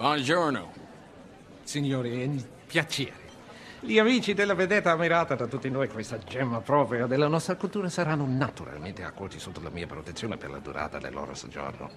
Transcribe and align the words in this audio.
Buongiorno. 0.00 0.72
Signori, 1.62 2.22
è 2.22 2.24
un 2.24 2.42
piacere. 2.66 3.28
Gli 3.80 3.98
amici 3.98 4.32
della 4.32 4.54
vedetta 4.54 4.92
ammirata 4.92 5.34
da 5.34 5.46
tutti 5.46 5.68
noi, 5.68 5.90
questa 5.90 6.16
gemma 6.16 6.62
propria 6.62 7.04
della 7.04 7.28
nostra 7.28 7.54
cultura, 7.56 7.90
saranno 7.90 8.24
naturalmente 8.26 9.04
accolti 9.04 9.38
sotto 9.38 9.60
la 9.60 9.68
mia 9.68 9.86
protezione 9.86 10.38
per 10.38 10.48
la 10.48 10.58
durata 10.58 10.98
del 10.98 11.12
loro 11.12 11.34
soggiorno. 11.34 11.90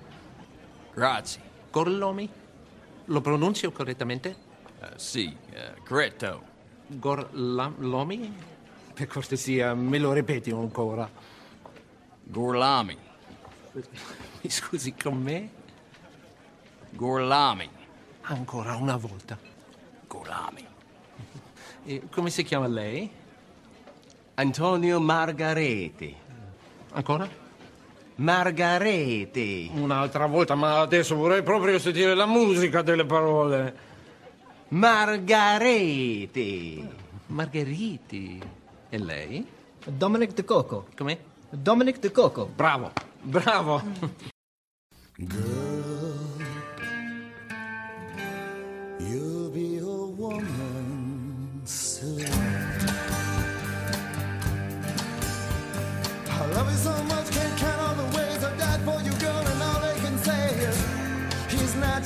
Grazie. 0.94 1.42
Gorlomi? 1.71 2.29
Lo 3.05 3.21
pronuncio 3.21 3.71
correttamente? 3.71 4.36
Uh, 4.82 4.86
sì, 4.98 5.34
uh, 5.52 5.82
corretto. 5.86 6.44
Gorlomi? 6.88 8.36
Per 8.94 9.08
cortesia, 9.08 9.74
me 9.76 9.98
lo 9.98 10.12
ripeti 10.12 10.52
ancora. 10.52 11.10
Gorlami. 12.22 12.98
Mi 14.42 14.50
scusi, 14.50 14.94
con 14.94 15.22
me? 15.22 15.50
Gorlami. 16.90 17.82
Ancora 18.24 18.76
una 18.76 18.96
volta. 18.96 19.38
Gorlami. 20.07 20.66
E 21.86 22.04
come 22.10 22.30
si 22.30 22.43
chiama 22.43 22.68
lei? 22.68 23.10
Antonio 24.36 25.00
Margareti. 25.00 26.16
Ancora? 26.92 27.28
Margareti. 28.16 29.70
Un'altra 29.74 30.28
volta, 30.28 30.56
ma 30.56 30.80
adesso 30.80 31.16
vorrei 31.16 31.44
proprio 31.44 31.78
sentire 31.80 32.16
la 32.16 32.25
musica 32.25 32.81
delle 32.81 33.06
parole. 33.06 33.75
Margareti. 34.69 36.22
Margheriti. 37.28 38.42
E 38.89 38.97
lei? 38.97 39.45
Dominic 39.86 40.33
De 40.33 40.45
Coco. 40.45 40.88
Come? 40.95 41.19
Dominic 41.50 42.00
De 42.00 42.11
Coco. 42.11 42.45
Bravo, 42.45 42.92
bravo. 43.22 43.81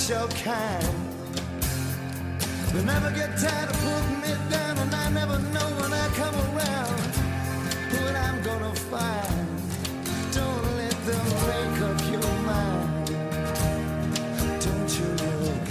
Your 0.09 0.27
kind. 0.29 0.83
They 2.73 2.83
never 2.85 3.11
get 3.11 3.37
tired 3.37 3.69
of 3.69 3.75
putting 3.83 4.21
me 4.21 4.29
down, 4.49 4.77
and 4.77 4.95
I 4.95 5.09
never 5.09 5.37
know 5.37 5.67
when 5.81 5.91
I 5.91 6.07
come 6.15 6.33
around 6.33 6.95
what 7.91 8.15
I'm 8.15 8.41
gonna 8.41 8.73
find. 8.89 9.47
Don't 10.31 10.77
let 10.77 10.95
them 11.05 11.27
up 11.83 11.99
your 12.09 12.31
mind. 12.45 13.09
Don't 14.63 14.91
you 14.97 15.07
look 15.43 15.61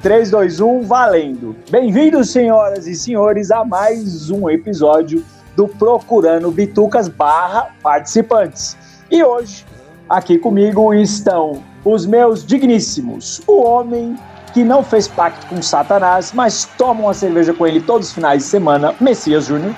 good? 0.00 0.30
3, 0.30 0.30
2, 0.30 0.64
1, 0.64 0.82
valendo! 0.86 1.56
Bem-vindos, 1.70 2.30
senhoras 2.30 2.86
e 2.86 2.94
senhores, 2.94 3.50
a 3.50 3.64
mais 3.64 4.30
um 4.30 4.48
episódio 4.48 5.24
do 5.56 5.66
Procurando 5.66 6.52
Bitucas 6.52 7.08
barra 7.08 7.74
participantes. 7.82 8.76
E 9.10 9.24
hoje, 9.24 9.66
aqui 10.12 10.36
comigo 10.36 10.92
estão 10.92 11.62
os 11.82 12.04
meus 12.04 12.44
digníssimos, 12.44 13.40
o 13.46 13.62
homem 13.62 14.14
que 14.52 14.62
não 14.62 14.84
fez 14.84 15.08
pacto 15.08 15.46
com 15.46 15.62
Satanás, 15.62 16.32
mas 16.34 16.68
toma 16.76 17.04
uma 17.04 17.14
cerveja 17.14 17.54
com 17.54 17.66
ele 17.66 17.80
todos 17.80 18.08
os 18.08 18.14
finais 18.14 18.42
de 18.42 18.48
semana, 18.48 18.94
Messias 19.00 19.46
Júnior. 19.46 19.74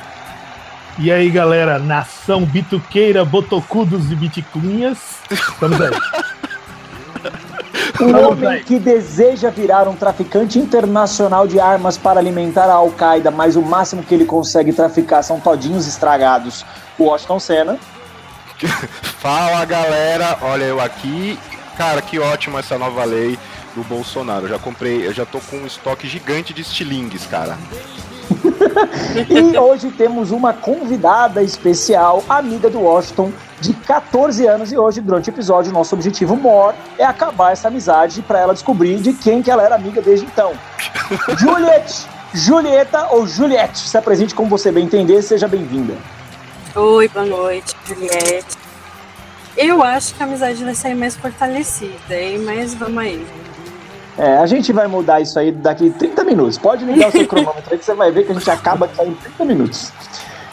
E 0.98 1.12
aí, 1.12 1.30
galera, 1.30 1.78
nação 1.78 2.44
bituqueira, 2.44 3.24
botocudos 3.24 4.10
e 4.10 4.16
biticunhas. 4.16 4.98
Estamos 5.30 5.80
aí. 5.80 5.90
Vamos 7.98 8.22
homem 8.22 8.64
que 8.64 8.78
deseja 8.80 9.50
virar 9.50 9.86
um 9.86 9.94
traficante 9.94 10.58
internacional 10.58 11.46
de 11.46 11.60
armas 11.60 11.96
para 11.96 12.18
alimentar 12.18 12.64
a 12.64 12.74
Al-Qaeda, 12.74 13.30
mas 13.30 13.54
o 13.54 13.62
máximo 13.62 14.02
que 14.02 14.12
ele 14.12 14.24
consegue 14.24 14.72
traficar 14.72 15.22
são 15.22 15.38
todinhos 15.38 15.86
estragados, 15.86 16.66
o 16.98 17.04
Washington 17.04 17.38
Senna. 17.38 17.78
Fala 19.20 19.64
galera, 19.64 20.38
olha 20.42 20.64
eu 20.64 20.80
aqui. 20.80 21.38
Cara, 21.76 22.00
que 22.00 22.18
ótimo 22.18 22.58
essa 22.58 22.78
nova 22.78 23.04
lei 23.04 23.38
do 23.74 23.82
Bolsonaro. 23.82 24.44
Eu 24.44 24.50
já 24.50 24.58
comprei, 24.58 25.06
eu 25.06 25.12
já 25.12 25.26
tô 25.26 25.40
com 25.40 25.56
um 25.56 25.66
estoque 25.66 26.06
gigante 26.06 26.54
de 26.54 26.62
estilingues, 26.62 27.26
cara. 27.26 27.58
E 29.28 29.58
hoje 29.58 29.90
temos 29.90 30.30
uma 30.30 30.52
convidada 30.52 31.42
especial, 31.42 32.24
amiga 32.28 32.70
do 32.70 32.80
Washington, 32.80 33.32
de 33.60 33.72
14 33.72 34.46
anos. 34.46 34.72
E 34.72 34.78
hoje, 34.78 35.00
durante 35.00 35.28
o 35.28 35.32
episódio, 35.32 35.72
nosso 35.72 35.94
objetivo 35.94 36.36
maior 36.36 36.74
é 36.98 37.04
acabar 37.04 37.52
essa 37.52 37.68
amizade 37.68 38.22
para 38.22 38.38
ela 38.40 38.54
descobrir 38.54 38.96
de 39.00 39.12
quem 39.12 39.42
que 39.42 39.50
ela 39.50 39.62
era 39.62 39.74
amiga 39.74 40.00
desde 40.00 40.26
então. 40.26 40.52
Juliette, 41.38 42.06
Julieta 42.32 43.08
ou 43.10 43.26
Juliette, 43.26 43.78
se 43.78 43.96
apresente 43.96 44.34
como 44.34 44.48
você 44.48 44.72
bem 44.72 44.84
entender, 44.84 45.20
seja 45.22 45.46
bem-vinda. 45.46 45.94
Oi, 46.76 47.06
boa 47.06 47.24
noite, 47.24 47.72
Juliette. 47.86 48.58
Eu 49.56 49.80
acho 49.80 50.12
que 50.12 50.20
a 50.20 50.26
amizade 50.26 50.64
vai 50.64 50.74
sair 50.74 50.96
mais 50.96 51.14
fortalecida, 51.14 52.20
hein? 52.20 52.40
Mas 52.40 52.74
vamos 52.74 52.98
aí. 52.98 53.24
É, 54.18 54.38
a 54.38 54.46
gente 54.46 54.72
vai 54.72 54.88
mudar 54.88 55.20
isso 55.20 55.38
aí 55.38 55.52
daqui 55.52 55.90
30 55.90 56.24
minutos. 56.24 56.58
Pode 56.58 56.84
ligar 56.84 57.10
o 57.10 57.12
seu 57.12 57.26
cronômetro 57.28 57.72
aí 57.72 57.78
que 57.78 57.84
você 57.84 57.94
vai 57.94 58.10
ver 58.10 58.26
que 58.26 58.32
a 58.32 58.34
gente 58.34 58.50
acaba 58.50 58.86
aqui 58.86 59.02
em 59.02 59.14
30 59.14 59.44
minutos. 59.44 59.92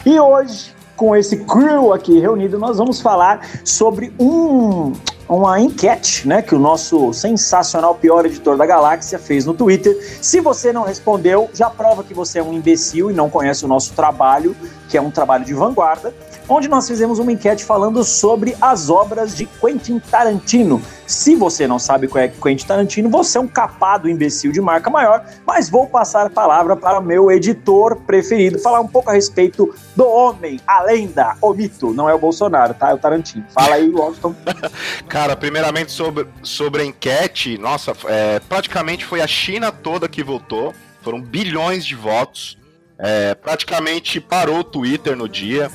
E 0.06 0.20
hoje, 0.20 0.72
com 1.02 1.16
esse 1.16 1.38
crew 1.38 1.92
aqui 1.92 2.20
reunido, 2.20 2.60
nós 2.60 2.78
vamos 2.78 3.00
falar 3.00 3.44
sobre 3.64 4.14
um, 4.20 4.92
uma 5.28 5.60
enquete, 5.60 6.28
né, 6.28 6.40
que 6.40 6.54
o 6.54 6.60
nosso 6.60 7.12
sensacional 7.12 7.96
pior 7.96 8.24
editor 8.24 8.56
da 8.56 8.64
galáxia 8.64 9.18
fez 9.18 9.44
no 9.44 9.52
Twitter. 9.52 9.96
Se 10.22 10.38
você 10.38 10.72
não 10.72 10.84
respondeu, 10.84 11.50
já 11.52 11.68
prova 11.68 12.04
que 12.04 12.14
você 12.14 12.38
é 12.38 12.42
um 12.42 12.52
imbecil 12.52 13.10
e 13.10 13.14
não 13.14 13.28
conhece 13.28 13.64
o 13.64 13.68
nosso 13.68 13.94
trabalho, 13.94 14.54
que 14.88 14.96
é 14.96 15.02
um 15.02 15.10
trabalho 15.10 15.44
de 15.44 15.52
vanguarda, 15.52 16.14
onde 16.48 16.68
nós 16.68 16.86
fizemos 16.86 17.18
uma 17.18 17.32
enquete 17.32 17.64
falando 17.64 18.02
sobre 18.04 18.56
as 18.60 18.90
obras 18.90 19.36
de 19.36 19.46
Quentin 19.46 19.98
Tarantino. 19.98 20.82
Se 21.06 21.34
você 21.36 21.66
não 21.66 21.78
sabe 21.78 22.08
qual 22.08 22.24
é 22.24 22.28
Quentin 22.28 22.66
Tarantino, 22.66 23.10
você 23.10 23.38
é 23.38 23.40
um 23.40 23.46
capado 23.46 24.08
imbecil 24.08 24.52
de 24.52 24.60
marca 24.60 24.88
maior, 24.88 25.24
mas 25.46 25.68
vou 25.68 25.86
passar 25.86 26.26
a 26.26 26.30
palavra 26.30 26.76
para 26.76 27.00
meu 27.00 27.30
editor 27.30 27.96
preferido, 27.96 28.58
falar 28.58 28.80
um 28.80 28.88
pouco 28.88 29.10
a 29.10 29.12
respeito 29.12 29.74
do 29.94 30.06
homem, 30.06 30.60
a 30.66 30.82
lenda, 30.82 31.36
o 31.40 31.52
mito, 31.52 31.92
não 31.92 32.08
é 32.08 32.14
o 32.14 32.18
Bolsonaro, 32.18 32.74
tá? 32.74 32.90
É 32.90 32.94
o 32.94 32.98
Tarantino. 32.98 33.44
Fala 33.52 33.74
aí, 33.74 33.88
Washington. 33.90 34.34
Cara, 35.08 35.36
primeiramente 35.36 35.92
sobre, 35.92 36.26
sobre 36.42 36.82
a 36.82 36.84
enquete, 36.84 37.58
nossa, 37.58 37.92
é, 38.06 38.40
praticamente 38.40 39.04
foi 39.04 39.20
a 39.20 39.26
China 39.26 39.70
toda 39.70 40.08
que 40.08 40.22
votou. 40.22 40.72
Foram 41.02 41.20
bilhões 41.20 41.84
de 41.84 41.94
votos. 41.94 42.56
É, 42.98 43.34
praticamente 43.34 44.20
parou 44.20 44.60
o 44.60 44.64
Twitter 44.64 45.16
no 45.16 45.28
dia. 45.28 45.70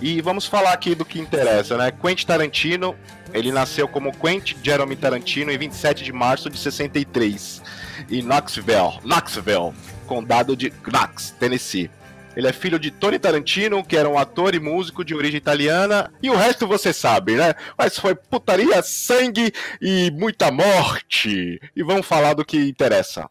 E 0.00 0.20
vamos 0.20 0.46
falar 0.46 0.72
aqui 0.72 0.94
do 0.94 1.04
que 1.04 1.18
interessa, 1.18 1.76
né? 1.76 1.90
Quentin 1.90 2.26
Tarantino, 2.26 2.94
ele 3.32 3.50
nasceu 3.50 3.88
como 3.88 4.12
Quentin 4.12 4.56
Jeremy 4.62 4.94
Tarantino 4.94 5.50
em 5.50 5.56
27 5.56 6.04
de 6.04 6.12
março 6.12 6.50
de 6.50 6.58
63, 6.58 7.62
em 8.10 8.22
Knoxville, 8.22 9.00
Knoxville, 9.02 9.72
condado 10.06 10.54
de 10.54 10.70
Knox, 10.86 11.34
Tennessee. 11.38 11.90
Ele 12.36 12.46
é 12.46 12.52
filho 12.52 12.78
de 12.78 12.90
Tony 12.90 13.18
Tarantino, 13.18 13.82
que 13.82 13.96
era 13.96 14.06
um 14.06 14.18
ator 14.18 14.54
e 14.54 14.60
músico 14.60 15.02
de 15.02 15.14
origem 15.14 15.38
italiana, 15.38 16.12
e 16.22 16.28
o 16.28 16.36
resto 16.36 16.66
você 16.66 16.92
sabe, 16.92 17.34
né? 17.34 17.54
Mas 17.78 17.98
foi 17.98 18.14
putaria, 18.14 18.82
sangue 18.82 19.50
e 19.80 20.10
muita 20.10 20.50
morte. 20.50 21.58
E 21.74 21.82
vamos 21.82 22.06
falar 22.06 22.34
do 22.34 22.44
que 22.44 22.58
interessa. 22.58 23.30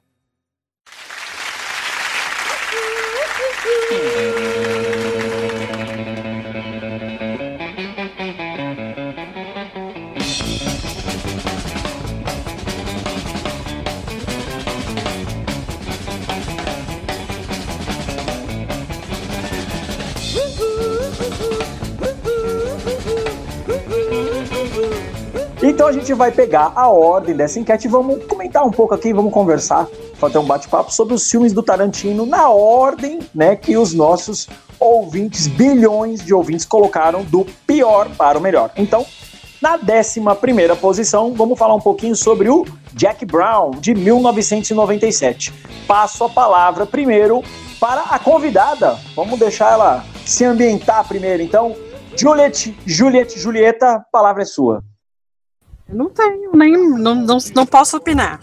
Então 25.75 25.87
a 25.87 25.91
gente 25.91 26.13
vai 26.13 26.31
pegar 26.31 26.71
a 26.73 26.87
ordem 26.87 27.35
dessa 27.35 27.59
enquete 27.59 27.85
e 27.85 27.91
vamos 27.91 28.23
comentar 28.27 28.65
um 28.65 28.71
pouco 28.71 28.93
aqui, 28.93 29.11
vamos 29.11 29.33
conversar, 29.33 29.85
fazer 30.13 30.37
um 30.37 30.45
bate-papo 30.45 30.89
sobre 30.89 31.13
os 31.13 31.29
filmes 31.29 31.51
do 31.51 31.61
Tarantino 31.61 32.25
na 32.25 32.49
ordem, 32.49 33.19
né, 33.35 33.57
que 33.57 33.75
os 33.75 33.93
nossos 33.93 34.47
ouvintes, 34.79 35.47
bilhões 35.47 36.23
de 36.23 36.33
ouvintes 36.33 36.65
colocaram 36.65 37.25
do 37.25 37.45
pior 37.67 38.07
para 38.15 38.37
o 38.37 38.41
melhor. 38.41 38.71
Então, 38.77 39.05
na 39.61 39.75
décima 39.75 40.33
primeira 40.33 40.77
posição, 40.77 41.33
vamos 41.33 41.59
falar 41.59 41.75
um 41.75 41.81
pouquinho 41.81 42.15
sobre 42.15 42.47
o 42.47 42.65
Jack 42.93 43.25
Brown, 43.25 43.71
de 43.71 43.93
1997. 43.93 45.53
Passo 45.85 46.23
a 46.23 46.29
palavra 46.29 46.85
primeiro 46.85 47.43
para 47.81 48.03
a 48.03 48.17
convidada. 48.17 48.97
Vamos 49.13 49.37
deixar 49.37 49.73
ela 49.73 50.05
se 50.25 50.45
ambientar 50.45 51.05
primeiro. 51.05 51.43
Então, 51.43 51.75
Juliette, 52.15 52.79
Juliette, 52.85 53.37
Julieta, 53.37 53.95
a 53.95 53.99
palavra 54.09 54.43
é 54.43 54.45
sua. 54.45 54.81
Eu 55.87 55.95
não 55.95 56.09
tenho, 56.09 56.51
nem. 56.55 56.71
Não, 56.97 57.15
não, 57.15 57.37
não 57.53 57.65
posso 57.65 57.97
opinar. 57.97 58.39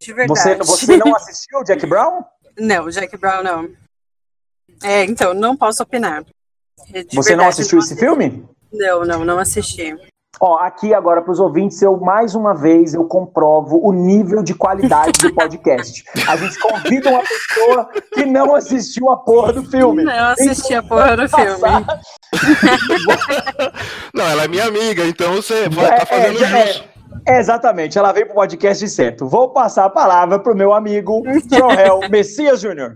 De 0.00 0.12
verdade. 0.12 0.40
Você, 0.40 0.54
você 0.56 0.96
não 0.96 1.14
assistiu 1.14 1.58
o 1.60 1.64
Jack 1.64 1.86
Brown? 1.86 2.22
Não, 2.58 2.88
Jack 2.88 3.14
Brown 3.18 3.42
não. 3.42 3.68
É, 4.82 5.04
então, 5.04 5.34
não 5.34 5.54
posso 5.54 5.82
opinar. 5.82 6.24
É, 6.90 7.02
de 7.02 7.14
Você 7.14 7.32
não 7.32 7.44
verdade, 7.44 7.48
assistiu 7.50 7.78
esse 7.78 7.94
filme? 7.94 8.48
Não, 8.72 9.04
não, 9.04 9.24
não 9.26 9.38
assisti. 9.38 9.94
Ó, 10.38 10.58
aqui 10.58 10.92
agora 10.92 11.22
para 11.22 11.32
os 11.32 11.40
ouvintes, 11.40 11.80
eu 11.80 11.96
mais 11.98 12.34
uma 12.34 12.54
vez 12.54 12.92
eu 12.92 13.04
comprovo 13.04 13.80
o 13.82 13.90
nível 13.92 14.42
de 14.42 14.54
qualidade 14.54 15.18
do 15.20 15.32
podcast. 15.34 16.04
A 16.28 16.36
gente 16.36 16.58
convida 16.58 17.10
uma 17.10 17.22
pessoa 17.22 17.88
que 18.12 18.26
não 18.26 18.54
assistiu 18.54 19.10
a 19.10 19.16
porra 19.16 19.54
do 19.54 19.64
filme. 19.64 20.04
Não 20.04 20.26
assisti 20.28 20.74
a 20.74 20.82
porra 20.82 21.16
do 21.16 21.28
filme. 21.28 21.86
Não, 24.14 24.28
ela 24.28 24.44
é 24.44 24.48
minha 24.48 24.66
amiga, 24.66 25.06
então 25.06 25.34
você 25.36 25.68
vai 25.70 25.86
É, 25.86 25.96
tá 26.00 26.06
fazendo 26.06 26.44
é, 26.44 26.66
justo. 26.66 26.84
é, 27.26 27.38
exatamente, 27.38 27.98
ela 27.98 28.12
veio 28.12 28.26
pro 28.26 28.34
podcast 28.34 28.86
certo. 28.90 29.26
Vou 29.26 29.48
passar 29.50 29.86
a 29.86 29.90
palavra 29.90 30.38
pro 30.38 30.54
meu 30.54 30.74
amigo 30.74 31.22
Jorel 31.50 32.00
Messias 32.10 32.60
Júnior. 32.60 32.92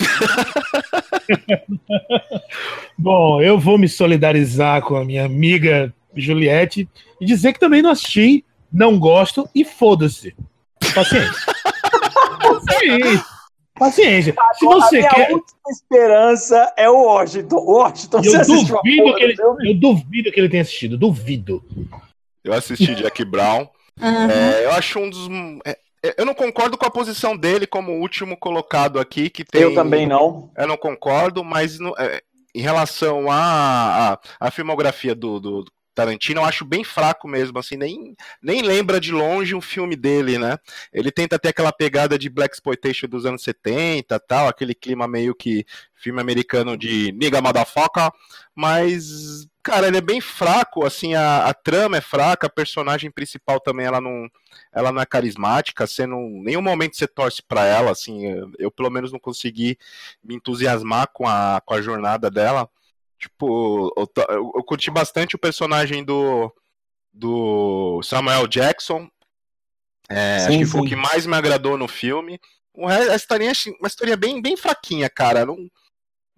Bom, 2.98 3.40
eu 3.40 3.58
vou 3.58 3.78
me 3.78 3.88
solidarizar 3.88 4.82
com 4.82 4.96
a 4.96 5.04
minha 5.04 5.24
amiga 5.24 5.92
Juliette 6.14 6.88
e 7.20 7.24
dizer 7.26 7.52
que 7.52 7.60
também 7.60 7.82
não 7.82 7.90
assisti, 7.90 8.44
não 8.72 8.98
gosto 8.98 9.48
e 9.54 9.64
foda-se. 9.64 10.34
Paciência. 10.94 11.30
Paciência. 12.40 13.24
Paciência. 13.78 14.34
Se 14.54 14.66
a 14.66 14.68
você 14.68 14.98
minha 14.98 15.10
quer. 15.10 15.32
última 15.32 15.58
esperança 15.70 16.72
é 16.76 16.88
o 16.90 17.02
Washington. 17.04 17.56
Washington, 17.56 18.20
Eu 18.22 18.34
a 18.40 18.42
duvido, 18.42 19.14
que 19.16 19.22
ele, 19.22 19.36
eu 19.40 19.74
duvido 19.74 20.30
que 20.32 20.40
ele 20.40 20.48
tenha 20.48 20.62
assistido, 20.62 20.98
duvido. 20.98 21.64
Eu 22.44 22.52
assisti 22.52 22.94
Jack 22.94 23.24
Brown. 23.24 23.66
É, 24.00 24.64
eu 24.66 24.72
acho 24.72 24.98
um 24.98 25.08
dos. 25.08 25.28
é, 25.64 25.78
é, 26.02 26.14
eu 26.18 26.24
não 26.26 26.34
concordo 26.34 26.76
com 26.76 26.86
a 26.86 26.90
posição 26.90 27.36
dele 27.36 27.66
como 27.66 27.92
último 28.00 28.36
colocado 28.36 28.98
aqui, 28.98 29.28
que 29.30 29.44
tem. 29.44 29.62
Eu 29.62 29.74
também 29.74 30.06
não. 30.06 30.50
Eu 30.56 30.66
não 30.66 30.76
concordo, 30.76 31.42
mas 31.44 31.78
no- 31.78 31.94
é, 31.98 32.20
em 32.54 32.60
relação 32.60 33.30
à 33.30 34.12
à- 34.12 34.18
à 34.40 34.50
filmografia 34.50 35.14
do, 35.14 35.38
do 35.40 35.64
Tarantino, 36.00 36.40
eu 36.40 36.44
acho 36.46 36.64
bem 36.64 36.82
fraco 36.82 37.28
mesmo, 37.28 37.58
assim, 37.58 37.76
nem, 37.76 38.16
nem 38.40 38.62
lembra 38.62 38.98
de 38.98 39.12
longe 39.12 39.54
um 39.54 39.60
filme 39.60 39.94
dele, 39.94 40.38
né? 40.38 40.56
Ele 40.90 41.10
tenta 41.10 41.38
ter 41.38 41.48
aquela 41.48 41.70
pegada 41.70 42.18
de 42.18 42.30
Black 42.30 42.54
Exploitation 42.54 43.06
dos 43.06 43.26
anos 43.26 43.42
70 43.42 44.18
tal, 44.20 44.48
aquele 44.48 44.74
clima 44.74 45.06
meio 45.06 45.34
que 45.34 45.66
filme 45.94 46.18
americano 46.18 46.78
de 46.78 47.12
nigga 47.12 47.42
motherfucker, 47.42 48.10
mas, 48.54 49.46
cara, 49.62 49.88
ele 49.88 49.98
é 49.98 50.00
bem 50.00 50.22
fraco, 50.22 50.86
assim, 50.86 51.14
a, 51.14 51.44
a 51.44 51.52
trama 51.52 51.98
é 51.98 52.00
fraca, 52.00 52.46
a 52.46 52.50
personagem 52.50 53.10
principal 53.10 53.60
também, 53.60 53.84
ela 53.84 54.00
não, 54.00 54.26
ela 54.72 54.90
não 54.90 55.02
é 55.02 55.04
carismática, 55.04 55.86
você 55.86 56.06
não, 56.06 56.22
nenhum 56.42 56.62
momento 56.62 56.96
você 56.96 57.06
torce 57.06 57.42
pra 57.42 57.66
ela, 57.66 57.90
assim, 57.90 58.26
eu, 58.26 58.50
eu 58.58 58.70
pelo 58.70 58.88
menos 58.88 59.12
não 59.12 59.18
consegui 59.18 59.76
me 60.24 60.34
entusiasmar 60.34 61.08
com 61.12 61.28
a, 61.28 61.60
com 61.62 61.74
a 61.74 61.82
jornada 61.82 62.30
dela. 62.30 62.66
Tipo, 63.20 63.92
eu, 63.96 64.52
eu- 64.56 64.64
curti 64.64 64.90
bastante 64.90 65.36
o 65.36 65.38
personagem 65.38 66.02
do, 66.02 66.50
do 67.12 68.00
Samuel 68.02 68.46
Jackson. 68.46 69.08
É, 70.08 70.36
acho 70.36 70.52
Sim, 70.52 70.58
que 70.60 70.66
foi 70.66 70.80
o 70.80 70.82
sim. 70.84 70.88
que 70.88 70.96
mais 70.96 71.26
me 71.26 71.36
agradou 71.36 71.76
no 71.76 71.86
filme. 71.86 72.40
O 72.72 72.86
resto, 72.86 73.12
a 73.12 73.16
historinha, 73.16 73.50
achei 73.50 73.72
uma 73.78 73.86
historinha 73.88 74.16
bem, 74.16 74.40
bem 74.40 74.56
fraquinha, 74.56 75.10
cara. 75.10 75.44
Não, 75.44 75.56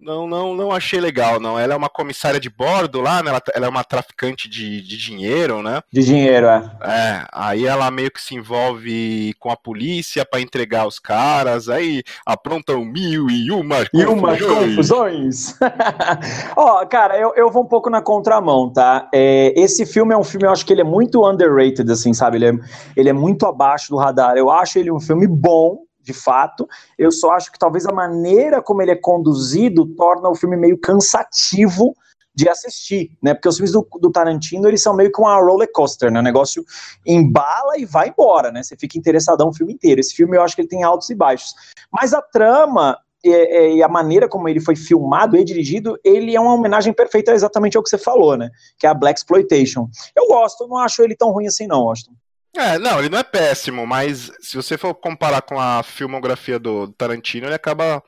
não, 0.03 0.27
não, 0.27 0.53
não 0.53 0.71
achei 0.71 0.99
legal, 0.99 1.39
não. 1.39 1.57
Ela 1.57 1.73
é 1.73 1.77
uma 1.77 1.89
comissária 1.89 2.39
de 2.39 2.49
bordo 2.49 3.01
lá, 3.01 3.23
né? 3.23 3.29
Ela, 3.29 3.41
ela 3.55 3.65
é 3.65 3.69
uma 3.69 3.83
traficante 3.83 4.49
de, 4.49 4.81
de 4.81 4.97
dinheiro, 4.97 5.61
né? 5.61 5.81
De 5.91 6.03
dinheiro, 6.03 6.47
é. 6.47 6.71
É, 6.83 7.25
aí 7.31 7.65
ela 7.65 7.89
meio 7.89 8.11
que 8.11 8.21
se 8.21 8.35
envolve 8.35 9.33
com 9.39 9.49
a 9.49 9.55
polícia 9.55 10.25
pra 10.25 10.41
entregar 10.41 10.85
os 10.85 10.99
caras, 10.99 11.69
aí 11.69 12.03
aprontam 12.25 12.83
mil 12.83 13.29
e 13.29 13.51
uma 13.51 13.77
E 13.93 14.05
umas 14.05 14.41
confusões. 14.41 15.57
Ó, 16.55 16.85
cara, 16.85 17.17
eu, 17.17 17.33
eu 17.35 17.49
vou 17.49 17.63
um 17.63 17.67
pouco 17.67 17.89
na 17.89 18.01
contramão, 18.01 18.71
tá? 18.71 19.09
É, 19.13 19.53
esse 19.55 19.85
filme 19.85 20.13
é 20.13 20.17
um 20.17 20.23
filme, 20.23 20.45
eu 20.45 20.51
acho 20.51 20.65
que 20.65 20.73
ele 20.73 20.81
é 20.81 20.85
muito 20.85 21.25
underrated, 21.27 21.89
assim, 21.91 22.13
sabe? 22.13 22.37
Ele 22.37 22.47
é, 22.47 22.53
ele 22.97 23.09
é 23.09 23.13
muito 23.13 23.45
abaixo 23.45 23.89
do 23.89 23.97
radar. 23.97 24.35
Eu 24.35 24.49
acho 24.49 24.77
ele 24.77 24.91
um 24.91 24.99
filme 24.99 25.27
bom, 25.27 25.79
de 26.03 26.13
fato. 26.13 26.67
Eu 26.97 27.11
só 27.11 27.31
acho 27.31 27.51
que 27.51 27.57
talvez 27.57 27.85
a 27.85 27.93
maneira 27.93 28.61
como 28.61 28.81
ele 28.81 28.91
é 28.91 28.95
conduzido 28.95 29.85
torna 29.95 30.29
o 30.29 30.35
filme 30.35 30.57
meio 30.57 30.77
cansativo 30.77 31.95
de 32.35 32.49
assistir, 32.49 33.11
né? 33.21 33.33
Porque 33.33 33.47
os 33.47 33.57
filmes 33.57 33.71
do, 33.71 33.87
do 34.01 34.11
Tarantino, 34.11 34.67
eles 34.67 34.81
são 34.81 34.95
meio 34.95 35.11
que 35.11 35.21
uma 35.21 35.39
roller 35.39 35.71
coaster, 35.71 36.11
né? 36.11 36.19
O 36.19 36.23
negócio 36.23 36.65
embala 37.05 37.77
e 37.77 37.85
vai 37.85 38.09
embora, 38.09 38.51
né? 38.51 38.63
Você 38.63 38.75
fica 38.75 38.97
interessadão 38.97 39.49
o 39.49 39.53
filme 39.53 39.73
inteiro. 39.73 40.01
Esse 40.01 40.15
filme 40.15 40.35
eu 40.35 40.41
acho 40.41 40.55
que 40.55 40.61
ele 40.61 40.67
tem 40.67 40.83
altos 40.83 41.09
e 41.09 41.15
baixos. 41.15 41.53
Mas 41.91 42.13
a 42.13 42.21
trama 42.21 42.97
e, 43.23 43.75
e- 43.77 43.83
a 43.83 43.87
maneira 43.87 44.27
como 44.27 44.49
ele 44.49 44.59
foi 44.59 44.75
filmado 44.75 45.37
e 45.37 45.43
dirigido, 45.43 45.97
ele 46.03 46.35
é 46.35 46.39
uma 46.39 46.55
homenagem 46.55 46.91
perfeita 46.91 47.31
exatamente 47.31 47.77
ao 47.77 47.83
que 47.83 47.89
você 47.89 47.97
falou, 47.97 48.35
né? 48.35 48.49
Que 48.79 48.87
é 48.87 48.89
a 48.89 48.93
Black 48.95 49.19
Exploitation. 49.19 49.87
Eu 50.15 50.27
gosto, 50.27 50.67
não 50.67 50.77
acho 50.77 51.01
ele 51.03 51.15
tão 51.15 51.31
ruim 51.31 51.47
assim, 51.47 51.67
não, 51.67 51.87
Austin. 51.87 52.11
É, 52.55 52.77
não, 52.77 52.99
ele 52.99 53.09
não 53.09 53.17
é 53.17 53.23
péssimo, 53.23 53.85
mas 53.87 54.31
se 54.39 54.55
você 54.55 54.77
for 54.77 54.93
comparar 54.93 55.41
com 55.41 55.59
a 55.59 55.81
filmografia 55.83 56.59
do 56.59 56.87
Tarantino, 56.93 57.47
ele 57.47 57.55
acaba 57.55 58.01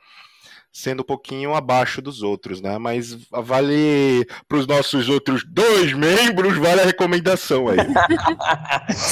sendo 0.72 1.00
um 1.00 1.04
pouquinho 1.06 1.54
abaixo 1.54 2.00
dos 2.00 2.22
outros, 2.22 2.60
né? 2.60 2.78
Mas 2.78 3.14
vale 3.30 4.24
para 4.48 4.58
os 4.58 4.66
nossos 4.66 5.08
outros 5.08 5.42
dois 5.44 5.92
membros, 5.92 6.56
vale 6.58 6.82
a 6.82 6.84
recomendação 6.84 7.66
aí. 7.68 7.78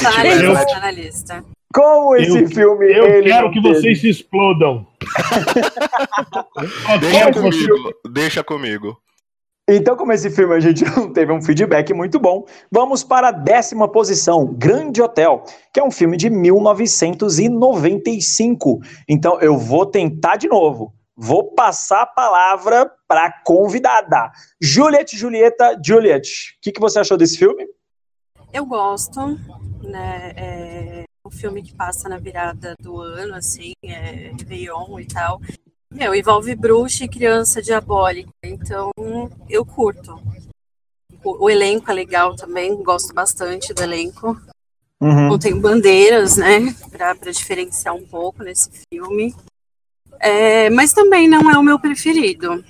Tá 0.02 0.10
na 0.10 0.22
tiver- 0.22 0.42
lista, 0.42 0.66
tá 0.66 0.80
na 0.80 0.90
lista. 0.90 1.44
Como 1.74 2.14
esse 2.16 2.38
Eu- 2.38 2.48
filme. 2.48 2.86
Eu 2.92 3.04
ele 3.06 3.28
quero 3.28 3.50
que 3.50 3.60
teve? 3.60 3.74
vocês 3.74 4.00
se 4.00 4.08
explodam. 4.10 4.86
Deixa 7.00 7.32
comigo, 7.32 7.92
deixa 8.10 8.44
comigo. 8.44 8.96
Então, 9.66 9.96
como 9.96 10.12
esse 10.12 10.28
filme 10.28 10.54
a 10.54 10.60
gente 10.60 10.84
não 10.94 11.10
teve 11.10 11.32
um 11.32 11.40
feedback 11.40 11.94
muito 11.94 12.20
bom, 12.20 12.44
vamos 12.70 13.02
para 13.02 13.28
a 13.28 13.32
décima 13.32 13.88
posição, 13.88 14.44
Grande 14.46 15.00
Hotel, 15.00 15.42
que 15.72 15.80
é 15.80 15.84
um 15.84 15.90
filme 15.90 16.18
de 16.18 16.28
1995. 16.28 18.80
Então, 19.08 19.40
eu 19.40 19.56
vou 19.56 19.86
tentar 19.86 20.36
de 20.36 20.48
novo. 20.48 20.92
Vou 21.16 21.54
passar 21.54 22.02
a 22.02 22.06
palavra 22.06 22.92
para 23.08 23.24
a 23.26 23.32
convidada. 23.42 24.30
Juliette, 24.60 25.16
Julieta, 25.16 25.80
Juliette. 25.82 26.56
O 26.58 26.60
que, 26.60 26.72
que 26.72 26.80
você 26.80 26.98
achou 26.98 27.16
desse 27.16 27.38
filme? 27.38 27.66
Eu 28.52 28.66
gosto, 28.66 29.18
né? 29.82 30.34
É 30.36 31.04
um 31.26 31.30
filme 31.30 31.62
que 31.62 31.74
passa 31.74 32.06
na 32.08 32.18
virada 32.18 32.74
do 32.78 33.00
ano, 33.00 33.34
assim, 33.34 33.72
é 33.82 34.30
Réveillon 34.38 35.00
e 35.00 35.06
tal. 35.06 35.40
Meu, 35.94 36.12
envolve 36.14 36.54
bruxa 36.56 37.04
e 37.04 37.08
criança 37.08 37.62
diabólica, 37.62 38.28
então 38.42 38.90
eu 39.48 39.64
curto. 39.64 40.20
O, 41.22 41.44
o 41.44 41.48
elenco 41.50 41.88
é 41.90 41.94
legal 41.94 42.34
também, 42.34 42.74
gosto 42.82 43.14
bastante 43.14 43.72
do 43.72 43.80
elenco. 43.82 44.36
Uhum. 45.00 45.28
Não 45.28 45.38
tem 45.38 45.58
bandeiras, 45.58 46.36
né, 46.36 46.74
pra, 46.90 47.14
pra 47.14 47.30
diferenciar 47.30 47.94
um 47.94 48.04
pouco 48.04 48.42
nesse 48.42 48.70
filme. 48.92 49.34
É, 50.18 50.68
mas 50.70 50.92
também 50.92 51.28
não 51.28 51.48
é 51.50 51.56
o 51.58 51.62
meu 51.62 51.78
preferido. 51.78 52.64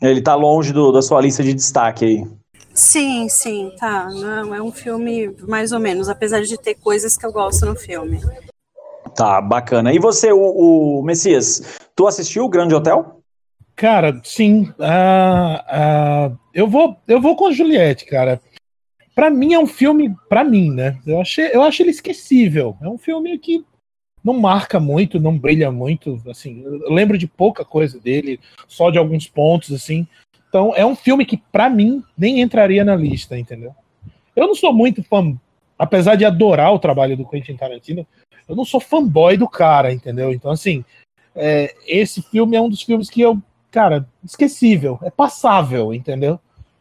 Ele 0.00 0.22
tá 0.22 0.34
longe 0.34 0.72
do- 0.72 0.92
da 0.92 1.02
sua 1.02 1.20
lista 1.20 1.42
de 1.42 1.54
destaque 1.54 2.04
aí. 2.04 2.24
Sim, 2.74 3.28
sim, 3.28 3.72
tá. 3.78 4.08
Não, 4.10 4.54
é 4.54 4.60
um 4.62 4.70
filme 4.70 5.34
mais 5.48 5.72
ou 5.72 5.80
menos, 5.80 6.08
apesar 6.08 6.42
de 6.42 6.56
ter 6.58 6.74
coisas 6.74 7.16
que 7.16 7.24
eu 7.24 7.32
gosto 7.32 7.64
no 7.64 7.74
filme. 7.74 8.20
Tá, 9.16 9.40
bacana. 9.40 9.94
E 9.94 9.98
você, 9.98 10.30
o, 10.30 10.98
o 10.98 11.02
Messias, 11.02 11.78
tu 11.96 12.06
assistiu 12.06 12.44
o 12.44 12.48
Grande 12.50 12.74
Hotel? 12.74 13.22
Cara, 13.74 14.20
sim. 14.22 14.70
ah, 14.78 15.64
ah, 15.68 16.32
eu, 16.52 16.68
vou, 16.68 16.96
eu 17.08 17.18
vou 17.18 17.34
com 17.34 17.46
a 17.46 17.52
Juliette, 17.52 18.04
cara. 18.04 18.40
Pra 19.14 19.30
mim 19.30 19.54
é 19.54 19.58
um 19.58 19.66
filme, 19.66 20.14
pra 20.28 20.44
mim, 20.44 20.70
né? 20.70 20.98
Eu, 21.06 21.18
achei, 21.18 21.50
eu 21.50 21.62
acho 21.62 21.82
ele 21.82 21.90
esquecível. 21.90 22.76
É 22.82 22.88
um 22.88 22.98
filme 22.98 23.38
que 23.38 23.64
não 24.22 24.34
marca 24.34 24.78
muito, 24.78 25.18
não 25.18 25.38
brilha 25.38 25.72
muito. 25.72 26.20
Assim, 26.28 26.62
eu 26.62 26.92
lembro 26.92 27.16
de 27.16 27.26
pouca 27.26 27.64
coisa 27.64 27.98
dele, 27.98 28.38
só 28.68 28.90
de 28.90 28.98
alguns 28.98 29.26
pontos, 29.26 29.72
assim. 29.72 30.06
Então 30.48 30.74
é 30.76 30.84
um 30.84 30.94
filme 30.94 31.24
que, 31.24 31.38
pra 31.38 31.70
mim, 31.70 32.02
nem 32.18 32.42
entraria 32.42 32.84
na 32.84 32.94
lista, 32.94 33.38
entendeu? 33.38 33.74
Eu 34.34 34.46
não 34.46 34.54
sou 34.54 34.74
muito 34.74 35.02
fã, 35.02 35.34
apesar 35.78 36.16
de 36.16 36.24
adorar 36.26 36.74
o 36.74 36.78
trabalho 36.78 37.16
do 37.16 37.26
Quentin 37.26 37.56
Tarantino, 37.56 38.06
eu 38.48 38.56
não 38.56 38.64
sou 38.64 38.80
fanboy 38.80 39.36
do 39.36 39.48
cara, 39.48 39.92
entendeu? 39.92 40.32
Então, 40.32 40.50
assim, 40.50 40.84
é, 41.34 41.74
esse 41.86 42.22
filme 42.22 42.56
é 42.56 42.60
um 42.60 42.68
dos 42.68 42.82
filmes 42.82 43.10
que 43.10 43.20
eu 43.20 43.40
cara, 43.76 44.08
esquecível, 44.24 44.98
é 45.02 45.10
passável, 45.10 45.92
entendeu? 45.92 46.40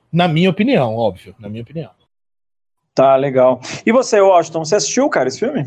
Na 0.09 0.29
minha 0.29 0.49
opinião, 0.49 0.95
óbvio, 0.95 1.35
na 1.37 1.49
minha 1.49 1.61
opinião. 1.61 1.91
Tá, 2.93 3.17
legal. 3.17 3.59
E 3.85 3.91
você, 3.91 4.21
Washington, 4.21 4.63
você 4.63 4.75
assistiu, 4.75 5.09
cara, 5.09 5.27
esse 5.27 5.39
filme? 5.39 5.65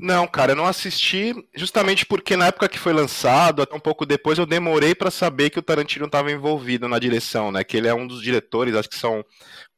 Não, 0.00 0.26
cara, 0.26 0.50
eu 0.50 0.56
não 0.56 0.66
assisti 0.66 1.32
justamente 1.54 2.04
porque 2.04 2.36
na 2.36 2.48
época 2.48 2.68
que 2.68 2.80
foi 2.80 2.92
lançado, 2.92 3.62
até 3.62 3.76
um 3.76 3.80
pouco 3.80 4.04
depois, 4.04 4.36
eu 4.36 4.46
demorei 4.46 4.96
pra 4.96 5.12
saber 5.12 5.50
que 5.50 5.60
o 5.60 5.62
Tarantino 5.62 6.06
estava 6.06 6.32
envolvido 6.32 6.88
na 6.88 6.98
direção, 6.98 7.52
né? 7.52 7.62
Que 7.62 7.76
ele 7.76 7.86
é 7.86 7.94
um 7.94 8.04
dos 8.04 8.20
diretores, 8.20 8.74
acho 8.74 8.88
que 8.88 8.98
são 8.98 9.24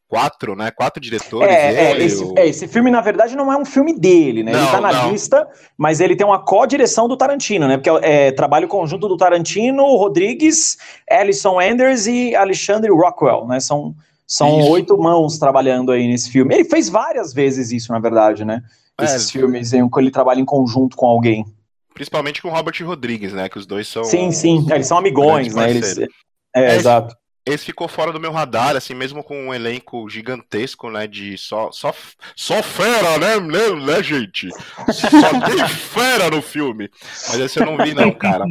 quatro, 0.08 0.54
né? 0.54 0.70
Quatro 0.70 1.00
diretores. 1.00 1.50
É, 1.52 1.74
é, 1.74 1.90
ele, 1.92 2.04
esse, 2.04 2.22
o- 2.24 2.34
é, 2.36 2.46
esse 2.46 2.68
filme, 2.68 2.90
na 2.90 3.00
verdade, 3.00 3.34
não 3.36 3.52
é 3.52 3.56
um 3.56 3.64
filme 3.64 3.98
dele, 3.98 4.42
né? 4.42 4.52
ele 4.52 4.60
Não, 4.60 4.70
tá 4.70 4.80
na 4.80 4.92
não. 4.92 5.10
lista, 5.10 5.48
mas 5.76 6.00
ele 6.00 6.14
tem 6.16 6.26
uma 6.26 6.38
co-direção 6.44 7.08
do 7.08 7.16
Tarantino, 7.16 7.66
né? 7.66 7.76
Porque 7.76 7.90
é, 8.06 8.28
é 8.28 8.32
trabalho 8.32 8.68
conjunto 8.68 9.08
do 9.08 9.16
Tarantino, 9.16 9.82
Rodrigues, 9.96 10.76
Alison 11.10 11.58
Anders 11.60 12.06
e 12.06 12.34
Alexandre 12.34 12.90
Rockwell, 12.90 13.46
né? 13.46 13.58
São, 13.60 13.94
são 14.26 14.60
Isso. 14.60 14.70
oito 14.70 14.96
mãos 14.98 15.38
trabalhando 15.38 15.90
aí 15.92 16.06
nesse 16.06 16.30
filme. 16.30 16.54
Ele 16.54 16.64
fez 16.64 16.88
várias 16.88 17.32
vezes 17.32 17.70
isso, 17.72 17.92
na 17.92 17.98
verdade, 17.98 18.44
né? 18.44 18.62
É. 19.00 19.04
Esses 19.04 19.30
filmes 19.30 19.72
em 19.72 19.88
que 19.90 20.00
ele 20.00 20.10
trabalha 20.10 20.40
em 20.40 20.44
conjunto 20.44 20.96
com 20.96 21.06
alguém. 21.06 21.44
Principalmente 21.92 22.40
com 22.42 22.48
o 22.48 22.52
Robert 22.52 22.74
Rodrigues, 22.84 23.32
né? 23.32 23.48
Que 23.48 23.58
os 23.58 23.66
dois 23.66 23.88
são. 23.88 24.04
sim, 24.04 24.30
sim. 24.30 24.66
É, 24.70 24.74
eles 24.76 24.86
são 24.86 24.98
amigões, 24.98 25.54
né? 25.54 25.70
Eles, 25.70 25.98
é, 25.98 26.06
É, 26.54 26.76
exato. 26.76 27.14
Esse 27.46 27.66
ficou 27.66 27.86
fora 27.86 28.10
do 28.10 28.18
meu 28.18 28.32
radar, 28.32 28.74
assim, 28.74 28.92
mesmo 28.92 29.22
com 29.22 29.46
um 29.46 29.54
elenco 29.54 30.10
gigantesco, 30.10 30.90
né? 30.90 31.06
De 31.06 31.38
só, 31.38 31.70
só, 31.70 31.94
só 32.34 32.60
fera, 32.60 33.18
né, 33.18 33.38
né, 33.38 33.70
né, 33.86 34.02
gente? 34.02 34.50
Só 34.50 35.30
tem 35.46 35.68
fera 35.68 36.28
no 36.28 36.42
filme. 36.42 36.90
Mas 37.28 37.38
esse 37.38 37.60
eu 37.60 37.66
não 37.66 37.76
vi, 37.76 37.94
não, 37.94 38.10
cara. 38.10 38.44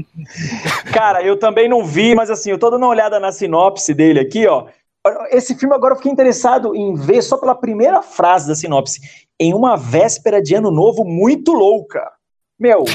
Cara, 0.94 1.22
eu 1.22 1.38
também 1.38 1.68
não 1.68 1.86
vi, 1.86 2.16
mas 2.16 2.30
assim, 2.30 2.52
eu 2.52 2.58
tô 2.58 2.70
dando 2.70 2.84
uma 2.84 2.90
olhada 2.90 3.20
na 3.20 3.34
sinopse 3.34 3.94
dele 3.94 4.22
aqui, 4.22 4.48
ó. 4.48 4.68
Esse 5.30 5.56
filme 5.56 5.75
agora 5.75 5.94
eu 5.94 5.98
fiquei 5.98 6.12
interessado 6.12 6.74
em 6.74 6.96
ver 6.96 7.22
só 7.22 7.38
pela 7.38 7.54
primeira 7.54 8.02
frase 8.02 8.48
da 8.48 8.56
sinopse. 8.56 9.02
Em 9.38 9.54
uma 9.54 9.75
véspera 9.75 10.42
de 10.42 10.56
ano 10.56 10.72
novo 10.72 11.04
muito 11.04 11.52
louca. 11.52 12.02
Meu, 12.58 12.86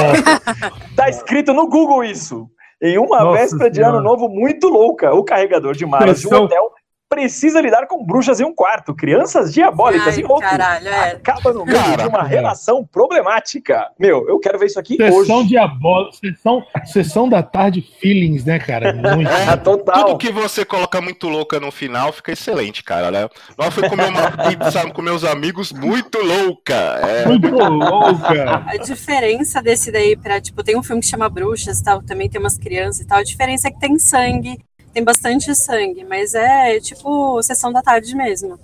tá 0.96 1.08
escrito 1.08 1.54
no 1.54 1.68
Google 1.68 2.02
isso. 2.02 2.50
Em 2.82 2.98
uma 2.98 3.22
Nossa 3.22 3.40
véspera 3.40 3.70
de 3.70 3.76
Senhora. 3.76 3.98
ano 3.98 4.04
novo 4.04 4.28
muito 4.28 4.68
louca, 4.68 5.12
o 5.12 5.22
carregador 5.22 5.74
de 5.74 5.84
malas 5.84 6.20
de 6.20 6.28
um 6.28 6.34
hotel 6.34 6.72
precisa 7.20 7.60
lidar 7.60 7.88
com 7.88 8.04
bruxas 8.06 8.38
em 8.38 8.44
um 8.44 8.54
quarto, 8.54 8.94
crianças 8.94 9.52
diabólicas 9.52 10.14
Ai, 10.14 10.20
e 10.20 10.24
outros. 10.24 10.48
caralho, 10.48 10.88
é. 10.88 11.10
Acaba 11.10 11.52
no 11.52 11.66
meio 11.66 11.76
Cara, 11.76 12.02
de 12.04 12.08
uma 12.08 12.20
é. 12.20 12.28
relação 12.28 12.86
problemática. 12.86 13.90
Meu, 13.98 14.28
eu 14.28 14.38
quero 14.38 14.56
ver 14.60 14.66
isso 14.66 14.78
aqui 14.78 14.96
sessão 14.96 15.38
hoje. 15.38 15.48
diabólica, 15.48 16.16
sessão, 16.16 16.64
sessão 16.84 17.28
da 17.28 17.42
tarde 17.42 17.82
feelings, 18.00 18.44
né, 18.44 18.60
cara? 18.60 18.92
Muito. 18.94 19.28
Ah, 19.28 19.56
total. 19.56 20.04
Tudo 20.04 20.18
que 20.18 20.30
você 20.30 20.64
coloca 20.64 21.00
muito 21.00 21.28
louca 21.28 21.58
no 21.58 21.72
final 21.72 22.12
fica 22.12 22.30
excelente, 22.30 22.84
cara, 22.84 23.10
né? 23.10 23.28
Nós 23.58 23.74
fui 23.74 23.88
comer 23.88 24.08
uma 24.08 24.30
pizza 24.30 24.88
com 24.90 25.02
meus 25.02 25.24
amigos 25.24 25.72
muito 25.72 26.16
louca. 26.18 26.74
É, 26.74 27.26
Muito 27.26 27.50
louca. 27.50 28.62
A 28.66 28.76
diferença 28.76 29.60
desse 29.60 29.90
daí 29.90 30.16
pra, 30.16 30.40
tipo, 30.40 30.62
tem 30.62 30.76
um 30.78 30.82
filme 30.82 31.02
que 31.02 31.08
chama 31.08 31.28
Bruxas 31.28 31.80
e 31.80 31.84
tal, 31.84 32.02
também 32.02 32.28
tem 32.30 32.40
umas 32.40 32.56
crianças 32.56 33.00
e 33.00 33.06
tal. 33.06 33.18
A 33.18 33.24
diferença 33.24 33.66
é 33.66 33.70
que 33.72 33.80
tem 33.80 33.98
sangue, 33.98 34.58
tem 34.92 35.02
bastante 35.04 35.54
sangue, 35.54 36.04
mas 36.04 36.34
é 36.34 36.80
tipo 36.80 37.42
sessão 37.42 37.72
da 37.72 37.82
tarde 37.82 38.14
mesmo. 38.14 38.58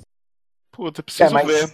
puta, 0.73 1.03
preciso 1.03 1.31
É, 1.31 1.33
mas- 1.33 1.47
ver. 1.47 1.73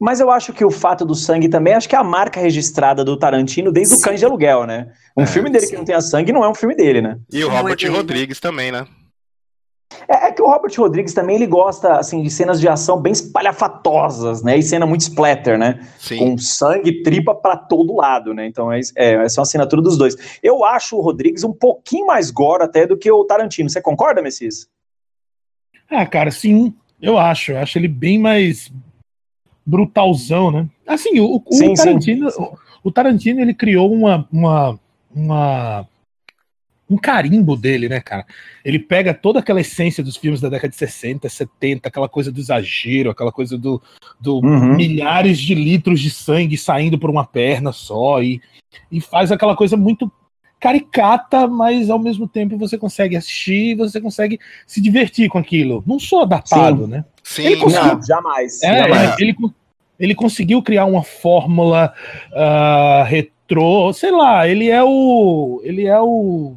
Mas 0.00 0.20
eu 0.20 0.30
acho 0.30 0.52
que 0.52 0.64
o 0.64 0.70
fato 0.70 1.04
do 1.04 1.12
sangue 1.12 1.48
também, 1.48 1.74
acho 1.74 1.88
que 1.88 1.96
é 1.96 1.98
a 1.98 2.04
marca 2.04 2.38
registrada 2.38 3.04
do 3.04 3.16
Tarantino 3.18 3.72
desde 3.72 3.94
o 3.94 3.96
Sim. 3.96 4.04
Cães 4.04 4.20
de 4.20 4.26
Aluguel, 4.26 4.64
né? 4.64 4.92
Um 5.16 5.22
É, 5.22 5.26
filme 5.26 5.50
dele 5.50 5.64
que 5.66 5.70
sim. 5.72 5.76
não 5.76 5.84
tenha 5.84 6.00
sangue 6.00 6.30
não 6.32 6.44
é 6.44 6.48
um 6.48 6.54
filme 6.54 6.76
dele, 6.76 7.02
né? 7.02 7.18
E 7.32 7.42
o 7.42 7.48
Não 7.48 7.56
é 7.56 7.60
Robert. 7.62 7.90
Rodrigues 7.90 8.38
também, 8.38 8.70
né? 8.70 8.86
É, 10.06 10.28
é 10.28 10.32
que 10.32 10.42
o 10.42 10.46
Robert 10.46 10.72
Rodrigues 10.76 11.14
também, 11.14 11.36
ele 11.36 11.46
gosta, 11.46 11.94
assim, 11.98 12.22
de 12.22 12.30
cenas 12.30 12.60
de 12.60 12.68
ação 12.68 13.00
bem 13.00 13.12
espalhafatosas, 13.12 14.42
né? 14.42 14.56
E 14.56 14.62
cena 14.62 14.86
muito 14.86 15.02
splatter, 15.02 15.58
né? 15.58 15.86
Sim. 15.98 16.18
Com 16.18 16.38
sangue 16.38 16.90
e 16.90 17.02
tripa 17.02 17.34
pra 17.34 17.56
todo 17.56 17.96
lado, 17.96 18.34
né? 18.34 18.46
Então, 18.46 18.70
é, 18.72 18.80
é, 18.96 19.14
essa 19.24 19.38
é 19.38 19.40
uma 19.40 19.42
assinatura 19.42 19.82
dos 19.82 19.96
dois. 19.96 20.38
Eu 20.42 20.64
acho 20.64 20.96
o 20.96 21.00
Rodrigues 21.00 21.44
um 21.44 21.52
pouquinho 21.52 22.06
mais 22.06 22.30
gore 22.30 22.62
até 22.62 22.86
do 22.86 22.96
que 22.96 23.10
o 23.10 23.24
Tarantino. 23.24 23.68
Você 23.68 23.80
concorda, 23.80 24.22
Messias? 24.22 24.68
Ah, 25.90 26.06
cara, 26.06 26.30
sim, 26.30 26.74
eu 27.00 27.16
acho. 27.16 27.52
Eu 27.52 27.58
acho 27.58 27.78
ele 27.78 27.88
bem 27.88 28.18
mais 28.18 28.70
brutalzão, 29.64 30.50
né? 30.50 30.66
Assim, 30.86 31.20
o, 31.20 31.42
o 31.44 31.54
Sim, 31.54 31.76
sim. 31.76 31.84
Tarantino, 31.84 32.28
o, 32.28 32.58
o 32.84 32.92
Tarantino, 32.92 33.40
ele 33.40 33.52
criou 33.52 33.92
uma, 33.92 34.26
uma, 34.32 34.80
uma 35.14 35.88
um 36.90 36.96
carimbo 36.96 37.54
dele, 37.56 37.88
né, 37.88 38.00
cara? 38.00 38.24
Ele 38.64 38.78
pega 38.78 39.12
toda 39.12 39.40
aquela 39.40 39.60
essência 39.60 40.02
dos 40.02 40.16
filmes 40.16 40.40
da 40.40 40.48
década 40.48 40.70
de 40.70 40.76
60, 40.76 41.28
70, 41.28 41.88
aquela 41.88 42.08
coisa 42.08 42.32
do 42.32 42.40
exagero, 42.40 43.10
aquela 43.10 43.30
coisa 43.30 43.58
do, 43.58 43.80
do 44.18 44.36
Uhum. 44.38 44.74
milhares 44.76 45.38
de 45.38 45.54
litros 45.54 46.00
de 46.00 46.10
sangue 46.10 46.56
saindo 46.56 46.98
por 46.98 47.10
uma 47.10 47.26
perna 47.26 47.72
só 47.72 48.22
e, 48.22 48.40
e 48.90 49.00
faz 49.00 49.30
aquela 49.30 49.54
coisa 49.54 49.76
muito 49.76 50.10
caricata, 50.60 51.46
mas 51.46 51.88
ao 51.88 51.98
mesmo 51.98 52.26
tempo 52.26 52.56
você 52.58 52.76
consegue 52.76 53.16
assistir, 53.16 53.76
você 53.76 54.00
consegue 54.00 54.40
se 54.66 54.80
divertir 54.80 55.28
com 55.28 55.38
aquilo. 55.38 55.84
Não 55.86 55.98
sou 56.00 56.26
datado, 56.26 56.84
Sim. 56.84 56.90
né? 56.90 57.04
Sim, 57.22 57.42
Ele 57.46 57.56
conseguiu- 57.58 57.94
Não, 57.94 58.02
jamais. 58.02 58.62
É, 58.62 58.78
jamais. 58.82 59.20
ele, 59.20 59.30
ele, 59.38 59.50
ele 60.00 60.14
conseguiu 60.14 60.62
criar 60.62 60.86
uma 60.86 61.02
fórmula 61.04 61.92
ah, 62.34 63.04
retrô, 63.06 63.92
sei 63.92 64.10
lá, 64.10 64.48
ele 64.48 64.68
é 64.68 64.82
o. 64.82 65.60
Ele 65.62 65.86
é 65.86 66.00
o. 66.00 66.56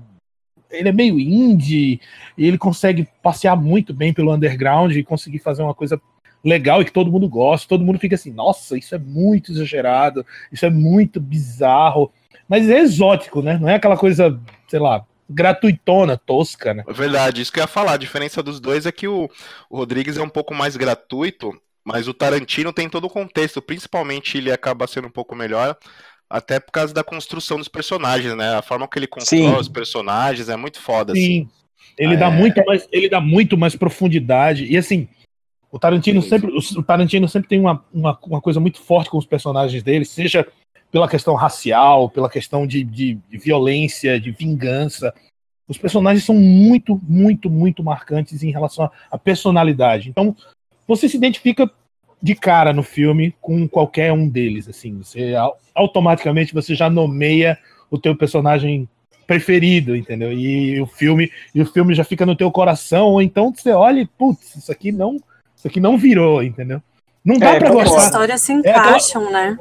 Ele 0.71 0.89
é 0.89 0.91
meio 0.91 1.19
indie, 1.19 1.99
e 2.37 2.47
ele 2.47 2.57
consegue 2.57 3.07
passear 3.21 3.55
muito 3.55 3.93
bem 3.93 4.13
pelo 4.13 4.33
underground 4.33 4.95
e 4.95 5.03
conseguir 5.03 5.39
fazer 5.39 5.63
uma 5.63 5.73
coisa 5.73 6.01
legal 6.43 6.81
e 6.81 6.85
que 6.85 6.91
todo 6.91 7.11
mundo 7.11 7.27
gosta. 7.29 7.67
Todo 7.67 7.83
mundo 7.83 7.99
fica 7.99 8.15
assim, 8.15 8.31
nossa, 8.31 8.77
isso 8.77 8.95
é 8.95 8.97
muito 8.97 9.51
exagerado, 9.51 10.25
isso 10.51 10.65
é 10.65 10.69
muito 10.69 11.19
bizarro. 11.19 12.11
Mas 12.47 12.69
é 12.69 12.79
exótico, 12.79 13.41
né? 13.41 13.57
Não 13.57 13.69
é 13.69 13.75
aquela 13.75 13.95
coisa, 13.97 14.37
sei 14.67 14.79
lá, 14.79 15.05
gratuitona, 15.29 16.17
tosca, 16.17 16.73
né? 16.73 16.83
É 16.87 16.93
verdade, 16.93 17.41
isso 17.41 17.51
que 17.51 17.59
eu 17.59 17.63
ia 17.63 17.67
falar. 17.67 17.93
A 17.93 17.97
diferença 17.97 18.43
dos 18.43 18.59
dois 18.59 18.85
é 18.85 18.91
que 18.91 19.07
o, 19.07 19.29
o 19.69 19.77
Rodrigues 19.77 20.17
é 20.17 20.21
um 20.21 20.29
pouco 20.29 20.53
mais 20.53 20.75
gratuito, 20.75 21.51
mas 21.83 22.07
o 22.07 22.13
Tarantino 22.13 22.73
tem 22.73 22.89
todo 22.89 23.05
o 23.05 23.09
contexto. 23.09 23.61
Principalmente 23.61 24.37
ele 24.37 24.51
acaba 24.51 24.87
sendo 24.87 25.07
um 25.07 25.11
pouco 25.11 25.35
melhor, 25.35 25.77
até 26.31 26.59
por 26.59 26.71
causa 26.71 26.93
da 26.93 27.03
construção 27.03 27.57
dos 27.57 27.67
personagens, 27.67 28.35
né? 28.35 28.55
A 28.55 28.61
forma 28.61 28.87
que 28.87 28.97
ele 28.97 29.07
constrói 29.07 29.59
os 29.59 29.67
personagens 29.67 30.47
é 30.47 30.55
muito 30.55 30.79
foda, 30.79 31.11
assim. 31.11 31.21
Sim. 31.21 31.49
Ele 31.97 32.15
Ah, 32.15 32.19
dá 32.19 32.27
é. 32.27 32.31
muito 32.31 32.65
mais, 32.65 32.87
ele 32.91 33.09
dá 33.09 33.19
muito 33.19 33.57
mais 33.57 33.75
profundidade. 33.75 34.65
E 34.65 34.77
assim, 34.77 35.09
o 35.69 35.77
Tarantino 35.77 36.21
Sim. 36.21 36.29
sempre, 36.29 36.51
o, 36.51 36.83
Tarantino 36.83 37.27
sempre 37.27 37.49
tem 37.49 37.59
uma, 37.59 37.83
uma, 37.93 38.17
uma 38.23 38.41
coisa 38.41 38.59
muito 38.59 38.79
forte 38.79 39.09
com 39.09 39.17
os 39.17 39.25
personagens 39.25 39.83
dele, 39.83 40.05
seja 40.05 40.47
pela 40.89 41.07
questão 41.07 41.35
racial, 41.35 42.09
pela 42.09 42.29
questão 42.29 42.65
de, 42.65 42.83
de, 42.83 43.15
de 43.29 43.37
violência, 43.37 44.19
de 44.19 44.31
vingança. 44.31 45.13
Os 45.67 45.77
personagens 45.77 46.25
são 46.25 46.35
muito, 46.35 46.99
muito, 47.03 47.49
muito 47.49 47.83
marcantes 47.83 48.41
em 48.41 48.51
relação 48.51 48.89
à 49.09 49.17
personalidade. 49.17 50.09
Então, 50.09 50.35
você 50.87 51.07
se 51.07 51.17
identifica 51.17 51.69
de 52.21 52.35
cara 52.35 52.71
no 52.71 52.83
filme 52.83 53.33
com 53.41 53.67
qualquer 53.67 54.11
um 54.13 54.27
deles, 54.27 54.67
assim, 54.69 54.97
você 54.97 55.33
au- 55.35 55.57
automaticamente 55.73 56.53
você 56.53 56.75
já 56.75 56.89
nomeia 56.89 57.57
o 57.89 57.97
teu 57.97 58.15
personagem 58.15 58.87
preferido, 59.25 59.95
entendeu? 59.95 60.31
E 60.33 60.79
o 60.81 60.85
filme 60.85 61.31
e 61.55 61.61
o 61.61 61.65
filme 61.65 61.93
já 61.93 62.03
fica 62.03 62.25
no 62.25 62.35
teu 62.35 62.51
coração, 62.51 63.07
ou 63.07 63.21
então 63.21 63.53
você 63.53 63.71
olha 63.71 64.01
e, 64.01 64.05
putz, 64.05 64.55
isso 64.55 64.71
aqui 64.71 64.91
não, 64.91 65.15
isso 65.55 65.67
aqui 65.67 65.79
não 65.79 65.97
virou, 65.97 66.43
entendeu? 66.43 66.81
Não 67.23 67.37
dá 67.37 67.51
É, 67.55 67.59
pra 67.59 67.69
concordo. 67.69 67.89
As 67.89 67.95
gostar. 67.95 68.05
histórias 68.07 68.41
se 68.41 68.51
É 68.53 68.57
aquela- 68.57 68.87
encaixam, 68.89 69.31
né? 69.31 69.57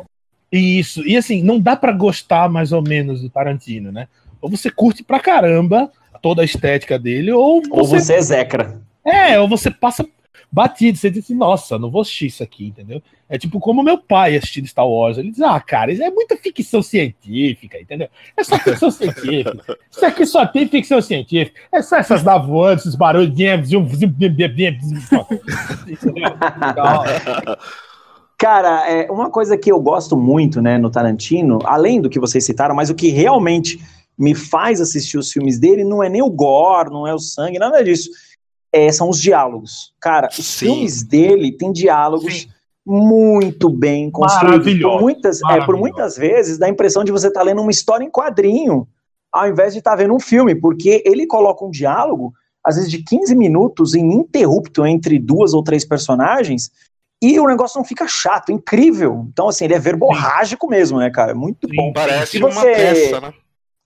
Isso. 0.52 1.06
E 1.06 1.16
assim, 1.16 1.42
não 1.42 1.60
dá 1.60 1.76
pra 1.76 1.92
gostar 1.92 2.48
mais 2.48 2.72
ou 2.72 2.82
menos 2.82 3.20
do 3.22 3.30
Tarantino, 3.30 3.92
né? 3.92 4.08
Ou 4.42 4.50
você 4.50 4.70
curte 4.70 5.04
pra 5.04 5.20
caramba 5.20 5.90
toda 6.20 6.42
a 6.42 6.44
estética 6.44 6.98
dele, 6.98 7.30
ou 7.32 7.62
Ou 7.70 7.84
você, 7.86 8.00
você 8.00 8.14
é 8.14 8.20
Zecra. 8.22 8.80
é, 9.04 9.38
ou 9.38 9.48
você 9.48 9.70
passa 9.70 10.04
batido, 10.50 10.98
você 10.98 11.10
diz 11.10 11.24
assim, 11.24 11.34
nossa, 11.34 11.78
não 11.78 11.90
vou 11.90 12.02
assistir 12.02 12.26
isso 12.26 12.42
aqui, 12.42 12.66
entendeu? 12.68 13.02
É 13.28 13.38
tipo 13.38 13.60
como 13.60 13.82
meu 13.82 13.98
pai 13.98 14.36
assistindo 14.36 14.66
Star 14.66 14.88
Wars, 14.88 15.18
ele 15.18 15.30
diz, 15.30 15.40
ah, 15.40 15.60
cara, 15.60 15.92
isso 15.92 16.02
é 16.02 16.10
muita 16.10 16.36
ficção 16.36 16.82
científica, 16.82 17.80
entendeu? 17.80 18.08
É 18.36 18.42
só 18.42 18.58
ficção 18.58 18.90
científica. 18.90 19.78
Isso 19.90 20.04
aqui 20.04 20.26
só 20.26 20.46
tem 20.46 20.66
ficção 20.68 21.00
científica. 21.00 21.60
É 21.72 21.82
só 21.82 21.96
essas 21.96 22.22
navoantes, 22.22 22.86
esses 22.86 22.96
barulhos. 22.96 23.30
Entendeu? 25.86 26.30
Então, 26.70 27.44
Cara, 28.40 28.90
é, 28.90 29.10
uma 29.10 29.28
coisa 29.28 29.58
que 29.58 29.70
eu 29.70 29.78
gosto 29.78 30.16
muito, 30.16 30.62
né, 30.62 30.78
no 30.78 30.88
Tarantino, 30.88 31.58
além 31.62 32.00
do 32.00 32.08
que 32.08 32.18
vocês 32.18 32.42
citaram, 32.42 32.74
mas 32.74 32.88
o 32.88 32.94
que 32.94 33.10
realmente 33.10 33.78
me 34.18 34.34
faz 34.34 34.80
assistir 34.80 35.18
os 35.18 35.30
filmes 35.30 35.58
dele 35.58 35.84
não 35.84 36.02
é 36.02 36.08
nem 36.08 36.22
o 36.22 36.30
gore, 36.30 36.88
não 36.88 37.06
é 37.06 37.12
o 37.14 37.18
sangue, 37.18 37.58
nada 37.58 37.84
disso. 37.84 38.08
É, 38.72 38.90
são 38.92 39.08
os 39.08 39.20
diálogos. 39.20 39.92
Cara, 40.00 40.28
os 40.28 40.46
Sim. 40.46 40.66
filmes 40.66 41.02
dele 41.02 41.52
têm 41.52 41.72
diálogos 41.72 42.42
Sim. 42.42 42.48
muito 42.86 43.68
bem 43.68 44.10
construídos. 44.10 44.80
Por 44.82 45.00
muitas, 45.00 45.40
é, 45.42 45.64
por 45.64 45.76
muitas 45.76 46.16
vezes 46.16 46.58
dá 46.58 46.66
a 46.66 46.70
impressão 46.70 47.02
de 47.04 47.10
você 47.12 47.28
estar 47.28 47.42
lendo 47.42 47.60
uma 47.62 47.70
história 47.70 48.04
em 48.04 48.10
quadrinho, 48.10 48.86
ao 49.32 49.48
invés 49.48 49.72
de 49.72 49.78
estar 49.80 49.96
vendo 49.96 50.14
um 50.14 50.20
filme, 50.20 50.54
porque 50.54 51.02
ele 51.04 51.26
coloca 51.26 51.64
um 51.64 51.70
diálogo, 51.70 52.32
às 52.64 52.76
vezes 52.76 52.90
de 52.90 53.02
15 53.02 53.34
minutos, 53.34 53.94
ininterrupto 53.94 54.86
entre 54.86 55.18
duas 55.18 55.52
ou 55.54 55.62
três 55.62 55.84
personagens, 55.84 56.70
e 57.22 57.38
o 57.38 57.46
negócio 57.46 57.76
não 57.78 57.84
fica 57.84 58.06
chato, 58.08 58.50
incrível. 58.50 59.26
Então, 59.32 59.48
assim, 59.48 59.64
ele 59.66 59.74
é 59.74 59.78
verborrágico 59.78 60.66
mesmo, 60.68 60.98
né, 60.98 61.10
cara? 61.10 61.34
Muito 61.34 61.68
Sim. 61.68 61.76
bom. 61.76 61.92
Parece 61.92 62.38
E 62.38 62.42
uma 62.42 62.50
você- 62.50 62.72
peça, 62.74 63.20
né? 63.20 63.34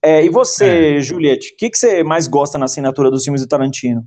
É, 0.03 0.23
e 0.23 0.29
você, 0.29 1.01
Juliette, 1.01 1.53
o 1.53 1.57
que, 1.57 1.69
que 1.69 1.77
você 1.77 2.03
mais 2.03 2.27
gosta 2.27 2.57
na 2.59 2.65
assinatura 2.65 3.09
dos 3.09 3.23
filmes 3.23 3.41
do 3.41 3.47
Tarantino? 3.47 4.05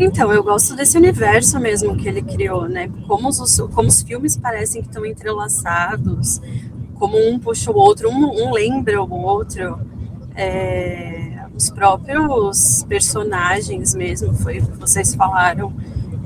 Então, 0.00 0.32
eu 0.32 0.42
gosto 0.42 0.74
desse 0.74 0.98
universo 0.98 1.60
mesmo 1.60 1.96
que 1.96 2.08
ele 2.08 2.20
criou, 2.20 2.68
né? 2.68 2.90
Como 3.06 3.28
os, 3.28 3.60
como 3.72 3.88
os 3.88 4.02
filmes 4.02 4.36
parecem 4.36 4.82
que 4.82 4.88
estão 4.88 5.06
entrelaçados, 5.06 6.40
como 6.98 7.16
um 7.16 7.38
puxa 7.38 7.70
o 7.70 7.76
outro, 7.76 8.10
um, 8.10 8.42
um 8.42 8.52
lembra 8.52 9.00
o 9.00 9.22
outro. 9.22 9.78
É, 10.34 11.46
os 11.54 11.70
próprios 11.70 12.84
personagens 12.88 13.94
mesmo, 13.94 14.34
foi 14.34 14.60
que 14.60 14.72
vocês 14.72 15.14
falaram, 15.14 15.72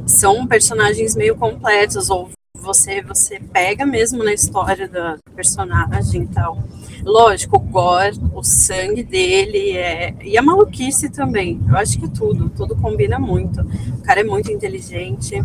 são 0.06 0.46
personagens 0.46 1.14
meio 1.14 1.36
completos, 1.36 2.08
ou 2.08 2.30
você 2.54 3.02
você 3.02 3.38
pega 3.38 3.84
mesmo 3.84 4.24
na 4.24 4.32
história 4.32 4.88
do 4.88 5.22
personagem 5.34 6.22
e 6.22 6.28
tal. 6.28 6.56
Lógico, 7.04 7.56
o 7.56 7.60
gore, 7.60 8.18
o 8.34 8.42
sangue 8.42 9.02
dele 9.02 9.76
é, 9.76 10.14
e 10.22 10.36
a 10.36 10.42
maluquice 10.42 11.08
também. 11.10 11.60
Eu 11.68 11.76
acho 11.76 11.98
que 11.98 12.08
tudo, 12.08 12.48
tudo 12.50 12.76
combina 12.76 13.18
muito. 13.18 13.60
O 13.60 14.02
cara 14.02 14.20
é 14.20 14.24
muito 14.24 14.50
inteligente. 14.50 15.42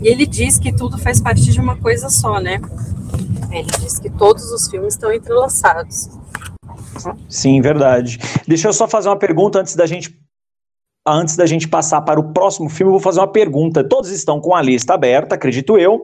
E 0.00 0.08
ele 0.08 0.26
diz 0.26 0.58
que 0.58 0.72
tudo 0.72 0.98
faz 0.98 1.20
parte 1.20 1.42
de 1.42 1.60
uma 1.60 1.76
coisa 1.76 2.10
só, 2.10 2.40
né? 2.40 2.60
Ele 3.50 3.68
diz 3.80 3.98
que 3.98 4.10
todos 4.10 4.50
os 4.50 4.68
filmes 4.68 4.94
estão 4.94 5.12
entrelaçados. 5.12 6.08
Sim, 7.28 7.60
verdade. 7.60 8.18
Deixa 8.46 8.68
eu 8.68 8.72
só 8.72 8.88
fazer 8.88 9.08
uma 9.08 9.18
pergunta 9.18 9.60
antes 9.60 9.76
da 9.76 9.86
gente 9.86 10.20
antes 11.04 11.34
da 11.34 11.46
gente 11.46 11.66
passar 11.66 12.00
para 12.02 12.20
o 12.20 12.32
próximo 12.32 12.68
filme, 12.68 12.88
eu 12.88 12.92
vou 12.92 13.00
fazer 13.00 13.18
uma 13.18 13.28
pergunta. 13.28 13.82
Todos 13.82 14.10
estão 14.10 14.40
com 14.40 14.54
a 14.54 14.62
lista 14.62 14.94
aberta, 14.94 15.34
acredito 15.34 15.76
eu. 15.76 16.02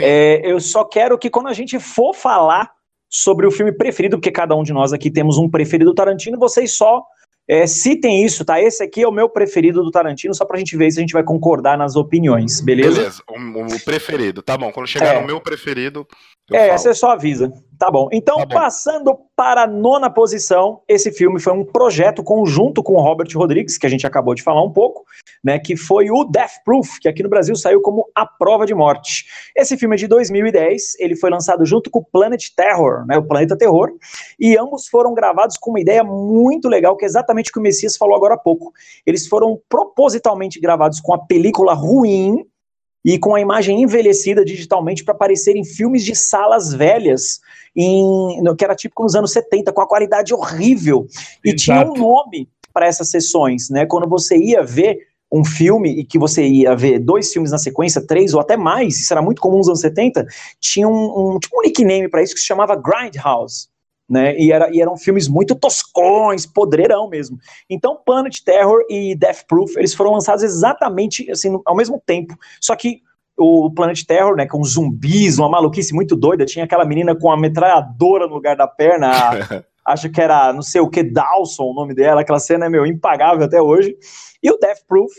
É, 0.00 0.40
eu 0.44 0.58
só 0.60 0.84
quero 0.84 1.16
que 1.16 1.30
quando 1.30 1.46
a 1.46 1.52
gente 1.52 1.78
for 1.78 2.12
falar 2.12 2.68
sobre 3.10 3.44
o 3.44 3.50
filme 3.50 3.72
preferido, 3.72 4.16
porque 4.16 4.30
cada 4.30 4.54
um 4.54 4.62
de 4.62 4.72
nós 4.72 4.92
aqui 4.92 5.10
temos 5.10 5.36
um 5.36 5.50
preferido 5.50 5.90
do 5.90 5.94
Tarantino, 5.94 6.38
vocês 6.38 6.70
só 6.72 7.02
é, 7.48 7.66
citem 7.66 8.24
isso, 8.24 8.44
tá? 8.44 8.62
Esse 8.62 8.84
aqui 8.84 9.02
é 9.02 9.08
o 9.08 9.10
meu 9.10 9.28
preferido 9.28 9.82
do 9.82 9.90
Tarantino, 9.90 10.32
só 10.32 10.44
pra 10.44 10.56
gente 10.56 10.76
ver 10.76 10.88
se 10.92 10.98
a 10.98 11.00
gente 11.00 11.12
vai 11.12 11.24
concordar 11.24 11.76
nas 11.76 11.96
opiniões, 11.96 12.60
beleza? 12.60 12.96
Beleza, 13.00 13.22
o, 13.28 13.74
o 13.74 13.84
preferido, 13.84 14.40
tá 14.40 14.56
bom. 14.56 14.70
Quando 14.70 14.86
chegar 14.86 15.16
É. 15.16 15.20
no 15.20 15.26
meu 15.26 15.40
preferido, 15.40 16.06
eu 16.50 16.56
É, 16.58 16.66
falo. 16.68 16.78
você 16.78 16.94
só 16.94 17.10
avisa. 17.12 17.52
Tá 17.78 17.90
bom. 17.90 18.10
Então, 18.12 18.36
Tá 18.36 18.44
bom. 18.44 18.54
passando 18.54 19.18
para 19.34 19.62
a 19.62 19.66
nona 19.66 20.10
posição, 20.10 20.82
esse 20.86 21.10
filme 21.10 21.40
foi 21.40 21.54
um 21.54 21.64
projeto 21.64 22.22
conjunto 22.22 22.82
com 22.82 22.92
o 22.92 23.00
Robert 23.00 23.28
Rodrigues, 23.34 23.78
que 23.78 23.86
a 23.86 23.88
gente 23.88 24.06
acabou 24.06 24.34
de 24.34 24.42
falar 24.42 24.62
um 24.62 24.70
pouco, 24.70 25.02
né? 25.42 25.58
Que 25.58 25.74
foi 25.78 26.10
o 26.10 26.24
Death 26.24 26.62
Proof, 26.62 26.98
que 27.00 27.08
aqui 27.08 27.22
no 27.22 27.30
Brasil 27.30 27.56
saiu 27.56 27.80
como 27.80 28.06
A 28.14 28.26
Prova 28.26 28.66
de 28.66 28.74
Morte. 28.74 29.24
Esse 29.56 29.78
filme 29.78 29.96
é 29.96 29.98
de 29.98 30.06
2010, 30.06 30.96
ele 30.98 31.16
foi 31.16 31.30
lançado 31.30 31.64
junto 31.64 31.90
com 31.90 32.00
o 32.00 32.04
Planet 32.04 32.48
Terror, 32.54 33.06
né? 33.06 33.16
O 33.16 33.22
Planeta 33.26 33.56
Terror, 33.56 33.88
e 34.38 34.58
ambos 34.58 34.86
foram 34.86 35.14
gravados 35.14 35.56
com 35.56 35.70
uma 35.70 35.80
ideia 35.80 36.04
muito 36.04 36.68
legal, 36.68 36.98
que 36.98 37.06
é 37.06 37.08
exatamente 37.08 37.48
o 37.48 37.52
que 37.54 37.58
o 37.60 37.62
Messias 37.62 37.96
falou 37.96 38.14
agora 38.14 38.34
há 38.34 38.38
pouco. 38.38 38.74
Eles 39.06 39.26
foram 39.26 39.58
propositalmente 39.70 40.60
gravados 40.60 41.00
com 41.00 41.14
a 41.14 41.18
película 41.18 41.72
ruim, 41.72 42.44
e 43.04 43.18
com 43.18 43.34
a 43.34 43.40
imagem 43.40 43.82
envelhecida 43.82 44.44
digitalmente 44.44 45.04
para 45.04 45.14
aparecer 45.14 45.56
em 45.56 45.64
filmes 45.64 46.04
de 46.04 46.14
salas 46.14 46.72
velhas, 46.72 47.40
em, 47.74 48.42
que 48.56 48.64
era 48.64 48.74
típico 48.74 49.02
nos 49.02 49.14
anos 49.14 49.32
70, 49.32 49.72
com 49.72 49.80
a 49.80 49.88
qualidade 49.88 50.34
horrível. 50.34 51.06
E 51.44 51.54
tinha 51.54 51.86
um 51.86 51.94
nome 51.94 52.48
para 52.72 52.86
essas 52.86 53.10
sessões, 53.10 53.70
né? 53.70 53.86
Quando 53.86 54.08
você 54.08 54.36
ia 54.36 54.62
ver 54.62 54.98
um 55.32 55.44
filme 55.44 56.00
e 56.00 56.04
que 56.04 56.18
você 56.18 56.44
ia 56.44 56.74
ver 56.74 56.98
dois 56.98 57.32
filmes 57.32 57.52
na 57.52 57.58
sequência, 57.58 58.04
três 58.04 58.34
ou 58.34 58.40
até 58.40 58.56
mais, 58.56 59.00
isso 59.00 59.12
era 59.12 59.22
muito 59.22 59.40
comum 59.40 59.58
nos 59.58 59.68
anos 59.68 59.80
70, 59.80 60.26
tinha 60.60 60.88
um, 60.88 61.34
um, 61.34 61.38
tipo 61.38 61.58
um 61.58 61.62
nickname 61.62 62.08
para 62.08 62.22
isso 62.22 62.34
que 62.34 62.40
se 62.40 62.46
chamava 62.46 62.74
Grindhouse. 62.74 63.68
Né, 64.10 64.36
e, 64.36 64.50
era, 64.50 64.68
e 64.74 64.80
eram 64.80 64.96
filmes 64.96 65.28
muito 65.28 65.54
toscões, 65.54 66.44
podreirão 66.44 67.08
mesmo. 67.08 67.38
Então, 67.70 67.96
Planet 68.04 68.40
Terror 68.44 68.84
e 68.90 69.14
Death 69.14 69.46
Proof, 69.46 69.76
eles 69.76 69.94
foram 69.94 70.10
lançados 70.10 70.42
exatamente 70.42 71.30
assim, 71.30 71.60
ao 71.64 71.76
mesmo 71.76 72.02
tempo. 72.04 72.36
Só 72.60 72.74
que 72.74 73.02
o 73.38 73.70
Planet 73.70 74.02
Terror, 74.02 74.34
né, 74.34 74.46
com 74.46 74.64
zumbis, 74.64 75.38
uma 75.38 75.48
maluquice 75.48 75.94
muito 75.94 76.16
doida, 76.16 76.44
tinha 76.44 76.64
aquela 76.64 76.84
menina 76.84 77.14
com 77.14 77.30
a 77.30 77.36
metralhadora 77.36 78.26
no 78.26 78.34
lugar 78.34 78.56
da 78.56 78.66
perna, 78.66 79.10
a- 79.12 79.62
acho 79.92 80.10
que 80.10 80.20
era, 80.20 80.52
não 80.52 80.62
sei 80.62 80.80
o 80.80 80.90
que, 80.90 81.02
Dawson, 81.02 81.64
o 81.64 81.74
nome 81.74 81.94
dela, 81.94 82.20
aquela 82.20 82.40
cena 82.40 82.66
é, 82.66 82.68
meu, 82.68 82.84
impagável 82.84 83.44
até 83.44 83.62
hoje. 83.62 83.96
E 84.42 84.50
o 84.50 84.58
Death 84.58 84.80
Proof, 84.88 85.12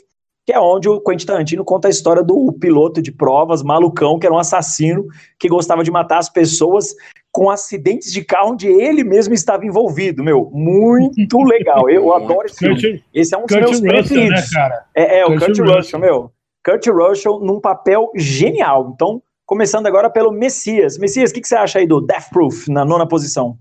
que 0.45 0.54
é 0.54 0.60
onde 0.60 0.89
o 0.89 0.99
Quentin 0.99 1.25
Tarantino 1.25 1.63
conta 1.63 1.88
a 1.88 1.91
história 1.91 2.23
do 2.23 2.51
piloto 2.54 3.01
de 3.01 3.12
provas, 3.12 3.63
malucão, 3.63 4.19
que 4.19 4.25
era 4.25 4.36
um 4.36 4.39
assassino, 4.39 5.08
que 5.39 5.47
gostava 5.47 5.84
de 5.84 5.91
matar 5.91 6.17
as 6.17 6.30
pessoas 6.30 6.93
com 7.32 7.50
acidentes 7.50 8.12
de 8.12 8.24
carro 8.24 8.52
onde 8.52 8.67
ele 8.67 9.04
mesmo 9.04 9.34
estava 9.34 9.65
envolvido, 9.65 10.24
meu, 10.24 10.50
muito 10.54 11.41
legal, 11.44 11.89
eu 11.89 12.13
adoro 12.13 12.46
esse 12.46 12.58
filme. 12.60 12.76
Kurt- 12.82 13.02
Esse 13.13 13.34
é 13.34 13.38
um 13.38 13.46
dos 13.46 13.56
Kurt 13.56 13.62
meus 13.62 13.72
Russell, 13.80 13.88
né, 13.94 13.94
preferidos. 14.00 14.50
cara? 14.50 14.86
É, 14.94 15.20
é, 15.20 15.26
o 15.26 15.30
Kurt 15.30 15.39
Kurt, 15.39 15.60
Russell. 15.60 15.76
Russell, 15.76 16.00
meu. 16.00 16.32
Kurt 16.63 16.88
Russell 16.88 17.39
num 17.39 17.60
papel 17.60 18.12
genial. 18.15 18.91
Então, 18.94 19.22
começando 19.46 19.88
agora 19.88 20.10
pelo 20.10 20.32
Messias. 20.32 20.98
Messias, 20.98 21.32
o 21.32 21.34
que, 21.34 21.41
que 21.41 21.48
você 21.48 21.56
acha 21.56 21.80
aí 21.80 21.88
do 21.88 22.02
Death 22.02 22.30
Proof, 22.32 22.67
na 22.67 22.84
nona 22.86 23.08
posição? 23.08 23.58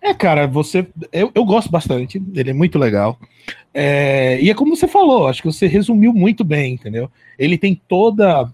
É, 0.00 0.12
cara, 0.12 0.48
você. 0.48 0.84
Eu, 1.12 1.30
eu 1.34 1.44
gosto 1.44 1.70
bastante, 1.70 2.20
ele 2.34 2.50
é 2.50 2.52
muito 2.54 2.76
legal. 2.78 3.16
É, 3.72 4.36
e 4.40 4.50
é 4.50 4.54
como 4.54 4.74
você 4.74 4.88
falou, 4.88 5.28
acho 5.28 5.40
que 5.42 5.46
você 5.52 5.66
resumiu 5.68 6.12
muito 6.12 6.42
bem, 6.42 6.74
entendeu? 6.74 7.08
Ele 7.38 7.56
tem 7.56 7.80
toda. 7.86 8.50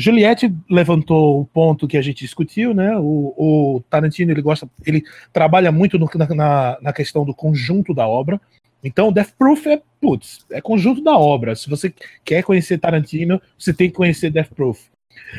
Juliette 0.00 0.54
levantou 0.70 1.40
o 1.40 1.44
ponto 1.44 1.88
que 1.88 1.96
a 1.96 2.02
gente 2.02 2.24
discutiu, 2.24 2.72
né? 2.72 2.96
O, 2.96 3.34
o 3.36 3.82
Tarantino 3.90 4.30
ele 4.30 4.40
gosta, 4.40 4.70
ele 4.86 5.02
trabalha 5.32 5.72
muito 5.72 5.98
no- 5.98 6.08
na, 6.36 6.78
na, 6.80 6.92
questão 6.92 7.24
do 7.24 7.34
conjunto 7.34 7.92
da 7.92 8.06
obra. 8.06 8.40
Então, 8.82 9.12
Death 9.12 9.32
Proof 9.36 9.66
é, 9.66 9.82
putz, 10.00 10.46
é 10.52 10.60
conjunto 10.60 11.02
da 11.02 11.18
obra. 11.18 11.56
Se 11.56 11.68
você 11.68 11.92
quer 12.24 12.44
conhecer 12.44 12.78
Tarantino, 12.78 13.42
você 13.58 13.74
tem 13.74 13.90
que 13.90 13.96
conhecer 13.96 14.30
Death 14.30 14.54
Proof. 14.54 14.86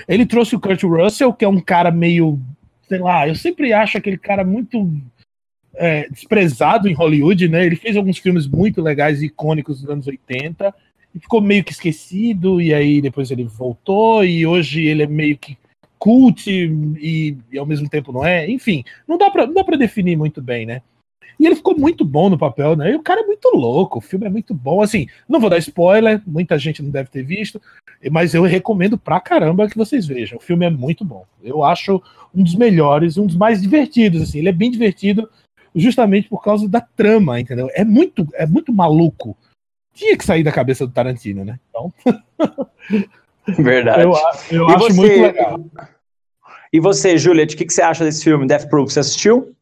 Ele 0.06 0.26
trouxe 0.26 0.58
o 0.58 0.60
Kurt 0.60 0.84
Russell, 0.84 1.34
que 1.34 1.46
é 1.46 1.48
um 1.48 1.62
cara 1.62 1.90
meio, 1.90 2.38
sei 2.90 3.00
lá, 3.00 3.26
eu 3.30 3.36
sempre 3.36 3.72
acho 3.72 3.98
aquele 3.98 4.18
cara 4.18 4.44
muito 4.44 4.92
é, 5.74 6.10
desprezado 6.10 6.90
em 6.90 6.94
Hollywood, 6.94 7.48
né? 7.48 7.66
Ele 7.66 7.78
fez 7.78 7.96
alguns 7.96 8.18
filmes 8.18 8.46
muito 8.46 8.82
legais 8.82 9.22
e 9.22 9.28
icônicos 9.28 9.80
dos 9.80 9.90
anos 9.90 10.06
80 10.06 10.76
e 11.14 11.20
ficou 11.20 11.42
meio 11.42 11.64
que 11.64 11.72
esquecido, 11.72 12.62
e 12.62 12.74
aí 12.74 13.02
depois 13.02 13.32
ele 13.32 13.44
voltou, 13.44 14.24
e 14.24 14.46
hoje 14.46 14.86
ele 14.86 15.04
é 15.04 15.08
meio 15.08 15.38
que 15.38 15.58
cult 15.98 16.50
e, 16.50 17.38
e 17.52 17.58
ao 17.58 17.66
mesmo 17.66 17.90
tempo 17.90 18.12
não 18.12 18.26
é. 18.26 18.50
Enfim, 18.50 18.84
não 19.08 19.18
dá 19.18 19.30
pra, 19.30 19.46
não 19.46 19.54
dá 19.54 19.64
pra 19.64 19.78
definir 19.78 20.16
muito 20.16 20.42
bem, 20.42 20.66
né? 20.66 20.82
E 21.40 21.46
ele 21.46 21.56
ficou 21.56 21.78
muito 21.78 22.04
bom 22.04 22.30
no 22.30 22.38
papel, 22.38 22.76
né? 22.76 22.92
E 22.92 22.96
o 22.96 23.02
cara 23.02 23.22
é 23.22 23.26
muito 23.26 23.50
louco, 23.56 24.00
o 24.00 24.02
filme 24.02 24.26
é 24.26 24.30
muito 24.30 24.54
bom. 24.54 24.82
Assim, 24.82 25.08
não 25.28 25.40
vou 25.40 25.50
dar 25.50 25.58
spoiler, 25.58 26.22
muita 26.28 26.58
gente 26.58 26.84
não 26.84 26.90
deve 26.90 27.10
ter 27.10 27.24
visto, 27.24 27.62
mas 28.12 28.34
eu 28.34 28.44
recomendo 28.44 28.98
pra 28.98 29.22
caramba 29.22 29.70
que 29.70 29.78
vocês 29.78 30.06
vejam. 30.06 30.38
O 30.38 30.42
filme 30.42 30.66
é 30.66 30.70
muito 30.70 31.06
bom. 31.06 31.26
Eu 31.42 31.64
acho 31.64 32.02
um 32.36 32.44
dos 32.44 32.56
melhores, 32.56 33.18
um 33.18 33.26
dos 33.26 33.38
mais 33.38 33.62
divertidos, 33.62 34.22
assim. 34.22 34.40
Ele 34.40 34.50
é 34.50 34.54
bem 34.54 34.70
divertido 34.70 35.30
justamente 35.74 36.28
por 36.28 36.44
causa 36.44 36.68
da 36.68 36.82
trama, 36.82 37.40
entendeu? 37.40 37.70
É 37.74 37.86
muito, 37.86 38.28
é 38.34 38.46
muito 38.46 38.74
maluco. 38.74 39.38
Tinha 40.00 40.18
que 40.18 40.24
sair 40.26 40.44
da 40.44 40.52
cabeça 40.52 40.88
do 40.88 40.94
Tarantino, 40.94 41.44
né? 41.44 41.60
Então, 41.70 41.94
Verdade. 43.58 44.04
eu, 44.04 44.14
eu 44.52 44.68
acho 44.70 44.80
você- 44.80 44.94
muito 44.94 45.22
legal. 45.22 45.60
E 46.72 46.80
você, 46.80 47.18
Juliette, 47.18 47.56
o 47.56 47.58
que, 47.58 47.66
que 47.66 47.74
você 47.74 47.82
acha 47.82 48.04
desse 48.06 48.24
filme, 48.24 48.48
Death 48.48 48.70
Proof? 48.70 48.94
Você 48.94 49.00
assistiu? 49.02 49.54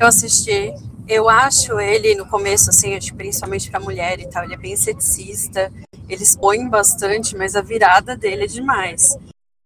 Eu 0.00 0.06
assisti. 0.08 0.72
Eu 1.06 1.28
acho 1.28 1.78
ele, 1.78 2.14
no 2.16 2.26
começo, 2.26 2.70
assim, 2.70 2.96
acho 2.96 3.12
que 3.12 3.16
principalmente 3.18 3.70
pra 3.70 3.78
mulher 3.78 4.18
e 4.18 4.28
tal, 4.28 4.42
ele 4.44 4.54
é 4.54 4.56
bem 4.58 4.74
ceticista. 4.74 5.70
Ele 6.08 6.22
expõe 6.22 6.68
bastante, 6.68 7.36
mas 7.36 7.54
a 7.54 7.60
virada 7.62 8.16
dele 8.16 8.44
é 8.44 8.48
demais. 8.48 9.16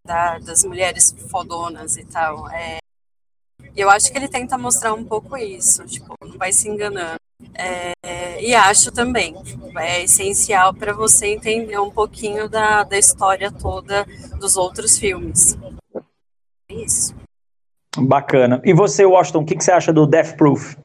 Da- 0.05 0.39
das 0.41 0.63
mulheres 0.65 1.15
fodonas 1.31 1.97
e 1.97 2.05
tal. 2.05 2.51
É, 2.51 2.79
eu 3.81 3.91
acho 3.91 4.11
que 4.11 4.19
ele 4.19 4.29
tenta 4.29 4.59
mostrar 4.59 4.93
um 4.93 5.05
pouco 5.05 5.37
isso, 5.37 5.85
tipo, 5.87 6.15
não 6.23 6.37
vai 6.37 6.53
se 6.53 6.69
enganando. 6.69 7.19
É, 7.55 8.43
e 8.43 8.55
acho 8.55 8.91
também, 8.91 9.35
é 9.77 10.03
essencial 10.03 10.75
para 10.75 10.93
você 10.93 11.29
entender 11.29 11.79
um 11.79 11.91
pouquinho 11.91 12.49
da, 12.49 12.83
da 12.83 12.99
história 12.99 13.53
toda 13.53 14.05
dos 14.41 14.57
outros 14.57 14.99
filmes. 14.99 15.57
É 16.69 16.75
isso. 16.75 17.15
Bacana. 17.97 18.61
E 18.65 18.73
você, 18.73 19.05
Washington, 19.05 19.41
o 19.41 19.45
que, 19.45 19.57
que 19.57 19.65
você 19.65 19.73
acha 19.73 19.93
do 19.93 20.07
Death 20.07 20.37
Proof? 20.37 20.77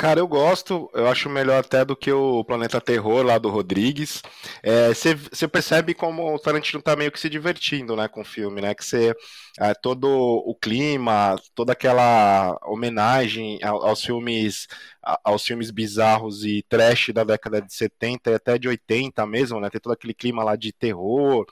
Cara, 0.00 0.20
eu 0.20 0.28
gosto, 0.28 0.88
eu 0.94 1.08
acho 1.08 1.28
melhor 1.28 1.58
até 1.58 1.84
do 1.84 1.96
que 1.96 2.12
o 2.12 2.44
Planeta 2.44 2.80
Terror 2.80 3.24
lá 3.24 3.36
do 3.36 3.48
Rodrigues. 3.50 4.22
É, 4.62 4.94
Você 4.94 5.48
percebe 5.48 5.92
como 5.92 6.34
o 6.34 6.38
Tarantino 6.38 6.80
tá 6.80 6.94
meio 6.94 7.10
que 7.10 7.18
se 7.18 7.28
divertindo, 7.28 7.96
né, 7.96 8.06
com 8.06 8.20
o 8.20 8.24
filme, 8.24 8.60
né? 8.60 8.74
Que 8.76 8.84
você 8.84 9.12
é, 9.60 9.74
todo 9.74 10.06
o 10.08 10.54
clima, 10.54 11.34
toda 11.52 11.72
aquela 11.72 12.56
homenagem 12.64 13.58
ao- 13.62 13.84
aos 13.84 14.00
filmes 14.04 14.68
aos 15.24 15.42
filmes 15.44 15.70
bizarros 15.70 16.44
e 16.44 16.62
trash 16.68 17.08
da 17.14 17.24
década 17.24 17.60
de 17.62 17.72
70 17.74 18.30
e 18.30 18.34
até 18.34 18.58
de 18.58 18.68
80 18.68 19.26
mesmo, 19.26 19.58
né? 19.60 19.68
Tem 19.70 19.80
todo 19.80 19.92
aquele 19.92 20.12
clima 20.14 20.44
lá 20.44 20.54
de 20.54 20.72
terror, 20.72 21.44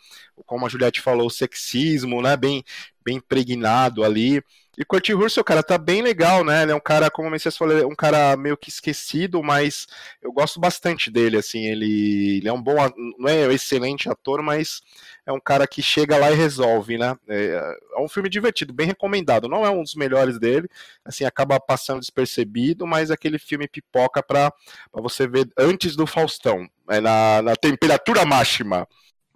como 0.45 0.67
a 0.67 0.69
Juliette 0.69 1.01
falou, 1.01 1.27
o 1.27 1.31
sexismo, 1.31 2.23
né? 2.23 2.37
Bem, 2.37 2.63
bem 3.05 3.17
impregnado 3.17 4.05
ali. 4.05 4.43
E 4.79 4.83
o 4.83 4.87
Kurt 4.87 5.09
Russell, 5.11 5.43
cara, 5.43 5.63
tá 5.63 5.79
bem 5.79 6.03
legal, 6.03 6.45
né? 6.45 6.63
Ele 6.63 6.73
é 6.73 6.75
um 6.75 6.81
cara, 6.81 7.11
como 7.11 7.29
o 7.29 7.31
Messias 7.31 7.57
falou, 7.57 7.79
é 7.79 7.87
um 7.87 7.95
cara 7.95 8.37
meio 8.37 8.59
que 8.59 8.69
esquecido, 8.69 9.43
mas 9.43 9.87
eu 10.21 10.31
gosto 10.31 10.61
bastante 10.61 11.11
dele, 11.11 11.39
assim. 11.39 11.65
Ele, 11.65 12.37
ele 12.39 12.49
é 12.49 12.53
um 12.53 12.61
bom, 12.61 12.75
não 13.19 13.29
é 13.29 13.49
um 13.49 13.53
excelente 13.53 14.07
ator, 14.11 14.43
mas 14.43 14.83
é 15.25 15.33
um 15.33 15.41
cara 15.41 15.67
que 15.67 15.81
chega 15.83 16.19
lá 16.19 16.31
e 16.31 16.35
resolve, 16.35 16.99
né? 16.99 17.17
É, 17.27 17.77
é, 17.97 18.01
um 18.01 18.09
filme 18.09 18.29
divertido, 18.29 18.75
bem 18.75 18.87
recomendado. 18.87 19.49
Não 19.49 19.65
é 19.65 19.71
um 19.71 19.83
dos 19.83 19.95
melhores 19.95 20.39
dele, 20.39 20.69
assim, 21.05 21.25
acaba 21.25 21.59
passando 21.59 22.01
despercebido, 22.01 22.87
mas 22.87 23.11
aquele 23.11 23.39
filme 23.39 23.67
pipoca 23.67 24.23
pra, 24.23 24.53
pra 24.93 25.01
você 25.01 25.27
ver 25.27 25.49
antes 25.57 25.97
do 25.97 26.07
Faustão, 26.07 26.69
é 26.91 27.01
na, 27.01 27.41
na 27.41 27.57
temperatura 27.57 28.27
máxima. 28.27 28.87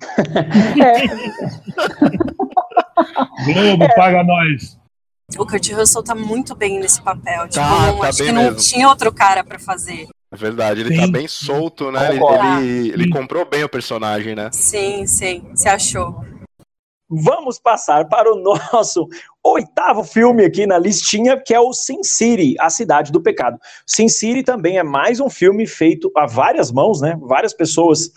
Globo, 3.44 3.88
paga 3.94 4.22
nós. 4.22 4.79
O 5.38 5.46
Kurt 5.46 5.70
Russell 5.72 6.02
tá 6.02 6.14
muito 6.14 6.54
bem 6.54 6.78
nesse 6.78 7.00
papel. 7.00 7.48
Tipo, 7.48 7.54
Tá, 7.64 7.86
não, 7.86 7.98
tá 7.98 8.08
acho 8.08 8.18
bem 8.18 8.26
que 8.28 8.32
não 8.32 8.42
mesmo. 8.44 8.58
tinha 8.58 8.88
outro 8.88 9.12
cara 9.12 9.42
pra 9.44 9.58
fazer. 9.58 10.06
É 10.32 10.36
verdade, 10.36 10.80
ele 10.82 10.94
Sim. 10.94 11.00
tá 11.00 11.06
bem 11.08 11.26
solto, 11.26 11.90
né? 11.90 12.14
Ele, 12.14 12.20
ele, 12.24 12.88
ele 12.92 13.10
comprou 13.10 13.44
bem 13.44 13.64
o 13.64 13.68
personagem, 13.68 14.34
né? 14.34 14.48
Sim, 14.52 15.06
sim. 15.06 15.42
Você 15.54 15.68
achou? 15.68 16.24
Vamos 17.08 17.58
passar 17.58 18.06
para 18.08 18.32
o 18.32 18.36
nosso 18.72 19.08
oitavo 19.42 20.04
filme 20.04 20.44
aqui 20.44 20.66
na 20.66 20.78
listinha, 20.78 21.36
que 21.36 21.52
é 21.52 21.58
o 21.58 21.72
Sin 21.72 22.02
City, 22.04 22.54
A 22.60 22.70
Cidade 22.70 23.10
do 23.10 23.20
Pecado. 23.20 23.58
Sin 23.84 24.08
City 24.08 24.44
também 24.44 24.78
é 24.78 24.82
mais 24.84 25.18
um 25.18 25.28
filme 25.28 25.66
feito 25.66 26.10
a 26.16 26.26
várias 26.26 26.70
mãos, 26.70 27.00
né? 27.00 27.18
Várias 27.20 27.52
pessoas 27.52 28.10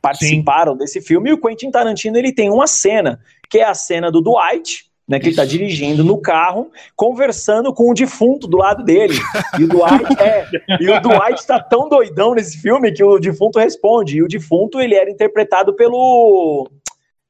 participaram 0.00 0.74
desse 0.74 1.02
filme. 1.02 1.28
E 1.28 1.32
o 1.34 1.40
Quentin 1.40 1.70
Tarantino 1.70 2.16
ele 2.16 2.32
tem 2.32 2.50
uma 2.50 2.66
cena, 2.66 3.20
que 3.50 3.58
é 3.58 3.64
a 3.64 3.74
cena 3.74 4.10
do 4.10 4.22
Dwight, 4.22 4.89
né? 5.10 5.18
Que 5.18 5.26
ele 5.26 5.30
está 5.30 5.44
dirigindo 5.44 6.04
no 6.04 6.16
carro, 6.16 6.70
conversando 6.94 7.74
com 7.74 7.90
o 7.90 7.94
defunto 7.94 8.46
do 8.46 8.58
lado 8.58 8.84
dele. 8.84 9.14
E 9.58 9.64
o 9.64 9.68
Dwight 9.68 10.22
é, 10.22 10.46
e 10.80 10.88
o 10.88 11.00
Dwight 11.00 11.44
tá 11.44 11.58
tão 11.58 11.88
doidão 11.88 12.32
nesse 12.32 12.58
filme 12.58 12.92
que 12.92 13.02
o 13.02 13.18
defunto 13.18 13.58
responde. 13.58 14.18
E 14.18 14.22
o 14.22 14.28
defunto 14.28 14.80
ele 14.80 14.94
era 14.94 15.10
interpretado 15.10 15.74
pelo 15.74 16.70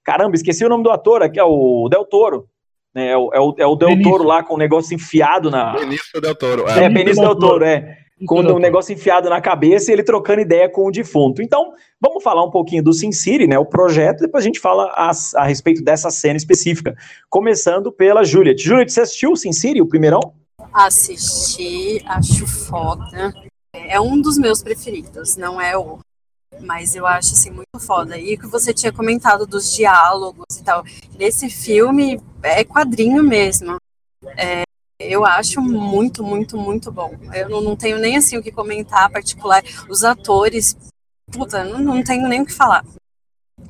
Caramba, 0.04 0.36
esqueci 0.36 0.62
o 0.62 0.68
nome 0.68 0.84
do 0.84 0.90
ator, 0.90 1.30
que 1.30 1.40
é 1.40 1.44
o 1.44 1.88
Del 1.88 2.04
Toro. 2.04 2.46
né? 2.94 3.12
É 3.12 3.16
o, 3.16 3.30
é 3.32 3.40
o, 3.40 3.54
é 3.58 3.66
o 3.66 3.76
Del 3.76 3.88
Benício. 3.88 4.12
Toro 4.12 4.24
lá 4.24 4.42
com 4.42 4.54
o 4.54 4.58
negócio 4.58 4.94
enfiado 4.94 5.50
na. 5.50 5.72
Benício 5.72 6.20
Del 6.20 6.34
Toro. 6.34 6.68
É, 6.68 6.84
É. 6.84 6.88
Benício 6.90 7.22
Del 7.22 7.36
Toro, 7.36 7.64
é. 7.64 7.96
Com 8.26 8.42
Toro. 8.42 8.58
negócio 8.58 8.92
enfiado 8.92 9.30
na 9.30 9.40
cabeça 9.40 9.90
e 9.90 9.94
ele 9.94 10.02
trocando 10.02 10.40
ideia 10.40 10.68
com 10.68 10.86
o 10.86 10.90
defunto. 10.90 11.40
Então, 11.40 11.72
vamos 12.00 12.22
falar 12.22 12.44
um 12.44 12.50
pouquinho 12.50 12.82
do 12.82 12.92
Sin 12.92 13.12
City, 13.12 13.46
né? 13.46 13.58
O 13.58 13.64
projeto, 13.64 14.20
depois 14.20 14.44
a 14.44 14.46
gente 14.46 14.60
fala 14.60 14.92
a, 14.94 15.10
a 15.36 15.44
respeito 15.44 15.82
dessa 15.82 16.10
cena 16.10 16.36
específica. 16.36 16.94
Começando 17.28 17.90
pela 17.90 18.22
Juliet. 18.22 18.62
Juliet, 18.62 18.92
você 18.92 19.00
assistiu 19.00 19.32
o 19.32 19.36
Sin 19.36 19.52
City, 19.52 19.80
o 19.80 19.88
primeirão? 19.88 20.20
Assisti, 20.72 22.02
acho 22.06 22.46
foda. 22.46 23.32
É 23.72 24.00
um 24.00 24.20
dos 24.20 24.36
meus 24.36 24.62
preferidos, 24.62 25.36
não 25.36 25.60
é 25.60 25.76
o. 25.76 25.98
Mas 26.60 26.94
eu 26.94 27.06
acho 27.06 27.32
assim 27.32 27.50
muito 27.50 27.78
foda. 27.78 28.18
E 28.18 28.34
o 28.34 28.38
que 28.38 28.46
você 28.46 28.74
tinha 28.74 28.92
comentado 28.92 29.46
dos 29.46 29.74
diálogos 29.74 30.58
e 30.58 30.62
tal. 30.62 30.84
Nesse 31.18 31.48
filme 31.48 32.20
é 32.42 32.64
quadrinho 32.64 33.22
mesmo. 33.22 33.76
É, 34.36 34.62
eu 35.00 35.24
acho 35.24 35.60
muito, 35.62 36.22
muito, 36.22 36.56
muito 36.58 36.92
bom. 36.92 37.12
Eu 37.34 37.48
não, 37.48 37.60
não 37.62 37.76
tenho 37.76 37.98
nem 37.98 38.16
assim 38.16 38.36
o 38.36 38.42
que 38.42 38.52
comentar 38.52 39.10
particular. 39.10 39.62
Os 39.88 40.04
atores, 40.04 40.76
puta, 41.32 41.64
não, 41.64 41.78
não 41.80 42.02
tenho 42.04 42.28
nem 42.28 42.42
o 42.42 42.46
que 42.46 42.52
falar. 42.52 42.84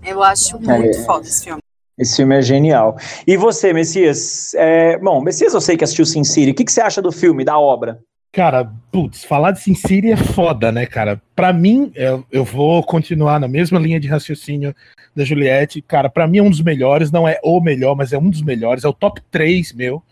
Eu 0.05 0.23
acho 0.23 0.59
muito 0.59 0.99
É. 0.99 1.05
foda 1.05 1.27
esse 1.27 1.45
filme. 1.45 1.61
Esse 1.97 2.17
filme 2.17 2.37
é 2.37 2.43
genial. 2.43 2.97
E 3.27 3.37
você, 3.37 3.73
Messias? 3.73 4.55
É, 4.55 4.99
bom, 4.99 5.21
Messias, 5.21 5.55
eu 5.55 5.61
sei 5.61 5.77
que 5.77 5.85
assistiu 5.85 6.07
Sin 6.07 6.25
City. 6.25 6.51
O 6.51 6.55
que, 6.55 6.65
que 6.65 6.73
você 6.73 6.81
acha 6.81 7.03
do 7.03 7.13
filme, 7.13 7.45
da 7.45 7.59
obra? 7.59 8.01
Cara, 8.33 8.73
putz, 8.91 9.25
falar 9.25 9.51
de 9.51 9.61
Sin 9.61 9.75
City 9.75 10.13
é 10.13 10.17
foda, 10.17 10.73
né, 10.73 10.87
cara? 10.87 11.21
Pra 11.35 11.53
mim, 11.53 11.93
eu, 11.95 12.25
eu 12.31 12.45
vou 12.45 12.83
continuar 12.83 13.39
na 13.39 13.49
mesma 13.49 13.79
linha 13.79 14.01
de 14.01 14.09
raciocínio 14.09 14.75
da 15.15 15.25
Juliette. 15.25 15.83
Cara, 15.83 16.09
pra 16.09 16.27
mim 16.27 16.39
é 16.39 16.43
um 16.43 16.49
dos 16.49 16.63
melhores, 16.63 17.11
não 17.11 17.29
é 17.29 17.39
o 17.43 17.61
melhor, 17.61 17.95
mas 17.95 18.13
é 18.13 18.19
um 18.19 18.31
dos 18.31 18.43
melhores, 18.43 18.85
é 18.85 18.89
o 18.89 18.93
top 18.95 19.21
3 19.31 19.73
meu. 19.73 20.03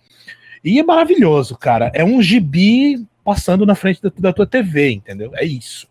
E 0.65 0.79
é 0.79 0.83
maravilhoso, 0.83 1.57
cara. 1.57 1.91
É 1.95 2.05
um 2.05 2.23
gibi 2.23 3.07
passando 3.25 3.67
na 3.67 3.75
frente 3.75 4.03
da, 4.03 4.11
da 4.19 4.33
tua 4.33 4.47
TV, 4.47 4.91
entendeu? 4.91 5.33
É 5.35 5.45
isso. 5.45 5.87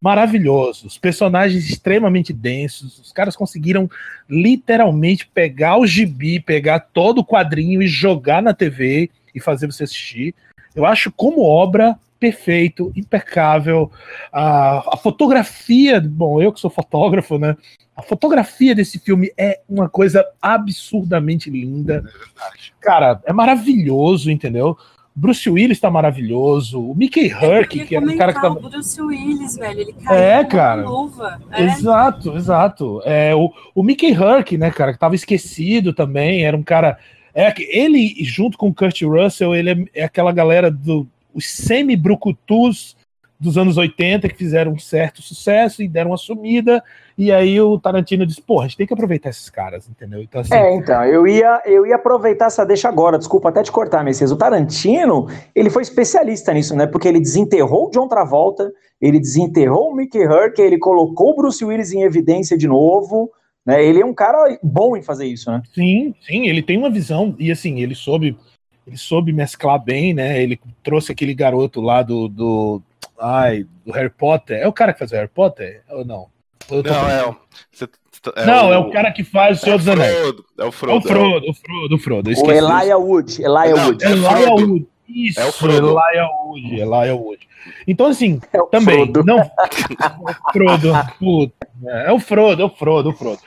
Maravilhoso. 0.00 0.86
Os 0.88 0.98
personagens 0.98 1.68
extremamente 1.68 2.32
densos. 2.32 2.98
Os 2.98 3.12
caras 3.12 3.36
conseguiram 3.36 3.88
literalmente 4.28 5.26
pegar 5.26 5.78
o 5.78 5.86
gibi, 5.86 6.40
pegar 6.40 6.80
todo 6.80 7.18
o 7.18 7.24
quadrinho 7.24 7.80
e 7.80 7.86
jogar 7.86 8.42
na 8.42 8.52
TV 8.52 9.10
e 9.34 9.40
fazer 9.40 9.66
você 9.66 9.84
assistir. 9.84 10.34
Eu 10.74 10.84
acho 10.84 11.12
como 11.12 11.42
obra 11.42 11.98
perfeito, 12.18 12.92
impecável. 12.94 13.90
A, 14.32 14.94
a 14.94 14.96
fotografia, 14.96 16.00
bom, 16.00 16.40
eu 16.40 16.52
que 16.52 16.60
sou 16.60 16.70
fotógrafo, 16.70 17.38
né? 17.38 17.56
A 17.96 18.02
fotografia 18.02 18.74
desse 18.74 18.98
filme 18.98 19.30
é 19.36 19.60
uma 19.68 19.88
coisa 19.88 20.24
absurdamente 20.40 21.50
linda. 21.50 22.02
Cara, 22.80 23.20
é 23.24 23.32
maravilhoso, 23.32 24.30
entendeu? 24.30 24.76
Bruce 25.14 25.48
Willis 25.48 25.78
tá 25.78 25.90
maravilhoso. 25.90 26.80
O 26.80 26.94
Mickey 26.94 27.30
Herc, 27.30 27.84
que 27.86 27.94
é 27.94 28.00
um 28.00 28.16
cara 28.16 28.32
que 28.32 28.40
tá. 28.40 28.50
O 28.50 28.60
Bruce 28.60 29.00
Willis, 29.00 29.56
velho, 29.56 29.80
ele 29.80 29.92
caiu 29.92 30.18
É, 30.18 30.44
cara. 30.44 30.88
luva. 30.88 31.38
É. 31.50 31.64
Exato, 31.64 32.34
exato. 32.34 33.02
É, 33.04 33.34
o, 33.34 33.52
o 33.74 33.82
Mickey 33.82 34.10
Herc, 34.12 34.56
né, 34.56 34.70
cara, 34.70 34.92
que 34.92 34.98
tava 34.98 35.14
esquecido 35.14 35.92
também, 35.92 36.44
era 36.44 36.56
um 36.56 36.62
cara. 36.62 36.98
É, 37.34 37.50
que 37.50 37.62
ele, 37.64 38.16
junto 38.24 38.56
com 38.58 38.68
o 38.68 38.74
Kurt 38.74 39.02
Russell, 39.02 39.54
ele 39.54 39.70
é, 39.70 40.00
é 40.00 40.04
aquela 40.04 40.32
galera 40.32 40.70
do. 40.70 41.06
Os 41.34 41.48
semi-brucutus 41.48 42.94
dos 43.42 43.58
anos 43.58 43.76
80 43.76 44.28
que 44.28 44.36
fizeram 44.36 44.72
um 44.72 44.78
certo 44.78 45.20
sucesso 45.20 45.82
e 45.82 45.88
deram 45.88 46.12
uma 46.12 46.16
sumida. 46.16 46.82
E 47.18 47.32
aí 47.32 47.60
o 47.60 47.78
Tarantino 47.78 48.24
disse: 48.24 48.40
porra, 48.40 48.64
a 48.64 48.68
gente 48.68 48.76
tem 48.76 48.86
que 48.86 48.94
aproveitar 48.94 49.30
esses 49.30 49.50
caras, 49.50 49.88
entendeu? 49.88 50.22
Então, 50.22 50.40
assim. 50.40 50.54
É, 50.54 50.74
então, 50.74 51.04
eu 51.04 51.26
ia, 51.26 51.60
eu 51.66 51.84
ia 51.84 51.96
aproveitar 51.96 52.46
essa 52.46 52.64
deixa 52.64 52.88
agora, 52.88 53.18
desculpa 53.18 53.48
até 53.48 53.62
te 53.62 53.72
cortar, 53.72 54.04
Messias. 54.04 54.30
O 54.30 54.36
Tarantino, 54.36 55.26
ele 55.54 55.68
foi 55.68 55.82
especialista 55.82 56.54
nisso, 56.54 56.76
né? 56.76 56.86
Porque 56.86 57.08
ele 57.08 57.20
desenterrou 57.20 57.88
o 57.88 57.90
John 57.90 58.06
Travolta, 58.06 58.72
ele 59.00 59.18
desenterrou 59.18 59.90
o 59.90 59.94
Mickey 59.94 60.22
Herc, 60.22 60.58
ele 60.60 60.78
colocou 60.78 61.30
o 61.30 61.36
Bruce 61.36 61.64
Willis 61.64 61.92
em 61.92 62.02
evidência 62.02 62.56
de 62.56 62.68
novo, 62.68 63.30
né? 63.66 63.84
Ele 63.84 64.00
é 64.00 64.06
um 64.06 64.14
cara 64.14 64.56
bom 64.62 64.96
em 64.96 65.02
fazer 65.02 65.26
isso, 65.26 65.50
né? 65.50 65.60
Sim, 65.74 66.14
sim, 66.24 66.46
ele 66.46 66.62
tem 66.62 66.78
uma 66.78 66.90
visão, 66.90 67.34
e 67.38 67.50
assim, 67.50 67.80
ele 67.80 67.96
soube, 67.96 68.36
ele 68.86 68.96
soube 68.96 69.32
mesclar 69.32 69.82
bem, 69.82 70.14
né? 70.14 70.40
Ele 70.40 70.58
trouxe 70.82 71.10
aquele 71.10 71.34
garoto 71.34 71.80
lá 71.80 72.02
do, 72.02 72.28
do, 72.28 72.82
ai, 73.22 73.64
do 73.86 73.92
Harry 73.92 74.10
Potter. 74.10 74.58
É 74.58 74.66
o 74.66 74.72
cara 74.72 74.92
que 74.92 74.98
faz 74.98 75.12
o 75.12 75.14
Harry 75.14 75.28
Potter? 75.28 75.82
Ou 75.90 76.04
não? 76.04 76.26
Não, 76.70 77.08
é, 77.10 77.26
o- 77.26 77.36
você- 77.70 77.88
não, 78.46 78.72
é 78.72 78.78
o 78.78 78.90
cara 78.90 79.10
que 79.10 79.24
faz 79.24 79.58
o 79.58 79.64
Senhor 79.64 79.78
dos 79.78 79.88
Anéis. 79.88 80.14
Frodo, 80.16 80.44
é 80.58 80.62
o 80.62 80.64
É 80.64 80.68
o 80.68 80.72
Frodo. 80.72 81.08
Frodo, 81.08 81.50
o 81.50 81.54
Frodo, 81.54 81.94
o 81.94 81.98
Frodo. 81.98 82.30
O. 82.30 82.50
Elijah 82.52 82.96
Wood, 82.96 83.42
Elijah 83.42 83.74
Não, 83.76 83.86
Wood. 83.88 84.04
é 84.04 84.10
Elijah 84.10 84.30
Frodo. 84.42 84.66
Wood. 84.72 84.86
Isso, 85.08 85.40
É 85.40 85.44
o 85.44 85.52
Frodo. 85.52 85.88
Elijah 85.88 86.28
Wood, 86.46 86.74
Elijah 86.80 87.14
Wood. 87.14 87.48
Então, 87.86 88.06
assim, 88.06 88.40
É 88.52 88.60
o 88.62 88.66
também, 88.66 88.94
Frodo. 89.12 89.24
não. 89.24 89.38
o 90.20 90.52
Frodo, 90.52 90.92
puta, 91.18 91.68
é 91.86 92.12
o 92.12 92.18
Frodo, 92.20 92.62
é 92.62 92.64
o 92.64 92.70
Frodo, 92.70 93.08
o 93.10 93.12
Frodo. 93.12 93.40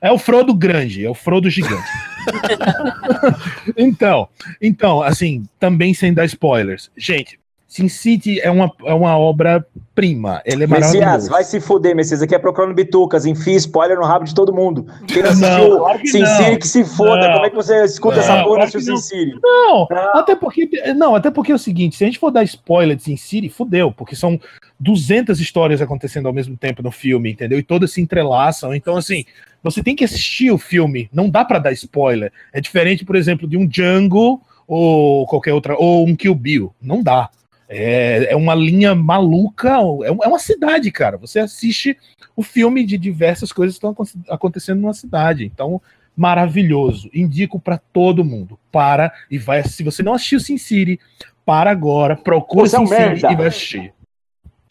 É 0.00 0.10
o 0.10 0.18
Frodo 0.18 0.54
grande, 0.54 1.04
é 1.06 1.10
o 1.10 1.14
Frodo 1.14 1.48
gigante. 1.50 1.86
então, 3.76 4.28
então, 4.60 5.02
assim, 5.02 5.44
também 5.58 5.94
sem 5.94 6.12
dar 6.12 6.24
spoilers. 6.24 6.90
Gente, 6.96 7.38
Sin 7.72 7.88
City 7.88 8.38
é 8.38 8.50
uma, 8.50 8.70
é 8.84 8.92
uma 8.92 9.16
obra-prima. 9.16 10.42
Ele 10.44 10.64
é 10.64 10.66
Messias, 10.66 10.94
maravilhoso. 10.94 11.30
vai 11.30 11.42
se 11.42 11.58
fuder, 11.58 11.96
Messias. 11.96 12.20
Aqui 12.20 12.34
é 12.34 12.38
procurando 12.38 12.74
bitucas, 12.74 13.24
enfia 13.24 13.56
spoiler 13.56 13.96
no 13.98 14.04
rabo 14.04 14.26
de 14.26 14.34
todo 14.34 14.52
mundo. 14.52 14.86
Quem 15.06 15.22
não 15.22 15.30
assistiu 15.30 15.78
claro 15.78 15.98
que 15.98 16.08
Sin 16.08 16.18
não. 16.18 16.36
City, 16.36 16.56
que 16.58 16.68
se 16.68 16.84
foda. 16.84 17.26
Não. 17.28 17.32
Como 17.32 17.46
é 17.46 17.48
que 17.48 17.56
você 17.56 17.82
escuta 17.82 18.16
Não, 18.16 18.22
essa 18.22 18.44
porra 18.44 18.66
claro 18.66 18.70
Sin. 18.82 18.96
City? 18.98 19.38
Não, 19.42 19.88
até 20.12 20.36
porque 20.36 20.68
não, 20.94 21.14
até 21.14 21.30
porque 21.30 21.50
é 21.50 21.54
o 21.54 21.58
seguinte, 21.58 21.96
se 21.96 22.04
a 22.04 22.06
gente 22.06 22.18
for 22.18 22.30
dar 22.30 22.42
spoiler 22.44 22.94
de 22.94 23.04
Sin 23.04 23.16
City, 23.16 23.48
fudeu, 23.48 23.90
porque 23.90 24.14
são 24.14 24.38
200 24.78 25.40
histórias 25.40 25.80
acontecendo 25.80 26.26
ao 26.26 26.34
mesmo 26.34 26.54
tempo 26.58 26.82
no 26.82 26.90
filme, 26.90 27.32
entendeu? 27.32 27.58
E 27.58 27.62
todas 27.62 27.90
se 27.90 28.02
entrelaçam. 28.02 28.74
Então 28.74 28.98
assim, 28.98 29.24
você 29.62 29.82
tem 29.82 29.96
que 29.96 30.04
assistir 30.04 30.50
o 30.50 30.58
filme, 30.58 31.08
não 31.10 31.30
dá 31.30 31.42
pra 31.42 31.58
dar 31.58 31.72
spoiler. 31.72 32.30
É 32.52 32.60
diferente, 32.60 33.02
por 33.02 33.16
exemplo, 33.16 33.48
de 33.48 33.56
um 33.56 33.66
Django 33.66 34.42
ou 34.68 35.26
qualquer 35.26 35.54
outra 35.54 35.74
ou 35.78 36.06
um 36.06 36.14
Kill 36.14 36.34
Bill, 36.34 36.74
não 36.78 37.02
dá. 37.02 37.30
É, 37.68 38.32
é 38.32 38.36
uma 38.36 38.54
linha 38.54 38.94
maluca, 38.94 39.70
é 39.70 40.06
é 40.08 40.28
uma 40.28 40.38
cidade, 40.38 40.90
cara. 40.90 41.16
Você 41.16 41.38
assiste 41.38 41.96
o 42.36 42.42
filme 42.42 42.84
de 42.84 42.98
diversas 42.98 43.52
coisas 43.52 43.74
que 43.74 43.78
estão 43.78 43.90
acon- 43.90 44.04
acontecendo 44.28 44.80
numa 44.80 44.92
cidade. 44.94 45.44
Então, 45.44 45.80
maravilhoso. 46.16 47.08
Indico 47.14 47.58
pra 47.58 47.78
todo 47.78 48.24
mundo. 48.24 48.58
Para 48.70 49.12
e 49.30 49.38
vai. 49.38 49.62
Se 49.64 49.82
você 49.82 50.02
não 50.02 50.14
assistiu 50.14 50.40
Sin 50.40 50.58
City, 50.58 51.00
para 51.44 51.70
agora, 51.70 52.16
procura 52.16 52.68
é 52.72 52.78
um 52.78 52.86
Sin 52.86 52.94
City 52.94 53.00
merda. 53.00 53.32
e 53.32 53.36
vai 53.36 53.46
assistir. 53.46 53.92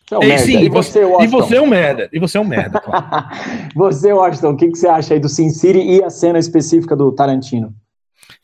Você 0.08 0.15
é 0.15 0.17
um 0.19 0.23
E 0.23 0.27
merda. 0.27 0.43
sim, 0.43 0.60
e 0.60 0.69
você, 0.69 1.06
você, 1.06 1.23
e 1.23 1.27
você 1.27 1.56
é 1.56 1.62
um 1.62 1.67
merda. 1.67 2.10
E 2.12 2.19
você 2.19 2.38
é 2.38 2.41
um 2.41 2.45
merda, 2.45 2.80
claro. 2.82 3.27
Você, 3.75 4.12
Washington, 4.12 4.49
o 4.51 4.58
que, 4.58 4.67
que 4.69 4.77
você 4.77 4.88
acha 4.88 5.13
aí 5.13 5.19
do 5.21 5.30
Sin 5.30 5.49
City 5.49 5.80
e 5.80 6.04
a 6.04 6.10
cena 6.10 6.38
específica 6.38 6.95
do 6.95 7.12
Tarantino? 7.13 7.73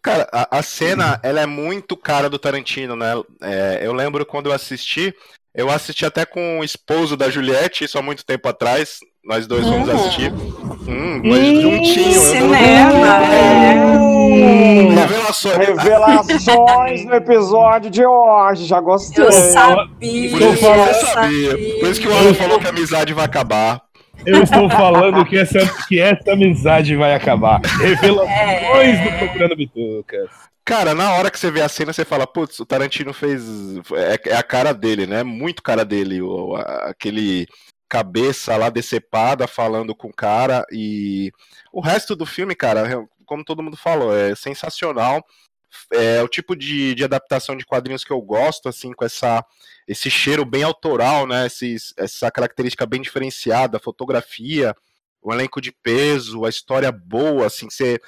Cara, 0.01 0.27
a, 0.31 0.57
a 0.59 0.61
cena, 0.63 1.19
ela 1.23 1.41
é 1.41 1.45
muito 1.45 1.95
cara 1.97 2.29
do 2.29 2.39
Tarantino, 2.39 2.95
né? 2.95 3.13
É, 3.41 3.79
eu 3.83 3.93
lembro 3.93 4.25
quando 4.25 4.47
eu 4.47 4.53
assisti, 4.53 5.13
eu 5.53 5.69
assisti 5.69 6.05
até 6.05 6.25
com 6.25 6.59
o 6.59 6.63
esposo 6.63 7.15
da 7.17 7.29
Juliette, 7.29 7.83
isso 7.83 7.97
há 7.97 8.01
muito 8.01 8.25
tempo 8.25 8.47
atrás. 8.47 8.99
Nós 9.25 9.45
dois 9.45 9.67
fomos 9.67 9.89
assistir. 9.89 10.31
Hum, 10.31 11.21
nós 11.23 11.61
juntinhos. 11.61 12.23
Cinema, 12.23 13.19
Hum, 14.29 14.95
Revelações. 14.95 15.57
Revelações 15.57 17.05
no 17.05 17.13
episódio 17.15 17.89
de 17.89 18.05
hoje, 18.05 18.65
já 18.65 18.79
gostei. 18.79 19.25
Eu 19.25 19.31
sabia, 19.31 20.29
Por 20.31 20.41
isso 20.41 20.65
eu 20.65 20.93
sabia. 20.93 20.93
sabia. 20.93 21.79
Por 21.79 21.89
isso 21.89 22.01
que 22.01 22.07
o 22.07 22.15
Alan 22.15 22.33
falou 22.33 22.59
que 22.59 22.67
a 22.67 22.69
amizade 22.69 23.13
vai 23.13 23.25
acabar. 23.25 23.81
Eu 24.25 24.43
estou 24.43 24.69
falando 24.69 25.25
que 25.25 25.37
essa, 25.37 25.59
que 25.87 25.99
essa 25.99 26.33
amizade 26.33 26.95
vai 26.95 27.13
acabar. 27.13 27.61
Revelações 27.79 28.99
É. 28.99 29.11
do 29.11 29.17
Procurando 29.19 29.55
Bitucas. 29.55 30.29
Cara, 30.65 30.93
na 30.93 31.13
hora 31.13 31.31
que 31.31 31.39
você 31.39 31.49
vê 31.49 31.61
a 31.61 31.69
cena, 31.69 31.93
você 31.93 32.03
fala, 32.03 32.27
putz, 32.27 32.59
o 32.59 32.65
Tarantino 32.65 33.13
fez. 33.13 33.41
É, 33.95 34.31
é 34.31 34.35
a 34.35 34.43
cara 34.43 34.73
dele, 34.73 35.07
né? 35.07 35.23
Muito 35.23 35.63
cara 35.63 35.85
dele. 35.85 36.21
O, 36.21 36.55
a- 36.57 36.89
aquele 36.89 37.47
cabeça 37.89 38.57
lá 38.57 38.69
decepada 38.69 39.47
falando 39.47 39.95
com 39.95 40.09
o 40.09 40.13
cara. 40.13 40.65
E 40.73 41.31
o 41.71 41.79
resto 41.79 42.15
do 42.17 42.25
filme, 42.25 42.53
cara, 42.53 43.07
como 43.25 43.45
todo 43.45 43.63
mundo 43.63 43.77
falou, 43.77 44.13
é 44.13 44.35
sensacional. 44.35 45.23
É 45.91 46.21
o 46.23 46.27
tipo 46.27 46.55
de, 46.55 46.95
de 46.95 47.03
adaptação 47.03 47.55
de 47.55 47.65
quadrinhos 47.65 48.03
que 48.03 48.11
eu 48.11 48.21
gosto, 48.21 48.67
assim, 48.69 48.93
com 48.93 49.05
essa, 49.05 49.43
esse 49.87 50.09
cheiro 50.09 50.45
bem 50.45 50.63
autoral, 50.63 51.27
né? 51.27 51.45
Esses, 51.45 51.93
essa 51.97 52.31
característica 52.31 52.85
bem 52.85 53.01
diferenciada, 53.01 53.77
a 53.77 53.81
fotografia, 53.81 54.75
o 55.21 55.33
elenco 55.33 55.61
de 55.61 55.71
peso, 55.71 56.45
a 56.45 56.49
história 56.49 56.91
boa, 56.91 57.47
assim, 57.47 57.69
você 57.69 57.99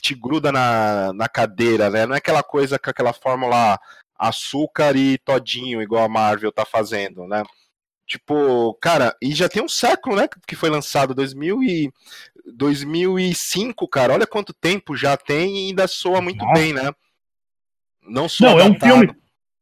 te 0.00 0.14
gruda 0.14 0.52
na, 0.52 1.12
na 1.12 1.28
cadeira, 1.28 1.90
né? 1.90 2.06
Não 2.06 2.14
é 2.14 2.18
aquela 2.18 2.42
coisa 2.42 2.78
com 2.78 2.90
aquela 2.90 3.12
fórmula 3.12 3.78
açúcar 4.18 4.96
e 4.96 5.18
todinho, 5.18 5.82
igual 5.82 6.04
a 6.04 6.08
Marvel 6.08 6.52
tá 6.52 6.64
fazendo, 6.64 7.26
né? 7.26 7.42
Tipo, 8.10 8.74
cara, 8.80 9.14
e 9.22 9.32
já 9.32 9.48
tem 9.48 9.62
um 9.62 9.68
século, 9.68 10.16
né, 10.16 10.28
que 10.44 10.56
foi 10.56 10.68
lançado, 10.68 11.14
2000 11.14 11.62
e 11.62 11.92
2005, 12.52 13.86
cara. 13.86 14.12
Olha 14.12 14.26
quanto 14.26 14.52
tempo 14.52 14.96
já 14.96 15.16
tem 15.16 15.56
e 15.56 15.66
ainda 15.68 15.86
soa 15.86 16.20
muito 16.20 16.44
Já. 16.44 16.52
bem, 16.52 16.72
né? 16.72 16.90
Não 18.04 18.28
só 18.28 18.46
Não, 18.46 18.58
é 18.58 18.64
um 18.64 18.66
adaptado, 18.66 18.98
filme. 18.98 19.14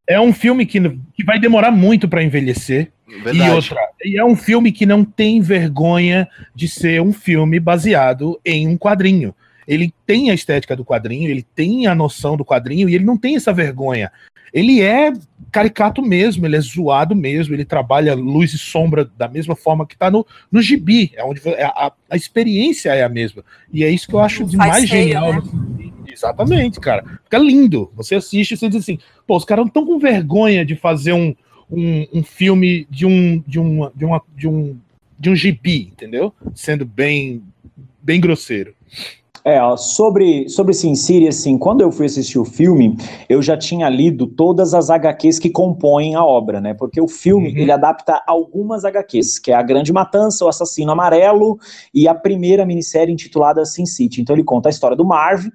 É 0.09 0.19
um 0.19 0.33
filme 0.33 0.65
que, 0.65 0.81
que 1.13 1.23
vai 1.23 1.39
demorar 1.39 1.71
muito 1.71 2.09
pra 2.09 2.23
envelhecer. 2.23 2.91
verdade. 3.07 3.39
E 3.39 3.51
outra, 3.51 3.81
e 4.03 4.19
é 4.19 4.25
um 4.25 4.35
filme 4.35 4.73
que 4.73 4.87
não 4.87 5.05
tem 5.05 5.43
vergonha 5.43 6.27
de 6.55 6.69
ser 6.69 7.03
um 7.03 7.13
filme 7.13 7.61
baseado 7.61 8.41
em 8.43 8.67
um 8.67 8.79
quadrinho. 8.79 9.35
Ele 9.67 9.93
tem 10.07 10.31
a 10.31 10.35
estética 10.35 10.75
do 10.75 10.87
quadrinho, 10.87 11.29
ele 11.29 11.43
tem 11.43 11.87
a 11.87 11.95
noção 11.95 12.35
do 12.35 12.47
quadrinho 12.47 12.89
e 12.89 12.95
ele 12.95 13.05
não 13.05 13.19
tem 13.19 13.37
essa 13.37 13.53
vergonha. 13.53 14.11
Ele 14.53 14.81
é 14.81 15.13
caricato 15.51 16.03
mesmo, 16.03 16.47
ele 16.47 16.57
é 16.57 16.61
zoado 16.61 17.15
mesmo, 17.15 17.55
ele 17.55 17.65
trabalha 17.65 18.15
luz 18.15 18.53
e 18.53 18.59
sombra 18.59 19.11
da 19.17 19.29
mesma 19.29 19.57
forma 19.57 19.87
que 19.87 19.97
tá 19.97 20.11
no, 20.11 20.27
no 20.51 20.61
gibi. 20.61 21.13
É 21.15 21.25
onde 21.25 21.41
é 21.49 21.65
a, 21.65 21.93
a 22.11 22.17
experiência 22.17 22.95
é 22.95 23.03
a 23.03 23.09
mesma. 23.09 23.45
E 23.73 23.85
é 23.85 23.91
isso 23.91 24.07
que 24.07 24.15
eu 24.15 24.21
acho 24.21 24.45
de 24.45 24.57
mais 24.57 24.89
feio, 24.89 25.05
genial. 25.05 25.33
né? 25.33 25.43
Exatamente, 26.11 26.81
cara. 26.81 27.05
Fica 27.25 27.39
lindo. 27.39 27.91
Você 27.95 28.17
assiste 28.17 28.53
e 28.53 28.57
você 28.57 28.69
diz 28.69 28.83
assim, 28.83 28.99
pô, 29.27 29.37
os 29.37 29.45
caras 29.45 29.63
não 29.63 29.69
estão 29.69 29.87
com 29.87 29.99
vergonha 29.99 30.65
de 30.65 30.75
fazer 30.75 31.13
um, 31.13 31.35
um, 31.71 32.07
um 32.13 32.23
filme 32.23 32.87
de 32.91 33.07
um, 33.07 33.43
de, 33.47 33.59
uma, 33.59 33.93
de, 33.95 34.05
uma, 34.05 34.23
de, 34.37 34.49
um, 34.49 34.77
de 35.19 35.31
um 35.31 35.37
gibi, 35.37 35.91
entendeu? 35.93 36.33
Sendo 36.55 36.85
bem, 36.85 37.43
bem 38.03 38.21
grosseiro. 38.21 38.75
É, 39.45 39.63
ó, 39.63 39.77
sobre, 39.77 40.49
sobre 40.49 40.75
Sin 40.75 40.95
City, 40.95 41.29
assim, 41.29 41.57
quando 41.57 41.81
eu 41.81 41.91
fui 41.93 42.07
assistir 42.07 42.39
o 42.39 42.45
filme, 42.45 42.97
eu 43.29 43.41
já 43.41 43.57
tinha 43.57 43.89
lido 43.89 44.27
todas 44.27 44.75
as 44.75 44.91
HQs 44.91 45.39
que 45.39 45.51
compõem 45.51 46.15
a 46.15 46.25
obra, 46.25 46.61
né? 46.61 46.75
Porque 46.75 47.01
o 47.01 47.09
filme, 47.09 47.51
Uhum. 47.51 47.57
ele 47.57 47.73
adapta 47.73 48.23
algumas 48.27 48.85
HQs, 48.85 49.39
que 49.39 49.51
é 49.53 49.55
A 49.55 49.63
Grande 49.63 49.93
Matança, 49.93 50.45
O 50.45 50.49
Assassino 50.49 50.93
Amarelo 50.93 51.59
e 51.95 52.07
a 52.09 52.15
primeira 52.15 52.67
minissérie 52.67 53.13
intitulada 53.13 53.65
Sin 53.65 53.87
City. 53.87 54.21
Então 54.21 54.35
ele 54.35 54.45
conta 54.45 54.69
a 54.69 54.71
história 54.71 54.97
do 54.97 55.05
Marv, 55.05 55.47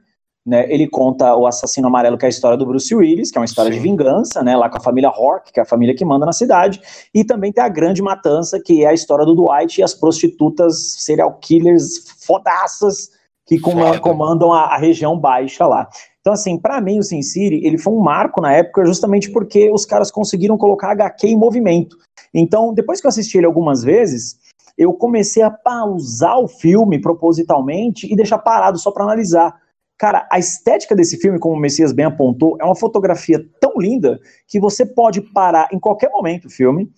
né? 0.45 0.65
Ele 0.69 0.87
conta 0.87 1.35
O 1.35 1.47
Assassino 1.47 1.87
Amarelo, 1.87 2.17
que 2.17 2.25
é 2.25 2.27
a 2.27 2.29
história 2.29 2.57
do 2.57 2.65
Bruce 2.65 2.93
Willis, 2.93 3.31
que 3.31 3.37
é 3.37 3.41
uma 3.41 3.45
história 3.45 3.71
Sim. 3.71 3.77
de 3.77 3.83
vingança, 3.83 4.43
né? 4.43 4.55
Lá 4.55 4.69
com 4.69 4.77
a 4.77 4.81
família 4.81 5.09
Rock, 5.09 5.53
que 5.53 5.59
é 5.59 5.63
a 5.63 5.65
família 5.65 5.95
que 5.95 6.03
manda 6.03 6.25
na 6.25 6.33
cidade. 6.33 6.81
E 7.13 7.23
também 7.23 7.51
tem 7.51 7.63
A 7.63 7.69
Grande 7.69 8.01
Matança, 8.01 8.59
que 8.59 8.83
é 8.83 8.87
a 8.87 8.93
história 8.93 9.25
do 9.25 9.35
Dwight 9.35 9.79
e 9.79 9.83
as 9.83 9.93
prostitutas 9.93 10.95
serial 10.97 11.33
killers 11.39 12.05
fodaças 12.25 13.09
que 13.45 13.59
Foda. 13.59 13.99
comandam 13.99 14.51
a, 14.53 14.75
a 14.75 14.77
região 14.77 15.17
baixa 15.17 15.65
lá. 15.65 15.87
Então, 16.21 16.33
assim, 16.33 16.57
pra 16.57 16.79
mim, 16.79 16.99
o 16.99 17.03
Sin 17.03 17.21
City, 17.21 17.65
ele 17.65 17.77
foi 17.77 17.91
um 17.91 17.99
marco 17.99 18.41
na 18.41 18.53
época 18.53 18.85
justamente 18.85 19.29
porque 19.29 19.69
os 19.69 19.85
caras 19.85 20.09
conseguiram 20.09 20.57
colocar 20.57 20.91
HQ 20.91 21.27
em 21.27 21.37
movimento. 21.37 21.97
Então, 22.33 22.73
depois 22.73 23.01
que 23.01 23.07
eu 23.07 23.09
assisti 23.09 23.37
ele 23.37 23.45
algumas 23.45 23.83
vezes, 23.83 24.37
eu 24.77 24.93
comecei 24.93 25.43
a 25.43 25.51
pausar 25.51 26.39
o 26.39 26.47
filme 26.47 26.99
propositalmente 26.99 28.11
e 28.11 28.15
deixar 28.15 28.37
parado 28.37 28.79
só 28.79 28.91
pra 28.91 29.03
analisar. 29.03 29.53
Cara, 29.97 30.27
a 30.31 30.39
estética 30.39 30.95
desse 30.95 31.17
filme, 31.17 31.39
como 31.39 31.55
o 31.55 31.59
Messias 31.59 31.91
bem 31.91 32.05
apontou, 32.05 32.57
é 32.59 32.63
uma 32.63 32.75
fotografia 32.75 33.45
tão 33.59 33.73
linda 33.77 34.19
que 34.47 34.59
você 34.59 34.85
pode 34.85 35.21
parar 35.21 35.67
em 35.71 35.79
qualquer 35.79 36.09
momento 36.09 36.45
o 36.45 36.49
filme, 36.49 36.89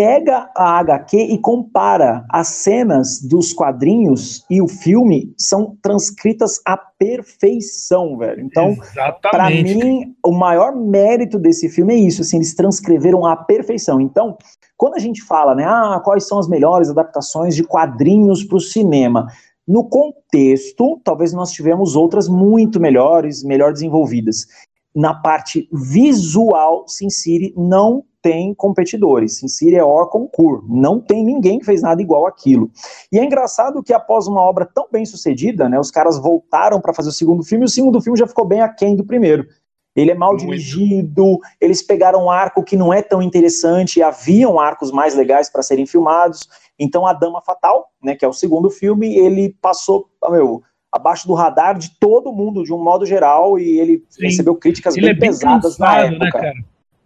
pega 0.00 0.50
a 0.56 0.78
HQ 0.78 1.14
e 1.14 1.36
compara 1.36 2.24
as 2.30 2.48
cenas 2.48 3.20
dos 3.20 3.52
quadrinhos 3.52 4.46
e 4.48 4.62
o 4.62 4.66
filme 4.66 5.34
são 5.36 5.76
transcritas 5.82 6.58
à 6.64 6.74
perfeição, 6.74 8.16
velho. 8.16 8.40
Então, 8.40 8.70
Exatamente. 8.70 9.74
mim, 9.74 10.14
o 10.24 10.32
maior 10.32 10.74
mérito 10.74 11.38
desse 11.38 11.68
filme 11.68 11.92
é 11.92 11.98
isso, 11.98 12.22
assim, 12.22 12.38
eles 12.38 12.54
transcreveram 12.54 13.26
à 13.26 13.36
perfeição. 13.36 14.00
Então, 14.00 14.38
quando 14.74 14.94
a 14.94 14.98
gente 14.98 15.20
fala, 15.22 15.54
né, 15.54 15.66
ah, 15.66 16.00
quais 16.02 16.26
são 16.26 16.38
as 16.38 16.48
melhores 16.48 16.88
adaptações 16.88 17.54
de 17.54 17.62
quadrinhos 17.62 18.42
para 18.42 18.56
o 18.56 18.60
cinema, 18.60 19.26
no 19.68 19.86
contexto, 19.86 20.98
talvez 21.04 21.34
nós 21.34 21.52
tivemos 21.52 21.94
outras 21.94 22.26
muito 22.26 22.80
melhores, 22.80 23.44
melhor 23.44 23.74
desenvolvidas. 23.74 24.46
Na 24.94 25.14
parte 25.14 25.68
visual, 25.72 26.84
Sin 26.88 27.10
City 27.10 27.54
não 27.56 28.04
tem 28.22 28.54
competidores. 28.54 29.38
Sin 29.38 29.48
City 29.48 29.76
é 29.76 29.84
or 29.84 30.08
concur. 30.08 30.64
Não 30.68 31.00
tem 31.00 31.24
ninguém 31.24 31.58
que 31.58 31.64
fez 31.64 31.82
nada 31.82 32.02
igual 32.02 32.26
aquilo. 32.26 32.70
E 33.12 33.18
é 33.18 33.24
engraçado 33.24 33.82
que 33.82 33.92
após 33.92 34.26
uma 34.26 34.42
obra 34.42 34.66
tão 34.66 34.86
bem 34.90 35.04
sucedida, 35.06 35.68
né, 35.68 35.78
os 35.78 35.90
caras 35.90 36.18
voltaram 36.18 36.80
para 36.80 36.92
fazer 36.92 37.08
o 37.08 37.12
segundo 37.12 37.42
filme, 37.42 37.64
e 37.64 37.66
o 37.66 37.68
segundo 37.68 38.00
filme 38.00 38.18
já 38.18 38.26
ficou 38.26 38.44
bem 38.44 38.60
aquém 38.60 38.96
do 38.96 39.04
primeiro. 39.04 39.46
Ele 39.94 40.10
é 40.10 40.14
mal 40.14 40.30
Muito. 40.30 40.46
dirigido, 40.46 41.38
eles 41.60 41.82
pegaram 41.82 42.24
um 42.24 42.30
arco 42.30 42.62
que 42.62 42.76
não 42.76 42.92
é 42.92 43.02
tão 43.02 43.20
interessante, 43.20 44.02
haviam 44.02 44.58
arcos 44.58 44.92
mais 44.92 45.16
legais 45.16 45.50
para 45.50 45.62
serem 45.62 45.84
filmados. 45.84 46.48
Então 46.78 47.06
a 47.06 47.12
Dama 47.12 47.42
Fatal, 47.42 47.90
né, 48.02 48.14
que 48.14 48.24
é 48.24 48.28
o 48.28 48.32
segundo 48.32 48.70
filme, 48.70 49.16
ele 49.16 49.56
passou, 49.60 50.08
meu, 50.30 50.62
abaixo 50.92 51.26
do 51.26 51.34
radar 51.34 51.78
de 51.78 51.90
todo 51.98 52.32
mundo 52.32 52.64
de 52.64 52.72
um 52.72 52.82
modo 52.82 53.06
geral 53.06 53.58
e 53.58 53.78
ele 53.78 54.04
Sim. 54.08 54.24
recebeu 54.24 54.54
críticas 54.56 54.96
Ele 54.96 55.06
bem, 55.06 55.10
é 55.10 55.14
bem 55.14 55.30
pesadas 55.30 55.78
na 55.78 55.86
cansado, 55.86 56.04
época. 56.14 56.24
né, 56.24 56.30
cara? 56.32 56.54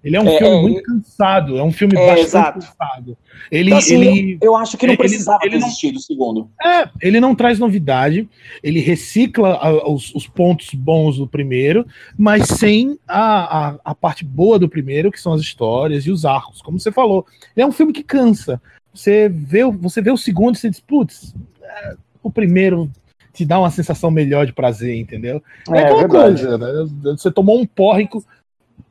Ele 0.02 0.16
é 0.16 0.20
um 0.20 0.28
É, 0.28 0.36
filme 0.38 0.56
é, 0.56 0.60
muito 0.60 0.82
cansado, 0.82 1.56
é 1.56 1.62
um 1.62 1.72
filme 1.72 1.94
É, 1.96 2.06
bastante 2.06 2.26
exato. 2.26 2.58
cansado. 2.60 3.16
Ele, 3.50 3.68
Então, 3.70 3.78
assim, 3.78 3.94
ele, 4.04 4.38
eu 4.42 4.54
acho 4.54 4.76
que 4.76 4.86
não 4.86 4.92
ele- 4.92 4.98
precisava 4.98 5.38
ele 5.42 5.52
ter 5.52 5.58
não- 5.60 5.66
existido 5.66 5.98
o 5.98 6.02
segundo. 6.02 6.50
É, 6.62 6.88
ele 7.00 7.18
não 7.20 7.34
traz 7.34 7.58
novidade, 7.58 8.28
ele 8.62 8.80
recicla 8.80 9.54
a- 9.54 9.90
os, 9.90 10.14
os 10.14 10.26
pontos 10.26 10.74
bons 10.74 11.16
do 11.16 11.26
primeiro, 11.26 11.86
mas 12.18 12.46
sem 12.48 12.98
a, 13.08 13.68
a, 13.68 13.76
a 13.82 13.94
parte 13.94 14.26
boa 14.26 14.58
do 14.58 14.68
primeiro, 14.68 15.10
que 15.10 15.18
são 15.20 15.32
as 15.32 15.40
histórias 15.40 16.04
e 16.06 16.10
os 16.10 16.26
arcos. 16.26 16.60
Como 16.60 16.78
você 16.78 16.92
falou, 16.92 17.24
ele 17.56 17.64
é 17.64 17.66
um 17.66 17.72
filme 17.72 17.90
que 17.92 18.02
cansa. 18.02 18.60
Você 18.92 19.30
vê, 19.30 19.64
o- 19.64 19.72
você 19.72 20.02
vê 20.02 20.10
o 20.10 20.18
segundo 20.18 20.54
e 20.54 20.58
você 20.58 20.68
diz, 20.68 20.80
putz, 20.80 21.34
é, 21.62 21.96
o 22.22 22.30
primeiro 22.30 22.90
te 23.34 23.44
dá 23.44 23.58
uma 23.58 23.70
sensação 23.70 24.10
melhor 24.10 24.46
de 24.46 24.52
prazer, 24.52 24.96
entendeu? 24.96 25.42
É, 25.70 25.78
É, 25.78 25.82
aquela 25.82 26.00
verdade. 26.02 26.46
coisa, 26.46 26.56
né? 26.58 26.88
Você 27.16 27.30
tomou 27.30 27.60
um 27.60 27.66
porre 27.66 28.06
com- 28.08 28.22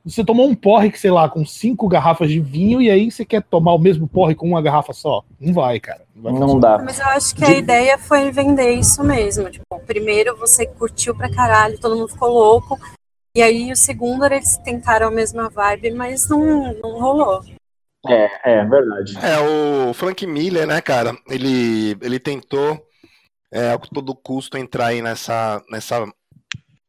Você 0.06 0.24
tomou 0.24 0.48
um 0.50 0.54
porre, 0.54 0.92
que, 0.92 1.00
sei 1.00 1.12
lá, 1.12 1.30
com 1.30 1.46
cinco 1.46 1.88
garrafas 1.88 2.30
de 2.30 2.40
vinho, 2.40 2.82
e 2.82 2.90
aí 2.92 3.10
você 3.10 3.24
quer 3.24 3.42
tomar 3.42 3.74
o 3.74 3.80
mesmo 3.80 4.06
porre 4.06 4.36
com 4.36 4.46
uma 4.48 4.62
garrafa 4.62 4.92
só? 4.92 5.24
Não 5.40 5.54
vai, 5.54 5.80
cara. 5.80 6.02
Não, 6.14 6.24
vai 6.24 6.34
Não 6.34 6.60
dá. 6.60 6.78
Mas 6.78 7.00
eu 7.00 7.06
acho 7.08 7.34
que 7.34 7.46
a 7.46 7.52
ideia 7.54 7.98
foi 7.98 8.30
vender 8.30 8.72
isso 8.74 9.02
mesmo. 9.02 9.50
Tipo, 9.50 9.80
primeiro 9.88 10.36
você 10.38 10.66
curtiu 10.66 11.16
pra 11.16 11.34
caralho, 11.34 11.80
todo 11.80 11.96
mundo 11.96 12.10
ficou 12.10 12.30
louco. 12.30 12.78
E 13.36 13.42
aí 13.42 13.72
o 13.72 13.76
segundo 13.78 14.26
eles 14.26 14.58
tentaram 14.58 15.08
a 15.08 15.12
mesma 15.12 15.50
vibe, 15.50 15.92
mas 15.92 16.28
não, 16.30 16.74
não 16.82 17.00
rolou. 17.00 17.42
É, 18.06 18.60
é 18.60 18.66
verdade. 18.66 19.18
É, 19.18 19.40
o 19.40 19.94
Frank 19.94 20.28
Miller, 20.28 20.68
né, 20.68 20.82
cara, 20.82 21.16
ele, 21.30 21.98
ele 22.02 22.20
tentou 22.20 22.86
é, 23.54 23.72
a 23.72 23.78
todo 23.78 24.16
custo 24.16 24.58
entrar 24.58 24.88
aí 24.88 25.02
nessa, 25.02 25.62
nessa 25.70 26.04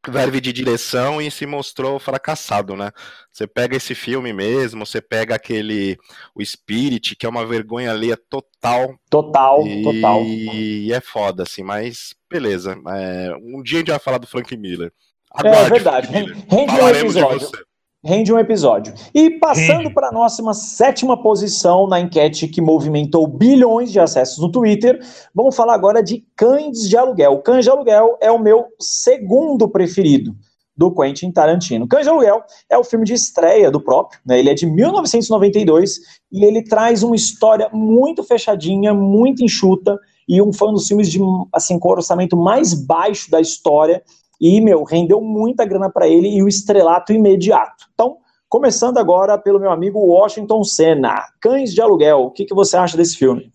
verve 0.08 0.40
de 0.40 0.52
direção 0.52 1.20
e 1.20 1.30
se 1.30 1.46
mostrou 1.46 1.98
fracassado, 1.98 2.74
né? 2.74 2.90
Você 3.30 3.46
pega 3.46 3.76
esse 3.76 3.94
filme 3.94 4.32
mesmo, 4.32 4.84
você 4.84 5.00
pega 5.00 5.34
aquele, 5.34 5.98
o 6.34 6.44
Spirit, 6.44 7.16
que 7.16 7.26
é 7.26 7.28
uma 7.28 7.46
vergonha 7.46 7.90
alheia 7.90 8.16
total, 8.16 8.94
Total, 9.10 9.66
e, 9.66 9.82
total. 9.82 10.22
e 10.24 10.92
é 10.92 11.00
foda, 11.00 11.42
assim, 11.42 11.62
mas 11.62 12.14
beleza. 12.30 12.76
É, 12.88 13.34
um 13.42 13.62
dia 13.62 13.78
a 13.78 13.80
gente 13.80 13.90
vai 13.90 13.98
falar 13.98 14.18
do 14.18 14.26
Frank 14.26 14.56
Miller. 14.56 14.92
É 15.42 15.68
verdade. 15.68 16.08
Rende 16.08 16.32
um 16.50 16.88
episódio. 16.88 17.50
Rende 18.04 18.30
um 18.32 18.38
episódio. 18.38 18.92
E 19.14 19.30
passando 19.30 19.90
para 19.90 20.08
a 20.08 20.12
nossa 20.12 20.52
sétima 20.52 21.22
posição 21.22 21.86
na 21.86 21.98
enquete 21.98 22.46
que 22.46 22.60
movimentou 22.60 23.26
bilhões 23.26 23.90
de 23.90 23.98
acessos 23.98 24.38
no 24.38 24.52
Twitter, 24.52 25.00
vamos 25.34 25.56
falar 25.56 25.74
agora 25.74 26.02
de 26.02 26.22
Cães 26.36 26.86
de 26.86 26.96
Aluguel. 26.98 27.38
Cães 27.38 27.64
de 27.64 27.70
Aluguel 27.70 28.18
é 28.20 28.30
o 28.30 28.38
meu 28.38 28.66
segundo 28.78 29.66
preferido 29.68 30.36
do 30.76 30.92
Quentin 30.92 31.30
Tarantino. 31.30 31.88
Cães 31.88 32.04
de 32.04 32.10
Aluguel 32.10 32.42
é 32.68 32.76
o 32.76 32.84
filme 32.84 33.06
de 33.06 33.14
estreia 33.14 33.70
do 33.70 33.80
próprio, 33.80 34.20
né? 34.26 34.38
ele 34.38 34.50
é 34.50 34.54
de 34.54 34.66
1992 34.66 35.98
e 36.30 36.44
ele 36.44 36.62
traz 36.62 37.02
uma 37.02 37.16
história 37.16 37.70
muito 37.72 38.22
fechadinha, 38.22 38.92
muito 38.92 39.42
enxuta 39.42 39.98
e 40.28 40.42
um 40.42 40.52
foi 40.52 40.68
um 40.68 40.74
dos 40.74 40.88
filmes 40.88 41.10
de 41.10 41.20
assim 41.52 41.78
com 41.78 41.88
o 41.88 41.92
orçamento 41.92 42.36
mais 42.36 42.74
baixo 42.74 43.30
da 43.30 43.40
história 43.40 44.02
e 44.44 44.60
meu 44.60 44.84
rendeu 44.84 45.22
muita 45.22 45.64
grana 45.64 45.88
para 45.88 46.06
ele 46.06 46.28
e 46.28 46.42
o 46.42 46.48
estrelato 46.48 47.14
imediato. 47.14 47.86
Então, 47.94 48.18
começando 48.46 48.98
agora 48.98 49.38
pelo 49.38 49.58
meu 49.58 49.70
amigo 49.70 49.98
Washington 49.98 50.62
Senna, 50.62 51.26
Cães 51.40 51.72
de 51.72 51.80
Aluguel. 51.80 52.24
O 52.24 52.30
que, 52.30 52.44
que 52.44 52.54
você 52.54 52.76
acha 52.76 52.94
desse 52.94 53.16
filme? 53.16 53.50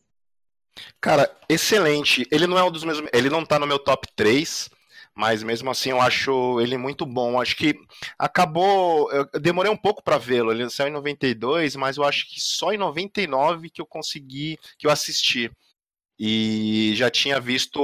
Cara, 0.99 1.29
excelente. 1.47 2.25
Ele 2.31 2.47
não 2.47 2.57
é 2.57 2.63
um 2.63 2.71
dos 2.71 2.83
meus. 2.83 3.03
Ele 3.13 3.29
não 3.29 3.45
tá 3.45 3.59
no 3.59 3.67
meu 3.67 3.77
top 3.77 4.07
3, 4.15 4.67
mas 5.13 5.43
mesmo 5.43 5.69
assim 5.69 5.91
eu 5.91 6.01
acho 6.01 6.59
ele 6.59 6.75
muito 6.75 7.05
bom. 7.05 7.39
Acho 7.39 7.55
que 7.55 7.75
acabou. 8.17 9.11
Eu 9.11 9.29
demorei 9.39 9.71
um 9.71 9.77
pouco 9.77 10.03
para 10.03 10.17
vê-lo. 10.17 10.51
Ele 10.51 10.71
saiu 10.71 10.89
em 10.89 10.93
92, 10.93 11.75
mas 11.75 11.97
eu 11.97 12.03
acho 12.03 12.27
que 12.27 12.41
só 12.41 12.73
em 12.73 12.77
99 12.77 13.69
que 13.69 13.79
eu 13.79 13.85
consegui, 13.85 14.57
que 14.79 14.87
eu 14.87 14.91
assisti. 14.91 15.51
E 16.19 16.93
já 16.95 17.11
tinha 17.11 17.39
visto 17.39 17.79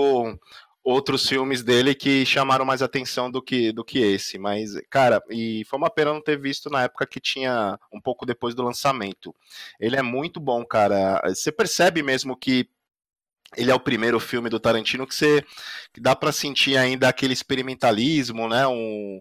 outros 0.85 1.27
filmes 1.27 1.63
dele 1.63 1.95
que 1.95 2.23
chamaram 2.27 2.63
mais 2.63 2.83
atenção 2.83 3.31
do 3.31 3.41
que, 3.41 3.71
do 3.71 3.83
que 3.83 3.97
esse. 3.97 4.37
Mas, 4.37 4.75
cara, 4.87 5.19
e 5.31 5.65
foi 5.65 5.79
uma 5.79 5.89
pena 5.89 6.13
não 6.13 6.21
ter 6.21 6.39
visto 6.39 6.69
na 6.69 6.83
época 6.83 7.07
que 7.07 7.19
tinha 7.19 7.79
um 7.91 7.99
pouco 7.99 8.23
depois 8.23 8.53
do 8.53 8.63
lançamento. 8.63 9.35
Ele 9.79 9.95
é 9.95 10.03
muito 10.03 10.39
bom, 10.39 10.63
cara. 10.63 11.19
Você 11.25 11.51
percebe 11.51 12.03
mesmo 12.03 12.37
que 12.37 12.69
ele 13.57 13.71
é 13.71 13.75
o 13.75 13.79
primeiro 13.79 14.19
filme 14.19 14.49
do 14.49 14.59
Tarantino 14.59 15.07
que 15.07 15.15
você 15.15 15.43
que 15.91 15.99
dá 15.99 16.15
para 16.15 16.31
sentir 16.31 16.77
ainda 16.77 17.09
aquele 17.09 17.33
experimentalismo, 17.33 18.47
né? 18.47 18.67
Um, 18.67 19.19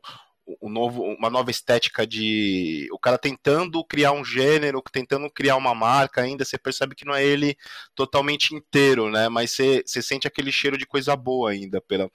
um 0.60 0.68
novo, 0.68 1.02
uma 1.02 1.30
nova 1.30 1.50
estética 1.50 2.06
de 2.06 2.88
o 2.92 2.98
cara 2.98 3.18
tentando 3.18 3.82
criar 3.84 4.12
um 4.12 4.24
gênero, 4.24 4.82
tentando 4.92 5.30
criar 5.30 5.56
uma 5.56 5.74
marca 5.74 6.20
ainda, 6.22 6.44
você 6.44 6.58
percebe 6.58 6.94
que 6.94 7.04
não 7.04 7.14
é 7.14 7.24
ele 7.24 7.56
totalmente 7.94 8.54
inteiro, 8.54 9.10
né? 9.10 9.28
Mas 9.28 9.52
você, 9.52 9.82
você 9.86 10.02
sente 10.02 10.26
aquele 10.26 10.52
cheiro 10.52 10.76
de 10.76 10.86
coisa 10.86 11.16
boa 11.16 11.50
ainda 11.50 11.80
pela, 11.80 12.10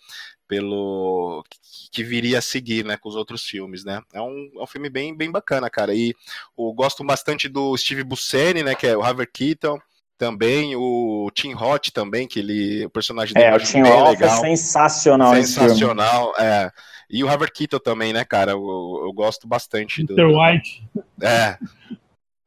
pelo 0.47 1.43
que 1.91 2.03
viria 2.03 2.39
a 2.39 2.41
seguir, 2.41 2.85
né, 2.85 2.97
com 2.97 3.09
os 3.09 3.15
outros 3.15 3.43
filmes, 3.43 3.83
né? 3.83 4.01
É 4.13 4.21
um, 4.21 4.51
é 4.57 4.63
um 4.63 4.67
filme 4.67 4.89
bem, 4.89 5.15
bem 5.15 5.31
bacana, 5.31 5.69
cara. 5.69 5.93
E 5.93 6.15
eu 6.57 6.71
gosto 6.73 7.03
bastante 7.03 7.47
do 7.47 7.75
Steve 7.77 8.03
Buscemi, 8.03 8.63
né, 8.63 8.75
que 8.75 8.87
é 8.87 8.95
o 8.97 9.01
Harvey 9.01 9.27
Keitel, 9.27 9.81
também 10.19 10.75
o 10.75 11.31
Tim 11.33 11.53
Roth 11.53 11.87
também, 11.93 12.27
que 12.27 12.39
ele, 12.39 12.85
o 12.85 12.89
personagem 12.89 13.33
dele 13.33 13.45
É, 13.47 13.53
o 13.53 13.55
acho 13.55 13.71
Tim 13.71 13.81
bem 13.81 13.91
é 13.91 14.03
legal. 14.03 14.41
sensacional 14.41 15.35
esse 15.37 15.53
filme. 15.53 15.69
Sensacional, 15.69 16.33
é. 16.37 16.69
E 17.09 17.23
o 17.23 17.29
Harvey 17.29 17.49
Keitel 17.49 17.79
também, 17.79 18.11
né, 18.13 18.23
cara? 18.25 18.51
Eu, 18.51 19.01
eu 19.05 19.13
gosto 19.13 19.47
bastante 19.47 20.03
do. 20.03 20.13
Mr. 20.19 20.35
White. 20.35 20.83
É. 21.21 21.57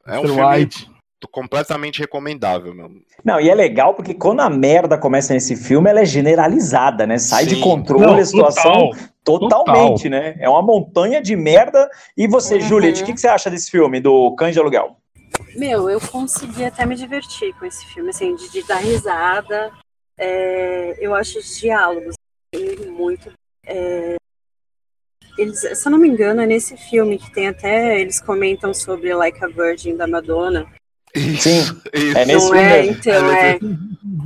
É 0.07 0.19
um 0.19 0.25
Mr. 0.25 0.35
filme 0.35 0.43
White. 0.57 0.91
completamente 1.33 1.99
recomendável, 1.99 2.75
meu. 2.75 2.91
Não, 3.25 3.41
e 3.41 3.49
é 3.49 3.55
legal 3.55 3.95
porque 3.95 4.13
quando 4.15 4.41
a 4.41 4.51
merda 4.51 4.99
começa 4.99 5.33
nesse 5.33 5.57
filme, 5.57 5.89
ela 5.89 6.01
é 6.01 6.05
generalizada, 6.05 7.07
né? 7.07 7.17
Sai 7.19 7.47
de 7.47 7.55
Sim. 7.57 7.61
controle 7.63 8.05
Não, 8.07 8.15
a 8.19 8.25
situação 8.25 8.91
total. 9.25 9.49
totalmente, 9.49 10.09
né? 10.09 10.37
É 10.39 10.49
uma 10.49 10.61
montanha 10.63 11.23
de 11.23 11.35
merda. 11.35 11.89
E 12.17 12.27
você, 12.29 12.57
Uhum. 12.57 12.61
Juliette, 12.61 13.03
o 13.03 13.07
que, 13.07 13.15
que 13.15 13.21
você 13.21 13.29
acha 13.29 13.49
desse 13.51 13.71
filme, 13.71 13.99
do 14.01 14.35
Cães 14.37 14.53
de 14.53 14.61
Aluguel? 14.61 14.97
Meu, 15.57 15.89
eu 15.91 16.01
consegui 16.01 16.65
até 16.65 16.85
me 16.87 16.95
divertir 16.95 17.55
com 17.55 17.65
esse 17.65 17.85
filme, 17.87 18.11
assim, 18.11 18.35
de, 18.35 18.51
de 18.51 18.67
dar 18.67 18.79
risada. 18.79 19.71
É, 20.19 20.97
eu 21.05 21.15
acho 21.15 21.39
os 21.39 21.59
diálogos 21.59 22.15
muito. 22.89 23.33
é, 23.67 24.17
eles, 25.39 25.61
se 25.61 25.89
eu 25.89 25.93
não 25.93 25.99
me 25.99 26.09
engano, 26.09 26.43
é 26.43 26.47
nesse 26.47 26.77
filme 26.77 27.19
que 27.19 27.33
tem 27.33 27.49
até. 27.49 28.01
Eles 28.01 28.21
comentam 28.21 28.75
sobre 28.75 29.15
Like 29.15 29.43
a 29.45 29.49
Virgin 29.49 29.97
da 29.97 30.07
Madonna. 30.07 30.67
Sim, 31.15 31.61
Isso. 31.93 32.17
é 32.17 32.25
nesse 32.25 32.47
não 32.47 32.53
filme 32.53 32.63
é? 32.63 32.87
Então, 32.87 33.33
é. 33.33 33.59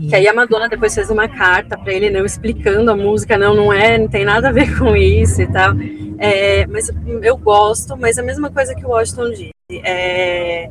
Que 0.09 0.15
aí 0.15 0.29
a 0.29 0.33
Madonna 0.33 0.69
depois 0.69 0.95
fez 0.95 1.11
uma 1.11 1.29
carta 1.29 1.77
pra 1.77 1.93
ele, 1.93 2.11
não 2.11 2.25
explicando 2.25 2.91
a 2.93 2.97
música, 2.97 3.37
não, 3.37 3.55
não 3.55 3.73
é, 3.73 3.99
não 3.99 4.09
tem 4.09 4.25
nada 4.25 4.49
a 4.49 4.53
ver 4.53 4.79
com 4.79 4.95
isso 4.97 5.43
e 5.43 5.53
tal. 5.53 5.73
É, 6.19 6.67
mas 6.67 6.91
eu 7.23 7.37
gosto, 7.37 7.97
mas 7.97 8.19
a 8.19 8.23
mesma 8.23 8.51
coisa 8.51 8.75
que 8.75 8.85
o 8.85 8.91
Washington 8.91 9.31
disse. 9.31 9.53
É, 9.85 10.71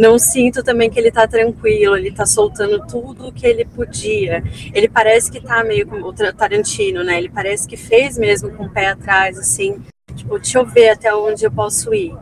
não 0.00 0.18
sinto 0.18 0.62
também 0.62 0.90
que 0.90 0.98
ele 0.98 1.10
tá 1.10 1.26
tranquilo, 1.26 1.96
ele 1.96 2.10
tá 2.10 2.26
soltando 2.26 2.86
tudo 2.86 3.28
o 3.28 3.32
que 3.32 3.46
ele 3.46 3.64
podia. 3.64 4.42
Ele 4.72 4.88
parece 4.88 5.30
que 5.30 5.40
tá 5.40 5.62
meio 5.64 5.86
como 5.86 6.06
o 6.06 6.12
Tarantino, 6.12 7.02
né? 7.02 7.18
Ele 7.18 7.28
parece 7.28 7.66
que 7.66 7.76
fez 7.76 8.16
mesmo 8.18 8.50
com 8.50 8.64
o 8.64 8.70
pé 8.70 8.88
atrás, 8.88 9.38
assim, 9.38 9.82
tipo, 10.14 10.38
deixa 10.38 10.58
eu 10.58 10.66
ver 10.66 10.90
até 10.90 11.14
onde 11.14 11.44
eu 11.44 11.50
posso 11.50 11.92
ir. 11.94 12.14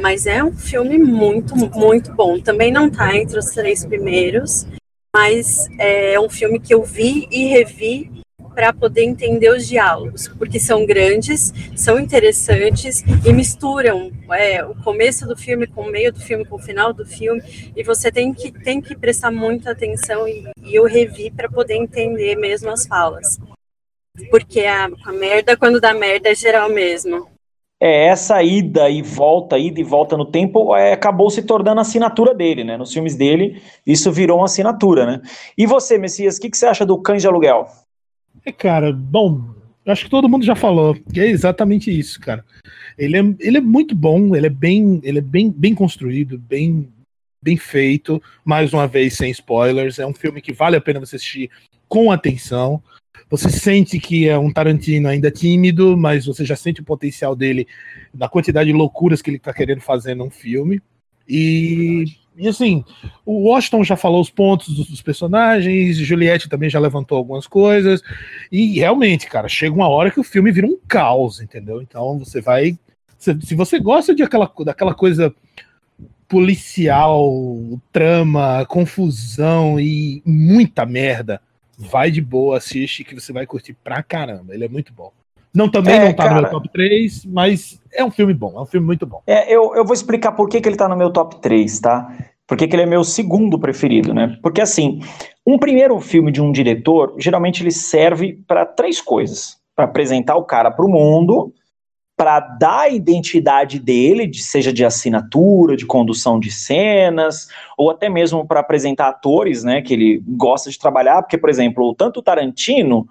Mas 0.00 0.26
é 0.26 0.42
um 0.42 0.52
filme 0.52 0.98
muito, 0.98 1.54
muito 1.56 2.12
bom. 2.14 2.40
Também 2.40 2.72
não 2.72 2.88
tá 2.88 3.16
entre 3.16 3.38
os 3.38 3.46
três 3.46 3.84
primeiros, 3.84 4.66
mas 5.14 5.68
é 5.78 6.18
um 6.20 6.28
filme 6.28 6.60
que 6.60 6.72
eu 6.72 6.82
vi 6.82 7.26
e 7.30 7.46
revi 7.46 8.10
para 8.54 8.72
poder 8.72 9.04
entender 9.04 9.50
os 9.50 9.66
diálogos, 9.66 10.28
porque 10.28 10.58
são 10.58 10.84
grandes, 10.84 11.52
são 11.76 11.98
interessantes 11.98 13.02
e 13.24 13.32
misturam 13.32 14.10
é, 14.32 14.64
o 14.64 14.74
começo 14.82 15.26
do 15.26 15.36
filme 15.36 15.66
com 15.66 15.82
o 15.82 15.90
meio 15.90 16.12
do 16.12 16.20
filme, 16.20 16.44
com 16.44 16.56
o 16.56 16.62
final 16.62 16.92
do 16.92 17.06
filme, 17.06 17.42
e 17.76 17.82
você 17.82 18.10
tem 18.10 18.32
que, 18.34 18.52
tem 18.52 18.80
que 18.80 18.96
prestar 18.96 19.30
muita 19.30 19.70
atenção 19.70 20.26
e, 20.26 20.44
e 20.62 20.74
eu 20.74 20.84
revi 20.84 21.30
para 21.30 21.48
poder 21.48 21.74
entender 21.74 22.36
mesmo 22.36 22.70
as 22.70 22.86
falas. 22.86 23.38
Porque 24.30 24.60
a, 24.60 24.90
a 25.04 25.12
merda, 25.12 25.56
quando 25.56 25.80
dá 25.80 25.94
merda, 25.94 26.30
é 26.30 26.34
geral 26.34 26.68
mesmo. 26.68 27.28
É, 27.82 28.08
essa 28.08 28.42
ida 28.42 28.90
e 28.90 29.00
volta, 29.00 29.56
ida 29.56 29.80
e 29.80 29.82
volta 29.82 30.14
no 30.14 30.26
tempo, 30.26 30.76
é, 30.76 30.92
acabou 30.92 31.30
se 31.30 31.42
tornando 31.42 31.78
a 31.78 31.82
assinatura 31.82 32.34
dele, 32.34 32.62
né? 32.62 32.76
Nos 32.76 32.92
filmes 32.92 33.16
dele, 33.16 33.62
isso 33.86 34.12
virou 34.12 34.38
uma 34.38 34.44
assinatura, 34.44 35.06
né? 35.06 35.22
E 35.56 35.64
você, 35.64 35.96
Messias, 35.96 36.36
o 36.36 36.40
que, 36.42 36.50
que 36.50 36.58
você 36.58 36.66
acha 36.66 36.84
do 36.84 37.00
Cães 37.00 37.22
de 37.22 37.28
Aluguel? 37.28 37.66
É, 38.44 38.52
cara, 38.52 38.92
bom, 38.92 39.54
acho 39.86 40.04
que 40.04 40.10
todo 40.10 40.28
mundo 40.28 40.44
já 40.44 40.54
falou, 40.54 40.94
que 41.12 41.20
é 41.20 41.28
exatamente 41.28 41.90
isso, 41.90 42.20
cara. 42.20 42.44
Ele 42.96 43.16
é, 43.16 43.20
ele 43.40 43.58
é 43.58 43.60
muito 43.60 43.94
bom, 43.94 44.34
ele 44.34 44.46
é 44.46 44.50
bem, 44.50 45.00
ele 45.02 45.18
é 45.18 45.22
bem, 45.22 45.50
bem 45.50 45.74
construído, 45.74 46.38
bem, 46.38 46.88
bem 47.42 47.56
feito. 47.56 48.22
Mais 48.44 48.72
uma 48.72 48.86
vez, 48.86 49.14
sem 49.14 49.30
spoilers. 49.30 49.98
É 49.98 50.06
um 50.06 50.14
filme 50.14 50.40
que 50.40 50.52
vale 50.52 50.76
a 50.76 50.80
pena 50.80 51.00
você 51.00 51.16
assistir 51.16 51.50
com 51.88 52.10
atenção. 52.10 52.82
Você 53.28 53.48
sente 53.48 53.98
que 53.98 54.28
é 54.28 54.36
um 54.36 54.52
Tarantino 54.52 55.08
ainda 55.08 55.30
tímido, 55.30 55.96
mas 55.96 56.26
você 56.26 56.44
já 56.44 56.56
sente 56.56 56.80
o 56.80 56.84
potencial 56.84 57.36
dele 57.36 57.66
na 58.12 58.28
quantidade 58.28 58.70
de 58.70 58.76
loucuras 58.76 59.22
que 59.22 59.30
ele 59.30 59.38
tá 59.38 59.52
querendo 59.54 59.80
fazer 59.80 60.14
num 60.14 60.30
filme. 60.30 60.82
E, 61.28 62.04
e 62.36 62.48
assim, 62.48 62.84
o 63.24 63.48
Washington 63.48 63.84
já 63.84 63.96
falou 63.96 64.20
os 64.20 64.30
pontos 64.30 64.74
dos, 64.74 64.88
dos 64.88 65.02
personagens, 65.02 65.96
Juliette 65.96 66.48
também 66.48 66.70
já 66.70 66.78
levantou 66.78 67.18
algumas 67.18 67.46
coisas. 67.46 68.02
E 68.50 68.78
realmente, 68.78 69.26
cara, 69.26 69.48
chega 69.48 69.74
uma 69.74 69.88
hora 69.88 70.10
que 70.10 70.20
o 70.20 70.24
filme 70.24 70.52
vira 70.52 70.66
um 70.66 70.78
caos, 70.88 71.40
entendeu? 71.40 71.82
Então 71.82 72.18
você 72.18 72.40
vai. 72.40 72.78
Se, 73.18 73.38
se 73.42 73.54
você 73.54 73.78
gosta 73.78 74.14
de 74.14 74.22
aquela, 74.22 74.50
daquela 74.64 74.94
coisa 74.94 75.34
policial, 76.28 77.28
trama, 77.92 78.64
confusão 78.66 79.80
e 79.80 80.22
muita 80.24 80.86
merda, 80.86 81.42
vai 81.76 82.10
de 82.10 82.20
boa, 82.20 82.56
assiste 82.56 83.04
que 83.04 83.14
você 83.14 83.32
vai 83.32 83.46
curtir 83.46 83.74
pra 83.74 84.02
caramba. 84.02 84.54
Ele 84.54 84.64
é 84.64 84.68
muito 84.68 84.92
bom. 84.92 85.12
Não 85.54 85.68
também 85.68 85.94
É, 85.94 86.04
não 86.06 86.14
tá 86.14 86.24
no 86.24 86.28
cara. 86.30 86.42
meu 86.42 86.50
top 86.50 86.68
3, 86.68 87.24
mas 87.26 87.80
é 87.92 88.04
um 88.04 88.10
filme 88.10 88.32
bom, 88.32 88.52
é 88.56 88.60
um 88.60 88.66
filme 88.66 88.86
muito 88.86 89.04
bom. 89.06 89.22
É, 89.26 89.52
eu, 89.52 89.74
eu 89.74 89.84
vou 89.84 89.94
explicar 89.94 90.32
por 90.32 90.48
que, 90.48 90.60
que 90.60 90.68
ele 90.68 90.76
tá 90.76 90.88
no 90.88 90.96
meu 90.96 91.10
top 91.10 91.40
3, 91.40 91.80
tá? 91.80 92.12
Por 92.46 92.56
que, 92.56 92.66
que 92.66 92.74
ele 92.74 92.82
é 92.82 92.86
meu 92.86 93.04
segundo 93.04 93.58
preferido, 93.58 94.12
né? 94.14 94.36
Porque, 94.42 94.60
assim, 94.60 95.00
um 95.46 95.58
primeiro 95.58 95.98
filme 96.00 96.32
de 96.32 96.40
um 96.42 96.50
diretor, 96.52 97.14
geralmente 97.18 97.62
ele 97.62 97.70
serve 97.70 98.40
para 98.46 98.64
três 98.66 99.00
coisas. 99.00 99.58
Para 99.74 99.84
apresentar 99.84 100.36
o 100.36 100.44
cara 100.44 100.70
para 100.70 100.84
o 100.84 100.88
mundo, 100.88 101.52
para 102.16 102.38
dar 102.38 102.80
a 102.80 102.88
identidade 102.90 103.78
dele, 103.78 104.26
de- 104.26 104.42
seja 104.42 104.72
de 104.72 104.84
assinatura, 104.84 105.76
de 105.76 105.86
condução 105.86 106.38
de 106.38 106.50
cenas, 106.50 107.48
ou 107.78 107.90
até 107.90 108.08
mesmo 108.08 108.46
para 108.46 108.60
apresentar 108.60 109.08
atores, 109.08 109.64
né, 109.64 109.80
que 109.80 109.94
ele 109.94 110.22
gosta 110.26 110.70
de 110.70 110.78
trabalhar, 110.78 111.22
porque, 111.22 111.38
por 111.38 111.48
exemplo, 111.48 111.94
tanto 111.94 112.20
o 112.20 112.22
Tarantino 112.22 113.08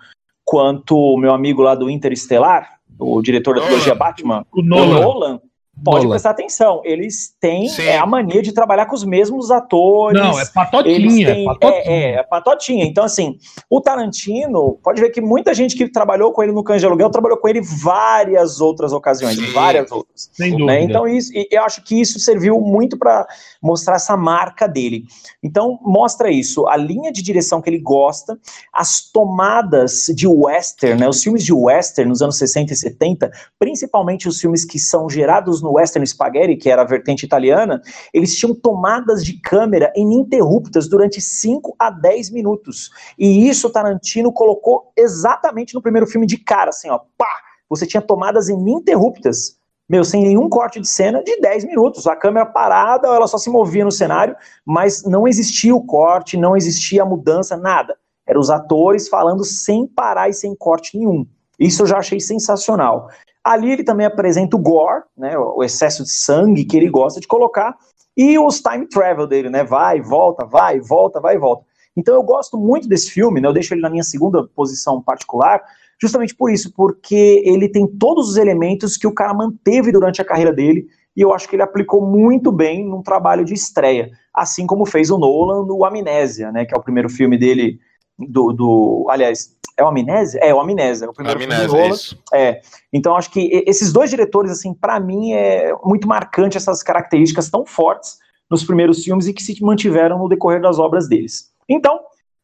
quanto 0.50 0.98
o 0.98 1.16
meu 1.16 1.32
amigo 1.32 1.62
lá 1.62 1.76
do 1.76 1.92
Interestelar, 1.92 2.80
o 2.98 3.22
diretor 3.22 3.54
da 3.54 3.62
Nolan. 3.62 3.68
trilogia 3.68 3.94
Batman, 3.94 4.44
O 4.52 4.62
o 4.62 4.64
Nolan. 4.64 5.40
Pode 5.84 6.04
Nolan. 6.04 6.10
prestar 6.16 6.32
atenção, 6.32 6.82
eles 6.84 7.34
têm 7.40 7.70
é, 7.80 7.98
a 7.98 8.06
mania 8.06 8.42
de 8.42 8.52
trabalhar 8.52 8.86
com 8.86 8.96
os 8.96 9.04
mesmos 9.04 9.50
atores. 9.52 10.20
Não, 10.22 10.32
é 10.32 10.42
Eles 10.42 10.50
patotinha. 10.50 11.34
têm- 11.34 11.46
patotinha. 11.46 11.82
É, 11.86 12.12
é, 12.12 12.16
é 12.16 12.24
patotinha. 12.24 12.86
Então, 12.86 13.04
assim, 13.04 13.38
o 13.70 13.80
Tarantino, 13.82 14.80
pode 14.84 15.02
ver 15.02 15.10
que 15.10 15.22
muita 15.22 15.54
gente 15.54 15.76
que 15.76 15.90
trabalhou 15.90 16.32
com 16.32 16.44
ele 16.44 16.52
no 16.52 16.64
Cães 16.64 16.82
de 16.82 16.88
Aluguel 16.88 17.10
trabalhou 17.10 17.38
com 17.38 17.48
ele 17.48 17.62
várias 17.62 18.60
outras 18.62 18.92
ocasiões, 18.92 19.36
Sim. 19.38 19.52
várias 19.54 19.92
outras. 19.92 20.30
Sem 20.34 20.52
né? 20.52 20.58
dúvida. 20.58 20.80
Então, 20.82 21.08
isso, 21.08 21.32
eu 21.52 21.64
acho 21.64 21.84
que 21.84 22.00
isso 22.00 22.20
serviu 22.20 22.60
muito 22.60 22.98
para 22.98 23.26
mostrar 23.62 23.96
essa 23.96 24.16
marca 24.18 24.68
dele. 24.68 25.04
Então, 25.44 25.80
mostra 25.82 26.32
isso, 26.32 26.68
a 26.68 26.76
linha 26.76 27.12
de 27.12 27.22
direção 27.22 27.62
que 27.62 27.70
ele 27.70 27.80
gosta, 27.80 28.38
as 28.74 29.02
tomadas 29.12 30.06
de 30.16 30.28
western, 30.28 31.00
né? 31.00 31.08
Os 31.08 31.24
filmes 31.24 31.44
de 31.44 31.54
western 31.54 32.10
nos 32.10 32.22
anos 32.22 32.38
60 32.38 32.74
e 32.74 32.76
70, 32.76 33.32
principalmente 33.58 34.28
os 34.28 34.40
filmes 34.40 34.66
que 34.66 34.80
são 34.80 35.10
gerados 35.10 35.62
no 35.62 35.69
western 35.72 36.06
spaghetti, 36.06 36.56
que 36.56 36.70
era 36.70 36.82
a 36.82 36.86
vertente 36.86 37.26
italiana, 37.26 37.82
eles 38.14 38.36
tinham 38.38 38.56
tomadas 38.56 39.24
de 39.24 39.40
câmera 39.40 39.92
ininterruptas 39.96 40.88
durante 40.88 41.22
5 41.22 41.76
a 41.78 41.90
10 41.90 42.32
minutos. 42.32 42.90
E 43.18 43.48
isso 43.48 43.70
Tarantino 43.70 44.32
colocou 44.32 44.92
exatamente 44.98 45.74
no 45.74 45.82
primeiro 45.82 46.08
filme 46.08 46.28
de 46.28 46.38
cara, 46.38 46.70
assim, 46.70 46.90
ó, 46.90 47.00
pá! 47.18 47.50
Você 47.70 47.86
tinha 47.86 48.02
tomadas 48.02 48.50
ininterruptas, 48.50 49.60
meu, 49.88 50.04
sem 50.04 50.24
nenhum 50.24 50.50
corte 50.50 50.80
de 50.80 50.88
cena, 50.88 51.24
de 51.24 51.40
10 51.40 51.66
minutos. 51.66 52.06
A 52.08 52.16
câmera 52.16 52.46
parada, 52.46 53.08
ela 53.08 53.28
só 53.28 53.38
se 53.38 53.50
movia 53.50 53.86
no 53.86 53.92
cenário, 53.92 54.36
mas 54.66 55.04
não 55.04 55.28
existia 55.28 55.76
o 55.76 55.86
corte, 55.86 56.38
não 56.38 56.56
existia 56.56 57.04
a 57.04 57.06
mudança, 57.06 57.56
nada. 57.58 57.96
Eram 58.28 58.40
os 58.40 58.52
atores 58.52 59.08
falando 59.08 59.44
sem 59.44 59.88
parar 59.88 60.30
e 60.30 60.34
sem 60.34 60.56
corte 60.56 60.98
nenhum. 60.98 61.26
Isso 61.60 61.82
eu 61.82 61.88
já 61.88 61.98
achei 61.98 62.20
sensacional. 62.20 63.10
Ali 63.44 63.72
ele 63.72 63.84
também 63.84 64.06
apresenta 64.06 64.56
o 64.56 64.60
gore, 64.60 65.04
né, 65.18 65.38
o 65.38 65.64
excesso 65.64 66.04
de 66.04 66.12
sangue 66.12 66.66
que 66.66 66.76
ele 66.76 66.90
gosta 66.90 67.20
de 67.20 67.28
colocar, 67.28 67.76
e 68.16 68.38
os 68.38 68.62
time 68.62 68.86
travel 68.88 69.26
dele, 69.26 69.50
né, 69.50 69.64
vai, 69.64 70.02
volta, 70.02 70.46
vai, 70.46 70.80
volta, 70.80 71.20
vai, 71.20 71.38
volta. 71.38 71.64
Então 71.96 72.14
eu 72.14 72.24
gosto 72.24 72.58
muito 72.58 72.88
desse 72.88 73.10
filme, 73.12 73.40
né, 73.40 73.48
eu 73.48 73.54
deixo 73.54 73.74
ele 73.74 73.82
na 73.82 73.90
minha 73.90 74.04
segunda 74.04 74.46
posição 74.48 75.02
particular, 75.02 75.62
justamente 76.02 76.36
por 76.36 76.52
isso, 76.52 76.74
porque 76.74 77.42
ele 77.46 77.70
tem 77.70 77.88
todos 77.88 78.30
os 78.30 78.38
elementos 78.38 78.98
que 78.98 79.08
o 79.08 79.14
cara 79.14 79.34
manteve 79.34 79.92
durante 79.92 80.22
a 80.22 80.26
carreira 80.26 80.52
dele, 80.52 80.88
e 81.16 81.22
eu 81.22 81.34
acho 81.34 81.48
que 81.50 81.56
ele 81.56 81.64
aplicou 81.64 82.06
muito 82.06 82.52
bem 82.52 82.86
num 82.86 83.02
trabalho 83.02 83.44
de 83.44 83.54
estreia, 83.54 84.12
assim 84.34 84.68
como 84.68 84.86
fez 84.86 85.10
o 85.10 85.18
Nolan 85.18 85.66
no 85.66 85.84
Amnésia, 85.86 86.52
né, 86.52 86.66
que 86.66 86.76
é 86.76 86.78
o 86.78 86.84
primeiro 86.84 87.10
filme 87.10 87.38
dele, 87.38 87.80
do, 88.18 88.52
do 88.52 89.08
aliás, 89.10 89.56
é 89.80 89.84
o 89.84 89.88
Amnésia? 89.88 90.40
É, 90.44 90.54
o 90.54 90.60
Amnésia, 90.60 91.06
é 91.06 91.10
o 91.10 91.14
primeiro 91.14 91.40
filme 91.40 91.54
Amnésia, 91.56 91.78
Nolan. 91.80 91.94
isso. 91.94 92.20
É, 92.34 92.62
então 92.92 93.16
acho 93.16 93.32
que 93.32 93.64
esses 93.66 93.92
dois 93.94 94.10
diretores, 94.10 94.52
assim, 94.52 94.74
para 94.74 95.00
mim 95.00 95.34
é 95.34 95.74
muito 95.84 96.08
marcante 96.08 96.58
essas 96.58 96.84
características 96.84 97.50
tão 97.50 97.66
fortes 97.66 98.18
nos 98.50 98.64
primeiros 98.64 99.04
filmes 99.04 99.28
e 99.28 99.34
que 99.34 99.42
se 99.44 99.64
mantiveram 99.64 100.18
no 100.18 100.28
decorrer 100.28 100.62
das 100.62 100.80
obras 100.80 101.08
deles. 101.08 101.52
Então, 101.68 102.00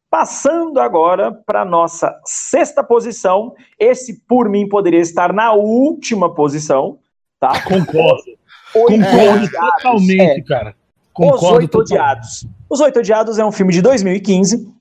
passando 0.08 0.80
agora 0.80 1.32
para 1.32 1.64
nossa 1.64 2.14
sexta 2.24 2.82
posição, 2.82 3.52
esse 3.78 4.20
por 4.26 4.48
mim 4.48 4.68
poderia 4.68 5.00
estar 5.00 5.32
na 5.32 5.52
última 5.52 6.32
posição, 6.32 6.98
tá? 7.40 7.60
Concordo. 7.66 8.22
Oito 8.74 9.04
Concordo 9.04 9.44
Odiados. 9.44 9.82
totalmente, 9.82 10.20
É, 10.20 10.42
cara. 10.42 10.70
Os 10.70 11.12
Concordo 11.12 11.56
Oito 11.56 11.70
totalmente. 11.70 11.92
Odiados. 11.92 12.46
Os 12.70 12.80
Oito 12.80 12.98
Odiados 12.98 13.38
é 13.38 13.44
um 13.44 13.52
filme 13.52 13.72
de 13.72 13.82
2015. 13.82 14.75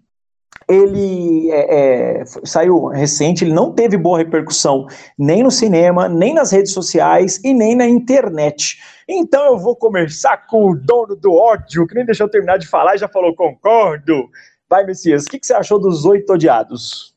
Ele 0.68 1.52
é, 1.52 2.22
é, 2.22 2.26
saiu 2.44 2.88
recente, 2.88 3.44
ele 3.44 3.54
não 3.54 3.72
teve 3.72 3.98
boa 3.98 4.18
repercussão 4.18 4.88
nem 5.18 5.44
no 5.44 5.52
cinema, 5.52 6.10
nem 6.10 6.34
nas 6.34 6.52
redes 6.52 6.72
sociais 6.72 7.40
e 7.44 7.54
nem 7.54 7.76
na 7.76 7.88
internet. 7.88 8.80
Então 9.08 9.46
eu 9.46 9.60
vou 9.60 9.76
começar 9.76 10.38
com 10.48 10.72
o 10.72 10.76
dono 10.76 11.16
do 11.16 11.34
ódio, 11.34 11.86
que 11.86 11.94
nem 11.94 12.06
deixou 12.06 12.26
eu 12.26 12.32
terminar 12.32 12.58
de 12.58 12.68
falar 12.68 12.96
e 12.96 12.98
já 12.98 13.08
falou 13.08 13.36
concordo. 13.36 14.28
Vai, 14.68 14.84
Messias, 14.84 15.26
o 15.26 15.28
que, 15.28 15.40
que 15.40 15.46
você 15.46 15.54
achou 15.54 15.80
dos 15.80 16.06
Oito 16.06 16.34
Odiados? 16.34 17.14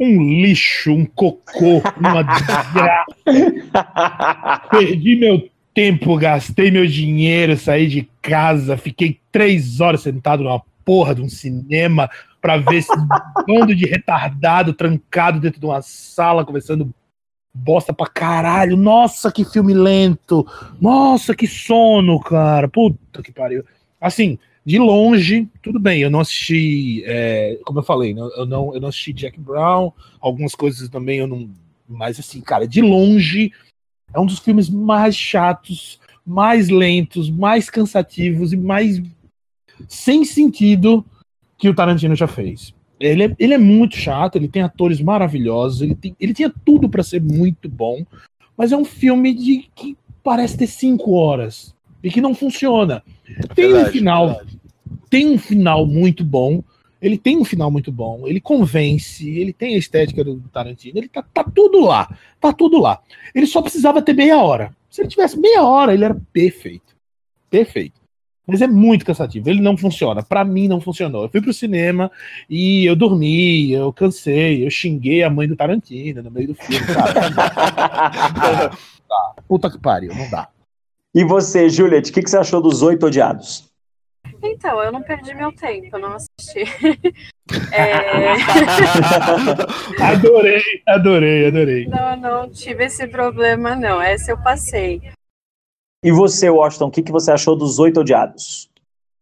Um 0.00 0.20
lixo, 0.22 0.90
um 0.90 1.06
cocô, 1.06 1.80
uma 1.98 2.22
desgraça. 2.22 3.06
Perdi 4.70 5.16
meu 5.16 5.48
tempo, 5.72 6.16
gastei 6.16 6.72
meu 6.72 6.86
dinheiro, 6.86 7.56
saí 7.56 7.86
de 7.86 8.08
casa, 8.20 8.76
fiquei 8.76 9.20
três 9.30 9.80
horas 9.80 10.00
sentado 10.00 10.42
numa 10.42 10.60
porra 10.88 11.14
de 11.14 11.20
um 11.20 11.28
cinema 11.28 12.08
pra 12.40 12.56
ver 12.56 12.76
esse 12.76 12.96
bando 13.46 13.74
de 13.74 13.84
retardado 13.84 14.72
trancado 14.72 15.38
dentro 15.38 15.60
de 15.60 15.66
uma 15.66 15.82
sala 15.82 16.46
conversando 16.46 16.94
bosta 17.54 17.92
pra 17.92 18.06
caralho. 18.06 18.74
Nossa, 18.74 19.30
que 19.30 19.44
filme 19.44 19.74
lento. 19.74 20.46
Nossa, 20.80 21.34
que 21.34 21.46
sono, 21.46 22.18
cara. 22.18 22.66
Puta 22.68 23.22
que 23.22 23.30
pariu. 23.30 23.62
Assim, 24.00 24.38
de 24.64 24.78
longe, 24.78 25.46
tudo 25.60 25.78
bem, 25.78 26.00
eu 26.00 26.10
não 26.10 26.20
assisti, 26.20 27.02
é, 27.04 27.58
como 27.66 27.80
eu 27.80 27.82
falei, 27.82 28.14
né, 28.14 28.22
eu 28.36 28.46
não, 28.46 28.72
eu 28.74 28.80
não 28.80 28.88
assisti 28.88 29.12
Jack 29.12 29.38
Brown, 29.38 29.92
algumas 30.20 30.54
coisas 30.54 30.88
também 30.88 31.18
eu 31.18 31.26
não. 31.26 31.50
Mas 31.86 32.18
assim, 32.18 32.40
cara, 32.40 32.66
de 32.66 32.80
longe, 32.80 33.52
é 34.14 34.18
um 34.18 34.26
dos 34.26 34.38
filmes 34.38 34.70
mais 34.70 35.14
chatos, 35.14 36.00
mais 36.24 36.70
lentos, 36.70 37.28
mais 37.28 37.68
cansativos 37.68 38.54
e 38.54 38.56
mais 38.56 39.02
sem 39.86 40.24
sentido 40.24 41.04
que 41.58 41.68
o 41.68 41.74
Tarantino 41.74 42.14
já 42.14 42.26
fez. 42.26 42.74
Ele 42.98 43.24
é, 43.24 43.36
ele 43.38 43.54
é 43.54 43.58
muito 43.58 43.96
chato, 43.96 44.36
ele 44.36 44.48
tem 44.48 44.62
atores 44.62 45.00
maravilhosos, 45.00 45.82
ele, 45.82 45.94
tem, 45.94 46.16
ele 46.18 46.34
tinha 46.34 46.52
tudo 46.64 46.88
para 46.88 47.02
ser 47.02 47.22
muito 47.22 47.68
bom, 47.68 48.04
mas 48.56 48.72
é 48.72 48.76
um 48.76 48.84
filme 48.84 49.32
de 49.32 49.68
que 49.74 49.96
parece 50.22 50.56
ter 50.56 50.66
cinco 50.66 51.12
horas 51.12 51.74
e 52.02 52.10
que 52.10 52.20
não 52.20 52.34
funciona. 52.34 53.02
Tem 53.54 53.68
um 53.68 53.74
Verdade, 53.74 53.92
final, 53.92 54.26
verdade. 54.28 54.60
tem 55.08 55.26
um 55.30 55.38
final 55.38 55.86
muito 55.86 56.24
bom. 56.24 56.62
Ele 57.00 57.16
tem 57.16 57.36
um 57.38 57.44
final 57.44 57.70
muito 57.70 57.92
bom, 57.92 58.26
ele 58.26 58.40
convence, 58.40 59.28
ele 59.30 59.52
tem 59.52 59.76
a 59.76 59.78
estética 59.78 60.24
do 60.24 60.40
Tarantino, 60.52 60.98
ele 60.98 61.08
tá, 61.08 61.22
tá 61.22 61.44
tudo 61.44 61.78
lá, 61.78 62.12
tá 62.40 62.52
tudo 62.52 62.80
lá. 62.80 63.00
Ele 63.32 63.46
só 63.46 63.62
precisava 63.62 64.02
ter 64.02 64.14
meia 64.14 64.42
hora. 64.42 64.76
Se 64.90 65.02
ele 65.02 65.08
tivesse 65.08 65.38
meia 65.38 65.62
hora, 65.62 65.94
ele 65.94 66.04
era 66.04 66.20
perfeito. 66.32 66.96
Perfeito. 67.48 68.00
Mas 68.48 68.62
é 68.62 68.66
muito 68.66 69.04
cansativo, 69.04 69.50
ele 69.50 69.60
não 69.60 69.76
funciona. 69.76 70.22
Pra 70.22 70.42
mim 70.42 70.66
não 70.68 70.80
funcionou. 70.80 71.24
Eu 71.24 71.28
fui 71.28 71.42
pro 71.42 71.52
cinema 71.52 72.10
e 72.48 72.86
eu 72.86 72.96
dormi, 72.96 73.72
eu 73.72 73.92
cansei, 73.92 74.64
eu 74.64 74.70
xinguei 74.70 75.22
a 75.22 75.28
mãe 75.28 75.46
do 75.46 75.54
Tarantino 75.54 76.22
no 76.22 76.30
meio 76.30 76.48
do 76.48 76.54
filme, 76.54 76.86
cara. 76.86 78.70
Puta 79.46 79.70
que 79.70 79.78
pariu, 79.78 80.14
não 80.14 80.30
dá. 80.30 80.48
E 81.14 81.24
você, 81.24 81.68
Juliette, 81.68 82.10
o 82.10 82.14
que, 82.14 82.22
que 82.22 82.30
você 82.30 82.38
achou 82.38 82.62
dos 82.62 82.80
Oito 82.80 83.04
Odiados? 83.06 83.68
Então, 84.42 84.82
eu 84.82 84.92
não 84.92 85.02
perdi 85.02 85.34
meu 85.34 85.52
tempo, 85.52 85.88
eu 85.92 86.00
não 86.00 86.16
assisti. 86.16 86.64
É, 87.72 88.34
Adorei, 90.02 90.60
adorei, 90.86 91.46
adorei. 91.46 91.86
não, 91.86 92.14
não 92.16 92.50
tive 92.50 92.84
esse 92.84 93.06
problema, 93.06 93.74
não. 93.74 94.02
Essa 94.02 94.32
eu 94.32 94.36
passei. 94.42 95.00
E 96.02 96.12
você, 96.12 96.48
Washington, 96.48 96.86
o 96.86 96.90
que, 96.90 97.02
que 97.02 97.12
você 97.12 97.30
achou 97.30 97.56
dos 97.56 97.78
Oito 97.78 98.00
Odiados? 98.00 98.70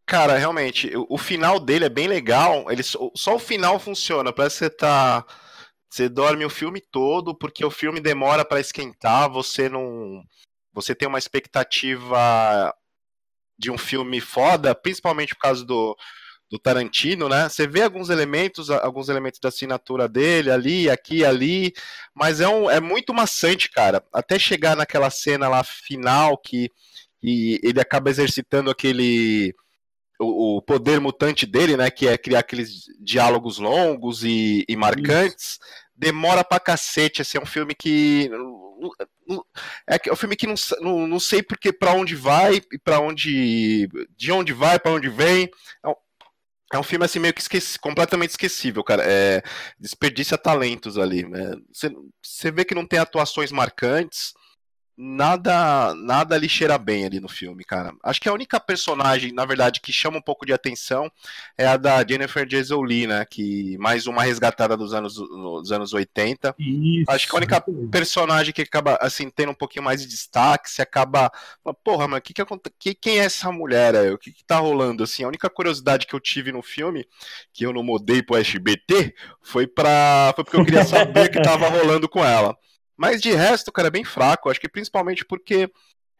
Cara, 0.04 0.36
realmente, 0.36 0.92
o, 1.08 1.18
final 1.18 1.58
dele 1.58 1.86
é 1.86 1.88
bem 1.88 2.06
legal. 2.06 2.70
Ele, 2.70 2.82
só, 2.82 3.10
só 3.14 3.34
o 3.34 3.40
final 3.40 3.78
funciona. 3.78 4.32
Parece 4.32 4.58
que 4.58 4.64
você 4.64 4.70
tá. 4.70 5.24
Você 5.90 6.08
dorme 6.08 6.44
o 6.44 6.50
filme 6.50 6.80
todo, 6.80 7.34
porque 7.34 7.64
o 7.64 7.70
filme 7.70 8.00
demora 8.00 8.44
pra 8.44 8.60
esquentar, 8.60 9.30
você 9.30 9.68
não. 9.68 10.22
Você 10.72 10.94
tem 10.94 11.08
uma 11.08 11.18
expectativa 11.18 12.72
de 13.58 13.70
um 13.70 13.78
filme 13.78 14.20
foda, 14.20 14.74
principalmente 14.74 15.34
por 15.34 15.40
causa 15.40 15.64
do, 15.64 15.96
do 16.50 16.58
Tarantino, 16.58 17.28
né? 17.28 17.48
Você 17.48 17.66
vê 17.66 17.82
alguns 17.82 18.08
elementos, 18.08 18.70
alguns 18.70 19.08
elementos 19.08 19.40
da 19.40 19.48
assinatura 19.48 20.08
dele 20.08 20.50
ali, 20.50 20.88
aqui, 20.88 21.24
ali, 21.24 21.72
mas 22.14 22.40
é, 22.40 22.48
um, 22.48 22.70
é 22.70 22.80
muito 22.80 23.12
maçante, 23.12 23.70
cara. 23.70 24.04
Até 24.12 24.38
chegar 24.38 24.76
naquela 24.76 25.10
cena 25.10 25.48
lá 25.48 25.64
final 25.64 26.38
que, 26.38 26.70
ele 27.22 27.80
acaba 27.80 28.08
exercitando 28.10 28.70
aquele 28.70 29.52
o, 30.20 30.56
o 30.58 30.62
poder 30.62 31.00
mutante 31.00 31.44
dele, 31.46 31.76
né? 31.76 31.90
Que 31.90 32.06
é 32.08 32.16
criar 32.16 32.40
aqueles 32.40 32.84
diálogos 33.00 33.58
longos 33.58 34.22
e, 34.24 34.64
e 34.68 34.76
marcantes. 34.76 35.58
Demora 35.94 36.44
pra 36.44 36.60
cacete. 36.60 37.22
Assim, 37.22 37.38
é 37.38 37.40
um 37.40 37.46
filme 37.46 37.74
que. 37.74 38.30
É 39.86 39.98
que- 39.98 40.08
é 40.08 40.12
um 40.12 40.16
filme 40.16 40.36
que 40.36 40.46
não, 40.46 40.54
não, 40.80 41.06
não 41.06 41.20
sei 41.20 41.42
porque 41.42 41.72
para 41.72 41.92
onde 41.92 42.14
vai 42.14 42.60
e 42.72 42.78
para 42.78 43.00
onde. 43.00 43.88
De 44.16 44.30
onde 44.32 44.52
vai, 44.52 44.78
pra 44.78 44.92
onde 44.92 45.08
vem. 45.08 45.50
É 46.72 46.78
um, 46.78 46.82
filme 46.82 47.04
assim 47.04 47.20
meio 47.20 47.32
que 47.32 47.40
esqueci, 47.40 47.78
completamente 47.78 48.30
esquecível, 48.30 48.82
cara. 48.82 49.02
É, 49.06 49.42
desperdiça 49.78 50.36
talentos 50.36 50.98
ali. 50.98 51.28
né? 51.28 51.54
Você, 51.72 51.90
você 52.22 52.50
vê 52.50 52.64
que 52.64 52.74
não 52.74 52.86
tem 52.86 52.98
atuações 52.98 53.52
marcantes. 53.52 54.34
Nada 54.96 55.94
nada 55.94 56.38
lhe 56.38 56.48
cheira 56.48 56.78
bem 56.78 57.04
ali 57.04 57.20
no 57.20 57.28
filme, 57.28 57.64
cara. 57.64 57.92
Acho 58.02 58.20
que 58.20 58.28
a 58.28 58.32
única 58.32 58.58
personagem, 58.58 59.32
na 59.32 59.44
verdade, 59.44 59.80
que 59.80 59.92
chama 59.92 60.18
um 60.18 60.22
pouco 60.22 60.46
de 60.46 60.52
atenção 60.52 61.10
é 61.58 61.66
a 61.66 61.76
da 61.76 62.04
Jennifer 62.06 62.46
Jason 62.46 62.80
Lee, 62.80 63.06
né? 63.06 63.24
Que 63.24 63.76
mais 63.78 64.06
uma 64.06 64.22
resgatada 64.22 64.76
dos 64.76 64.94
anos, 64.94 65.14
dos 65.14 65.70
anos 65.70 65.92
80. 65.92 66.54
Isso. 66.58 67.10
Acho 67.10 67.28
que 67.28 67.34
a 67.34 67.38
única 67.38 67.64
personagem 67.90 68.52
que 68.52 68.62
acaba, 68.62 68.98
assim, 69.00 69.28
tendo 69.28 69.52
um 69.52 69.54
pouquinho 69.54 69.84
mais 69.84 70.00
de 70.00 70.08
destaque, 70.08 70.70
se 70.70 70.80
acaba. 70.80 71.30
Porra, 71.84 72.08
mas 72.08 72.20
que 72.20 72.32
que 72.32 72.44
que, 72.78 72.94
quem 72.94 73.18
é 73.18 73.24
essa 73.24 73.52
mulher? 73.52 73.94
aí? 73.94 74.10
O 74.10 74.18
que, 74.18 74.32
que 74.32 74.44
tá 74.44 74.58
rolando? 74.58 75.04
Assim, 75.04 75.24
a 75.24 75.28
única 75.28 75.50
curiosidade 75.50 76.06
que 76.06 76.14
eu 76.14 76.20
tive 76.20 76.52
no 76.52 76.62
filme, 76.62 77.06
que 77.52 77.66
eu 77.66 77.72
não 77.72 77.82
mudei 77.82 78.22
pro 78.22 78.36
SBT, 78.36 79.14
foi 79.42 79.66
pra. 79.66 80.32
Foi 80.34 80.44
porque 80.44 80.56
eu 80.56 80.64
queria 80.64 80.84
saber 80.84 81.26
o 81.26 81.30
que 81.30 81.42
tava 81.42 81.68
rolando 81.68 82.08
com 82.08 82.24
ela. 82.24 82.56
Mas 82.96 83.20
de 83.20 83.32
resto, 83.32 83.70
cara, 83.70 83.88
é 83.88 83.90
bem 83.90 84.04
fraco. 84.04 84.48
Acho 84.48 84.60
que 84.60 84.68
principalmente 84.68 85.24
porque 85.24 85.70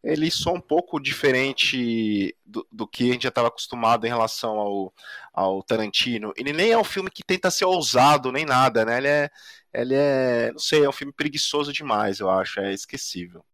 ele 0.02 0.30
soa 0.30 0.54
um 0.54 0.60
pouco 0.60 1.00
diferente 1.00 2.34
do, 2.44 2.66
do 2.70 2.86
que 2.86 3.10
a 3.10 3.12
gente 3.12 3.24
já 3.24 3.28
estava 3.28 3.48
acostumado 3.48 4.06
em 4.06 4.10
relação 4.10 4.58
ao, 4.58 4.92
ao 5.32 5.62
Tarantino. 5.62 6.32
Ele 6.36 6.52
nem 6.52 6.70
é 6.70 6.78
um 6.78 6.84
filme 6.84 7.10
que 7.10 7.24
tenta 7.24 7.50
ser 7.50 7.64
ousado, 7.64 8.30
nem 8.30 8.44
nada, 8.44 8.84
né? 8.84 8.98
Ele 8.98 9.08
é, 9.08 9.30
ele 9.74 9.94
é, 9.94 10.52
não 10.52 10.58
sei, 10.60 10.84
é 10.84 10.88
um 10.88 10.92
filme 10.92 11.12
preguiçoso 11.12 11.72
demais, 11.72 12.20
eu 12.20 12.30
acho, 12.30 12.60
é 12.60 12.72
esquecível. 12.72 13.44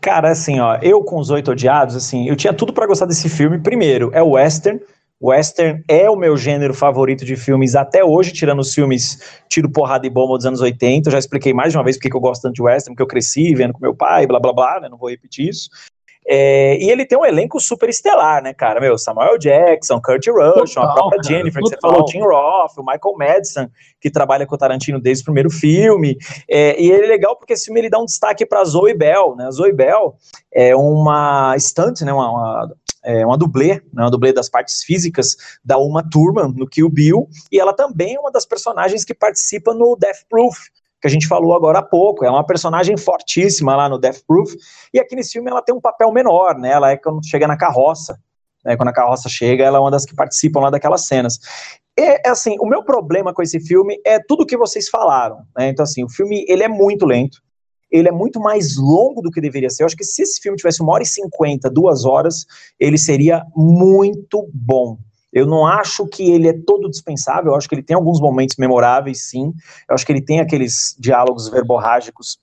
Cara, 0.00 0.30
assim, 0.30 0.60
ó, 0.60 0.78
eu 0.80 1.02
com 1.02 1.18
os 1.18 1.30
Oito 1.30 1.50
Odiados, 1.50 1.96
assim, 1.96 2.28
eu 2.28 2.36
tinha 2.36 2.54
tudo 2.54 2.72
pra 2.72 2.86
gostar 2.86 3.06
desse 3.06 3.28
filme. 3.28 3.58
Primeiro, 3.58 4.10
é 4.14 4.22
o 4.22 4.30
western. 4.30 4.80
Western 5.24 5.82
é 5.88 6.10
o 6.10 6.16
meu 6.16 6.36
gênero 6.36 6.74
favorito 6.74 7.24
de 7.24 7.34
filmes 7.34 7.74
até 7.74 8.04
hoje, 8.04 8.30
tirando 8.30 8.58
os 8.58 8.74
filmes 8.74 9.18
Tiro, 9.48 9.70
Porrada 9.70 10.06
e 10.06 10.10
Bomba 10.10 10.36
dos 10.36 10.44
anos 10.44 10.60
80. 10.60 11.08
Eu 11.08 11.12
já 11.12 11.18
expliquei 11.18 11.54
mais 11.54 11.72
de 11.72 11.78
uma 11.78 11.84
vez 11.84 11.96
porque 11.96 12.10
que 12.10 12.16
eu 12.16 12.20
gosto 12.20 12.42
tanto 12.42 12.56
de 12.56 12.62
western, 12.62 12.94
porque 12.94 13.02
eu 13.02 13.06
cresci 13.06 13.54
vendo 13.54 13.72
com 13.72 13.80
meu 13.80 13.94
pai, 13.94 14.26
blá 14.26 14.38
blá 14.38 14.52
blá, 14.52 14.80
né? 14.80 14.88
Não 14.90 14.98
vou 14.98 15.08
repetir 15.08 15.48
isso. 15.48 15.70
É, 16.26 16.78
e 16.82 16.90
ele 16.90 17.04
tem 17.04 17.18
um 17.18 17.24
elenco 17.24 17.60
super 17.60 17.88
estelar, 17.88 18.42
né, 18.42 18.54
cara? 18.54 18.80
Meu, 18.80 18.96
Samuel 18.96 19.36
Jackson, 19.38 20.00
Kurt 20.00 20.26
Russell, 20.26 20.82
a 20.82 20.88
Total, 20.88 20.94
própria 20.94 21.22
cara, 21.22 21.34
Jennifer, 21.34 21.62
que 21.62 21.68
você 21.68 21.76
total. 21.76 21.90
falou, 21.90 22.04
Tim 22.06 22.20
Roth, 22.20 22.78
o 22.78 22.84
Michael 22.84 23.16
Madison, 23.18 23.68
que 24.00 24.10
trabalha 24.10 24.46
com 24.46 24.54
o 24.54 24.58
Tarantino 24.58 25.00
desde 25.00 25.22
o 25.22 25.24
primeiro 25.26 25.50
filme. 25.50 26.16
É, 26.48 26.80
e 26.80 26.90
ele 26.90 27.04
é 27.04 27.08
legal 27.08 27.36
porque 27.36 27.52
esse 27.52 27.66
filme 27.66 27.80
ele 27.80 27.90
dá 27.90 27.98
um 27.98 28.06
destaque 28.06 28.46
para 28.46 28.64
Zoe 28.64 28.94
Bell, 28.94 29.36
né? 29.36 29.46
A 29.46 29.50
Zoe 29.50 29.72
Bell 29.72 30.14
é 30.52 30.74
uma 30.74 31.54
stunt, 31.58 32.00
né? 32.02 32.12
Uma, 32.12 32.30
uma, 32.30 32.74
é 33.04 33.26
uma 33.26 33.36
dublê, 33.36 33.74
né? 33.92 34.02
Uma 34.02 34.10
dublê 34.10 34.32
das 34.32 34.48
partes 34.48 34.82
físicas 34.82 35.36
da 35.62 35.76
Uma 35.76 36.02
Thurman 36.08 36.54
no 36.56 36.66
Kill 36.66 36.88
Bill. 36.88 37.28
E 37.52 37.60
ela 37.60 37.74
também 37.74 38.14
é 38.14 38.20
uma 38.20 38.30
das 38.30 38.46
personagens 38.46 39.04
que 39.04 39.12
participa 39.12 39.74
no 39.74 39.96
Death 39.96 40.24
Proof, 40.28 40.56
que 41.04 41.08
a 41.08 41.10
gente 41.10 41.28
falou 41.28 41.54
agora 41.54 41.80
há 41.80 41.82
pouco. 41.82 42.24
É 42.24 42.30
uma 42.30 42.46
personagem 42.46 42.96
fortíssima 42.96 43.76
lá 43.76 43.90
no 43.90 43.98
Death 43.98 44.22
Proof. 44.26 44.54
E 44.90 44.98
aqui 44.98 45.14
nesse 45.14 45.32
filme 45.32 45.50
ela 45.50 45.60
tem 45.60 45.74
um 45.74 45.80
papel 45.80 46.10
menor, 46.10 46.56
né? 46.56 46.70
Ela 46.70 46.92
é 46.92 46.96
quando 46.96 47.22
chega 47.28 47.46
na 47.46 47.58
carroça. 47.58 48.18
Né? 48.64 48.74
Quando 48.74 48.88
a 48.88 48.92
carroça 48.92 49.28
chega, 49.28 49.62
ela 49.62 49.76
é 49.76 49.80
uma 49.82 49.90
das 49.90 50.06
que 50.06 50.14
participam 50.14 50.60
lá 50.60 50.70
daquelas 50.70 51.02
cenas. 51.02 51.38
É 51.94 52.26
assim, 52.26 52.56
o 52.58 52.64
meu 52.64 52.82
problema 52.82 53.34
com 53.34 53.42
esse 53.42 53.60
filme 53.60 54.00
é 54.02 54.18
tudo 54.18 54.46
que 54.46 54.56
vocês 54.56 54.88
falaram. 54.88 55.40
Né? 55.54 55.68
Então, 55.68 55.82
assim, 55.82 56.02
o 56.02 56.08
filme 56.08 56.42
ele 56.48 56.62
é 56.62 56.68
muito 56.68 57.04
lento. 57.04 57.36
Ele 57.92 58.08
é 58.08 58.12
muito 58.12 58.40
mais 58.40 58.78
longo 58.78 59.20
do 59.20 59.30
que 59.30 59.42
deveria 59.42 59.68
ser. 59.68 59.82
Eu 59.82 59.86
acho 59.86 59.96
que 59.96 60.04
se 60.04 60.22
esse 60.22 60.40
filme 60.40 60.56
tivesse 60.56 60.80
uma 60.80 60.94
hora 60.94 61.02
e 61.02 61.06
cinquenta, 61.06 61.68
duas 61.68 62.06
horas, 62.06 62.46
ele 62.80 62.96
seria 62.96 63.44
muito 63.54 64.48
bom. 64.54 64.96
Eu 65.34 65.46
não 65.46 65.66
acho 65.66 66.06
que 66.06 66.30
ele 66.30 66.48
é 66.48 66.52
todo 66.52 66.88
dispensável, 66.88 67.52
eu 67.52 67.56
acho 67.56 67.68
que 67.68 67.74
ele 67.74 67.82
tem 67.82 67.96
alguns 67.96 68.20
momentos 68.20 68.54
memoráveis, 68.56 69.28
sim. 69.28 69.52
Eu 69.88 69.94
acho 69.94 70.06
que 70.06 70.12
ele 70.12 70.22
tem 70.22 70.38
aqueles 70.38 70.94
diálogos 70.98 71.48
verborrágicos 71.48 72.38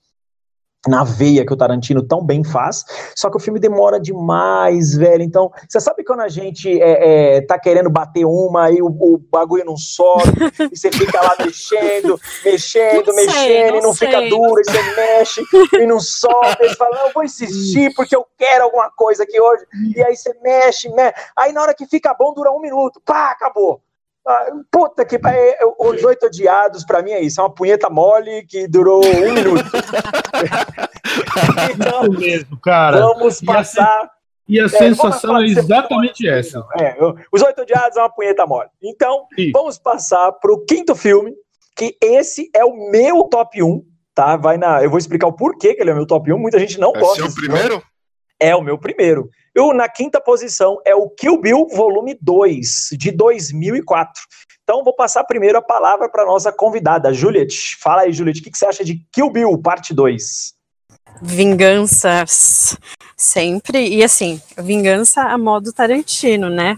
na 0.86 1.04
veia 1.04 1.46
que 1.46 1.52
o 1.52 1.56
Tarantino 1.56 2.02
tão 2.02 2.24
bem 2.24 2.42
faz, 2.42 2.84
só 3.14 3.30
que 3.30 3.36
o 3.36 3.40
filme 3.40 3.60
demora 3.60 4.00
demais, 4.00 4.94
velho. 4.94 5.22
Então, 5.22 5.50
você 5.68 5.80
sabe 5.80 6.04
quando 6.04 6.20
a 6.20 6.28
gente 6.28 6.80
é, 6.80 7.36
é, 7.36 7.40
tá 7.42 7.58
querendo 7.58 7.88
bater 7.88 8.24
uma 8.24 8.70
e 8.70 8.82
o, 8.82 8.86
o 8.86 9.18
bagulho 9.30 9.64
não 9.64 9.76
sobe, 9.76 10.24
e 10.72 10.76
você 10.76 10.90
fica 10.90 11.20
lá 11.20 11.36
mexendo, 11.38 12.20
mexendo, 12.44 13.06
Não 13.06 13.14
sei, 13.14 13.26
mexendo, 13.26 13.72
não 13.72 13.78
e 13.78 13.82
não 13.82 13.94
fica 13.94 14.18
sei. 14.18 14.28
duro, 14.28 14.60
e 14.60 14.64
você 14.64 14.82
mexe 14.96 15.42
e 15.74 15.86
não 15.86 16.00
sobe, 16.00 16.56
e 16.60 16.68
você 16.68 16.76
fala, 16.76 16.96
não, 16.96 17.06
eu 17.06 17.12
vou 17.12 17.24
insistir 17.24 17.92
porque 17.94 18.16
eu 18.16 18.26
quero 18.36 18.64
alguma 18.64 18.90
coisa 18.90 19.22
aqui 19.22 19.40
hoje, 19.40 19.64
e 19.96 20.02
aí 20.02 20.16
você 20.16 20.34
mexe, 20.42 20.88
mexe, 20.90 21.14
aí 21.36 21.52
na 21.52 21.62
hora 21.62 21.74
que 21.74 21.86
fica 21.86 22.14
bom 22.14 22.34
dura 22.34 22.50
um 22.50 22.60
minuto, 22.60 23.00
pá, 23.04 23.30
acabou. 23.30 23.80
Ah, 24.26 24.46
puta 24.70 25.04
que 25.04 25.18
pariu, 25.18 25.40
os 25.80 26.02
oito 26.04 26.26
odiados 26.26 26.84
pra 26.84 27.02
mim 27.02 27.10
é 27.10 27.20
isso, 27.20 27.40
é 27.40 27.44
uma 27.44 27.52
punheta 27.52 27.90
mole 27.90 28.44
que 28.46 28.68
durou 28.68 29.04
um 29.04 29.20
minuto. 29.34 29.64
então, 31.74 32.02
Isso 32.04 32.20
mesmo, 32.20 32.60
cara. 32.60 33.00
vamos 33.00 33.42
E 33.42 33.50
a 33.50 33.54
passar. 33.54 34.10
E 34.48 34.60
a 34.60 34.64
É, 34.64 34.68
sensação 34.68 35.38
é 35.40 35.44
exatamente 35.46 36.28
essa. 36.28 36.64
É, 36.78 36.96
os 37.32 37.42
oito 37.42 37.62
odiados 37.62 37.96
é 37.96 38.00
uma 38.00 38.10
punheta 38.12 38.46
mole. 38.46 38.68
Então, 38.82 39.26
Isso. 39.38 39.50
vamos 39.52 39.78
passar 39.78 40.30
pro 40.32 40.64
quinto 40.66 40.94
filme, 40.94 41.32
que 41.76 41.96
esse 42.02 42.50
é 42.54 42.64
o 42.64 42.90
meu 42.90 43.24
top 43.24 43.62
1, 43.62 43.82
tá? 44.14 44.36
Vai 44.36 44.56
na, 44.58 44.82
eu 44.82 44.90
vou 44.90 44.98
explicar 44.98 45.26
o 45.28 45.32
porquê 45.32 45.74
que 45.74 45.82
ele 45.82 45.90
é 45.90 45.92
o 45.94 45.96
meu 45.96 46.06
top 46.06 46.32
1. 46.32 46.38
Muita 46.38 46.58
gente 46.58 46.78
não 46.78 46.92
É 46.94 46.98
gosta. 47.00 47.16
seu 47.16 47.24
desse 47.26 47.40
filme. 47.40 47.82
É 48.42 48.56
o 48.56 48.60
meu 48.60 48.76
primeiro. 48.76 49.30
Eu, 49.54 49.72
na 49.72 49.88
quinta 49.88 50.20
posição 50.20 50.80
é 50.84 50.96
o 50.96 51.08
Kill 51.08 51.40
Bill 51.40 51.68
Volume 51.72 52.18
2, 52.20 52.88
de 52.98 53.12
2004. 53.12 54.20
Então, 54.64 54.82
vou 54.82 54.92
passar 54.96 55.22
primeiro 55.22 55.58
a 55.58 55.62
palavra 55.62 56.08
para 56.08 56.26
nossa 56.26 56.50
convidada, 56.50 57.12
Juliet. 57.12 57.76
Fala 57.80 58.02
aí, 58.02 58.12
Juliet, 58.12 58.40
o 58.40 58.42
que, 58.42 58.50
que 58.50 58.58
você 58.58 58.66
acha 58.66 58.84
de 58.84 59.00
Kill 59.12 59.30
Bill, 59.30 59.56
parte 59.58 59.94
2? 59.94 60.54
Vinganças. 61.22 62.76
Sempre. 63.16 63.88
E 63.88 64.02
assim, 64.02 64.42
vingança 64.58 65.22
a 65.22 65.38
modo 65.38 65.72
Tarantino, 65.72 66.50
né? 66.50 66.76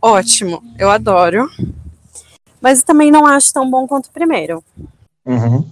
Ótimo. 0.00 0.62
Eu 0.78 0.88
adoro. 0.88 1.50
Mas 2.62 2.82
também 2.82 3.10
não 3.10 3.26
acho 3.26 3.52
tão 3.52 3.70
bom 3.70 3.86
quanto 3.86 4.06
o 4.06 4.12
primeiro. 4.12 4.64
Uhum. 5.26 5.68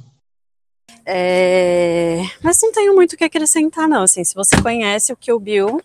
É, 1.09 2.23
Mas 2.43 2.61
não 2.61 2.73
tenho 2.73 2.93
muito 2.93 3.13
o 3.13 3.17
que 3.17 3.23
acrescentar, 3.23 3.89
não. 3.89 4.03
Assim, 4.03 4.25
se 4.25 4.35
você 4.35 4.61
conhece 4.61 5.13
o 5.13 5.17
Kill 5.17 5.39
Bill, 5.39 5.81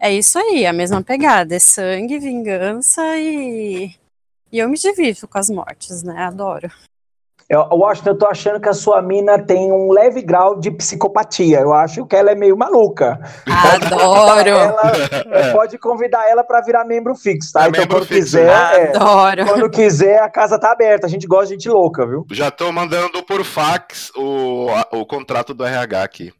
é 0.00 0.12
isso 0.12 0.38
aí, 0.38 0.66
a 0.66 0.72
mesma 0.72 1.02
pegada. 1.02 1.54
É 1.54 1.58
sangue, 1.60 2.18
vingança 2.18 3.00
e. 3.16 3.94
E 4.50 4.58
eu 4.58 4.68
me 4.68 4.76
divirto 4.76 5.26
com 5.28 5.38
as 5.38 5.48
mortes, 5.48 6.02
né? 6.02 6.24
Adoro. 6.24 6.70
Eu, 7.54 7.78
Washington, 7.78 8.10
eu 8.10 8.18
tô 8.18 8.26
achando 8.26 8.60
que 8.60 8.68
a 8.68 8.72
sua 8.72 9.00
mina 9.00 9.38
tem 9.38 9.70
um 9.72 9.92
leve 9.92 10.22
grau 10.22 10.58
de 10.58 10.70
psicopatia. 10.70 11.60
Eu 11.60 11.72
acho 11.72 12.04
que 12.06 12.16
ela 12.16 12.30
é 12.32 12.34
meio 12.34 12.56
maluca. 12.56 13.20
Adoro! 13.46 14.48
Ela, 14.64 14.92
é, 15.30 15.52
pode 15.52 15.78
convidar 15.78 16.28
ela 16.28 16.42
para 16.42 16.60
virar 16.60 16.84
membro 16.84 17.14
fixo, 17.14 17.52
tá? 17.52 17.64
É 17.64 17.68
então, 17.68 17.80
membro 17.80 17.96
quando 17.98 18.06
fixo, 18.06 18.22
quiser, 18.22 18.48
é, 18.48 18.96
Adoro! 18.96 19.46
quando 19.46 19.70
quiser, 19.70 20.20
a 20.20 20.28
casa 20.28 20.58
tá 20.58 20.72
aberta. 20.72 21.06
A 21.06 21.10
gente 21.10 21.26
gosta 21.26 21.46
de 21.46 21.52
gente 21.54 21.68
louca, 21.68 22.06
viu? 22.06 22.26
Já 22.32 22.50
tô 22.50 22.70
mandando 22.72 23.22
por 23.22 23.44
fax 23.44 24.10
o, 24.16 24.66
a- 24.70 24.96
o 24.96 25.06
contrato 25.06 25.54
do 25.54 25.64
RH 25.64 26.02
aqui. 26.02 26.32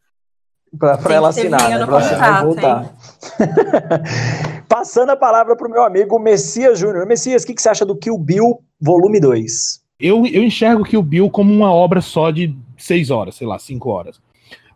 Pra, 0.76 0.98
pra 0.98 1.14
ela 1.14 1.28
que 1.32 1.34
ter 1.40 1.40
assinar, 1.54 1.70
né? 1.70 1.86
Pra 1.86 1.96
ela 1.96 1.98
assinar 1.98 2.42
e 2.42 2.46
contrato, 2.46 2.46
voltar. 2.46 2.94
Passando 4.68 5.10
a 5.10 5.16
palavra 5.16 5.56
pro 5.56 5.70
meu 5.70 5.84
amigo 5.84 6.18
Messias 6.18 6.78
Júnior. 6.78 7.06
Messias, 7.06 7.42
o 7.42 7.46
que, 7.46 7.54
que 7.54 7.62
você 7.62 7.68
acha 7.68 7.86
do 7.86 7.96
Kill 7.96 8.18
Bill 8.18 8.58
Volume 8.80 9.20
2? 9.20 9.83
Eu, 10.04 10.26
eu 10.26 10.44
enxergo 10.44 10.84
que 10.84 10.98
o 10.98 11.02
Bill 11.02 11.30
como 11.30 11.50
uma 11.50 11.72
obra 11.72 12.02
só 12.02 12.30
de 12.30 12.54
seis 12.76 13.08
horas, 13.08 13.36
sei 13.36 13.46
lá, 13.46 13.58
cinco 13.58 13.88
horas. 13.88 14.20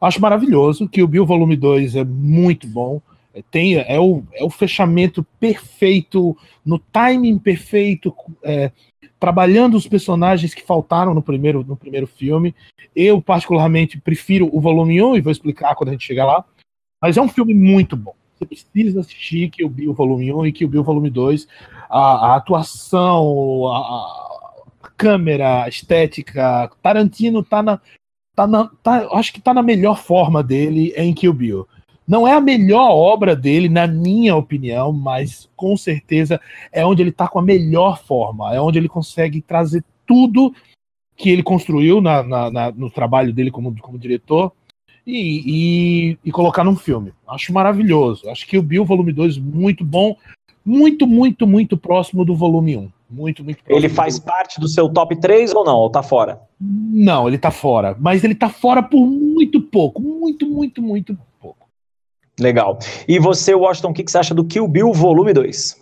Acho 0.01 0.23
maravilhoso 0.23 0.89
que 0.89 1.03
o 1.03 1.07
Bill 1.07 1.27
Volume 1.27 1.55
2 1.55 1.97
é 1.97 2.03
muito 2.03 2.67
bom. 2.67 2.99
É, 3.35 3.43
Tem, 3.51 3.77
é, 3.77 4.01
o, 4.01 4.25
é 4.33 4.43
o 4.43 4.49
fechamento 4.49 5.23
perfeito, 5.39 6.35
no 6.65 6.79
timing 6.79 7.39
perfeito, 7.39 8.15
é, 8.43 8.73
trabalhando 9.21 9.77
os 9.77 9.87
personagens 9.87 10.55
que 10.55 10.65
faltaram 10.65 11.13
no 11.13 11.21
primeiro, 11.21 11.63
no 11.63 11.77
primeiro 11.77 12.07
filme. 12.07 12.55
Eu, 12.97 13.21
particularmente, 13.21 14.01
prefiro 14.01 14.49
o 14.51 14.63
volume 14.63 15.03
1 15.03 15.17
e 15.17 15.21
vou 15.21 15.31
explicar 15.31 15.75
quando 15.75 15.91
a 15.91 15.93
gente 15.93 16.07
chegar 16.07 16.25
lá. 16.25 16.43
Mas 17.03 17.19
é 17.19 17.21
um 17.21 17.29
filme 17.29 17.53
muito 17.53 17.99
bom. 17.99 18.15
Você 18.39 18.47
precisa 18.47 19.01
assistir 19.01 19.51
que 19.51 19.63
o 19.63 19.69
Bill 19.69 19.93
Volume 19.93 20.33
1 20.33 20.47
e 20.47 20.53
que 20.53 20.65
o 20.65 20.69
Bill 20.69 20.83
Volume 20.83 21.11
2. 21.11 21.47
A, 21.91 22.33
a 22.33 22.37
atuação, 22.37 23.67
a, 23.67 23.77
a 23.77 24.28
câmera, 24.99 25.67
estética. 25.69 26.71
Tarantino 26.83 27.43
tá 27.43 27.63
na. 27.63 27.81
Tá 28.37 28.47
na 28.47 28.71
tá, 28.83 29.09
acho 29.13 29.33
que 29.33 29.41
tá 29.41 29.55
na 29.55 29.63
melhor 29.63 29.99
forma 29.99 30.43
dele 30.43 30.93
em 30.97 31.15
Kill 31.15 31.33
Bill. 31.33 31.67
Não 32.07 32.27
é 32.27 32.33
a 32.35 32.41
melhor 32.41 32.91
obra 32.91 33.35
dele, 33.37 33.69
na 33.69 33.87
minha 33.87 34.35
opinião, 34.37 34.93
mas 34.93 35.49
com 35.57 35.77
certeza 35.77 36.41
é 36.73 36.85
onde 36.87 37.03
ele 37.03 37.13
tá 37.13 37.27
com 37.29 37.39
a 37.39 37.43
melhor 37.43 37.99
forma. 38.03 38.55
É 38.55 38.61
onde 38.61 38.79
ele 38.79 38.89
consegue 38.89 39.41
trazer 39.43 39.85
tudo 40.07 40.55
que 41.17 41.29
ele 41.31 41.43
construiu 41.43 42.01
na, 42.01 42.23
na- 42.23 42.51
na- 42.51 42.71
no 42.73 42.89
trabalho 42.91 43.33
dele 43.33 43.51
como, 43.51 43.77
como 43.81 43.99
diretor 43.99 44.53
e, 45.07 45.43
e- 46.13 46.19
e 46.25 46.31
colocar 46.33 46.63
num 46.65 46.77
filme. 46.77 47.13
Acho 47.29 47.53
maravilhoso. 47.53 48.29
Acho 48.31 48.47
que 48.47 48.57
o 48.57 48.63
Bill 48.63 48.85
Volume 48.85 49.13
2 49.13 49.37
muito 49.37 49.85
bom, 49.85 50.17
muito, 50.65 51.07
muito, 51.07 51.47
muito 51.47 51.77
próximo 51.77 52.25
do 52.25 52.37
volume 52.37 52.77
1. 52.77 52.89
Muito, 53.11 53.43
muito 53.43 53.59
Ele 53.67 53.89
próximo 53.89 53.95
faz 53.95 54.19
do- 54.19 54.25
parte 54.25 54.61
do 54.61 54.69
seu 54.69 54.89
top 54.89 55.19
3 55.19 55.55
ou 55.55 55.65
não? 55.65 55.77
Ou 55.77 55.91
tá 55.91 56.03
fora? 56.03 56.41
Não, 56.61 57.27
ele 57.27 57.39
tá 57.39 57.51
fora. 57.51 57.97
Mas 57.99 58.23
ele 58.23 58.35
tá 58.35 58.49
fora 58.51 58.83
por 58.83 59.07
muito 59.07 59.61
pouco. 59.61 60.01
Muito, 60.03 60.47
muito, 60.47 60.83
muito 60.83 61.19
pouco. 61.41 61.69
Legal. 62.39 62.79
E 63.09 63.19
você, 63.19 63.55
Washington, 63.55 63.91
o 63.91 63.95
que, 63.95 64.05
que 64.05 64.11
você 64.11 64.19
acha 64.19 64.35
do 64.35 64.45
Kill 64.45 64.69
Bill 64.69 64.93
Volume 64.93 65.33
2? 65.33 65.81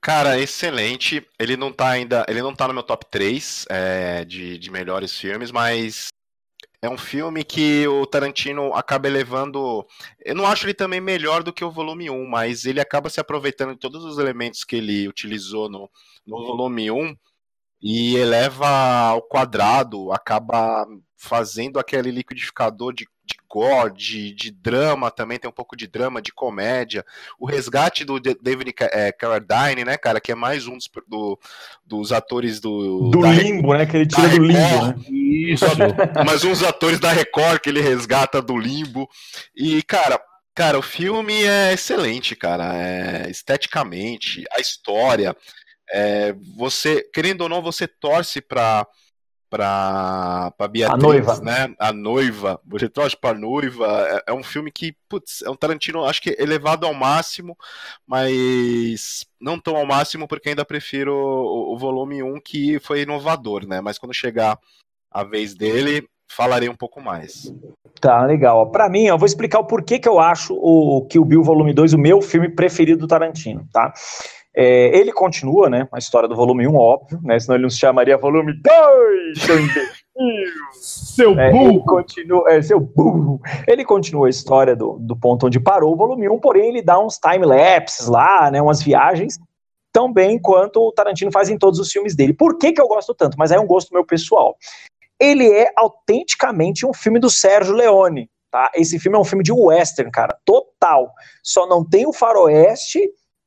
Cara, 0.00 0.38
excelente. 0.38 1.24
Ele 1.40 1.56
não 1.56 1.72
tá 1.72 1.88
ainda. 1.88 2.24
Ele 2.28 2.40
não 2.42 2.54
tá 2.54 2.68
no 2.68 2.74
meu 2.74 2.82
top 2.82 3.06
3 3.10 3.64
é, 3.68 4.24
de, 4.24 4.58
de 4.58 4.70
melhores 4.70 5.12
filmes, 5.16 5.50
mas 5.50 6.08
é 6.80 6.88
um 6.88 6.96
filme 6.98 7.42
que 7.42 7.86
o 7.88 8.06
Tarantino 8.06 8.72
acaba 8.74 9.08
elevando. 9.08 9.84
Eu 10.24 10.34
não 10.34 10.46
acho 10.46 10.64
ele 10.66 10.74
também 10.74 11.00
melhor 11.00 11.42
do 11.42 11.52
que 11.52 11.64
o 11.64 11.70
volume 11.70 12.08
1, 12.08 12.26
mas 12.28 12.64
ele 12.64 12.80
acaba 12.80 13.10
se 13.10 13.18
aproveitando 13.20 13.72
de 13.72 13.78
todos 13.80 14.04
os 14.04 14.18
elementos 14.18 14.64
que 14.64 14.76
ele 14.76 15.08
utilizou 15.08 15.68
no, 15.68 15.90
no 16.26 16.36
volume 16.46 16.90
1 16.90 17.16
e 17.82 18.16
eleva 18.16 18.66
ao 18.68 19.22
quadrado, 19.22 20.12
acaba 20.12 20.86
fazendo 21.16 21.80
aquele 21.80 22.12
liquidificador 22.12 22.92
de, 22.92 23.04
de 23.24 23.34
gore, 23.48 23.92
de, 23.92 24.32
de 24.32 24.50
drama 24.52 25.10
também, 25.10 25.36
tem 25.38 25.48
um 25.50 25.52
pouco 25.52 25.76
de 25.76 25.86
drama, 25.88 26.22
de 26.22 26.32
comédia. 26.32 27.04
O 27.40 27.46
resgate 27.46 28.04
do 28.04 28.20
David 28.20 28.72
é, 28.80 29.10
Carradine, 29.10 29.84
né, 29.84 29.96
cara, 29.96 30.20
que 30.20 30.30
é 30.30 30.34
mais 30.36 30.66
um 30.68 30.76
dos, 30.76 30.88
do- 31.08 31.38
dos 31.84 32.12
atores 32.12 32.60
do... 32.60 33.10
Do 33.10 33.20
da 33.22 33.32
limbo, 33.32 33.74
né? 33.74 33.84
Que 33.86 33.96
ele 33.96 34.06
tira 34.06 34.28
do 34.28 34.38
limbo, 34.38 34.58
Record. 34.58 34.96
né? 34.96 35.04
Isso. 35.52 35.64
mas 36.26 36.44
uns 36.44 36.62
atores 36.62 36.98
da 37.00 37.12
Record 37.12 37.60
que 37.60 37.68
ele 37.68 37.80
resgata 37.80 38.40
do 38.40 38.56
limbo. 38.56 39.08
E, 39.54 39.82
cara, 39.82 40.20
cara, 40.54 40.78
o 40.78 40.82
filme 40.82 41.44
é 41.44 41.72
excelente, 41.72 42.34
cara. 42.34 42.74
É, 42.76 43.30
esteticamente, 43.30 44.44
a 44.52 44.60
história. 44.60 45.36
é, 45.90 46.34
você, 46.56 47.02
querendo 47.12 47.42
ou 47.42 47.48
não, 47.48 47.62
você 47.62 47.86
torce 47.86 48.40
pra. 48.40 48.86
Pra, 49.50 50.52
pra 50.58 50.68
Beatriz, 50.68 51.02
noiva. 51.02 51.40
né? 51.40 51.74
A 51.78 51.90
noiva. 51.90 52.60
Você 52.66 52.86
torce 52.86 53.16
pra 53.16 53.32
noiva. 53.32 53.86
É, 54.26 54.30
é 54.30 54.32
um 54.34 54.42
filme 54.42 54.70
que, 54.70 54.94
putz, 55.08 55.40
é 55.40 55.48
um 55.48 55.56
Tarantino, 55.56 56.04
acho 56.04 56.20
que 56.20 56.36
elevado 56.38 56.84
ao 56.84 56.92
máximo, 56.92 57.56
mas 58.06 59.24
não 59.40 59.58
tão 59.58 59.74
ao 59.76 59.86
máximo, 59.86 60.28
porque 60.28 60.50
ainda 60.50 60.66
prefiro 60.66 61.14
o, 61.14 61.72
o 61.74 61.78
volume 61.78 62.22
1, 62.22 62.40
que 62.42 62.78
foi 62.80 63.00
inovador, 63.00 63.66
né? 63.66 63.80
Mas 63.80 63.96
quando 63.98 64.12
chegar 64.12 64.58
a 65.10 65.24
vez 65.24 65.54
dele, 65.54 66.06
falarei 66.30 66.68
um 66.68 66.76
pouco 66.76 67.00
mais. 67.00 67.52
Tá, 68.00 68.24
legal. 68.24 68.70
Pra 68.70 68.88
mim, 68.88 69.04
eu 69.06 69.18
vou 69.18 69.26
explicar 69.26 69.58
o 69.58 69.66
porquê 69.66 69.98
que 69.98 70.08
eu 70.08 70.20
acho 70.20 70.54
o 70.54 71.06
Kill 71.06 71.24
Bill 71.24 71.42
Volume 71.42 71.72
2 71.72 71.94
o 71.94 71.98
meu 71.98 72.20
filme 72.20 72.48
preferido 72.48 73.00
do 73.00 73.06
Tarantino, 73.08 73.66
tá? 73.72 73.92
É, 74.54 74.96
ele 74.96 75.12
continua, 75.12 75.68
né, 75.70 75.86
a 75.92 75.98
história 75.98 76.28
do 76.28 76.34
volume 76.34 76.66
1, 76.66 76.74
óbvio, 76.74 77.20
né, 77.22 77.38
senão 77.38 77.54
ele 77.54 77.62
não 77.62 77.70
se 77.70 77.78
chamaria 77.78 78.16
volume 78.16 78.52
2, 78.60 79.38
seu. 79.40 79.56
Seu 80.72 81.38
É, 81.38 81.50
ele 81.50 81.58
burro! 81.58 81.84
continua, 81.84 82.52
é, 82.52 82.60
seu 82.60 82.80
burro. 82.80 83.40
Ele 83.68 83.84
continua 83.84 84.26
a 84.26 84.30
história 84.30 84.74
do, 84.74 84.98
do 84.98 85.14
ponto 85.16 85.46
onde 85.46 85.60
parou 85.60 85.92
o 85.92 85.96
volume 85.96 86.28
1, 86.28 86.40
porém 86.40 86.70
ele 86.70 86.82
dá 86.82 86.98
uns 86.98 87.18
time-lapses 87.18 88.08
lá, 88.08 88.50
né, 88.50 88.60
umas 88.60 88.82
viagens, 88.82 89.38
tão 89.92 90.12
bem 90.12 90.36
quanto 90.36 90.80
o 90.80 90.90
Tarantino 90.90 91.30
faz 91.30 91.48
em 91.48 91.56
todos 91.56 91.78
os 91.78 91.92
filmes 91.92 92.16
dele. 92.16 92.32
Por 92.32 92.58
que 92.58 92.72
que 92.72 92.80
eu 92.80 92.88
gosto 92.88 93.14
tanto? 93.14 93.36
Mas 93.38 93.52
é 93.52 93.60
um 93.60 93.66
gosto 93.66 93.94
meu 93.94 94.04
pessoal. 94.04 94.56
Ele 95.20 95.50
é 95.50 95.72
autenticamente 95.76 96.86
um 96.86 96.92
filme 96.92 97.18
do 97.18 97.28
Sérgio 97.30 97.74
Leone, 97.74 98.30
tá? 98.50 98.70
Esse 98.74 98.98
filme 98.98 99.16
é 99.16 99.20
um 99.20 99.24
filme 99.24 99.42
de 99.44 99.52
western, 99.52 100.10
cara, 100.10 100.36
total. 100.44 101.12
Só 101.42 101.66
não 101.66 101.84
tem 101.84 102.06
o 102.06 102.12
faroeste 102.12 103.00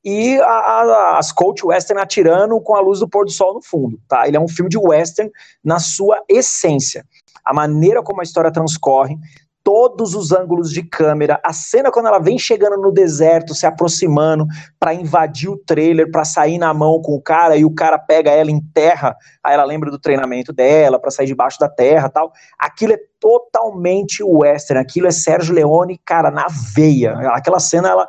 e 0.03 0.37
a- 0.41 0.47
a- 0.47 1.17
as 1.19 1.31
coach 1.31 1.65
western 1.65 2.01
atirando 2.01 2.59
com 2.61 2.75
a 2.75 2.81
luz 2.81 2.99
do 2.99 3.07
pôr 3.09 3.25
do 3.25 3.31
sol 3.31 3.53
no 3.53 3.61
fundo, 3.61 3.99
tá? 4.07 4.27
Ele 4.27 4.35
é 4.37 4.39
um 4.39 4.47
filme 4.47 4.69
de 4.69 4.77
western 4.77 5.31
na 5.63 5.79
sua 5.79 6.21
essência. 6.27 7.05
A 7.45 7.53
maneira 7.53 8.03
como 8.03 8.19
a 8.19 8.23
história 8.23 8.51
transcorre, 8.51 9.15
todos 9.63 10.15
os 10.15 10.31
ângulos 10.31 10.71
de 10.71 10.83
câmera, 10.83 11.39
a 11.43 11.53
cena 11.53 11.91
quando 11.91 12.07
ela 12.07 12.19
vem 12.19 12.37
chegando 12.37 12.77
no 12.77 12.91
deserto, 12.91 13.53
se 13.53 13.65
aproximando 13.65 14.45
para 14.79 14.93
invadir 14.93 15.49
o 15.49 15.57
trailer, 15.57 16.09
para 16.11 16.25
sair 16.25 16.57
na 16.57 16.73
mão 16.73 17.01
com 17.01 17.13
o 17.13 17.21
cara 17.21 17.55
e 17.55 17.63
o 17.63 17.73
cara 17.73 17.97
pega 17.97 18.31
ela 18.31 18.51
em 18.51 18.59
terra, 18.73 19.15
aí 19.43 19.53
ela 19.53 19.63
lembra 19.63 19.91
do 19.91 19.99
treinamento 19.99 20.51
dela 20.51 20.99
para 20.99 21.11
sair 21.11 21.27
debaixo 21.27 21.59
da 21.59 21.69
terra, 21.69 22.09
tal. 22.09 22.31
Aquilo 22.59 22.93
é 22.93 22.99
totalmente 23.19 24.23
western, 24.23 24.81
aquilo 24.81 25.07
é 25.07 25.11
Sérgio 25.11 25.53
Leone, 25.53 25.99
cara, 26.03 26.31
na 26.31 26.47
veia. 26.75 27.13
Aquela 27.29 27.59
cena 27.59 27.89
ela 27.89 28.07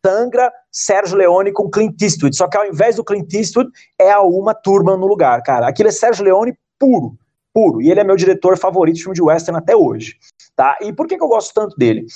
tangra 0.00 0.52
Sérgio 0.70 1.18
Leone 1.18 1.52
com 1.52 1.68
Clint 1.68 2.00
Eastwood, 2.00 2.36
só 2.36 2.48
que 2.48 2.56
ao 2.56 2.64
invés 2.64 2.96
do 2.96 3.04
Clint 3.04 3.32
Eastwood 3.34 3.70
é 3.98 4.10
a 4.10 4.22
Uma 4.22 4.54
Thurman 4.54 4.96
no 4.96 5.06
lugar, 5.06 5.42
cara. 5.42 5.68
Aquilo 5.68 5.88
é 5.88 5.92
Sérgio 5.92 6.24
Leone 6.24 6.56
puro, 6.78 7.18
puro. 7.52 7.82
E 7.82 7.90
ele 7.90 8.00
é 8.00 8.04
meu 8.04 8.16
diretor 8.16 8.56
favorito 8.56 8.96
de 8.96 9.02
filme 9.02 9.16
de 9.16 9.22
western 9.22 9.58
até 9.58 9.74
hoje, 9.74 10.16
tá? 10.56 10.78
E 10.80 10.92
por 10.92 11.06
que, 11.06 11.16
que 11.16 11.22
eu 11.22 11.28
gosto 11.28 11.52
tanto 11.54 11.76
dele? 11.76 12.06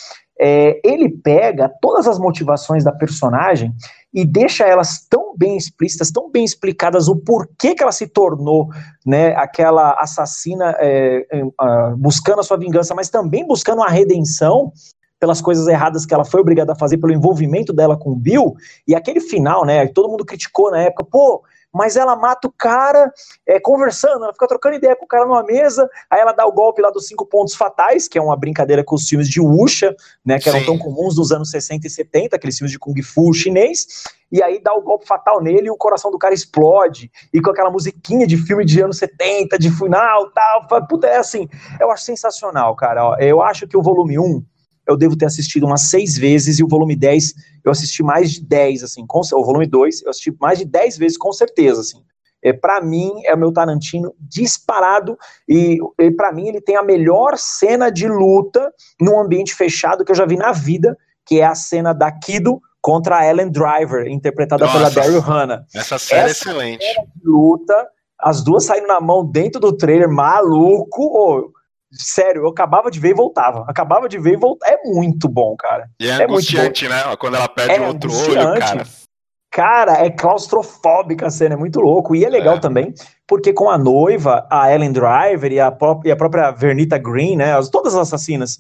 É, 0.41 0.81
ele 0.83 1.11
pega 1.11 1.71
todas 1.83 2.09
as 2.09 2.19
motivações 2.19 2.83
da 2.83 2.91
personagem 2.91 3.75
e 4.13 4.25
deixa 4.25 4.65
elas 4.65 5.07
tão 5.09 5.37
bem 5.37 5.57
explícitas, 5.57 6.11
tão 6.11 6.31
bem 6.31 6.45
explicadas 6.45 7.09
o 7.09 7.17
porquê 7.17 7.75
que 7.75 7.83
ela 7.83 7.93
se 7.93 8.09
tornou, 8.09 8.69
né, 9.07 9.37
aquela 9.37 9.93
assassina 10.01 10.75
é, 10.79 11.27
é, 11.31 11.43
buscando 11.97 12.41
a 12.41 12.43
sua 12.43 12.57
vingança, 12.57 12.95
mas 12.95 13.11
também 13.11 13.47
buscando 13.47 13.81
uma 13.81 13.91
redenção 13.91 14.73
pelas 15.21 15.43
coisas 15.43 15.69
erradas 15.69 16.07
que 16.07 16.15
ela 16.15 16.25
foi 16.25 16.41
obrigada 16.41 16.73
a 16.73 16.77
fazer, 16.77 16.97
pelo 16.97 17.13
envolvimento 17.13 17.75
dela 17.75 17.97
com 17.97 18.11
o 18.11 18.17
Bill, 18.17 18.55
e 18.89 18.95
aquele 18.95 19.21
final, 19.21 19.67
né, 19.67 19.87
todo 19.87 20.09
mundo 20.09 20.25
criticou 20.25 20.71
na 20.71 20.81
época, 20.81 21.05
pô, 21.05 21.43
mas 21.73 21.97
ela 21.97 22.17
mata 22.17 22.49
o 22.49 22.53
cara 22.53 23.13
é, 23.47 23.61
conversando, 23.61 24.25
ela 24.25 24.33
fica 24.33 24.47
trocando 24.47 24.77
ideia 24.77 24.97
com 24.97 25.05
o 25.05 25.09
cara 25.09 25.25
numa 25.25 25.43
mesa, 25.43 25.89
aí 26.11 26.21
ela 26.21 26.33
dá 26.33 26.47
o 26.47 26.53
golpe 26.53 26.83
lá 26.83 26.91
dos 26.91 27.07
cinco 27.07 27.25
pontos 27.25 27.55
fatais, 27.55 28.09
que 28.09 28.19
é 28.19 28.23
uma 28.23 28.37
brincadeira 28.37 28.85
com 28.85 28.95
os 28.95 29.09
filmes 29.09 29.29
de 29.29 29.41
Wuxia, 29.41 29.95
né, 30.25 30.39
que 30.39 30.49
eram 30.49 30.61
Sim. 30.61 30.67
tão 30.67 30.79
comuns 30.79 31.17
nos 31.17 31.33
anos 31.33 31.51
60 31.51 31.87
e 31.87 31.91
70, 31.91 32.37
aqueles 32.37 32.59
filmes 32.59 32.73
de 32.73 32.79
Kung 32.79 33.01
Fu 33.03 33.33
chinês, 33.33 33.87
e 34.33 34.43
aí 34.43 34.61
dá 34.63 34.73
o 34.75 34.83
golpe 34.83 35.07
fatal 35.07 35.43
nele 35.43 35.67
e 35.67 35.71
o 35.71 35.77
coração 35.77 36.11
do 36.11 36.19
cara 36.19 36.35
explode, 36.35 37.11
e 37.33 37.41
com 37.41 37.51
aquela 37.51 37.71
musiquinha 37.71 38.27
de 38.27 38.37
filme 38.37 38.65
de 38.65 38.81
anos 38.81 38.99
70, 38.99 39.59
de 39.59 39.71
final, 39.71 40.31
tal, 40.31 40.87
puta, 40.87 41.07
é 41.07 41.17
assim, 41.17 41.49
eu 41.81 41.91
acho 41.91 42.05
sensacional, 42.05 42.75
cara, 42.75 43.17
eu 43.21 43.41
acho 43.43 43.67
que 43.67 43.77
o 43.77 43.83
volume 43.83 44.19
1, 44.19 44.45
eu 44.91 44.97
devo 44.97 45.17
ter 45.17 45.27
assistido 45.27 45.67
umas 45.67 45.83
seis 45.83 46.17
vezes, 46.17 46.59
e 46.59 46.65
o 46.65 46.69
volume 46.69 46.97
10, 46.97 47.35
eu 47.65 47.71
assisti 47.71 48.03
mais 48.03 48.33
de 48.33 48.43
10, 48.43 48.85
assim, 48.85 49.07
com, 49.07 49.21
o 49.21 49.45
volume 49.45 49.67
2, 49.67 50.03
eu 50.03 50.11
assisti 50.11 50.35
mais 50.41 50.59
de 50.59 50.65
10 50.65 50.99
vezes, 50.99 51.17
com 51.17 51.33
certeza, 51.33 51.81
assim. 51.81 52.03
É, 52.43 52.53
para 52.53 52.81
mim, 52.81 53.13
é 53.25 53.35
o 53.35 53.39
meu 53.39 53.53
Tarantino 53.53 54.15
disparado, 54.19 55.17
e, 55.49 55.79
e 55.99 56.11
para 56.11 56.33
mim 56.33 56.49
ele 56.49 56.61
tem 56.61 56.77
a 56.77 56.83
melhor 56.83 57.37
cena 57.37 57.91
de 57.91 58.09
luta 58.09 58.73
num 59.01 59.21
ambiente 59.21 59.55
fechado 59.55 60.05
que 60.05 60.11
eu 60.11 60.17
já 60.17 60.25
vi 60.25 60.37
na 60.37 60.53
vida, 60.53 60.97
que 61.27 61.41
é 61.41 61.45
a 61.45 61.55
cena 61.55 61.93
da 61.93 62.11
Kido 62.11 62.61
contra 62.81 63.19
a 63.19 63.27
Ellen 63.27 63.51
Driver, 63.51 64.07
interpretada 64.09 64.67
pela 64.67 64.85
Nossa. 64.85 64.95
Daryl 64.95 65.21
Hannah 65.21 65.65
Essa 65.75 65.99
série 65.99 66.29
é 66.29 66.31
Essa 66.31 66.49
excelente. 66.49 66.85
luta, 67.23 67.89
as 68.19 68.43
duas 68.43 68.65
saindo 68.65 68.87
na 68.87 69.01
mão 69.01 69.25
dentro 69.25 69.61
do 69.61 69.77
trailer, 69.77 70.09
maluco. 70.09 71.03
ô, 71.03 71.53
sério, 71.93 72.43
eu 72.43 72.49
acabava 72.49 72.91
de 72.91 72.99
ver 73.01 73.11
e 73.11 73.15
voltava. 73.15 73.65
Acabava 73.69 74.09
de 74.09 74.19
ver 74.19 74.35
e 74.35 74.37
voltava. 74.37 74.73
É 74.73 74.83
muito 74.89 75.29
bom, 75.29 75.55
cara. 75.57 75.89
E 76.01 76.07
é, 76.07 76.11
É 76.11 76.19
muito 76.19 76.31
angustiante, 76.33 76.89
né? 76.89 77.17
Quando 77.19 77.37
ela 77.37 77.49
perde 77.49 77.75
É 77.75 77.81
outro 77.87 78.11
olho, 78.13 78.59
cara. 78.59 78.87
Cara, 79.53 80.05
é 80.07 80.11
claustrofóbica 80.11 81.27
a 81.27 81.31
cena, 81.31 81.55
é 81.55 81.59
muito 81.59 81.81
louco. 81.81 82.15
E 82.15 82.25
é 82.25 82.29
legal 82.29 82.57
É. 82.57 82.61
também, 82.61 82.95
porque 83.27 83.53
com 83.53 83.69
a 83.69 83.77
noiva, 83.77 84.47
a 84.49 84.73
Ellen 84.73 84.93
Driver 84.93 85.51
e 85.51 85.59
a, 85.59 85.73
pró- 85.73 86.01
e 86.05 86.11
a 86.11 86.17
própria 86.17 86.53
Vernita 86.53 86.97
Green, 86.99 87.37
né, 87.37 87.57
as- 87.57 87.69
todas 87.69 87.95
as 87.97 88.03
assassinas, 88.03 88.59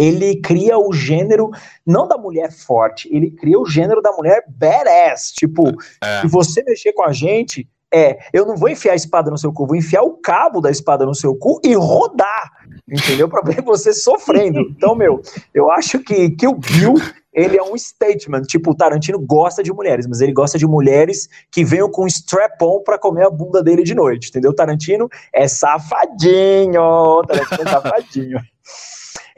ele 0.00 0.40
cria 0.40 0.78
o 0.78 0.92
gênero, 0.92 1.50
não 1.84 2.06
da 2.06 2.16
mulher 2.16 2.52
forte, 2.52 3.08
ele 3.12 3.32
cria 3.32 3.58
o 3.58 3.66
gênero 3.66 4.00
da 4.00 4.12
mulher 4.12 4.44
badass. 4.48 5.32
Tipo, 5.32 5.64
É. 6.00 6.20
se 6.20 6.28
você 6.28 6.62
mexer 6.62 6.92
com 6.92 7.02
a 7.02 7.12
gente, 7.12 7.68
é, 7.92 8.18
eu 8.32 8.44
não 8.46 8.56
vou 8.56 8.68
enfiar 8.68 8.92
a 8.92 8.96
espada 8.96 9.30
no 9.30 9.38
seu 9.38 9.52
cu, 9.52 9.66
vou 9.66 9.76
enfiar 9.76 10.02
o 10.02 10.12
cabo 10.18 10.60
da 10.60 10.70
espada 10.70 11.06
no 11.06 11.14
seu 11.14 11.34
cu 11.34 11.60
e 11.64 11.74
rodar, 11.74 12.52
entendeu? 12.86 13.28
Pra 13.28 13.40
ver 13.40 13.62
você 13.62 13.92
sofrendo. 13.92 14.60
Então, 14.60 14.94
meu, 14.94 15.22
eu 15.54 15.70
acho 15.70 15.98
que, 16.00 16.30
que 16.30 16.46
o 16.46 16.54
Bill, 16.54 16.94
ele 17.32 17.56
é 17.56 17.62
um 17.62 17.76
statement, 17.76 18.42
tipo, 18.42 18.72
o 18.72 18.74
Tarantino 18.74 19.18
gosta 19.18 19.62
de 19.62 19.72
mulheres, 19.72 20.06
mas 20.06 20.20
ele 20.20 20.32
gosta 20.32 20.58
de 20.58 20.66
mulheres 20.66 21.28
que 21.50 21.64
venham 21.64 21.90
com 21.90 22.06
strap-on 22.06 22.82
pra 22.82 22.98
comer 22.98 23.26
a 23.26 23.30
bunda 23.30 23.62
dele 23.62 23.82
de 23.82 23.94
noite, 23.94 24.28
entendeu? 24.28 24.54
Tarantino 24.54 25.08
é 25.32 25.48
safadinho, 25.48 27.22
Tarantino 27.26 27.62
é 27.62 27.70
safadinho. 27.70 28.40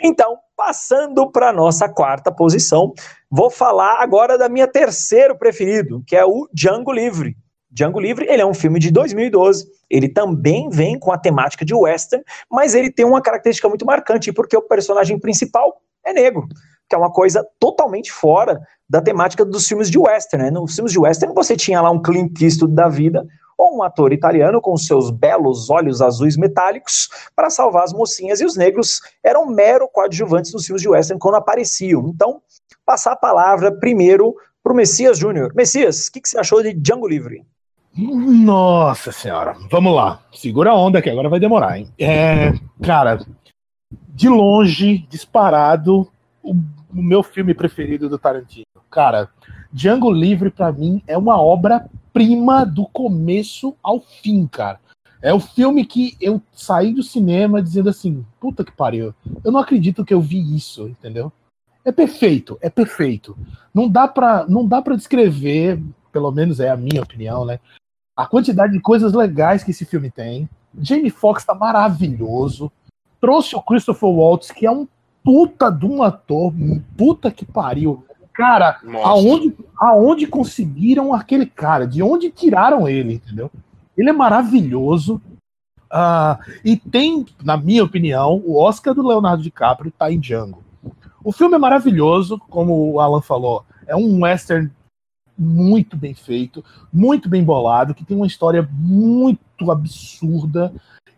Então, 0.03 0.39
passando 0.57 1.31
para 1.31 1.53
nossa 1.53 1.89
quarta 1.89 2.33
posição, 2.33 2.93
vou 3.31 3.51
falar 3.51 4.03
agora 4.03 4.37
da 4.37 4.49
minha 4.49 4.67
terceiro 4.67 5.37
preferido, 5.37 6.03
que 6.07 6.17
é 6.17 6.25
o 6.25 6.49
Django 6.53 6.91
Livre. 6.91 7.37
Django 7.71 8.01
Livre, 8.01 8.27
ele 8.29 8.43
é 8.43 8.47
um 8.47 8.55
filme 8.55 8.81
de 8.81 8.91
2012. 8.91 9.67
Ele 9.89 10.09
também 10.09 10.69
vem 10.69 10.99
com 10.99 11.13
a 11.13 11.19
temática 11.19 11.65
de 11.65 11.75
western, 11.75 12.25
mas 12.51 12.75
ele 12.75 12.91
tem 12.91 13.07
uma 13.07 13.23
característica 13.23 13.69
muito 13.69 13.87
marcante, 13.87 14.33
porque 14.33 14.57
o 14.57 14.63
personagem 14.63 15.19
principal 15.19 15.81
é 16.05 16.13
negro, 16.13 16.49
que 16.89 16.95
é 16.95 16.99
uma 16.99 17.13
coisa 17.13 17.47
totalmente 17.59 18.11
fora 18.11 18.61
da 18.89 19.01
temática 19.01 19.45
dos 19.45 19.69
filmes 19.69 19.89
de 19.89 19.99
western. 19.99 20.47
Né? 20.47 20.51
Nos 20.51 20.75
filmes 20.75 20.93
de 20.93 20.99
western 20.99 21.35
você 21.35 21.57
tinha 21.57 21.81
lá 21.81 21.91
um 21.91 22.03
Clint 22.03 22.41
Eastwood 22.41 22.75
da 22.75 22.89
vida, 22.89 23.25
ou 23.57 23.77
um 23.77 23.83
ator 23.83 24.11
italiano 24.11 24.59
com 24.59 24.75
seus 24.77 25.11
belos 25.11 25.69
olhos 25.69 26.01
azuis 26.01 26.35
metálicos 26.35 27.11
para 27.37 27.51
salvar 27.51 27.85
as 27.85 27.93
mocinhas 27.93 28.41
e 28.41 28.45
os 28.45 28.57
negros 28.57 29.03
eram 29.23 29.45
mero 29.47 29.87
coadjuvantes 29.87 30.55
nos 30.55 30.65
filmes 30.65 30.81
de 30.81 30.89
western 30.89 31.21
quando 31.21 31.35
apareciam. 31.35 32.09
Então, 32.09 32.41
passar 32.87 33.13
a 33.13 33.17
palavra 33.17 33.71
primeiro 33.71 34.35
para 34.63 34.73
o 34.73 34.77
Messias 34.77 35.19
Júnior. 35.19 35.53
Messias, 35.55 36.07
o 36.07 36.13
que, 36.13 36.23
que 36.23 36.29
você 36.31 36.39
achou 36.39 36.63
de 36.63 36.73
Django 36.73 37.07
Livre? 37.07 37.45
Nossa 37.97 39.11
senhora, 39.11 39.57
vamos 39.71 39.95
lá. 39.95 40.23
Segura 40.33 40.71
a 40.71 40.77
onda 40.77 41.03
que 41.03 41.11
agora 41.11 41.29
vai 41.29 41.41
demorar, 41.41 41.79
hein? 41.79 41.89
É, 41.99 42.53
cara, 42.83 43.19
de 44.09 44.29
longe, 44.29 44.99
disparado, 45.11 46.09
o, 46.43 46.53
o 46.53 47.03
meu 47.03 47.23
filme 47.23 47.53
preferido 47.53 48.09
do 48.09 48.19
Tarantino. 48.19 48.65
Cara, 48.91 49.29
Django 49.73 50.11
Livre 50.11 50.51
para 50.51 50.73
mim 50.73 51.03
é 51.07 51.17
uma 51.17 51.41
obra-prima 51.41 52.65
do 52.65 52.87
começo 52.87 53.77
ao 53.83 54.01
fim, 54.01 54.47
cara. 54.47 54.81
É 55.23 55.35
o 55.35 55.41
filme 55.41 55.85
que 55.85 56.17
eu 56.21 56.41
saí 56.53 56.95
do 56.95 57.03
cinema 57.03 57.61
dizendo 57.61 57.91
assim, 57.91 58.25
puta 58.41 58.65
que 58.65 58.73
pariu, 58.73 59.15
eu 59.45 59.53
não 59.53 59.61
acredito 59.61 60.05
que 60.05 60.15
eu 60.15 60.21
vi 60.21 60.57
isso, 60.57 60.89
entendeu? 60.89 61.31
É 61.85 61.93
perfeito, 61.93 62.59
é 62.61 62.71
perfeito. 62.71 63.37
Não 63.75 63.89
dá 63.89 64.09
para, 64.09 64.47
não 64.49 64.67
dá 64.67 64.81
para 64.81 64.97
descrever, 64.97 65.81
pelo 66.13 66.31
menos 66.31 66.61
é 66.61 66.71
a 66.71 66.77
minha 66.77 67.03
opinião, 67.03 67.45
né? 67.45 67.59
A 68.17 68.27
quantidade 68.27 68.73
de 68.73 68.81
coisas 68.81 69.13
legais 69.13 69.65
que 69.65 69.71
esse 69.71 69.85
filme 69.85 70.11
tem. 70.11 70.49
Jamie 70.79 71.11
Foxx 71.11 71.45
tá 71.45 71.55
maravilhoso. 71.55 72.71
Trouxe 73.21 73.57
o 73.57 73.63
Christopher 73.63 74.09
Waltz, 74.09 74.51
que 74.51 74.67
é 74.67 74.71
um 74.71 74.87
puta 75.23 75.71
de 75.71 75.87
um 75.87 76.03
ator, 76.03 76.53
puta 76.97 77.31
que 77.31 77.45
pariu. 77.45 78.05
Cara, 78.33 78.81
aonde, 79.03 79.55
aonde 79.79 80.27
conseguiram 80.27 81.13
aquele 81.13 81.47
cara? 81.47 81.87
De 81.87 82.03
onde 82.03 82.31
tiraram 82.31 82.89
ele, 82.89 83.15
entendeu? 83.15 83.51
Ele 83.97 84.09
é 84.09 84.13
maravilhoso. 84.13 85.21
Uh, 85.93 86.39
e 86.65 86.77
tem, 86.77 87.27
na 87.43 87.57
minha 87.57 87.85
opinião, 87.85 88.41
o 88.47 88.57
Oscar 88.57 88.95
do 88.95 89.07
Leonardo 89.07 89.43
DiCaprio 89.43 89.93
tá 89.97 90.11
em 90.11 90.19
Django. 90.19 90.63
O 91.23 91.33
filme 91.33 91.57
é 91.57 91.59
maravilhoso, 91.59 92.39
como 92.49 92.93
o 92.93 93.01
Alan 93.01 93.21
falou. 93.21 93.65
É 93.87 93.95
um 93.95 94.23
western 94.23 94.71
muito 95.41 95.97
bem 95.97 96.13
feito, 96.13 96.63
muito 96.93 97.27
bem 97.27 97.43
bolado, 97.43 97.95
que 97.95 98.05
tem 98.05 98.15
uma 98.15 98.27
história 98.27 98.69
muito 98.71 99.71
absurda. 99.71 100.71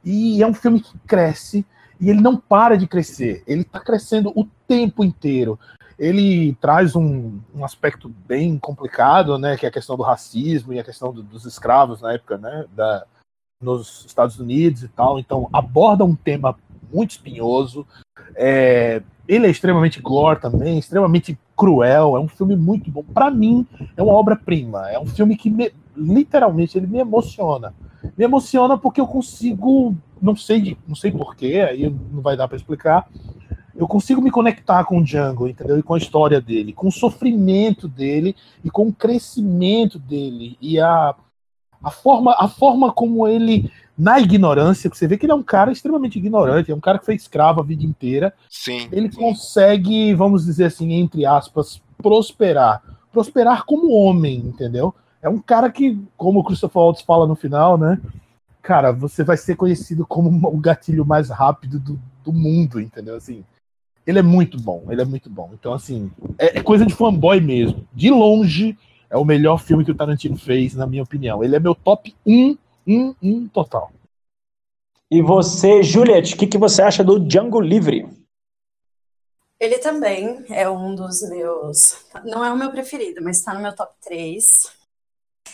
E 0.05 0.41
é 0.41 0.47
um 0.47 0.55
filme 0.55 0.81
que 0.81 0.97
cresce 1.01 1.67
e 2.01 2.09
ele 2.09 2.21
não 2.21 2.37
para 2.37 2.77
de 2.77 2.87
crescer. 2.87 3.43
Ele 3.47 3.63
está 3.63 3.81
crescendo 3.81 4.33
o 4.37 4.45
tempo 4.67 5.03
inteiro. 5.03 5.59
Ele 5.99 6.57
traz 6.61 6.95
um, 6.95 7.41
um, 7.55 7.65
aspecto 7.65 8.09
bem 8.27 8.59
complicado, 8.59 9.39
né, 9.39 9.57
que 9.57 9.67
é 9.67 9.69
a 9.69 9.73
questão 9.73 9.97
do 9.97 10.03
racismo 10.03 10.73
e 10.73 10.79
a 10.79 10.85
questão 10.85 11.13
do, 11.13 11.23
dos 11.23 11.45
escravos 11.45 12.01
na 12.01 12.13
época, 12.13 12.39
né, 12.39 12.65
da, 12.75 13.05
nos 13.61 14.05
Estados 14.07 14.39
Unidos 14.39 14.83
e 14.85 14.89
tal. 14.89 15.19
Então 15.19 15.49
aborda 15.53 16.05
um 16.05 16.15
tema 16.15 16.57
muito 16.93 17.13
espinhoso. 17.13 17.87
É, 18.35 19.03
ele 19.29 19.47
é 19.47 19.51
extremamente 19.51 20.01
gore 20.01 20.41
também, 20.41 20.79
extremamente 20.79 21.39
cruel. 21.57 22.17
É 22.17 22.21
um 22.21 22.29
filme 22.29 22.57
muito 22.57 22.91
bom. 22.91 23.03
Para 23.03 23.31
mim, 23.31 23.67
é 23.97 24.03
uma 24.03 24.13
obra-prima. 24.13 24.91
É 24.91 24.99
um 24.99 25.07
filme 25.07 25.37
que 25.37 25.49
me, 25.49 25.73
literalmente 25.97 26.77
ele 26.77 26.87
me 26.87 26.99
emociona. 26.99 27.75
Me 28.17 28.25
emociona 28.25 28.77
porque 28.77 29.01
eu 29.01 29.07
consigo, 29.07 29.95
não 30.21 30.35
sei, 30.35 30.77
não 30.87 30.95
sei 30.95 31.13
porquê, 31.13 31.67
aí 31.69 31.89
não 31.89 32.21
vai 32.21 32.37
dar 32.37 32.49
para 32.49 32.57
explicar. 32.57 33.09
Eu 33.75 33.89
consigo 33.89 34.21
me 34.21 34.31
conectar 34.31 34.85
com 34.85 34.99
o 34.99 35.05
Django, 35.05 35.49
entendeu? 35.49 35.79
E 35.79 35.83
com 35.83 35.95
a 35.95 35.99
história 35.99 36.41
dele, 36.41 36.73
com 36.73 36.89
o 36.89 36.93
sofrimento 36.93 37.89
dele 37.89 38.37
e 38.63 38.71
com 38.71 38.89
o 38.89 38.93
crescimento 38.93 39.99
dele 39.99 40.59
e 40.61 40.79
a, 40.79 41.15
a 41.83 41.91
forma 41.91 42.35
a 42.39 42.49
forma 42.49 42.93
como 42.93 43.27
ele 43.27 43.71
na 43.97 44.19
ignorância, 44.19 44.89
que 44.89 44.97
você 44.97 45.07
vê 45.07 45.19
que 45.19 45.27
ele 45.27 45.33
é 45.33 45.37
um 45.37 45.43
cara 45.43 45.71
extremamente 45.71 46.19
ignorante, 46.19 46.71
é 46.71 46.75
um 46.75 46.81
cara 46.81 46.99
que 46.99 47.05
foi 47.05 47.15
escravo 47.15 47.61
a 47.61 47.65
vida 47.65 47.85
inteira. 47.85 48.33
Sim. 48.49 48.89
Ele 48.91 49.11
consegue, 49.11 50.15
vamos 50.15 50.45
dizer 50.47 50.65
assim, 50.65 50.93
entre 50.95 51.27
aspas, 51.27 51.81
prosperar. 51.99 52.83
Prosperar 53.13 53.65
como 53.65 53.93
homem, 53.93 54.39
entendeu? 54.39 54.95
É 55.21 55.29
um 55.29 55.39
cara 55.39 55.71
que, 55.71 56.01
como 56.17 56.41
o 56.41 56.45
Christopher 56.45 56.83
Waltz 56.83 57.03
fala 57.03 57.27
no 57.27 57.37
final, 57.37 57.77
né? 57.77 58.01
Cara, 58.63 58.93
você 58.93 59.23
vai 59.23 59.37
ser 59.37 59.57
conhecido 59.57 60.07
como 60.07 60.49
o 60.49 60.59
gatilho 60.59 61.05
mais 61.05 61.29
rápido 61.29 61.79
do, 61.79 62.01
do 62.25 62.33
mundo, 62.33 62.81
entendeu? 62.81 63.15
Assim, 63.15 63.45
ele 64.07 64.19
é 64.19 64.23
muito 64.23 64.61
bom, 64.61 64.87
ele 64.91 65.03
é 65.03 65.05
muito 65.05 65.31
bom. 65.31 65.51
Então, 65.53 65.73
assim, 65.73 66.11
é, 66.39 66.59
é 66.59 66.63
coisa 66.63 66.85
de 66.85 66.95
fanboy 66.95 67.41
mesmo. 67.41 67.87
De 67.93 68.11
longe, 68.11 68.77
é 69.13 69.17
o 69.19 69.27
melhor 69.27 69.59
filme 69.59 69.85
que 69.85 69.91
o 69.91 69.95
Tarantino 69.95 70.39
fez, 70.39 70.75
na 70.75 70.87
minha 70.87 71.03
opinião. 71.03 71.45
Ele 71.45 71.55
é 71.55 71.61
meu 71.61 71.75
top 71.75 72.17
1 72.27 72.57
um, 72.87 73.15
um 73.23 73.47
total. 73.47 73.93
E 75.11 75.21
você, 75.21 75.83
Juliette, 75.83 76.35
o 76.35 76.39
que, 76.39 76.47
que 76.47 76.57
você 76.57 76.81
acha 76.81 77.05
do 77.05 77.21
Django 77.21 77.61
Livre? 77.61 78.09
Ele 79.61 79.79
também 79.79 80.43
é 80.49 80.69
um 80.69 80.95
dos 80.95 81.21
meus. 81.29 82.07
Não 82.25 82.43
é 82.43 82.51
o 82.51 82.57
meu 82.57 82.71
preferido, 82.71 83.23
mas 83.23 83.37
está 83.37 83.53
no 83.53 83.61
meu 83.61 83.77
top 83.77 83.93
3. 84.03 84.73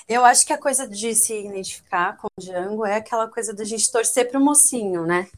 Eu 0.08 0.24
acho 0.24 0.46
que 0.46 0.52
a 0.52 0.58
coisa 0.58 0.86
de 0.86 1.12
se 1.16 1.46
identificar 1.46 2.16
com 2.16 2.28
o 2.28 2.40
Django 2.40 2.86
é 2.86 2.94
aquela 2.94 3.26
coisa 3.26 3.52
da 3.52 3.64
gente 3.64 3.90
torcer 3.90 4.30
pro 4.30 4.40
mocinho, 4.40 5.04
né? 5.04 5.28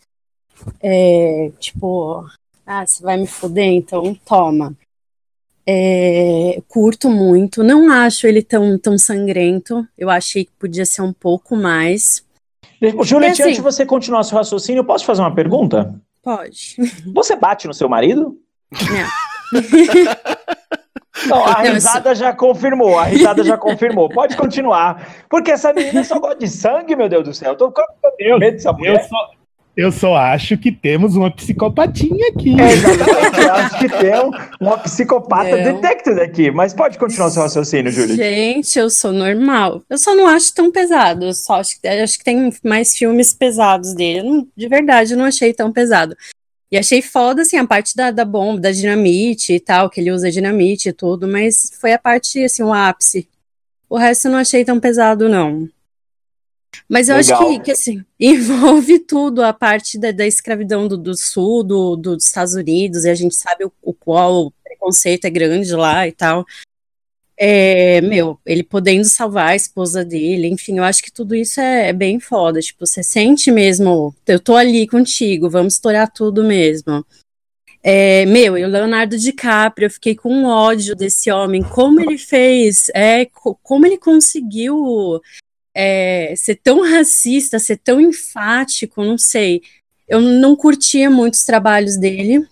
É, 0.82 1.50
tipo, 1.58 2.26
ah, 2.66 2.86
você 2.86 3.02
vai 3.02 3.16
me 3.16 3.26
foder, 3.26 3.72
então 3.72 4.14
toma. 4.14 4.76
É, 5.66 6.60
curto 6.68 7.08
muito, 7.08 7.62
não 7.62 7.90
acho 7.90 8.26
ele 8.26 8.42
tão, 8.42 8.78
tão 8.78 8.98
sangrento. 8.98 9.86
Eu 9.96 10.10
achei 10.10 10.44
que 10.44 10.52
podia 10.58 10.84
ser 10.84 11.02
um 11.02 11.12
pouco 11.12 11.54
mais. 11.54 12.24
Juliette, 13.02 13.42
assim, 13.42 13.42
antes 13.42 13.56
de 13.56 13.62
você 13.62 13.84
continuar 13.84 14.22
seu 14.24 14.38
raciocínio, 14.38 14.80
eu 14.80 14.84
posso 14.84 15.04
fazer 15.04 15.20
uma 15.20 15.34
pergunta? 15.34 15.94
Pode. 16.22 16.76
Você 17.12 17.36
bate 17.36 17.66
no 17.66 17.74
seu 17.74 17.88
marido? 17.88 18.36
Não. 18.72 19.60
Não, 21.26 21.44
a 21.44 21.60
risada 21.60 22.14
já 22.14 22.32
confirmou, 22.32 22.98
a 22.98 23.04
risada 23.04 23.44
já 23.44 23.56
confirmou. 23.56 24.08
Pode 24.08 24.36
continuar. 24.36 25.24
Porque 25.28 25.50
essa 25.50 25.72
menina 25.72 26.02
só 26.02 26.18
gosta 26.18 26.38
de 26.38 26.48
sangue, 26.48 26.96
meu 26.96 27.08
Deus 27.08 27.24
do 27.24 27.34
céu. 27.34 27.52
Eu 27.52 27.56
tô 27.56 27.70
com 27.70 27.82
medo 28.18 28.38
dessa 28.38 28.72
mulher. 28.72 29.02
Eu 29.02 29.08
só, 29.08 29.30
eu 29.76 29.92
só 29.92 30.16
acho 30.16 30.58
que 30.58 30.72
temos 30.72 31.16
uma 31.16 31.30
psicopatinha 31.30 32.28
aqui. 32.28 32.60
É, 32.60 32.72
exatamente. 32.72 33.40
Eu 33.40 33.52
acho 33.52 33.78
que 33.78 33.88
tem 33.88 34.12
uma 34.60 34.78
psicopata 34.78 35.56
não. 35.56 35.80
detected 35.80 36.20
aqui. 36.20 36.50
Mas 36.50 36.74
pode 36.74 36.98
continuar 36.98 37.28
o 37.28 37.30
seu 37.30 37.42
raciocínio, 37.42 37.90
Júlia. 37.90 38.16
Gente, 38.16 38.78
eu 38.78 38.90
sou 38.90 39.12
normal. 39.12 39.82
Eu 39.88 39.96
só 39.96 40.14
não 40.14 40.26
acho 40.26 40.52
tão 40.54 40.70
pesado. 40.70 41.26
Eu 41.26 41.34
só 41.34 41.60
acho, 41.60 41.76
acho 42.02 42.18
que 42.18 42.24
tem 42.24 42.52
mais 42.64 42.96
filmes 42.96 43.32
pesados 43.32 43.94
dele. 43.94 44.28
Não, 44.28 44.48
de 44.56 44.68
verdade, 44.68 45.12
eu 45.12 45.18
não 45.18 45.24
achei 45.24 45.54
tão 45.54 45.72
pesado. 45.72 46.16
E 46.70 46.78
achei 46.78 47.02
foda, 47.02 47.42
assim, 47.42 47.56
a 47.56 47.66
parte 47.66 47.96
da, 47.96 48.10
da 48.10 48.24
bomba, 48.24 48.60
da 48.60 48.70
dinamite 48.70 49.54
e 49.54 49.60
tal, 49.60 49.90
que 49.90 50.00
ele 50.00 50.12
usa 50.12 50.30
dinamite 50.30 50.90
e 50.90 50.92
tudo, 50.92 51.26
mas 51.26 51.72
foi 51.80 51.92
a 51.92 51.98
parte, 51.98 52.44
assim, 52.44 52.62
o 52.62 52.72
ápice. 52.72 53.28
O 53.88 53.96
resto 53.96 54.28
eu 54.28 54.32
não 54.32 54.38
achei 54.38 54.64
tão 54.64 54.78
pesado, 54.78 55.28
não. 55.28 55.68
Mas 56.88 57.08
eu 57.08 57.16
Legal. 57.16 57.42
acho 57.42 57.48
que, 57.48 57.64
que, 57.64 57.70
assim, 57.70 58.04
envolve 58.18 58.98
tudo, 59.00 59.42
a 59.42 59.52
parte 59.52 59.98
da, 59.98 60.10
da 60.10 60.26
escravidão 60.26 60.88
do, 60.88 60.96
do 60.96 61.16
sul, 61.16 61.62
do, 61.62 61.96
dos 61.96 62.24
Estados 62.24 62.54
Unidos, 62.54 63.04
e 63.04 63.10
a 63.10 63.14
gente 63.14 63.34
sabe 63.34 63.64
o, 63.64 63.72
o 63.82 63.92
qual 63.92 64.46
o 64.46 64.52
preconceito 64.64 65.24
é 65.24 65.30
grande 65.30 65.72
lá 65.74 66.06
e 66.06 66.12
tal. 66.12 66.44
É, 67.42 68.02
meu, 68.02 68.38
ele 68.44 68.62
podendo 68.62 69.04
salvar 69.06 69.48
a 69.48 69.56
esposa 69.56 70.04
dele, 70.04 70.46
enfim, 70.46 70.76
eu 70.76 70.84
acho 70.84 71.02
que 71.02 71.10
tudo 71.10 71.34
isso 71.34 71.58
é, 71.58 71.88
é, 71.88 71.92
bem 71.92 72.20
foda. 72.20 72.60
Tipo, 72.60 72.86
você 72.86 73.02
sente 73.02 73.50
mesmo, 73.50 74.14
eu 74.26 74.38
tô 74.38 74.54
ali 74.54 74.86
contigo, 74.86 75.48
vamos 75.48 75.74
estourar 75.74 76.12
tudo 76.12 76.44
mesmo. 76.44 77.04
É, 77.82 78.26
meu, 78.26 78.58
e 78.58 78.64
o 78.64 78.68
Leonardo 78.68 79.16
DiCaprio, 79.16 79.86
eu 79.86 79.90
fiquei 79.90 80.14
com 80.14 80.44
ódio 80.44 80.94
desse 80.94 81.30
homem, 81.30 81.62
como 81.62 81.98
ele 81.98 82.18
fez, 82.18 82.90
é, 82.94 83.24
como 83.62 83.86
ele 83.86 83.96
conseguiu 83.96 85.22
é, 85.74 86.34
ser 86.36 86.56
tão 86.56 86.82
racista, 86.82 87.58
ser 87.58 87.78
tão 87.78 88.00
enfático, 88.00 89.04
não 89.04 89.16
sei. 89.16 89.62
Eu 90.08 90.20
não 90.20 90.56
curtia 90.56 91.08
muito 91.10 91.34
os 91.34 91.44
trabalhos 91.44 91.96
dele, 91.96 92.46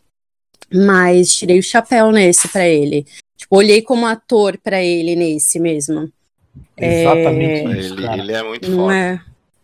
mas 0.73 1.35
tirei 1.35 1.59
o 1.59 1.63
chapéu 1.63 2.13
nesse 2.13 2.49
para 2.49 2.69
ele. 2.69 3.05
Tipo, 3.37 3.57
olhei 3.57 3.83
como 3.83 4.07
ator 4.07 4.59
para 4.59 4.83
ele 4.83 5.17
nesse 5.17 5.59
mesmo. 5.59 6.11
Exatamente. 6.77 7.67
É... 7.67 7.79
Ele, 7.79 8.21
ele, 8.21 8.33
é 8.33 8.43
muito 8.43 8.71
não 8.71 8.79
foda. 8.85 8.95
É... 8.95 9.21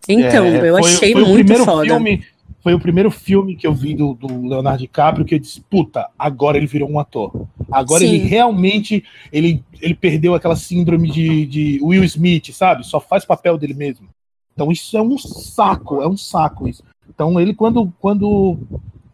Então, 0.09 0.45
é, 0.47 0.69
eu 0.69 0.79
foi, 0.79 0.91
achei 0.91 1.13
foi 1.13 1.25
muito 1.25 1.55
foda. 1.65 1.87
Filme, 1.87 2.25
foi 2.65 2.73
o 2.73 2.81
primeiro 2.81 3.11
filme 3.11 3.55
que 3.55 3.67
eu 3.67 3.75
vi 3.75 3.95
do, 3.95 4.15
do, 4.15 4.49
Leonardo 4.49 4.79
DiCaprio 4.79 5.27
que 5.27 5.35
eu 5.35 5.39
disse, 5.39 5.61
puta, 5.61 6.09
agora 6.19 6.57
ele 6.57 6.67
virou 6.67 6.91
um 6.91 6.99
ator. 6.99 7.47
Agora 7.71 8.01
Sim. 8.01 8.15
ele 8.15 8.25
realmente 8.25 9.05
ele, 9.31 9.63
ele 9.83 9.95
perdeu 9.95 10.35
aquela 10.35 10.57
síndrome 10.57 11.11
de, 11.11 11.45
de 11.45 11.79
Will 11.83 12.03
Smith, 12.05 12.51
sabe? 12.53 12.87
Só 12.87 12.99
faz 12.99 13.27
papel 13.27 13.59
dele 13.59 13.75
mesmo. 13.75 14.09
Então 14.55 14.73
isso 14.73 14.97
é 14.97 15.03
um 15.03 15.19
saco, 15.19 16.01
é 16.01 16.09
um 16.09 16.17
saco 16.17 16.67
isso. 16.67 16.83
Então 17.07 17.39
ele 17.39 17.53
quando 17.53 17.93
quando 18.01 18.57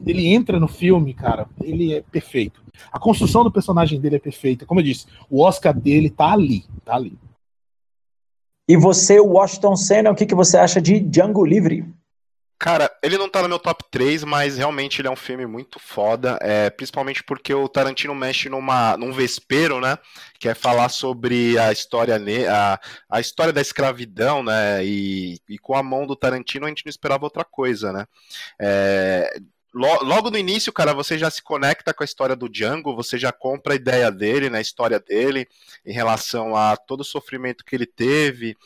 ele 0.07 0.29
entra 0.29 0.61
no 0.61 0.69
filme, 0.69 1.13
cara, 1.13 1.49
ele 1.61 1.93
é 1.93 2.03
perfeito. 2.03 2.63
A 2.93 3.01
construção 3.01 3.43
do 3.43 3.51
personagem 3.51 4.01
dele 4.01 4.15
é 4.15 4.21
perfeita. 4.21 4.65
Como 4.65 4.79
eu 4.79 4.85
disse, 4.85 5.07
o 5.29 5.43
Oscar 5.43 5.77
dele 5.77 6.09
tá 6.09 6.33
ali, 6.33 6.65
tá 6.85 6.95
ali. 6.95 7.19
E 8.69 8.77
você, 8.77 9.19
Washington 9.19 9.75
Senna, 9.75 10.11
o 10.13 10.15
que, 10.15 10.25
que 10.25 10.37
você 10.37 10.57
acha 10.57 10.81
de 10.81 11.01
Django 11.01 11.45
Livre? 11.45 11.85
Cara, 12.63 12.95
ele 13.03 13.17
não 13.17 13.27
tá 13.27 13.41
no 13.41 13.49
meu 13.49 13.59
top 13.59 13.83
3, 13.91 14.23
mas 14.23 14.59
realmente 14.59 15.01
ele 15.01 15.09
é 15.09 15.11
um 15.11 15.17
filme 15.17 15.47
muito 15.47 15.79
foda, 15.79 16.39
é, 16.43 16.69
principalmente 16.69 17.25
porque 17.25 17.55
o 17.55 17.67
Tarantino 17.67 18.15
mexe 18.15 18.51
numa, 18.51 18.99
num 18.99 19.13
vespeiro, 19.15 19.81
né, 19.81 19.97
que 20.39 20.47
é 20.47 20.55
falar 20.55 20.91
sobre 20.91 21.59
a 21.59 21.73
história, 21.73 22.21
a, 22.53 22.79
a 23.09 23.19
história 23.19 23.51
da 23.51 23.63
escravidão, 23.63 24.43
né, 24.43 24.85
e, 24.85 25.41
e 25.49 25.59
com 25.59 25.75
a 25.75 25.83
mão 25.83 26.07
do 26.07 26.15
Tarantino 26.15 26.67
a 26.67 26.69
gente 26.69 26.85
não 26.85 26.91
esperava 26.91 27.25
outra 27.25 27.47
coisa, 27.47 27.95
né. 27.95 28.05
É, 28.61 29.39
lo- 29.73 30.03
logo 30.05 30.31
no 30.31 30.37
início, 30.39 30.73
cara, 30.73 30.93
você 30.93 31.17
já 31.17 31.31
se 31.31 31.43
conecta 31.43 31.95
com 31.95 32.03
a 32.03 32.07
história 32.07 32.37
do 32.37 32.49
Django, 32.49 32.95
você 32.95 33.17
já 33.19 33.33
compra 33.33 33.73
a 33.73 33.77
ideia 33.77 34.11
dele, 34.11 34.51
né, 34.51 34.59
a 34.59 34.63
história 34.63 35.01
dele, 35.01 35.47
em 35.87 35.93
relação 35.93 36.55
a 36.55 36.77
todo 36.77 37.01
o 37.01 37.05
sofrimento 37.05 37.65
que 37.65 37.75
ele 37.75 37.87
teve, 37.87 38.57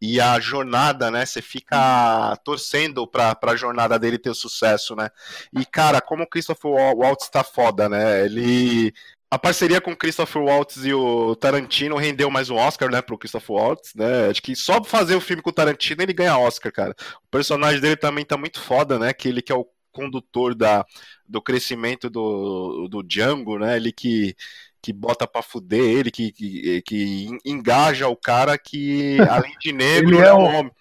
e 0.00 0.20
a 0.20 0.38
jornada, 0.40 1.10
né? 1.10 1.26
Você 1.26 1.42
fica 1.42 2.36
torcendo 2.44 3.06
pra, 3.06 3.34
pra 3.34 3.56
jornada 3.56 3.98
dele 3.98 4.18
ter 4.18 4.34
sucesso, 4.34 4.94
né? 4.96 5.10
E, 5.52 5.64
cara, 5.66 6.00
como 6.00 6.22
o 6.24 6.26
Christopher 6.28 6.70
Wa- 6.70 6.94
Waltz 6.94 7.28
tá 7.28 7.42
foda, 7.44 7.88
né? 7.88 8.24
Ele. 8.24 8.92
A 9.30 9.38
parceria 9.38 9.78
com 9.80 9.92
o 9.92 9.96
Christopher 9.96 10.42
Waltz 10.42 10.84
e 10.86 10.94
o 10.94 11.36
Tarantino 11.36 11.96
rendeu 11.98 12.30
mais 12.30 12.48
um 12.48 12.56
Oscar, 12.56 12.90
né, 12.90 13.02
pro 13.02 13.18
Christopher 13.18 13.56
Waltz, 13.56 13.94
né? 13.94 14.30
Acho 14.30 14.40
que 14.42 14.56
só 14.56 14.82
fazer 14.82 15.16
o 15.16 15.20
filme 15.20 15.42
com 15.42 15.50
o 15.50 15.52
Tarantino 15.52 16.02
ele 16.02 16.14
ganha 16.14 16.38
Oscar, 16.38 16.72
cara. 16.72 16.94
O 17.24 17.28
personagem 17.30 17.78
dele 17.80 17.96
também 17.96 18.24
tá 18.24 18.38
muito 18.38 18.58
foda, 18.60 18.98
né? 18.98 19.12
Que 19.12 19.28
ele 19.28 19.42
que 19.42 19.52
é 19.52 19.54
o 19.54 19.66
condutor 19.92 20.54
da, 20.54 20.82
do 21.28 21.42
crescimento 21.42 22.08
do, 22.08 22.88
do 22.88 23.02
Django, 23.02 23.58
né? 23.58 23.76
Ele 23.76 23.92
que 23.92 24.34
que 24.82 24.92
bota 24.92 25.26
pra 25.26 25.42
fuder 25.42 25.80
ele, 25.80 26.10
que, 26.10 26.30
que, 26.32 26.82
que 26.82 27.28
engaja 27.44 28.08
o 28.08 28.16
cara 28.16 28.56
que, 28.56 29.18
além 29.28 29.52
de 29.60 29.72
negro, 29.72 30.14
Ele 30.16 30.22
é 30.24 30.28
é 30.28 30.34
um 30.34 30.38
o- 30.38 30.44
homem. 30.44 30.72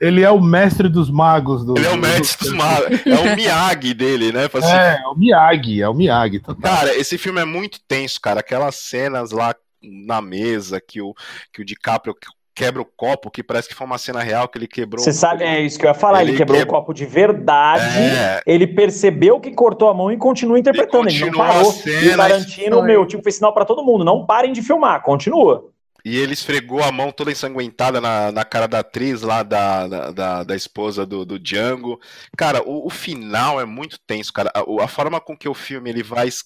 Ele 0.00 0.22
é 0.22 0.30
o 0.30 0.40
mestre 0.40 0.88
dos 0.88 1.08
magos. 1.10 1.64
Do, 1.64 1.78
Ele 1.78 1.86
é 1.86 1.90
o 1.90 1.96
mestre 1.96 2.48
dos 2.48 2.52
magos. 2.56 3.00
É 3.06 3.14
o 3.32 3.36
Miyagi 3.36 3.94
dele, 3.94 4.32
né? 4.32 4.48
Se- 4.48 4.66
É, 4.66 5.00
é 5.02 5.06
o 5.06 5.14
Miyagi, 5.14 5.80
é 5.82 5.88
o 5.88 5.94
Miyagi. 5.94 6.40
total. 6.40 6.60
Cara, 6.60 6.94
esse 6.96 7.16
filme 7.16 7.40
é 7.40 7.44
muito 7.44 7.78
tenso, 7.86 8.20
cara. 8.20 8.40
Aquelas 8.40 8.74
cenas 8.76 9.30
lá 9.30 9.54
na 9.82 10.20
mesa 10.20 10.80
que 10.80 11.00
o, 11.00 11.14
que 11.52 11.62
o 11.62 11.64
DiCaprio 11.64 12.14
quebra 12.54 12.80
o 12.80 12.84
copo, 12.84 13.30
que 13.30 13.42
parece 13.42 13.68
que 13.68 13.74
foi 13.74 13.86
uma 13.86 13.98
cena 13.98 14.22
real 14.22 14.48
que 14.48 14.56
ele 14.58 14.68
quebrou. 14.68 15.02
Você 15.02 15.12
sabe, 15.12 15.42
é 15.44 15.60
isso 15.60 15.78
que 15.78 15.84
eu 15.84 15.88
ia 15.90 15.94
falar. 15.94 16.22
Ele, 16.22 16.30
Ele 16.32 16.38
quebrou 16.38 16.58
quebra- 16.58 16.72
o 16.72 16.78
copo 16.80 16.94
de 16.94 17.04
verdade. 17.04 17.98
É. 17.98 18.42
Ele 18.46 18.66
percebeu 18.66 19.40
que 19.40 19.50
cortou 19.52 19.88
a 19.88 19.94
mão 19.94 20.12
e 20.12 20.16
continua 20.16 20.58
interpretando. 20.58 21.08
Ele, 21.08 21.18
não 21.18 21.26
continua 21.28 21.46
parou. 21.48 21.72
cena, 21.72 22.00
e 22.02 22.08
o 22.08 22.16
Tarantino, 22.16 22.82
meu, 22.82 23.06
tipo, 23.06 23.22
fez 23.22 23.36
sinal 23.36 23.52
pra 23.52 23.64
todo 23.64 23.84
mundo: 23.84 24.04
não 24.04 24.24
parem 24.24 24.52
de 24.52 24.62
filmar, 24.62 25.02
continua. 25.02 25.70
E 26.06 26.18
ele 26.18 26.34
esfregou 26.34 26.82
a 26.82 26.92
mão 26.92 27.10
toda 27.10 27.32
ensanguentada 27.32 27.98
na, 27.98 28.30
na 28.30 28.44
cara 28.44 28.68
da 28.68 28.80
atriz 28.80 29.22
lá, 29.22 29.42
da, 29.42 29.86
da, 30.10 30.42
da, 30.44 30.54
esposa 30.54 31.06
do, 31.06 31.24
do 31.24 31.38
Django. 31.38 31.98
Cara, 32.36 32.62
o, 32.62 32.86
o 32.86 32.90
final 32.90 33.58
é 33.58 33.64
muito 33.64 33.98
tenso, 34.06 34.30
cara. 34.30 34.52
A, 34.54 34.84
a 34.84 34.86
forma 34.86 35.18
com 35.18 35.34
que 35.34 35.48
o 35.48 35.54
filme 35.54 35.88
ele 35.88 36.02
vai 36.02 36.28
es- 36.28 36.44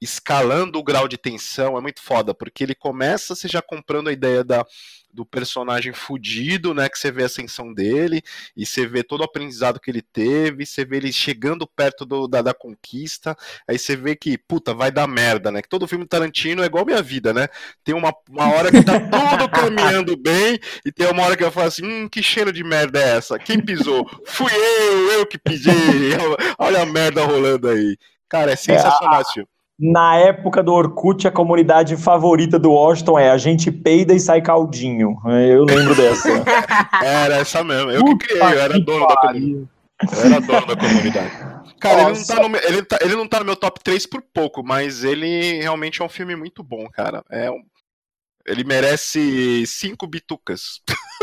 escalando 0.00 0.78
o 0.78 0.82
grau 0.84 1.08
de 1.08 1.18
tensão 1.18 1.76
é 1.76 1.80
muito 1.80 2.00
foda, 2.00 2.32
porque 2.32 2.62
ele 2.62 2.74
começa 2.74 3.34
você 3.34 3.48
já 3.48 3.60
comprando 3.60 4.08
a 4.08 4.12
ideia 4.12 4.44
da, 4.44 4.64
do 5.12 5.24
personagem 5.26 5.92
fudido, 5.92 6.72
né? 6.74 6.88
Que 6.88 6.98
você 6.98 7.10
vê 7.10 7.22
a 7.22 7.26
ascensão 7.26 7.72
dele, 7.72 8.22
e 8.56 8.64
você 8.66 8.86
vê 8.86 9.02
todo 9.02 9.20
o 9.20 9.24
aprendizado 9.24 9.80
que 9.80 9.90
ele 9.90 10.02
teve, 10.02 10.64
você 10.66 10.84
vê 10.84 10.96
ele 10.98 11.12
chegando 11.12 11.66
perto 11.66 12.04
do- 12.06 12.28
da, 12.28 12.42
da 12.42 12.54
conquista, 12.54 13.36
aí 13.68 13.78
você 13.78 13.96
vê 13.96 14.14
que, 14.16 14.38
puta, 14.38 14.74
vai 14.74 14.90
dar 14.90 15.06
merda, 15.06 15.50
né? 15.50 15.62
Que 15.62 15.68
todo 15.68 15.86
filme 15.88 16.06
Tarantino 16.06 16.62
é 16.62 16.66
igual 16.66 16.84
minha 16.86 17.02
vida, 17.02 17.32
né? 17.32 17.48
Tem 17.84 17.94
uma, 17.94 18.12
uma 18.28 18.48
hora 18.54 18.70
que 18.70 18.82
tá 18.84 18.98
tudo 19.00 19.48
caminhando 19.48 20.16
bem, 20.16 20.58
e 20.84 20.92
tem 20.92 21.06
uma 21.10 21.22
hora 21.24 21.36
que 21.36 21.44
eu 21.44 21.50
falo 21.52 21.66
assim, 21.68 21.84
hum, 21.84 22.08
que 22.08 22.22
cheiro 22.22 22.52
de 22.52 22.62
merda 22.64 22.98
é 23.00 23.16
essa? 23.16 23.38
Quem 23.38 23.60
pisou? 23.60 24.06
Fui 24.26 24.52
eu, 24.52 25.12
eu 25.12 25.26
que 25.26 25.38
pisei, 25.38 25.72
olha 26.58 26.82
a 26.82 26.86
merda 26.86 27.24
rolando 27.24 27.68
aí. 27.68 27.96
Cara, 28.28 28.52
é 28.52 28.56
sensacional 28.56 29.20
esse 29.22 29.32
filme. 29.34 29.48
Na 29.80 30.16
época 30.16 30.62
do 30.62 30.74
Orkut, 30.74 31.26
a 31.26 31.30
comunidade 31.30 31.96
favorita 31.96 32.58
do 32.58 32.70
Washington 32.72 33.18
é 33.18 33.30
a 33.30 33.38
gente 33.38 33.70
peida 33.72 34.12
e 34.12 34.20
sai 34.20 34.42
caldinho. 34.42 35.16
Eu 35.24 35.64
lembro 35.64 35.94
dessa. 35.94 36.28
Era 37.02 37.36
essa 37.36 37.64
mesmo, 37.64 37.90
eu 37.90 38.04
que 38.04 38.26
criei, 38.28 38.42
eu 38.42 38.60
era 38.60 38.78
dono 38.78 39.06
da 39.08 39.16
comunidade. 39.16 39.68
Eu 40.02 40.24
era 40.32 40.40
dono 40.40 40.66
da 40.66 40.76
comunidade. 40.76 41.30
Cara, 41.80 42.02
ele 42.02 42.18
não, 42.18 42.26
tá 42.26 42.42
no, 42.42 42.48
meu- 42.50 42.60
ele, 42.62 42.82
tá, 42.82 42.98
ele 43.00 43.16
não 43.16 43.26
tá 43.26 43.38
no 43.38 43.46
meu 43.46 43.56
top 43.56 43.80
3 43.82 44.04
por 44.06 44.22
pouco, 44.34 44.62
mas 44.62 45.02
ele 45.02 45.60
realmente 45.62 46.02
é 46.02 46.04
um 46.04 46.10
filme 46.10 46.36
muito 46.36 46.62
bom, 46.62 46.86
cara. 46.92 47.22
É 47.30 47.50
um- 47.50 47.62
ele 48.46 48.64
merece 48.64 49.64
cinco 49.66 50.06
bitucas. 50.06 50.80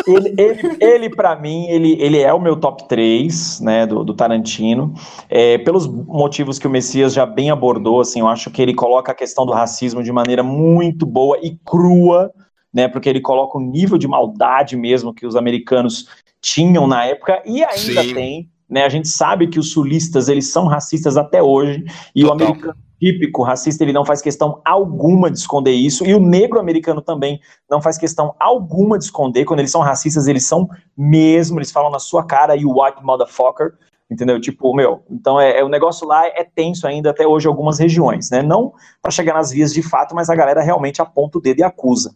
ele, 0.07 0.33
ele, 0.37 0.77
ele 0.79 1.09
para 1.09 1.35
mim, 1.35 1.67
ele, 1.67 1.97
ele 1.99 2.19
é 2.19 2.33
o 2.33 2.39
meu 2.39 2.55
top 2.55 2.87
3, 2.87 3.61
né, 3.61 3.85
do, 3.85 4.03
do 4.03 4.13
Tarantino, 4.13 4.93
é, 5.29 5.57
pelos 5.57 5.87
motivos 5.87 6.59
que 6.59 6.67
o 6.67 6.69
Messias 6.69 7.13
já 7.13 7.25
bem 7.25 7.49
abordou, 7.49 8.01
assim, 8.01 8.19
eu 8.19 8.27
acho 8.27 8.51
que 8.51 8.61
ele 8.61 8.73
coloca 8.73 9.11
a 9.11 9.15
questão 9.15 9.45
do 9.45 9.53
racismo 9.53 10.03
de 10.03 10.11
maneira 10.11 10.43
muito 10.43 11.05
boa 11.05 11.37
e 11.41 11.57
crua, 11.65 12.31
né, 12.73 12.87
porque 12.87 13.09
ele 13.09 13.21
coloca 13.21 13.57
o 13.57 13.61
nível 13.61 13.97
de 13.97 14.07
maldade 14.07 14.75
mesmo 14.75 15.13
que 15.13 15.25
os 15.25 15.35
americanos 15.35 16.07
tinham 16.39 16.85
na 16.85 17.05
época 17.05 17.41
e 17.45 17.63
ainda 17.63 18.03
Sim. 18.03 18.13
tem, 18.13 18.49
né, 18.69 18.85
a 18.85 18.89
gente 18.89 19.07
sabe 19.07 19.47
que 19.47 19.59
os 19.59 19.71
sulistas, 19.71 20.29
eles 20.29 20.47
são 20.51 20.67
racistas 20.67 21.17
até 21.17 21.41
hoje, 21.41 21.83
e 22.15 22.23
o 22.23 22.31
americano 22.31 22.75
típico 22.99 23.43
racista, 23.43 23.83
ele 23.83 23.93
não 23.93 24.05
faz 24.05 24.21
questão 24.21 24.61
alguma 24.65 25.29
de 25.29 25.37
esconder 25.37 25.71
isso, 25.71 26.05
e 26.05 26.13
o 26.13 26.19
negro 26.19 26.59
americano 26.59 27.01
também 27.01 27.39
não 27.69 27.81
faz 27.81 27.97
questão 27.97 28.35
alguma 28.39 28.97
de 28.97 29.05
esconder, 29.05 29.45
quando 29.45 29.59
eles 29.59 29.71
são 29.71 29.81
racistas, 29.81 30.27
eles 30.27 30.45
são 30.45 30.67
mesmo, 30.95 31.59
eles 31.59 31.71
falam 31.71 31.91
na 31.91 31.99
sua 31.99 32.25
cara, 32.25 32.55
you 32.55 32.71
white 32.71 33.03
motherfucker, 33.03 33.73
entendeu? 34.09 34.39
Tipo, 34.39 34.73
meu, 34.73 35.03
então 35.09 35.39
é, 35.39 35.59
é- 35.59 35.63
o 35.63 35.69
negócio 35.69 36.07
lá 36.07 36.25
é 36.27 36.43
tenso 36.43 36.87
ainda 36.87 37.11
até 37.11 37.27
hoje 37.27 37.47
em 37.47 37.49
algumas 37.49 37.77
regiões, 37.77 38.29
né? 38.31 38.41
Não 38.41 38.73
para 39.01 39.11
chegar 39.11 39.33
nas 39.33 39.51
vias 39.51 39.73
de 39.73 39.81
fato, 39.81 40.15
mas 40.15 40.29
a 40.29 40.35
galera 40.35 40.61
realmente 40.61 41.01
aponta 41.01 41.37
o 41.37 41.41
dedo 41.41 41.59
e 41.59 41.63
acusa. 41.63 42.15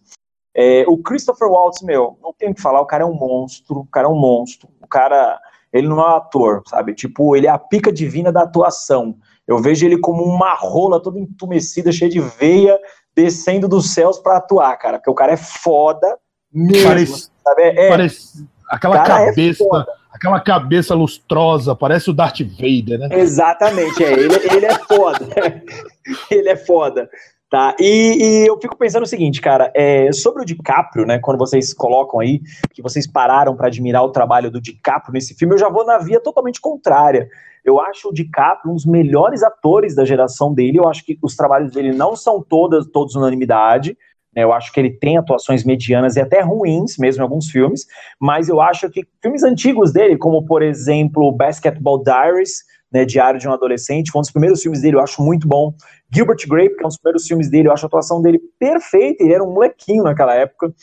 É, 0.54 0.84
o 0.88 0.98
Christopher 0.98 1.50
Waltz, 1.50 1.82
meu, 1.82 2.18
não 2.22 2.34
tem 2.34 2.50
o 2.50 2.54
que 2.54 2.62
falar, 2.62 2.82
o 2.82 2.86
cara 2.86 3.04
é 3.04 3.06
um 3.06 3.14
monstro, 3.14 3.80
o 3.80 3.88
cara 3.88 4.08
é 4.08 4.10
um 4.10 4.20
monstro, 4.20 4.68
o 4.82 4.88
cara, 4.88 5.40
ele 5.72 5.88
não 5.88 6.00
é 6.00 6.04
um 6.04 6.16
ator, 6.16 6.62
sabe? 6.66 6.94
Tipo, 6.94 7.36
ele 7.36 7.48
é 7.48 7.50
a 7.50 7.58
pica 7.58 7.92
divina 7.92 8.32
da 8.32 8.42
atuação. 8.44 9.16
Eu 9.48 9.60
vejo 9.60 9.86
ele 9.86 9.98
como 9.98 10.24
uma 10.24 10.54
rola 10.54 11.02
toda 11.02 11.20
entumecida, 11.20 11.92
cheia 11.92 12.10
de 12.10 12.20
veia, 12.20 12.80
descendo 13.16 13.68
dos 13.68 13.94
céus 13.94 14.20
pra 14.20 14.38
atuar, 14.38 14.76
cara, 14.78 14.98
porque 14.98 15.10
o 15.10 15.16
cara 15.16 15.34
é 15.34 15.38
foda 15.38 16.18
mesmo, 16.54 16.88
Parece- 16.88 17.30
sabe? 17.44 17.62
É, 17.64 17.90
Parece 17.90 18.48
aquela 18.70 19.04
é 19.04 19.06
cabeça, 19.06 19.64
aquela 20.12 20.40
cabeça 20.40 20.96
lustrosa, 20.96 21.76
parece 21.76 22.10
o 22.10 22.14
Darth 22.14 22.40
Vader, 22.42 23.00
né? 23.00 23.10
Exatamente, 23.12 24.04
é. 24.04 24.14
Ele, 24.14 24.36
ele 24.56 24.66
é 24.66 24.76
foda. 24.80 25.26
ele 26.32 26.50
é 26.50 26.56
foda. 26.56 27.10
Tá? 27.50 27.76
E, 27.78 28.44
e 28.46 28.48
eu 28.48 28.58
fico 28.62 28.78
pensando 28.78 29.04
o 29.04 29.08
seguinte, 29.08 29.42
cara, 29.42 29.70
é, 29.76 30.10
sobre 30.14 30.42
o 30.42 30.46
DiCaprio, 30.46 31.06
né? 31.06 31.20
Quando 31.20 31.38
vocês 31.38 31.74
colocam 31.74 32.22
aí 32.22 32.40
que 32.74 32.82
vocês 32.82 33.06
pararam 33.06 33.58
para 33.58 33.68
admirar 33.68 34.06
o 34.06 34.12
trabalho 34.12 34.50
do 34.50 34.62
DiCaprio 34.62 35.12
nesse 35.12 35.36
filme, 35.36 35.54
eu 35.54 35.60
já 35.60 35.68
vou 35.68 35.86
na 35.86 35.98
via 35.98 36.22
totalmente 36.22 36.62
contrária. 36.62 37.28
Eu 37.64 37.80
acho 37.80 38.10
o 38.10 38.14
DiCaprio 38.14 38.72
um 38.72 38.76
dos 38.76 38.86
melhores 38.86 39.44
atores 39.44 39.96
da 39.96 40.06
geração 40.06 40.54
dele. 40.54 40.80
Eu 40.80 40.88
acho 40.88 41.06
que 41.06 41.18
os 41.22 41.36
trabalhos 41.36 41.72
dele 41.72 41.94
não 41.94 42.16
são 42.16 42.42
todas, 42.42 42.88
todos 42.88 43.16
unanimidade. 43.16 43.98
né? 44.36 44.44
Eu 44.44 44.52
acho 44.52 44.72
que 44.72 44.80
ele 44.80 44.92
tem 44.92 45.18
atuações 45.18 45.64
medianas 45.64 46.16
e 46.16 46.22
até 46.22 46.42
ruins, 46.42 46.98
mesmo 46.98 47.22
em 47.22 47.24
alguns 47.24 47.50
filmes. 47.50 47.86
Mas 48.20 48.50
eu 48.50 48.62
acho 48.62 48.90
que 48.90 49.06
filmes 49.22 49.44
antigos 49.44 49.92
dele, 49.92 50.18
como 50.18 50.46
por 50.46 50.62
exemplo 50.62 51.32
Basketball 51.32 52.04
Diaries, 52.04 52.64
né, 52.92 53.06
Diário 53.06 53.40
de 53.40 53.48
um 53.48 53.54
Adolescente, 53.54 54.12
foi 54.12 54.20
um 54.20 54.22
dos 54.22 54.32
primeiros 54.32 54.62
filmes 54.62 54.82
dele, 54.82 54.98
eu 54.98 55.02
acho 55.02 55.22
muito 55.22 55.48
bom. 55.48 55.74
Gilbert 56.14 56.46
Grape, 56.48 56.76
que 56.76 56.84
é 56.84 56.86
um 56.86 56.90
dos 56.90 56.98
primeiros 56.98 57.26
filmes 57.26 57.50
dele, 57.50 57.70
eu 57.70 57.72
acho 57.72 57.86
a 57.86 57.88
atuação 57.88 58.22
dele 58.22 58.40
perfeita, 58.60 59.24
ele 59.24 59.34
era 59.34 59.44
um 59.44 59.54
molequinho 59.54 60.04
naquela 60.04 60.36
época. 60.36 60.74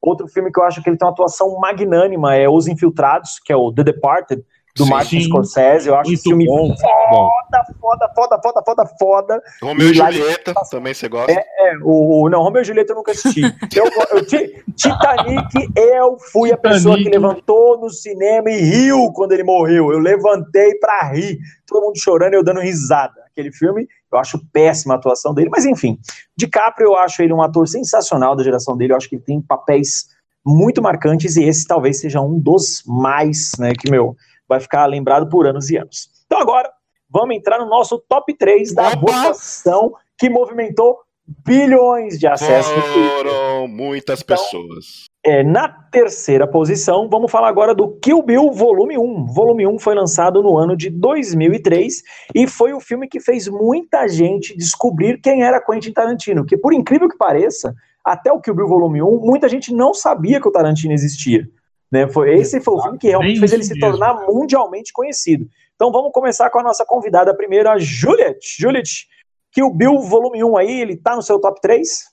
Outro 0.00 0.26
filme 0.26 0.50
que 0.50 0.58
eu 0.58 0.64
acho 0.64 0.82
que 0.82 0.88
ele 0.88 0.96
tem 0.96 1.06
uma 1.06 1.12
atuação 1.12 1.58
magnânima 1.58 2.34
é 2.34 2.48
Os 2.48 2.66
Infiltrados, 2.66 3.38
que 3.38 3.52
é 3.52 3.56
o 3.56 3.70
The 3.70 3.84
Departed, 3.84 4.42
do 4.76 4.84
Sim. 4.84 4.90
Martin 4.90 5.20
Scorsese. 5.22 5.88
Eu 5.88 5.96
acho 5.96 6.12
esse 6.12 6.22
filme 6.22 6.46
bom, 6.46 6.68
bom. 6.68 6.76
foda, 6.76 7.64
foda, 7.80 8.12
foda, 8.14 8.40
foda, 8.42 8.62
foda, 8.64 8.86
foda. 8.98 9.42
Romeu 9.62 9.92
e 9.92 9.98
lá- 9.98 10.10
Julieta, 10.10 10.54
também 10.70 10.94
você 10.94 11.08
gosta? 11.08 11.32
É, 11.32 11.44
é, 11.72 11.76
o, 11.82 12.22
o- 12.24 12.28
não, 12.30 12.42
Romeu 12.42 12.62
e 12.62 12.64
Julieta 12.64 12.92
eu 12.92 12.96
nunca 12.96 13.12
assisti. 13.12 13.42
Eu, 13.74 13.84
eu, 14.16 14.24
Ti- 14.26 14.62
Titanic, 14.76 15.68
eu 15.76 16.16
fui 16.32 16.52
a 16.52 16.56
pessoa 16.56 16.96
que 16.96 17.04
Titanic. 17.04 17.18
levantou 17.28 17.78
no 17.80 17.90
cinema 17.90 18.50
e 18.50 18.60
riu 18.60 19.12
quando 19.12 19.32
ele 19.32 19.42
morreu. 19.44 19.92
Eu 19.92 19.98
levantei 19.98 20.74
pra 20.76 21.10
rir, 21.12 21.38
todo 21.66 21.84
mundo 21.84 21.98
chorando 21.98 22.34
e 22.34 22.36
eu 22.36 22.44
dando 22.44 22.60
risada. 22.60 23.14
Aquele 23.30 23.52
filme, 23.52 23.86
eu 24.12 24.18
acho 24.18 24.40
péssima 24.52 24.94
a 24.94 24.96
atuação 24.96 25.32
dele, 25.32 25.48
mas 25.50 25.64
enfim. 25.64 25.98
DiCaprio, 26.36 26.88
eu 26.88 26.96
acho 26.96 27.22
ele 27.22 27.32
um 27.32 27.42
ator 27.42 27.66
sensacional 27.68 28.34
da 28.36 28.42
geração 28.42 28.76
dele, 28.76 28.92
eu 28.92 28.96
acho 28.96 29.08
que 29.08 29.16
ele 29.16 29.22
tem 29.22 29.40
papéis 29.40 30.06
muito 30.44 30.80
marcantes 30.82 31.36
e 31.36 31.44
esse 31.44 31.66
talvez 31.66 32.00
seja 32.00 32.20
um 32.20 32.38
dos 32.38 32.82
mais, 32.86 33.52
né, 33.58 33.72
que, 33.78 33.90
meu, 33.90 34.16
vai 34.50 34.60
ficar 34.60 34.84
lembrado 34.86 35.28
por 35.28 35.46
anos 35.46 35.70
e 35.70 35.76
anos. 35.76 36.10
Então 36.26 36.40
agora, 36.40 36.68
vamos 37.08 37.36
entrar 37.36 37.58
no 37.58 37.66
nosso 37.66 37.98
top 38.08 38.36
3 38.36 38.74
da 38.74 38.88
Opa! 38.88 38.96
votação 38.96 39.94
que 40.18 40.28
movimentou 40.28 40.98
bilhões 41.46 42.18
de 42.18 42.26
acessos. 42.26 42.72
Foram 42.72 43.68
muitas 43.68 44.20
Então, 44.20 44.36
pessoas. 44.36 45.04
É, 45.24 45.44
na 45.44 45.68
terceira 45.68 46.46
posição, 46.46 47.08
vamos 47.08 47.30
falar 47.30 47.48
agora 47.48 47.72
do 47.74 47.88
Kill 48.00 48.22
Bill 48.22 48.50
Volume 48.50 48.98
1. 48.98 49.26
Volume 49.26 49.66
1 49.66 49.78
foi 49.78 49.94
lançado 49.94 50.42
no 50.42 50.58
ano 50.58 50.76
de 50.76 50.90
2003 50.90 52.02
e 52.34 52.48
foi 52.48 52.72
o 52.72 52.80
filme 52.80 53.06
que 53.06 53.20
fez 53.20 53.46
muita 53.46 54.08
gente 54.08 54.56
descobrir 54.56 55.20
quem 55.20 55.44
era 55.44 55.64
Quentin 55.64 55.92
Tarantino, 55.92 56.44
que 56.44 56.56
por 56.56 56.72
incrível 56.72 57.08
que 57.08 57.16
pareça, 57.16 57.74
até 58.04 58.32
o 58.32 58.40
Kill 58.40 58.54
Bill 58.54 58.66
Volume 58.66 59.00
1, 59.02 59.20
muita 59.20 59.48
gente 59.48 59.72
não 59.72 59.94
sabia 59.94 60.40
que 60.40 60.48
o 60.48 60.52
Tarantino 60.52 60.92
existia. 60.92 61.46
Né? 61.90 62.08
Foi, 62.08 62.34
esse 62.34 62.60
foi 62.60 62.74
o 62.74 62.82
filme 62.82 62.98
que 62.98 63.08
realmente 63.08 63.32
Bem 63.32 63.40
fez 63.40 63.52
ele 63.52 63.64
se 63.64 63.74
mesmo. 63.74 63.88
tornar 63.88 64.26
mundialmente 64.26 64.92
conhecido. 64.92 65.48
Então 65.74 65.90
vamos 65.90 66.12
começar 66.12 66.50
com 66.50 66.60
a 66.60 66.62
nossa 66.62 66.84
convidada 66.84 67.34
primeiro, 67.34 67.68
a 67.68 67.78
Juliet. 67.78 68.38
Juliet, 68.58 69.08
Kill 69.50 69.70
Bill 69.72 69.98
Volume 69.98 70.44
1 70.44 70.56
aí, 70.56 70.80
ele 70.80 70.96
tá 70.96 71.16
no 71.16 71.22
seu 71.22 71.40
top 71.40 71.60
3? 71.60 72.04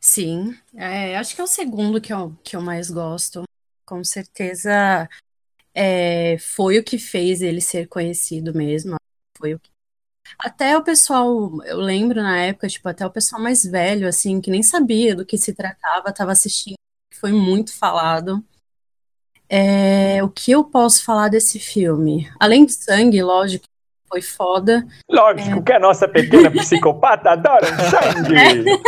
Sim, 0.00 0.56
é, 0.74 1.16
acho 1.18 1.34
que 1.34 1.40
é 1.40 1.44
o 1.44 1.48
segundo 1.48 2.00
que 2.00 2.12
eu, 2.12 2.34
que 2.42 2.56
eu 2.56 2.62
mais 2.62 2.90
gosto. 2.90 3.42
Com 3.84 4.02
certeza 4.02 5.08
é, 5.74 6.36
foi 6.38 6.78
o 6.78 6.84
que 6.84 6.98
fez 6.98 7.42
ele 7.42 7.60
ser 7.60 7.86
conhecido 7.88 8.54
mesmo. 8.54 8.96
Foi 9.36 9.54
o 9.54 9.58
que... 9.58 9.70
Até 10.38 10.78
o 10.78 10.84
pessoal, 10.84 11.62
eu 11.64 11.78
lembro 11.78 12.22
na 12.22 12.38
época, 12.38 12.68
tipo, 12.68 12.88
até 12.88 13.04
o 13.04 13.10
pessoal 13.10 13.42
mais 13.42 13.64
velho, 13.64 14.06
assim, 14.06 14.40
que 14.40 14.50
nem 14.50 14.62
sabia 14.62 15.14
do 15.14 15.26
que 15.26 15.36
se 15.36 15.52
tratava, 15.52 16.10
estava 16.10 16.32
assistindo, 16.32 16.76
foi 17.12 17.32
muito 17.32 17.76
falado. 17.76 18.42
É, 19.52 20.22
o 20.22 20.28
que 20.28 20.52
eu 20.52 20.62
posso 20.62 21.04
falar 21.04 21.28
desse 21.28 21.58
filme? 21.58 22.30
Além 22.38 22.64
de 22.64 22.72
sangue, 22.72 23.20
lógico, 23.20 23.64
foi 24.08 24.22
foda. 24.22 24.86
Lógico 25.10 25.60
que 25.62 25.72
a 25.72 25.80
nossa 25.80 26.06
pequena 26.06 26.48
psicopata 26.54 27.30
adora 27.30 27.66
um 27.66 27.90
sangue. 27.90 28.82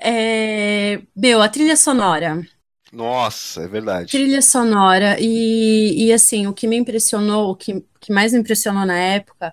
É, 0.00 1.00
meu, 1.14 1.40
a 1.40 1.48
trilha 1.48 1.76
sonora. 1.76 2.44
Nossa, 2.92 3.62
é 3.62 3.68
verdade. 3.68 4.10
Trilha 4.10 4.42
sonora, 4.42 5.16
e, 5.20 6.06
e 6.06 6.12
assim, 6.12 6.46
o 6.46 6.52
que 6.52 6.66
me 6.66 6.76
impressionou, 6.76 7.50
o 7.50 7.56
que, 7.56 7.84
que 8.00 8.12
mais 8.12 8.32
me 8.32 8.40
impressionou 8.40 8.84
na 8.84 8.98
época 8.98 9.52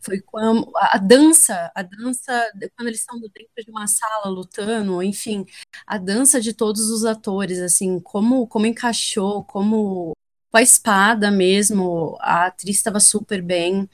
foi 0.00 0.20
quando 0.20 0.70
a 0.76 0.98
dança, 0.98 1.70
a 1.74 1.82
dança, 1.82 2.50
quando 2.76 2.88
eles 2.88 3.00
estão 3.00 3.18
dentro 3.18 3.64
de 3.64 3.70
uma 3.70 3.86
sala 3.86 4.28
lutando, 4.28 5.02
enfim, 5.02 5.44
a 5.86 5.98
dança 5.98 6.40
de 6.40 6.52
todos 6.52 6.90
os 6.90 7.04
atores, 7.04 7.58
assim, 7.58 7.98
como, 8.00 8.46
como 8.46 8.66
encaixou, 8.66 9.44
como 9.44 10.12
com 10.50 10.56
a 10.56 10.62
espada 10.62 11.30
mesmo, 11.30 12.16
a 12.20 12.46
atriz 12.46 12.76
estava 12.76 13.00
super 13.00 13.42
bem. 13.42 13.88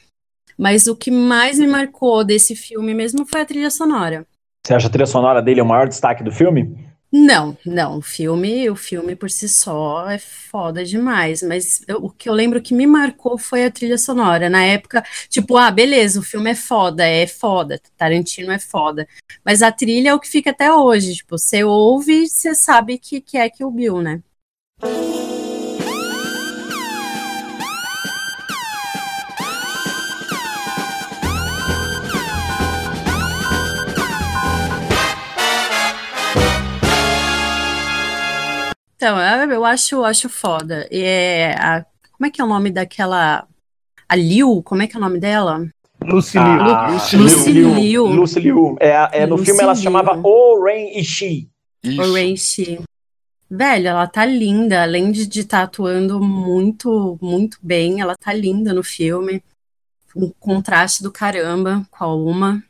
Mas 0.57 0.87
o 0.87 0.95
que 0.95 1.11
mais 1.11 1.59
me 1.59 1.67
marcou 1.67 2.25
desse 2.25 2.55
filme 2.55 2.95
mesmo 2.95 3.27
foi 3.27 3.41
a 3.41 3.47
trilha 3.47 3.71
sonora. 3.71 4.25
Você 4.65 4.73
acha 4.73 4.87
a 4.87 4.91
trilha 4.91 5.07
sonora 5.07 5.43
dele 5.43 5.61
o 5.61 5.67
maior 5.67 5.89
destaque 5.89 6.23
do 6.23 6.31
filme? 6.31 6.94
Não, 7.17 7.57
não, 7.65 7.99
o 7.99 8.03
filme, 8.03 8.69
o 8.69 8.75
filme 8.75 9.15
por 9.15 9.31
si 9.31 9.49
só 9.49 10.11
é 10.11 10.19
foda 10.19 10.85
demais, 10.85 11.43
mas 11.45 11.81
eu- 11.87 11.99
o 12.05 12.11
que 12.11 12.29
eu 12.29 12.33
lembro 12.35 12.61
que 12.61 12.75
me 12.75 12.89
marcou 12.89 13.39
foi 13.39 13.65
a 13.65 13.71
trilha 13.71 13.97
sonora. 13.97 14.51
Na 14.51 14.65
época, 14.65 15.01
tipo, 15.29 15.57
ah, 15.57 15.71
beleza, 15.71 16.19
o 16.19 16.25
filme 16.25 16.51
é 16.51 16.55
foda, 16.57 17.07
é 17.07 17.25
foda, 17.29 17.81
Tarantino 17.97 18.51
é 18.51 18.59
foda, 18.59 19.07
mas 19.45 19.63
a 19.63 19.71
trilha 19.71 20.09
é 20.11 20.15
o 20.15 20.19
que 20.19 20.27
fica 20.29 20.51
até 20.51 20.73
hoje, 20.73 21.15
tipo, 21.15 21.39
você 21.39 21.63
ouve, 21.63 22.27
você 22.29 22.53
sabe 22.53 22.99
que, 22.99 23.21
que 23.21 23.39
é 23.39 23.49
Kill 23.49 23.71
Bill, 23.71 24.03
né? 24.03 24.21
Então, 39.05 39.21
eu 39.21 39.51
eu 39.51 39.65
acho, 39.67 40.03
acho 40.03 40.31
foda. 40.31 40.89
E 40.91 41.03
é 41.03 41.55
a, 41.59 41.85
como 42.13 42.27
é 42.27 42.31
que 42.31 42.41
é 42.41 42.45
o 42.45 42.47
nome 42.49 42.71
daquela. 42.71 43.47
A 44.09 44.17
Liu? 44.17 44.63
Como 44.63 44.81
é 44.81 44.87
que 44.87 44.97
é 44.97 44.99
o 44.99 45.03
nome 45.03 45.21
dela? 45.21 45.69
Lucy 46.03 46.39
Ah, 46.39 46.89
Liu. 47.13 47.21
Lucy 47.23 47.53
Liu. 47.53 48.07
Lucy 48.07 48.41
Liu. 48.41 48.77
É, 48.81 49.09
é, 49.13 49.27
no 49.27 49.37
Lucy 49.37 49.45
filme 49.45 49.63
ela 49.63 49.75
se 49.75 49.83
Liu. 49.83 49.93
chamava 49.93 50.19
O 50.27 50.65
Ren 50.65 50.99
Ishii. 50.99 51.51
Isso. 51.83 52.01
Orange. 52.01 52.81
Velho, 53.51 53.89
ela 53.89 54.07
tá 54.07 54.25
linda. 54.25 54.83
Além 54.83 55.13
de 55.13 55.41
estar 55.41 55.65
atuando 55.65 56.19
muito, 56.19 57.19
muito 57.21 57.59
bem, 57.63 58.01
ela 58.01 58.17
tá 58.17 58.33
linda 58.33 58.73
no 58.73 58.83
filme. 58.83 59.43
Um 60.17 60.33
contraste 60.41 61.03
do 61.03 61.13
caramba 61.13 61.87
com 61.91 62.05
a 62.05 62.15
Uma. 62.15 62.63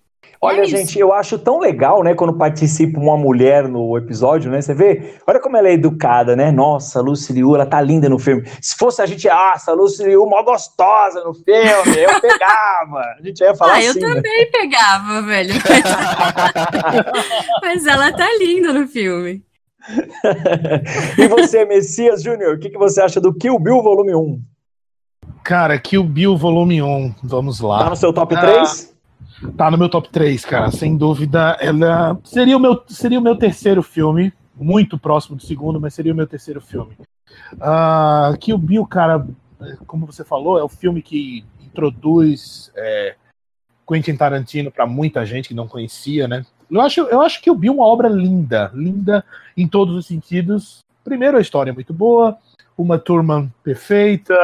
Olha, 0.45 0.63
É 0.63 0.67
gente, 0.67 0.99
eu 0.99 1.13
acho 1.13 1.39
tão 1.39 1.59
legal, 1.59 2.03
né, 2.03 2.15
quando 2.15 2.37
participa 2.37 2.99
uma 3.01 3.17
mulher 3.17 3.67
no 3.69 3.97
episódio, 3.97 4.51
né? 4.51 4.61
Você 4.61 4.75
vê? 4.75 5.15
Olha 5.27 5.41
como 5.41 5.57
ela 5.57 5.69
é 5.69 5.73
educada, 5.73 6.37
né? 6.37 6.51
Nossa, 6.53 6.99
a 6.99 7.03
Lucy 7.03 7.33
Liu, 7.33 7.55
ela 7.55 7.67
tá 7.67 7.81
linda 7.81 8.09
no 8.09 8.19
filme. 8.19 8.45
Se 8.61 8.77
fosse 8.77 9.01
a 9.03 9.07
gente, 9.07 9.29
ah, 9.29 9.53
essa 9.57 9.73
Lucy 9.73 10.05
Liu 10.05 10.27
mó 10.27 10.43
gostosa 10.43 11.23
no 11.25 11.35
filme, 11.35 11.71
eu 11.97 12.21
pegava. 12.21 13.01
A 13.19 13.23
gente 13.23 13.41
ia 13.41 13.55
falar 13.55 13.75
ah, 13.75 13.83
eu 13.83 13.91
assim, 13.91 14.01
né? 14.01 14.15
também 14.15 14.51
pegava, 14.51 15.23
velho. 15.23 15.55
Mas 17.63 17.87
ela 17.87 18.13
tá 18.13 18.27
linda 18.39 18.73
no 18.73 18.87
filme. 18.87 19.43
e 21.19 21.29
você, 21.29 21.65
Messias 21.65 22.23
Júnior, 22.23 22.55
o 22.55 22.59
que, 22.59 22.71
que 22.71 22.79
você 22.79 23.01
acha 23.03 23.21
do 23.21 23.35
Kill 23.35 23.59
Bill 23.59 23.83
Volume 23.83 24.15
1? 24.15 24.41
Cara, 25.43 25.79
Kill 25.79 26.05
Bill 26.05 26.37
Volume 26.37 26.83
1, 26.83 27.15
vamos 27.23 27.59
Tá 27.61 27.67
lá. 27.67 27.91
no 27.91 27.97
seu 27.97 28.13
top 28.13 28.35
Ah. 28.35 28.41
3? 28.41 28.94
Tá 29.57 29.71
no 29.71 29.79
meu 29.79 29.89
top 29.89 30.09
3, 30.09 30.45
cara, 30.45 30.71
sem 30.71 30.97
dúvida. 30.97 31.57
Ela 31.61 32.19
seria 32.25 32.57
o 32.57 32.61
meu, 32.61 32.83
seria 32.89 33.19
o 33.19 33.23
meu 33.23 33.37
terceiro 33.37 33.83
filme, 33.83 34.33
muito 34.57 34.99
próximo 34.99 35.37
do 35.37 35.43
segundo, 35.43 35.81
mas 35.81 35.95
seria 35.95 36.13
o 36.13 36.17
meu 36.17 36.27
terceiro 36.27 36.61
filme. 36.61 36.97
Ah, 37.61 38.35
Kill 38.41 38.59
Bill, 38.59 38.87
cara, 38.87 39.27
como 39.87 40.07
você 40.07 40.25
falou, 40.25 40.59
é 40.59 40.63
o 40.63 40.69
filme 40.69 41.03
que 41.03 41.45
introduz 41.65 42.73
é, 42.77 43.17
Quentin 43.87 44.17
Tarantino 44.17 44.71
para 44.71 44.87
muita 44.87 45.25
gente 45.27 45.49
que 45.49 45.55
não 45.55 45.69
conhecia, 45.69 46.27
né? 46.27 46.45
Eu 46.71 46.81
acho, 46.81 47.01
eu 47.03 47.21
acho 47.21 47.41
que 47.41 47.51
o 47.51 47.55
Bill 47.55 47.73
é 47.73 47.77
uma 47.77 47.87
obra 47.87 48.09
linda, 48.09 48.71
linda 48.75 49.25
em 49.57 49.69
todos 49.69 49.95
os 49.95 50.07
sentidos. 50.07 50.79
Primeiro, 51.05 51.37
a 51.37 51.41
história 51.41 51.71
é 51.71 51.75
muito 51.75 51.93
boa, 51.93 52.37
uma 52.77 52.99
turma 52.99 53.53
perfeita, 53.63 54.35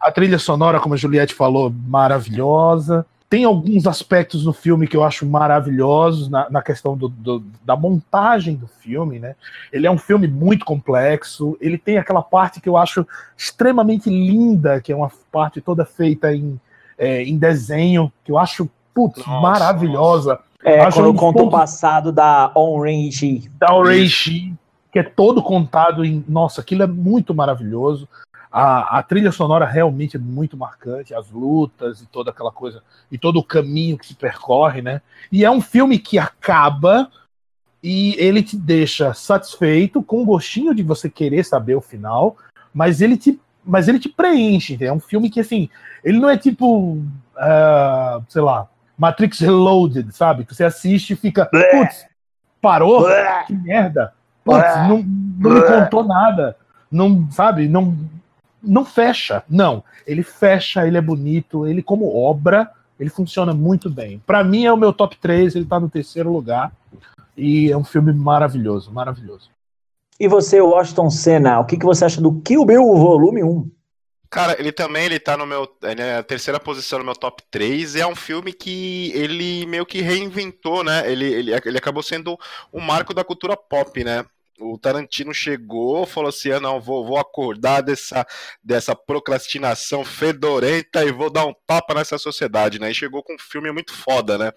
a 0.00 0.12
trilha 0.12 0.38
sonora, 0.38 0.80
como 0.80 0.94
a 0.94 0.98
Juliette 0.98 1.34
falou, 1.34 1.70
maravilhosa. 1.70 3.04
Tem 3.34 3.42
alguns 3.42 3.84
aspectos 3.88 4.44
no 4.44 4.52
filme 4.52 4.86
que 4.86 4.96
eu 4.96 5.02
acho 5.02 5.26
maravilhosos 5.26 6.28
na, 6.28 6.48
na 6.48 6.62
questão 6.62 6.96
do- 6.96 7.08
do- 7.08 7.42
da 7.64 7.74
montagem 7.74 8.54
do 8.54 8.68
filme, 8.68 9.18
né? 9.18 9.34
Ele 9.72 9.88
é 9.88 9.90
um 9.90 9.98
filme 9.98 10.28
muito 10.28 10.64
complexo. 10.64 11.56
Ele 11.60 11.76
tem 11.76 11.98
aquela 11.98 12.22
parte 12.22 12.60
que 12.60 12.68
eu 12.68 12.76
acho 12.76 13.04
extremamente 13.36 14.08
linda, 14.08 14.80
que 14.80 14.92
é 14.92 14.96
uma 14.96 15.10
parte 15.32 15.60
toda 15.60 15.84
feita 15.84 16.32
em, 16.32 16.60
é, 16.96 17.24
em 17.24 17.36
desenho, 17.36 18.12
que 18.24 18.30
eu 18.30 18.38
acho 18.38 18.70
putz, 18.94 19.26
Nossa, 19.26 19.40
maravilhosa. 19.40 20.38
É, 20.62 20.78
Acho 20.78 20.98
quando 20.98 21.10
um 21.10 21.16
conta 21.16 21.42
o 21.42 21.50
passado 21.50 22.12
da 22.12 22.52
Ishii. 22.86 23.50
da 23.58 23.74
Oreishi, 23.74 24.54
que 24.92 25.00
é 25.00 25.02
todo 25.02 25.42
contado 25.42 26.04
em. 26.04 26.24
Nossa, 26.28 26.60
aquilo 26.60 26.84
é 26.84 26.86
muito 26.86 27.34
maravilhoso. 27.34 28.08
A, 28.56 28.98
a 28.98 29.02
trilha 29.02 29.32
sonora 29.32 29.66
realmente 29.66 30.16
é 30.16 30.20
muito 30.20 30.56
marcante, 30.56 31.12
as 31.12 31.28
lutas 31.28 32.00
e 32.00 32.06
toda 32.06 32.30
aquela 32.30 32.52
coisa, 32.52 32.84
e 33.10 33.18
todo 33.18 33.40
o 33.40 33.44
caminho 33.44 33.98
que 33.98 34.06
se 34.06 34.14
percorre, 34.14 34.80
né? 34.80 35.02
E 35.32 35.44
é 35.44 35.50
um 35.50 35.60
filme 35.60 35.98
que 35.98 36.20
acaba 36.20 37.10
e 37.82 38.14
ele 38.16 38.44
te 38.44 38.56
deixa 38.56 39.12
satisfeito, 39.12 40.00
com 40.04 40.22
um 40.22 40.24
gostinho 40.24 40.72
de 40.72 40.84
você 40.84 41.10
querer 41.10 41.44
saber 41.44 41.74
o 41.74 41.80
final, 41.80 42.36
mas 42.72 43.00
ele 43.00 43.16
te, 43.16 43.40
mas 43.64 43.88
ele 43.88 43.98
te 43.98 44.08
preenche. 44.08 44.74
entendeu? 44.74 44.94
É 44.94 44.96
um 44.96 45.00
filme 45.00 45.28
que, 45.28 45.40
assim, 45.40 45.68
ele 46.04 46.20
não 46.20 46.30
é 46.30 46.36
tipo, 46.36 47.02
ah, 47.36 48.20
sei 48.28 48.40
lá, 48.40 48.68
Matrix 48.96 49.40
Reloaded, 49.40 50.12
sabe? 50.12 50.44
Que 50.44 50.54
você 50.54 50.62
assiste 50.62 51.14
e 51.14 51.16
fica, 51.16 51.46
putz, 51.46 52.06
parou? 52.62 53.00
Blé. 53.00 53.44
que 53.48 53.52
merda. 53.52 54.14
Putz, 54.44 54.76
não, 54.88 55.02
não 55.02 55.50
me 55.50 55.60
contou 55.62 56.04
nada. 56.04 56.56
Não, 56.88 57.28
sabe, 57.32 57.66
não, 57.68 57.98
não 58.64 58.84
fecha. 58.84 59.42
Não, 59.48 59.84
ele 60.06 60.22
fecha, 60.22 60.86
ele 60.86 60.96
é 60.96 61.00
bonito, 61.00 61.66
ele 61.66 61.82
como 61.82 62.14
obra, 62.14 62.70
ele 62.98 63.10
funciona 63.10 63.52
muito 63.52 63.90
bem. 63.90 64.22
Pra 64.26 64.42
mim 64.42 64.64
é 64.64 64.72
o 64.72 64.76
meu 64.76 64.92
top 64.92 65.16
3, 65.16 65.54
ele 65.54 65.64
tá 65.64 65.78
no 65.78 65.90
terceiro 65.90 66.32
lugar. 66.32 66.72
E 67.36 67.70
é 67.70 67.76
um 67.76 67.84
filme 67.84 68.12
maravilhoso, 68.12 68.92
maravilhoso. 68.92 69.50
E 70.18 70.28
você, 70.28 70.60
Washington 70.60 71.10
Senna, 71.10 71.58
o 71.58 71.64
que, 71.64 71.76
que 71.76 71.84
você 71.84 72.04
acha 72.04 72.20
do 72.20 72.40
Kill 72.40 72.64
Bill 72.64 72.94
Volume 72.94 73.42
1? 73.42 73.70
Cara, 74.30 74.56
ele 74.58 74.72
também 74.72 75.04
ele 75.04 75.20
tá 75.20 75.36
no 75.36 75.46
meu. 75.46 75.68
Ele 75.82 76.02
é 76.02 76.16
a 76.16 76.22
terceira 76.22 76.58
posição 76.58 76.98
no 76.98 77.04
meu 77.04 77.14
top 77.14 77.40
3. 77.50 77.94
E 77.94 78.00
é 78.00 78.06
um 78.06 78.16
filme 78.16 78.52
que 78.52 79.12
ele 79.14 79.64
meio 79.66 79.86
que 79.86 80.00
reinventou, 80.00 80.82
né? 80.82 81.08
Ele, 81.10 81.24
ele, 81.24 81.52
ele 81.52 81.78
acabou 81.78 82.02
sendo 82.02 82.36
um 82.72 82.80
marco 82.80 83.14
da 83.14 83.22
cultura 83.22 83.56
pop, 83.56 84.02
né? 84.02 84.24
O 84.60 84.78
Tarantino 84.78 85.34
chegou, 85.34 86.06
falou 86.06 86.28
assim: 86.28 86.52
ah, 86.52 86.60
não, 86.60 86.80
vou, 86.80 87.04
vou 87.04 87.18
acordar 87.18 87.80
dessa, 87.80 88.26
dessa 88.62 88.94
procrastinação 88.94 90.04
fedorenta 90.04 91.04
e 91.04 91.10
vou 91.10 91.30
dar 91.30 91.46
um 91.46 91.54
tapa 91.66 91.94
nessa 91.94 92.18
sociedade, 92.18 92.78
né? 92.78 92.90
E 92.90 92.94
chegou 92.94 93.22
com 93.22 93.34
um 93.34 93.38
filme 93.38 93.72
muito 93.72 93.92
foda, 93.92 94.38
né? 94.38 94.52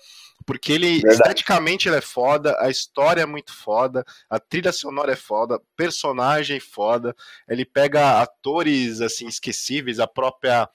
porque 0.46 0.72
ele 0.72 1.02
Verdade. 1.02 1.14
esteticamente 1.14 1.90
ele 1.90 1.98
é 1.98 2.02
foda, 2.02 2.56
a 2.60 2.70
história 2.70 3.22
é 3.22 3.26
muito 3.26 3.54
foda, 3.54 4.06
a 4.30 4.40
trilha 4.40 4.72
sonora 4.72 5.12
é 5.12 5.16
foda, 5.16 5.62
personagem 5.76 6.60
foda, 6.60 7.16
ele 7.50 7.66
pega 7.66 8.22
atores 8.22 9.02
assim 9.02 9.28
esquecíveis, 9.28 10.00
a 10.00 10.08
própria 10.08 10.70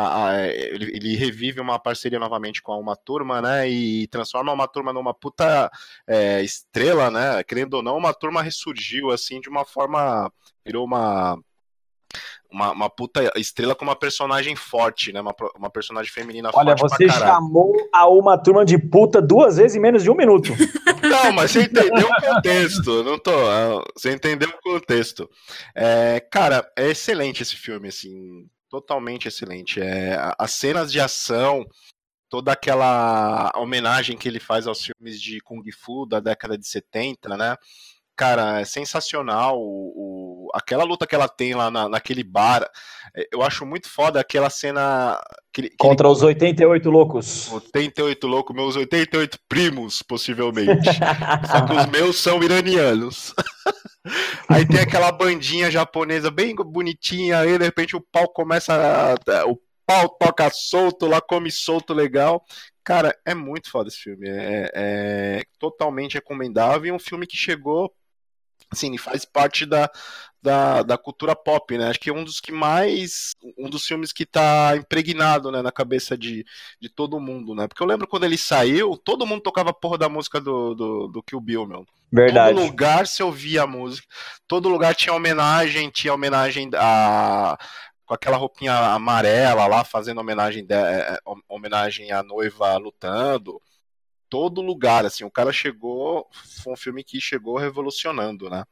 a- 0.00 0.28
a- 0.30 0.46
ele, 0.46 0.96
ele 0.96 1.16
revive 1.16 1.60
uma 1.60 1.78
parceria 1.78 2.18
novamente 2.18 2.62
com 2.62 2.72
a 2.72 2.78
uma 2.78 2.94
turma, 2.96 3.40
né? 3.42 3.68
E 3.68 4.06
transforma 4.08 4.52
uma 4.52 4.68
turma 4.68 4.92
numa 4.92 5.12
puta 5.14 5.70
é, 6.06 6.42
estrela, 6.42 7.10
né? 7.10 7.42
Querendo 7.44 7.74
ou 7.74 7.82
não, 7.82 7.96
uma 7.96 8.14
turma 8.14 8.42
ressurgiu 8.42 9.10
assim 9.10 9.40
de 9.40 9.48
uma 9.48 9.64
forma. 9.64 10.30
Virou 10.64 10.84
uma. 10.84 11.38
Uma, 12.50 12.72
uma 12.72 12.88
puta 12.88 13.30
estrela 13.38 13.74
com 13.74 13.84
uma 13.84 13.94
personagem 13.94 14.56
forte, 14.56 15.12
né? 15.12 15.20
Uma, 15.20 15.34
uma 15.54 15.68
personagem 15.68 16.10
feminina 16.10 16.50
Olha, 16.54 16.74
forte 16.78 16.80
você 16.96 17.04
pra 17.04 17.12
caralho. 17.14 17.32
chamou 17.34 17.74
a 17.92 18.08
uma 18.08 18.38
turma 18.38 18.64
de 18.64 18.78
puta 18.78 19.20
duas 19.20 19.58
vezes 19.58 19.76
em 19.76 19.80
menos 19.80 20.02
de 20.02 20.10
um 20.10 20.14
minuto. 20.14 20.52
Não, 21.02 21.30
mas 21.32 21.50
você 21.50 21.64
entendeu 21.64 22.08
o 22.08 22.20
contexto. 22.34 23.04
Não 23.04 23.18
tô. 23.18 23.32
ah, 23.32 23.84
Você 23.94 24.12
entendeu 24.14 24.48
o 24.48 24.62
contexto. 24.62 25.28
É, 25.74 26.20
cara, 26.30 26.66
é 26.74 26.88
excelente 26.90 27.42
esse 27.42 27.54
filme, 27.54 27.88
assim. 27.88 28.46
Totalmente 28.70 29.28
excelente. 29.28 29.80
É, 29.80 30.16
as 30.38 30.52
cenas 30.52 30.92
de 30.92 31.00
ação, 31.00 31.64
toda 32.28 32.52
aquela 32.52 33.50
homenagem 33.56 34.16
que 34.18 34.28
ele 34.28 34.40
faz 34.40 34.66
aos 34.66 34.84
filmes 34.84 35.20
de 35.20 35.40
Kung 35.40 35.62
Fu 35.72 36.06
da 36.06 36.20
década 36.20 36.58
de 36.58 36.66
70, 36.68 37.36
né? 37.36 37.56
Cara, 38.16 38.60
é 38.60 38.64
sensacional. 38.64 39.58
O, 39.60 39.92
o- 39.96 40.27
aquela 40.54 40.84
luta 40.84 41.06
que 41.06 41.14
ela 41.14 41.28
tem 41.28 41.54
lá 41.54 41.70
na, 41.70 41.88
naquele 41.88 42.22
bar. 42.24 42.68
é, 43.16 43.26
Eu 43.32 43.42
acho 43.42 43.64
muito 43.66 43.88
foda 43.88 44.20
aquela 44.20 44.50
cena. 44.50 45.20
Que 45.52 45.62
ele, 45.62 45.68
que 45.70 45.74
ele 45.74 45.78
Contra 45.78 46.08
os 46.08 46.22
88 46.22 46.90
loucos. 46.90 47.50
88 47.52 48.26
louco, 48.26 48.54
meus 48.54 48.76
88 48.76 49.38
primos, 49.48 50.02
possivelmente. 50.02 50.88
Só 51.50 51.66
que 51.66 51.72
os 51.74 51.86
meus 51.86 52.18
são 52.18 52.42
iranianos. 52.42 53.34
Aí 54.48 54.66
tem 54.66 54.80
aquela 54.80 55.12
bandinha 55.12 55.70
japonesa 55.70 56.30
bem 56.30 56.54
bonitinha, 56.54 57.40
aí 57.40 57.58
de 57.58 57.64
repente 57.64 57.94
o 57.94 58.00
pau 58.00 58.26
começa. 58.28 58.72
a- 58.74 59.44
O 59.46 59.58
pau 59.86 60.08
toca 60.08 60.48
solto, 60.50 61.06
lá 61.06 61.20
come 61.20 61.50
solto 61.50 61.92
legal. 61.92 62.42
Cara, 62.82 63.14
é 63.26 63.34
muito 63.34 63.70
foda 63.70 63.88
esse 63.88 63.98
filme. 63.98 64.26
É, 64.28 64.70
é 64.74 65.42
totalmente 65.58 66.14
recomendável 66.14 66.86
e 66.86 66.92
um 66.92 66.98
filme 66.98 67.26
que 67.26 67.36
chegou. 67.36 67.92
Assim, 68.70 68.98
faz 68.98 69.24
parte 69.24 69.64
da, 69.64 69.90
da, 70.42 70.82
da 70.82 70.98
cultura 70.98 71.34
pop, 71.34 71.76
né? 71.76 71.88
Acho 71.88 72.00
que 72.00 72.10
é 72.10 72.12
um 72.12 72.24
dos 72.24 72.40
que 72.40 72.52
mais. 72.52 73.34
Um 73.56 73.68
dos 73.68 73.84
filmes 73.84 74.12
que 74.12 74.24
tá 74.24 74.76
impregnado 74.76 75.50
né, 75.50 75.62
na 75.62 75.72
cabeça 75.72 76.16
de, 76.16 76.44
de 76.80 76.88
todo 76.88 77.20
mundo, 77.20 77.54
né? 77.54 77.66
Porque 77.66 77.82
eu 77.82 77.86
lembro 77.86 78.06
quando 78.06 78.24
ele 78.24 78.38
saiu, 78.38 78.96
todo 78.96 79.26
mundo 79.26 79.42
tocava 79.42 79.70
a 79.70 79.74
porra 79.74 79.98
da 79.98 80.08
música 80.08 80.40
do, 80.40 80.74
do, 80.74 81.08
do 81.08 81.22
Kill 81.22 81.40
Bill, 81.40 81.66
meu. 81.66 81.86
Verdade. 82.10 82.54
Todo 82.54 82.64
lugar 82.64 83.06
se 83.06 83.22
ouvia 83.22 83.62
a 83.62 83.66
música. 83.66 84.06
Todo 84.46 84.68
lugar 84.68 84.94
tinha 84.94 85.14
homenagem, 85.14 85.90
tinha 85.90 86.14
homenagem 86.14 86.70
a. 86.74 87.58
Com 88.06 88.14
aquela 88.14 88.38
roupinha 88.38 88.72
amarela 88.72 89.66
lá, 89.66 89.84
fazendo 89.84 90.18
homenagem, 90.18 90.64
de, 90.64 90.74
é, 90.74 91.18
homenagem 91.46 92.10
à 92.10 92.22
noiva 92.22 92.74
lutando. 92.78 93.60
Todo 94.28 94.60
lugar, 94.62 95.04
assim, 95.06 95.24
o 95.24 95.30
cara 95.30 95.52
chegou. 95.52 96.28
Foi 96.62 96.72
um 96.72 96.76
filme 96.76 97.04
que 97.04 97.20
chegou 97.20 97.56
revolucionando, 97.58 98.48
né? 98.50 98.64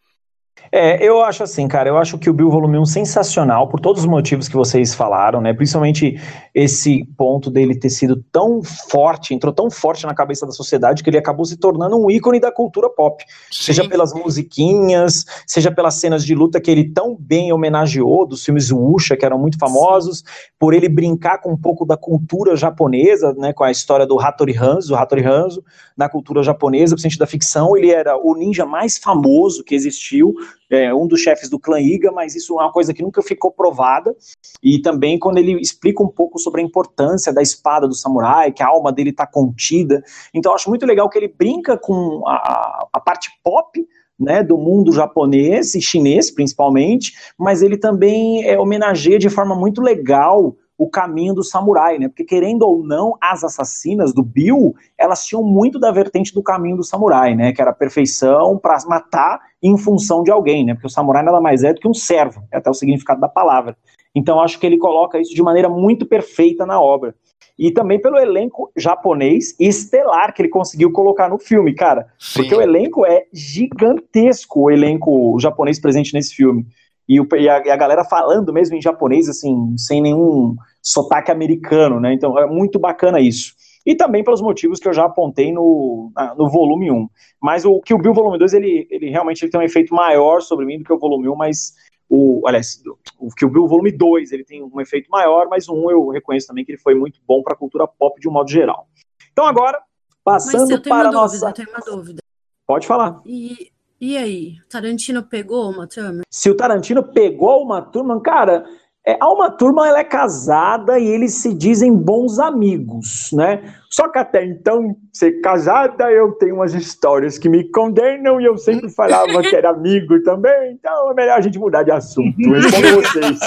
É, 0.73 1.03
eu 1.03 1.23
acho 1.23 1.43
assim, 1.43 1.69
cara, 1.69 1.89
eu 1.89 1.97
acho 1.97 2.19
que 2.19 2.29
o 2.29 2.35
Bill 2.35 2.51
Volume 2.51 2.79
1 2.79 2.87
sensacional, 2.87 3.69
por 3.69 3.81
todos 3.81 4.03
os 4.03 4.07
motivos 4.07 4.49
que 4.49 4.57
vocês 4.57 4.95
falaram, 4.95 5.41
né? 5.41 5.55
Principalmente 5.55 6.21
esse 6.55 7.05
ponto 7.17 7.51
dele 7.51 7.79
ter 7.79 7.91
sido 7.91 8.23
tão 8.33 8.61
forte, 8.63 9.33
entrou 9.33 9.53
tão 9.53 9.71
forte 9.71 10.05
na 10.07 10.15
cabeça 10.15 10.45
da 10.45 10.53
sociedade 10.53 11.03
que 11.03 11.11
ele 11.11 11.19
acabou 11.19 11.45
se 11.45 11.57
tornando 11.57 11.97
um 11.97 12.11
ícone 12.11 12.41
da 12.41 12.51
cultura 12.51 12.91
pop. 12.91 13.25
Seja 13.51 13.89
pelas 13.89 14.13
musiquinhas, 14.13 15.25
seja 15.47 15.71
pelas 15.71 15.95
cenas 15.95 16.25
de 16.25 16.35
luta 16.35 16.61
que 16.61 16.71
ele 16.71 16.93
tão 16.93 17.17
bem 17.19 17.53
homenageou 17.53 18.27
dos 18.27 18.45
filmes 18.45 18.71
Wuxia, 18.71 19.17
que 19.17 19.25
eram 19.25 19.39
muito 19.39 19.59
famosos, 19.59 20.25
por 20.59 20.75
ele 20.75 20.89
brincar 20.89 21.39
com 21.39 21.53
um 21.53 21.57
pouco 21.57 21.87
da 21.87 21.97
cultura 21.97 22.57
japonesa, 22.57 23.33
né? 23.35 23.53
Com 23.53 23.65
a 23.65 23.71
história 23.71 24.07
do 24.07 24.19
Hattori 24.19 24.57
Hanzo, 24.57 24.95
o 24.95 24.97
Hattori 24.97 25.25
Hanzo, 25.25 25.63
na 25.97 26.09
cultura 26.09 26.43
japonesa, 26.43 26.95
principalmente 26.95 27.19
da 27.19 27.27
ficção, 27.27 27.77
ele 27.77 27.91
era 27.91 28.17
o 28.17 28.35
ninja 28.37 28.67
mais 28.67 28.99
famoso 28.99 29.65
que 29.65 29.75
existiu, 29.75 30.35
é, 30.71 30.93
um 30.93 31.07
dos 31.07 31.21
chefes 31.21 31.49
do 31.49 31.59
clã 31.59 31.81
Iga, 31.81 32.11
mas 32.11 32.35
isso 32.35 32.59
é 32.59 32.65
uma 32.65 32.73
coisa 32.73 32.93
que 32.93 33.03
nunca 33.03 33.23
ficou 33.23 33.53
provada. 33.53 34.15
E 34.63 34.81
também 34.81 35.19
quando 35.19 35.39
ele 35.39 35.61
explica 35.61 36.03
um 36.03 36.09
pouco 36.09 36.39
sobre 36.39 36.61
a 36.61 36.65
importância 36.65 37.33
da 37.33 37.43
espada 37.43 37.87
do 37.87 37.95
samurai, 37.95 38.53
que 38.53 38.63
a 38.63 38.69
alma 38.69 38.93
dele 38.93 39.11
está 39.11 39.27
contida. 39.27 40.03
Então 40.35 40.53
eu 40.53 40.57
acho 40.57 40.69
muito 40.69 40.87
legal 40.87 41.09
que 41.09 41.19
ele 41.19 41.29
brinca 41.29 41.77
com 41.77 42.23
a, 42.27 42.87
a 42.93 43.01
parte 43.01 43.31
pop. 43.43 43.87
Né, 44.19 44.43
do 44.43 44.57
mundo 44.57 44.95
japonês 44.95 45.75
e 45.75 45.83
chinês 45.83 46.31
principalmente, 46.31 47.13
mas 47.39 47.61
ele 47.61 47.77
também 47.77 48.49
é, 48.49 48.59
homenageia 48.59 49.19
de 49.19 49.29
forma 49.29 49.55
muito 49.55 49.83
legal 49.83 50.57
o 50.79 50.89
caminho 50.89 51.35
do 51.35 51.43
samurai, 51.43 51.99
né? 51.99 52.09
Porque 52.09 52.25
querendo 52.25 52.63
ou 52.63 52.83
não, 52.83 53.17
as 53.21 53.43
assassinas 53.43 54.13
do 54.13 54.23
Bill, 54.23 54.75
elas 54.99 55.25
tinham 55.25 55.43
muito 55.43 55.79
da 55.79 55.91
vertente 55.91 56.35
do 56.35 56.43
caminho 56.43 56.77
do 56.77 56.85
samurai, 56.85 57.35
né? 57.35 57.53
Que 57.53 57.63
era 57.63 57.71
a 57.71 57.75
perfeição 57.75 58.59
para 58.59 58.77
matar 58.87 59.41
em 59.63 59.77
função 59.79 60.23
de 60.23 60.31
alguém, 60.31 60.65
né? 60.65 60.75
Porque 60.75 60.87
o 60.87 60.91
samurai 60.91 61.23
nada 61.23 61.41
mais 61.41 61.65
é 61.65 61.73
do 61.73 61.81
que 61.81 61.89
um 61.89 61.95
servo, 61.95 62.43
é 62.53 62.59
até 62.59 62.69
o 62.69 62.75
significado 62.75 63.21
da 63.21 63.29
palavra. 63.29 63.77
Então 64.15 64.41
acho 64.41 64.59
que 64.59 64.67
ele 64.67 64.79
coloca 64.79 65.21
isso 65.21 65.35
de 65.35 65.43
maneira 65.43 65.69
muito 65.69 66.07
perfeita 66.07 66.65
na 66.65 66.81
obra. 66.81 67.15
E 67.59 67.71
também 67.71 68.01
pelo 68.01 68.19
elenco 68.19 68.71
japonês 68.77 69.55
e 69.59 69.67
estelar 69.67 70.35
que 70.35 70.43
ele 70.43 70.49
conseguiu 70.51 70.93
colocar 70.93 71.29
no 71.29 71.39
filme, 71.39 71.75
cara. 71.75 72.07
Sim. 72.19 72.41
Porque 72.41 72.55
o 72.55 72.61
elenco 72.61 73.07
é 73.07 73.25
gigantesco, 73.33 74.61
o 74.61 74.71
elenco 74.71 75.39
japonês 75.39 75.81
presente 75.81 76.13
nesse 76.13 76.35
filme. 76.35 76.67
E, 77.09 77.21
o, 77.21 77.29
e, 77.35 77.49
a, 77.49 77.63
e 77.65 77.71
a 77.71 77.77
galera 77.77 78.05
falando 78.05 78.53
mesmo 78.53 78.77
em 78.77 78.83
japonês, 78.83 79.29
assim, 79.29 79.77
sem 79.79 80.03
nenhum 80.03 80.57
sotaque 80.83 81.31
americano, 81.31 82.01
né? 82.01 82.13
Então 82.13 82.39
é 82.39 82.47
muito 82.47 82.79
bacana 82.79 83.21
isso. 83.21 83.55
E 83.85 83.95
também 83.95 84.25
pelos 84.25 84.43
motivos 84.43 84.81
que 84.81 84.89
eu 84.89 84.93
já 84.93 85.05
apontei 85.05 85.53
no, 85.53 86.11
no 86.37 86.51
volume 86.51 86.91
1. 86.91 87.09
Mas 87.41 87.65
o 87.65 87.81
que 87.81 87.95
o 87.95 87.99
Bill 87.99 88.13
volume 88.13 88.37
2, 88.37 88.55
ele, 88.55 88.89
ele 88.91 89.11
realmente 89.11 89.45
ele 89.45 89.53
tem 89.53 89.61
um 89.61 89.65
efeito 89.65 89.95
maior 89.95 90.43
sobre 90.43 90.67
mim 90.67 90.79
do 90.79 90.85
que 90.85 90.93
o 90.93 90.99
volume 90.99 91.29
1, 91.29 91.37
mas 91.37 91.75
o, 92.09 92.43
aliás, 92.47 92.83
o 93.19 93.29
que 93.31 93.45
o 93.45 93.51
Bill 93.51 93.69
volume 93.69 93.93
2, 93.93 94.33
ele 94.33 94.45
tem 94.45 94.63
um 94.63 94.81
efeito 94.81 95.09
maior, 95.09 95.49
mas 95.49 95.69
o 95.69 95.75
1 95.75 95.91
eu 95.93 96.09
reconheço 96.09 96.49
também 96.49 96.65
que 96.65 96.73
ele 96.73 96.79
foi 96.79 96.97
muito 96.97 97.21
bom 97.27 97.43
para 97.43 97.55
a 97.55 97.57
cultura 97.57 97.87
pop 97.87 98.21
de 98.21 98.29
um 98.29 98.33
modo 98.33 98.51
geral. 98.51 98.89
Então 99.33 99.47
agora, 99.47 99.81
Mas 100.25 100.45
passando 100.45 100.71
eu 100.71 100.83
tenho 100.83 100.97
para 100.97 101.11
uma 101.11 101.23
a 101.23 101.27
dúvida, 101.27 101.47
nossa... 101.47 101.49
eu 101.49 101.53
tenho 101.53 101.69
uma 101.69 101.81
dúvida. 101.81 102.23
Pode 102.67 102.87
falar. 102.87 103.21
E, 103.25 103.71
e 104.01 104.17
aí, 104.17 104.55
Tarantino 104.69 105.23
pegou 105.23 105.71
uma 105.71 105.87
trama? 105.87 106.23
se 106.31 106.51
o 106.51 106.55
Tarantino 106.55 107.03
pegou 107.03 107.63
uma 107.63 107.81
turma, 107.81 108.21
cara, 108.21 108.65
é, 109.07 109.17
a 109.21 109.33
uma 109.33 109.51
turma 109.51 109.87
ela 109.89 110.01
é 110.01 110.05
casada 110.05 110.99
e 110.99 111.07
eles 111.07 111.35
se 111.35 111.55
dizem 111.55 111.95
bons 111.95 112.41
amigos, 112.41 113.31
né? 113.33 113.73
Só 113.89 114.09
que 114.09 114.19
até 114.19 114.45
então, 114.45 114.97
ser 115.13 115.41
casada, 115.41 116.11
eu 116.11 116.33
tenho 116.33 116.57
umas 116.57 116.75
histórias 116.75 117.39
que 117.39 117.49
me 117.49 117.71
condenam 117.71 118.41
e 118.41 118.45
eu 118.45 118.59
sempre 118.59 118.91
falava 118.91 119.41
que 119.43 119.55
era 119.55 119.71
amigo 119.71 120.21
também, 120.25 120.73
então 120.73 121.11
é 121.13 121.15
melhor 121.15 121.39
a 121.39 121.41
gente 121.41 121.57
mudar 121.57 121.85
de 121.85 121.93
assunto. 121.93 122.37
Respondo 122.37 122.95
vocês. 123.01 123.39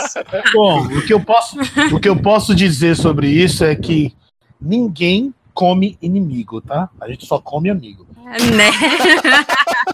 Bom, 0.53 0.85
o 0.85 1.05
que, 1.05 1.13
eu 1.13 1.19
posso, 1.19 1.57
o 1.93 1.99
que 1.99 2.07
eu 2.07 2.15
posso 2.15 2.55
dizer 2.55 2.95
sobre 2.95 3.27
isso 3.27 3.65
é 3.65 3.75
que 3.75 4.15
ninguém 4.61 5.33
come 5.53 5.97
inimigo, 6.01 6.61
tá? 6.61 6.89
A 7.01 7.07
gente 7.09 7.25
só 7.25 7.37
come 7.37 7.69
amigo. 7.69 8.07
Né? 8.25 8.71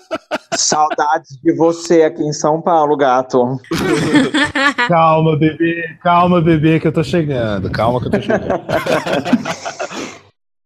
Saudades 0.53 1.37
de 1.41 1.53
você 1.53 2.03
aqui 2.03 2.23
em 2.23 2.33
São 2.33 2.61
Paulo, 2.61 2.95
gato. 2.95 3.59
Calma, 4.87 5.37
bebê, 5.37 5.97
calma, 6.01 6.41
bebê, 6.41 6.79
que 6.79 6.87
eu 6.87 6.91
tô 6.91 7.03
chegando. 7.03 7.69
Calma 7.71 7.99
que 7.99 8.07
eu 8.07 8.11
tô 8.11 8.21
chegando. 8.21 8.45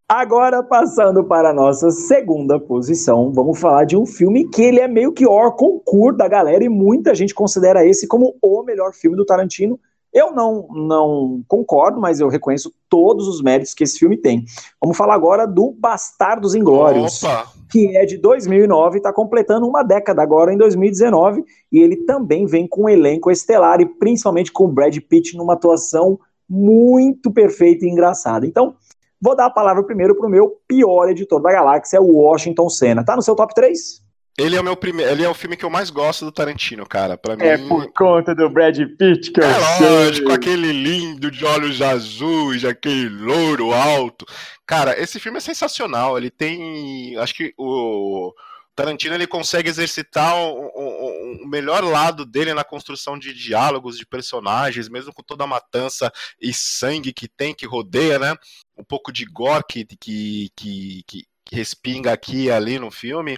Agora, 0.10 0.64
passando 0.64 1.24
para 1.24 1.52
a 1.52 1.54
nossa 1.54 1.92
segunda 1.92 2.60
posição, 2.60 3.32
vamos 3.32 3.60
falar 3.60 3.86
de 3.86 3.96
um 3.96 4.08
filme 4.08 4.50
que 4.50 4.64
ele 4.64 4.80
é 4.80 4.88
meio 4.88 5.14
que 5.14 5.24
or 5.24 5.56
concurso 5.56 6.18
da 6.18 6.28
galera 6.28 6.64
e 6.64 6.70
muita 6.70 7.14
gente 7.14 7.32
considera 7.32 7.86
esse 7.86 8.08
como 8.08 8.36
o 8.42 8.64
melhor 8.64 8.92
filme 8.92 9.16
do 9.16 9.24
Tarantino. 9.24 9.80
Eu 10.14 10.34
não, 10.34 10.68
não 10.72 11.44
concordo, 11.48 12.00
mas 12.00 12.20
eu 12.20 12.28
reconheço 12.28 12.74
todos 12.90 13.28
os 13.28 13.42
méritos 13.42 13.74
que 13.74 13.84
esse 13.84 14.00
filme 14.00 14.18
tem. 14.18 14.44
Vamos 14.82 14.98
falar 14.98 15.14
agora 15.14 15.46
do 15.46 15.72
Bastardos 15.72 16.56
Inglórios, 16.56 17.24
Opa! 17.24 17.48
que 17.72 17.96
é 17.96 18.06
de 18.06 18.18
2009 18.18 18.96
e 18.96 18.98
está 18.98 19.14
completando 19.14 19.68
uma 19.68 19.84
década 19.84 20.22
agora 20.22 20.52
em 20.54 20.58
2019, 20.58 21.44
e 21.72 21.80
ele 21.80 21.98
também 21.98 22.46
vem 22.46 22.68
com 22.68 22.86
um 22.86 22.90
elenco 22.90 23.30
estelar 23.30 23.80
e 23.82 23.86
principalmente 23.86 24.52
com 24.52 24.66
o 24.66 24.72
Brad 24.72 24.98
Pitt 24.98 25.38
numa 25.38 25.54
atuação 25.54 26.20
muito 26.50 27.32
perfeita 27.32 27.86
e 27.86 27.90
engraçada. 27.90 28.48
Então, 28.48 28.76
Vou 29.22 29.36
dar 29.36 29.48
a 29.48 29.50
palavra 29.50 29.84
primeiro 29.84 30.16
pro 30.16 30.30
meu 30.30 30.62
pior 30.66 31.10
editor 31.10 31.42
da 31.42 31.52
galáxia, 31.52 32.02
o 32.02 32.20
Washington 32.20 32.70
Senna. 32.70 33.04
Tá 33.04 33.18
no 33.18 33.22
seu 33.22 33.36
top 33.36 33.54
3? 33.54 34.02
Ele 34.40 34.56
é 34.56 34.62
o 34.62 34.64
meu 34.64 34.76
primeiro. 34.76 35.12
Ele 35.12 35.24
é 35.24 35.30
o 35.30 35.34
filme 35.34 35.58
que 35.58 35.66
eu 35.66 35.70
mais 35.70 35.90
gosto 35.90 36.26
do 36.26 36.32
Tarantino, 36.32 36.86
cara. 36.86 37.18
Pra 37.18 37.36
mim. 37.36 37.44
É 37.44 37.58
por 37.58 37.92
conta 37.94 38.34
do 38.34 38.50
Brad 38.50 38.78
Pitt 38.98 39.32
que 39.32 39.40
eu 39.40 39.44
É 39.44 39.78
sei. 39.78 39.90
lógico, 39.90 40.32
aquele 40.32 40.72
lindo 40.72 41.30
de 41.30 41.44
olhos 41.46 41.82
azuis, 41.82 42.64
aquele 42.64 43.10
louro 43.10 43.74
alto. 43.74 44.26
Cara, 44.66 45.00
esse 45.02 45.20
filme 45.20 45.38
é 45.38 45.42
sensacional. 45.42 46.18
Ele 46.18 46.30
tem. 46.30 47.18
Acho 47.18 47.34
que 47.34 47.54
o 47.58 48.34
Tarantino 48.76 49.14
ele 49.16 49.28
consegue 49.28 49.68
exercitar 49.70 50.38
o, 50.38 50.68
o- 50.74 51.44
o 51.44 51.48
melhor 51.48 51.84
lado 51.84 52.26
dele 52.26 52.54
na 52.54 52.64
construção 52.64 53.20
de 53.20 53.34
diálogos, 53.34 53.98
de 53.98 54.06
personagens, 54.06 54.88
mesmo 54.88 55.14
com 55.14 55.22
toda 55.22 55.44
a 55.44 55.48
matança 55.48 56.10
e 56.42 56.54
sangue 56.54 57.12
que 57.12 57.28
tem, 57.28 57.54
que 57.54 57.66
rodeia, 57.66 58.18
né? 58.18 58.36
Um 58.78 58.84
pouco 58.84 59.12
de 59.12 59.26
gore 59.26 59.64
que, 59.70 59.86
que, 59.86 60.50
que 60.56 61.04
que 61.46 61.56
respinga 61.56 62.14
aqui 62.14 62.44
e 62.44 62.52
ali 62.52 62.78
no 62.78 62.92
filme. 62.92 63.36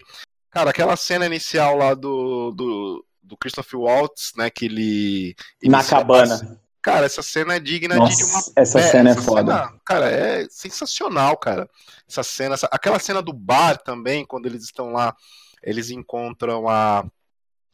Cara, 0.52 0.70
aquela 0.70 0.96
cena 0.98 1.26
inicial 1.26 1.78
lá 1.78 1.94
do, 1.94 2.52
do, 2.52 3.06
do 3.24 3.38
Christopher 3.38 3.80
Waltz, 3.80 4.34
né? 4.38 4.50
Que 4.50 4.66
ele. 4.66 5.36
Na 5.64 5.80
inicia- 5.80 5.98
cabana. 5.98 6.60
Cara, 6.82 7.06
essa 7.06 7.22
cena 7.22 7.56
é 7.56 7.60
digna 7.60 7.96
Nossa, 7.96 8.18
de 8.18 8.24
uma. 8.24 8.40
essa 8.56 8.82
cena 8.82 9.12
é 9.12 9.16
foda. 9.16 9.56
cena, 9.56 9.80
cara, 9.86 10.10
é 10.10 10.48
sensacional, 10.50 11.38
cara. 11.38 11.70
Essa 12.10 12.24
cena, 12.24 12.56
essa- 12.56 12.68
aquela 12.72 12.98
cena 12.98 13.22
do 13.22 13.32
bar 13.32 13.78
também, 13.78 14.26
quando 14.26 14.48
eles 14.48 14.64
estão 14.64 14.92
lá, 14.92 15.16
eles 15.64 15.90
encontram 15.92 16.68
a 16.68 17.06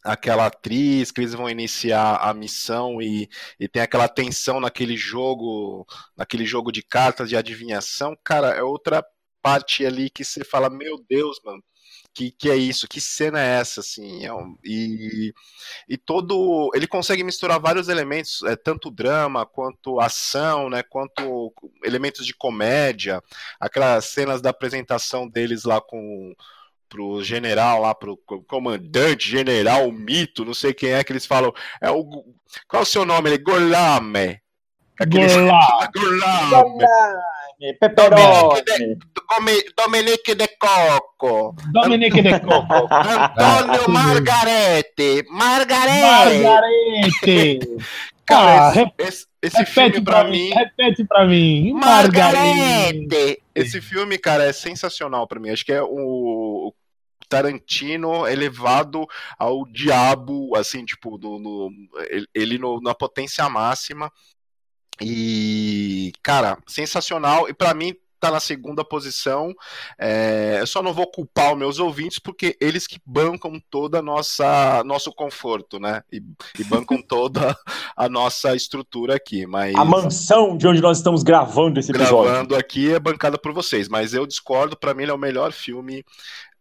aquela 0.03 0.45
atriz 0.45 1.11
que 1.11 1.19
eles 1.19 1.33
vão 1.33 1.49
iniciar 1.49 2.15
a 2.17 2.33
missão 2.33 3.01
e, 3.01 3.27
e 3.59 3.67
tem 3.67 3.81
aquela 3.81 4.07
tensão 4.07 4.59
naquele 4.59 4.95
jogo, 4.95 5.85
naquele 6.15 6.45
jogo 6.45 6.71
de 6.71 6.81
cartas 6.81 7.27
de 7.27 7.35
adivinhação, 7.35 8.15
cara, 8.23 8.49
é 8.51 8.63
outra 8.63 9.03
parte 9.41 9.85
ali 9.85 10.09
que 10.09 10.23
você 10.23 10.45
fala, 10.45 10.69
meu 10.69 11.03
Deus, 11.09 11.39
mano, 11.43 11.61
que, 12.17 12.31
que 12.31 12.49
é 12.49 12.55
isso? 12.55 12.87
Que 12.87 12.99
cena 12.99 13.39
é 13.39 13.59
essa, 13.59 13.81
assim? 13.81 14.25
É 14.25 14.33
um- 14.33 14.57
e, 14.63 15.31
e 15.87 15.97
todo. 15.97 16.71
Ele 16.73 16.87
consegue 16.87 17.23
misturar 17.23 17.59
vários 17.59 17.87
elementos, 17.89 18.41
é, 18.43 18.55
tanto 18.55 18.89
drama 18.89 19.45
quanto 19.45 19.99
ação, 19.99 20.69
né? 20.69 20.81
Quanto 20.83 21.53
elementos 21.83 22.25
de 22.25 22.33
comédia. 22.33 23.21
Aquelas 23.59 24.05
cenas 24.05 24.41
da 24.41 24.49
apresentação 24.49 25.27
deles 25.29 25.63
lá 25.63 25.79
com 25.79 26.33
pro 26.89 27.21
general 27.21 27.81
lá, 27.81 27.93
pro 27.93 28.15
co- 28.17 28.41
comandante 28.43 29.29
general, 29.29 29.87
o 29.87 29.91
mito, 29.91 30.45
não 30.45 30.53
sei 30.53 30.73
quem 30.73 30.91
é 30.93 31.03
que 31.03 31.11
eles 31.11 31.25
falam. 31.25 31.53
É 31.81 31.91
o. 31.91 32.03
Qual 32.67 32.79
é 32.79 32.83
o 32.83 32.85
seu 32.85 33.05
nome? 33.05 33.29
Ele 33.29 33.37
Golame. 33.37 34.39
Aquele- 34.99 35.27
Golá. 35.27 35.89
Golame. 35.93 36.83
Pepperoni. 37.79 38.97
Come- 39.27 39.63
Dominique 39.75 40.35
de 40.35 40.47
Coco. 40.59 41.55
Dominique 41.71 42.21
de 42.21 42.39
Coco. 42.39 42.87
Antônio 42.93 43.89
Margarete. 43.89 45.25
Margarete. 45.29 46.43
Margarete. 46.43 47.59
Cara, 48.27 48.71
Ah, 48.71 48.91
esse, 48.97 49.25
esse, 49.41 49.65
filme 49.65 50.01
pra 50.01 50.19
pra 50.21 50.23
mim. 50.29 50.49
Repete 50.49 51.05
pra 51.05 51.25
mim. 51.25 51.71
Margarete. 51.71 52.99
Margarete. 53.07 53.43
Esse 53.55 53.79
filme, 53.81 54.17
cara, 54.17 54.43
é 54.43 54.51
sensacional 54.51 55.25
pra 55.25 55.39
mim. 55.39 55.49
Acho 55.49 55.63
que 55.63 55.71
é 55.71 55.81
o 55.81 56.73
Tarantino 57.29 58.27
elevado 58.27 59.05
ao 59.39 59.65
diabo, 59.65 60.55
assim, 60.57 60.83
tipo, 60.83 61.17
no, 61.17 61.39
no- 61.39 61.71
ele- 62.09 62.27
ele 62.35 62.57
no- 62.57 62.81
na 62.81 62.93
potência 62.93 63.47
máxima. 63.49 64.11
E, 65.01 66.11
cara, 66.21 66.57
sensacional. 66.67 67.47
E 67.49 67.53
pra 67.53 67.73
mim 67.73 67.95
tá 68.19 68.31
na 68.31 68.39
segunda 68.39 68.83
posição. 68.83 69.53
É, 69.97 70.57
eu 70.59 70.67
só 70.67 70.81
não 70.81 70.93
vou 70.93 71.07
culpar 71.07 71.53
os 71.53 71.57
meus 71.57 71.79
ouvintes 71.79 72.19
porque 72.19 72.57
eles 72.59 72.87
que 72.87 72.99
bancam 73.05 73.61
toda 73.69 73.99
a 73.99 74.01
nossa 74.01 74.83
nosso 74.85 75.11
conforto, 75.13 75.79
né? 75.79 76.03
E, 76.11 76.21
e 76.59 76.63
bancam 76.63 77.01
toda 77.01 77.55
a 77.95 78.09
nossa 78.09 78.55
estrutura 78.55 79.15
aqui. 79.15 79.45
Mas 79.45 79.75
A 79.75 79.85
mansão 79.85 80.57
de 80.57 80.67
onde 80.67 80.81
nós 80.81 80.97
estamos 80.97 81.23
gravando 81.23 81.79
esse 81.79 81.91
episódio. 81.91 82.23
gravando 82.23 82.55
aqui 82.55 82.93
é 82.93 82.99
bancada 82.99 83.37
por 83.37 83.53
vocês, 83.53 83.87
mas 83.87 84.13
eu 84.13 84.25
discordo, 84.25 84.77
pra 84.77 84.93
mim 84.93 85.03
ele 85.03 85.11
é 85.11 85.15
o 85.15 85.19
melhor 85.19 85.51
filme 85.51 86.03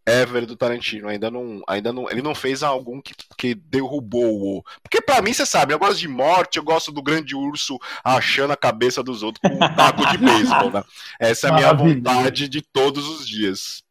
ever 0.06 0.46
do 0.46 0.56
Tarantino. 0.56 1.08
Ainda 1.08 1.30
não, 1.30 1.62
ainda 1.66 1.92
não, 1.92 2.08
ele 2.08 2.22
não 2.22 2.34
fez 2.34 2.62
algum 2.62 3.00
que, 3.00 3.14
que 3.36 3.54
derrubou 3.54 4.58
o. 4.58 4.64
Porque 4.82 5.00
pra 5.00 5.20
mim, 5.20 5.32
você 5.32 5.44
sabe, 5.44 5.74
eu 5.74 5.78
gosto 5.78 5.98
de 5.98 6.08
morte, 6.08 6.58
eu 6.58 6.62
gosto 6.62 6.92
do 6.92 7.02
grande 7.02 7.34
urso 7.34 7.78
achando 8.04 8.52
a 8.52 8.56
cabeça 8.56 9.02
dos 9.02 9.22
outros 9.22 9.40
com 9.42 9.56
um 9.56 9.74
taco 9.74 10.06
de 10.06 10.18
beisebol, 10.18 10.70
né? 10.70 10.84
Essa 11.18 11.48
é 11.48 11.50
a 11.50 11.54
minha 11.54 11.72
vontade 11.72 12.48
de 12.48 12.62
todos 12.62 13.08
os 13.08 13.26
dias. 13.26 13.82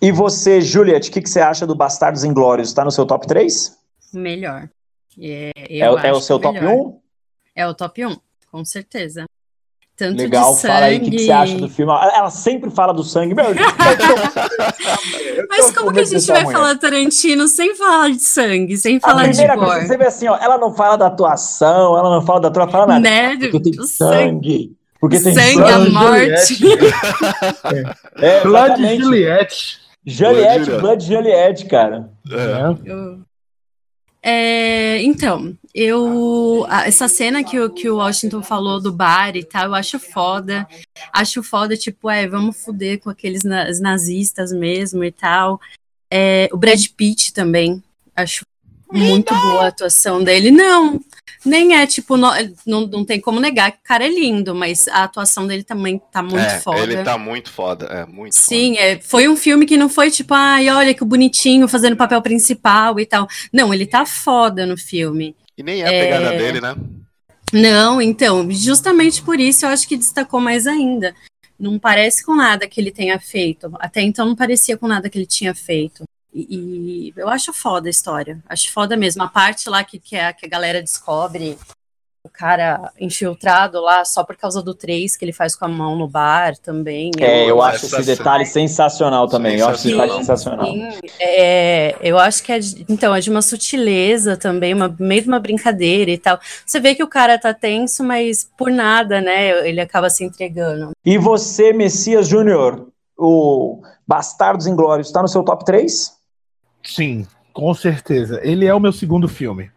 E 0.00 0.10
você, 0.10 0.60
Juliette, 0.60 1.10
o 1.10 1.12
que, 1.12 1.20
que 1.20 1.28
você 1.28 1.40
acha 1.40 1.66
do 1.66 1.74
Bastardos 1.74 2.24
Inglórios? 2.24 2.72
Tá 2.72 2.84
no 2.84 2.90
seu 2.90 3.04
top 3.04 3.26
3? 3.26 3.76
Melhor. 4.14 4.70
É, 5.20 5.50
É, 5.56 5.80
é 5.80 5.90
o 5.90 5.96
acho 5.96 6.20
seu 6.22 6.38
top 6.38 6.58
melhor. 6.58 6.74
1? 6.74 7.00
É 7.54 7.66
o 7.66 7.74
top 7.74 8.06
1, 8.06 8.16
com 8.50 8.64
certeza. 8.64 9.26
Tanto 10.08 10.16
Legal, 10.18 10.52
de 10.54 10.60
sangue... 10.60 10.72
fala 10.74 10.86
aí 10.86 10.96
o 10.96 11.00
que, 11.00 11.10
que 11.10 11.18
você 11.20 11.30
acha 11.32 11.56
do 11.56 11.68
filme. 11.68 11.92
Ela 11.92 12.30
sempre 12.30 12.70
fala 12.70 12.92
do 12.94 13.04
sangue. 13.04 13.34
Meu, 13.34 13.44
eu 13.52 13.54
tô- 13.54 15.46
Mas 15.48 15.70
como 15.72 15.86
com 15.88 15.92
que 15.94 16.00
a 16.00 16.04
gente 16.04 16.26
vai 16.26 16.42
mulher. 16.44 16.56
falar 16.58 16.76
Tarantino 16.78 17.46
sem 17.48 17.74
falar 17.74 18.10
de 18.10 18.20
sangue, 18.22 18.76
sem 18.76 18.96
A 18.96 19.00
falar 19.00 19.22
de 19.24 19.28
primeira 19.36 19.56
coisa, 19.56 19.86
você 19.86 19.96
vê 19.96 20.06
assim, 20.06 20.28
ó, 20.28 20.36
ela 20.36 20.56
não 20.58 20.74
fala 20.74 20.96
da 20.96 21.06
atuação, 21.06 21.98
ela 21.98 22.10
não 22.10 22.22
fala 22.24 22.40
da 22.40 22.48
atuação, 22.48 22.72
fala 22.72 22.86
nada. 22.86 23.00
Né? 23.00 23.36
Porque 23.38 23.60
tem 23.60 23.72
Do 23.72 23.86
sangue. 23.86 24.72
Porque 25.00 25.18
tem 25.20 25.34
sangue, 25.34 25.54
sangue. 25.54 25.70
a 25.70 25.78
morte. 25.90 26.58
É, 28.18 28.40
Blood 28.42 28.66
exatamente. 28.66 29.02
Juliette. 29.02 29.78
Juliette, 30.06 30.64
Blood 30.64 30.80
Blood 30.80 31.04
Juliette, 31.06 31.64
cara. 31.66 32.10
É. 32.30 32.90
Eu- 32.90 33.20
É, 34.22 35.00
então, 35.02 35.56
eu 35.74 36.66
essa 36.84 37.08
cena 37.08 37.42
que, 37.42 37.58
o- 37.58 37.70
que 37.70 37.88
o 37.88 37.96
Washington 37.96 38.42
falou 38.42 38.80
do 38.80 38.92
bar 38.92 39.34
e 39.36 39.42
tal, 39.44 39.66
eu 39.66 39.74
acho 39.74 39.98
foda. 39.98 40.68
Acho 41.12 41.42
foda, 41.42 41.76
tipo, 41.76 42.10
é, 42.10 42.26
vamos 42.26 42.62
fuder 42.62 43.00
com 43.00 43.08
aqueles 43.10 43.42
na- 43.44 43.70
nazistas 43.80 44.52
mesmo 44.52 45.02
e 45.04 45.10
tal. 45.10 45.58
É, 46.10 46.48
o 46.52 46.56
Brad 46.58 46.84
Pitt 46.96 47.32
também, 47.32 47.82
acho 48.14 48.44
muito 48.92 49.34
boa 49.34 49.64
a 49.64 49.68
atuação 49.68 50.22
dele. 50.22 50.50
Não, 50.50 51.00
nem 51.44 51.74
é, 51.76 51.86
tipo, 51.86 52.16
no- 52.16 52.30
não, 52.66 52.86
não 52.86 53.04
tem 53.04 53.20
como 53.20 53.40
negar 53.40 53.72
que 53.72 53.78
o 53.78 53.82
cara 53.84 54.04
é 54.04 54.08
lindo, 54.08 54.54
mas 54.54 54.86
a 54.88 55.04
atuação 55.04 55.46
dele 55.46 55.62
também 55.64 56.00
tá 56.12 56.22
muito 56.22 56.38
É, 56.38 56.60
foda. 56.60 56.80
ele 56.80 57.02
tá 57.02 57.16
muito 57.16 57.50
foda, 57.50 57.86
é 57.86 58.06
muito 58.06 58.34
Sim, 58.34 58.76
é, 58.76 59.00
foi 59.00 59.28
um 59.28 59.36
filme 59.36 59.64
que 59.66 59.76
não 59.76 59.88
foi 59.88 60.10
tipo, 60.10 60.34
ai, 60.34 60.68
olha 60.68 60.92
que 60.94 61.04
bonitinho 61.04 61.66
fazendo 61.68 61.96
papel 61.96 62.20
principal 62.22 62.98
e 63.00 63.06
tal. 63.06 63.26
Não, 63.52 63.72
ele 63.72 63.86
tá 63.86 64.04
foda 64.04 64.66
no 64.66 64.76
filme. 64.76 65.34
foda. 65.34 65.50
E 65.58 65.62
nem 65.62 65.82
é 65.82 65.86
a 65.86 65.90
pegada 65.90 66.30
dele, 66.38 66.60
né? 66.60 66.74
Não, 67.52 68.00
então, 68.00 68.48
justamente 68.50 69.22
por 69.22 69.40
isso 69.40 69.66
eu 69.66 69.70
acho 69.70 69.86
que 69.88 69.96
destacou 69.96 70.40
mais 70.40 70.66
ainda. 70.66 71.14
Não 71.58 71.78
parece 71.78 72.24
com 72.24 72.34
nada 72.34 72.66
que 72.66 72.80
ele 72.80 72.90
tenha 72.90 73.18
feito. 73.18 73.70
Até 73.80 74.00
então 74.02 74.24
não 74.24 74.36
parecia 74.36 74.76
com 74.78 74.86
nada 74.88 75.10
que 75.10 75.18
ele 75.18 75.26
tinha 75.26 75.54
feito. 75.54 76.04
E, 76.32 77.10
e 77.10 77.12
eu 77.16 77.28
acho 77.28 77.52
foda 77.52 77.88
a 77.88 77.90
história. 77.90 78.38
Acho 78.48 78.72
foda 78.72 78.96
mesmo. 78.96 79.22
A 79.22 79.28
parte 79.28 79.68
lá 79.68 79.82
que, 79.82 79.98
que, 79.98 80.16
a, 80.16 80.32
que 80.32 80.46
a 80.46 80.48
galera 80.48 80.80
descobre 80.80 81.58
o 82.22 82.28
cara 82.28 82.92
infiltrado 83.00 83.80
lá 83.80 84.04
só 84.04 84.22
por 84.22 84.36
causa 84.36 84.62
do 84.62 84.74
3 84.74 85.16
que 85.16 85.24
ele 85.24 85.32
faz 85.32 85.56
com 85.56 85.64
a 85.64 85.68
mão 85.68 85.96
no 85.96 86.06
bar 86.06 86.56
também. 86.58 87.10
É, 87.18 87.46
eu 87.46 87.62
acho 87.62 87.86
essa 87.86 88.00
esse 88.00 88.16
detalhe 88.16 88.44
sensacional 88.44 89.26
também. 89.26 89.58
Eu 89.58 89.68
acho 89.68 89.80
esse 89.80 89.90
detalhe 89.90 90.12
sensacional. 90.12 90.66
Sim, 90.66 90.88
é, 91.18 91.96
eu 92.02 92.18
acho 92.18 92.42
que 92.42 92.52
é 92.52 92.58
de, 92.58 92.84
então, 92.90 93.14
é 93.14 93.20
de 93.20 93.30
uma 93.30 93.40
sutileza 93.40 94.36
também, 94.36 94.74
uma, 94.74 94.94
meio 94.98 95.22
de 95.22 95.28
uma 95.28 95.40
brincadeira 95.40 96.10
e 96.10 96.18
tal. 96.18 96.38
Você 96.64 96.78
vê 96.78 96.94
que 96.94 97.02
o 97.02 97.08
cara 97.08 97.38
tá 97.38 97.54
tenso, 97.54 98.04
mas 98.04 98.48
por 98.56 98.70
nada, 98.70 99.20
né? 99.22 99.66
Ele 99.66 99.80
acaba 99.80 100.10
se 100.10 100.22
entregando. 100.22 100.90
E 101.02 101.16
você, 101.16 101.72
Messias 101.72 102.28
Júnior, 102.28 102.86
o 103.16 103.80
Bastardos 104.06 104.66
Inglórios, 104.66 105.10
tá 105.10 105.22
no 105.22 105.28
seu 105.28 105.42
top 105.42 105.64
3? 105.64 106.19
Sim, 106.82 107.26
com 107.52 107.72
certeza. 107.74 108.40
Ele 108.42 108.66
é 108.66 108.74
o 108.74 108.80
meu 108.80 108.92
segundo 108.92 109.28
filme. 109.28 109.70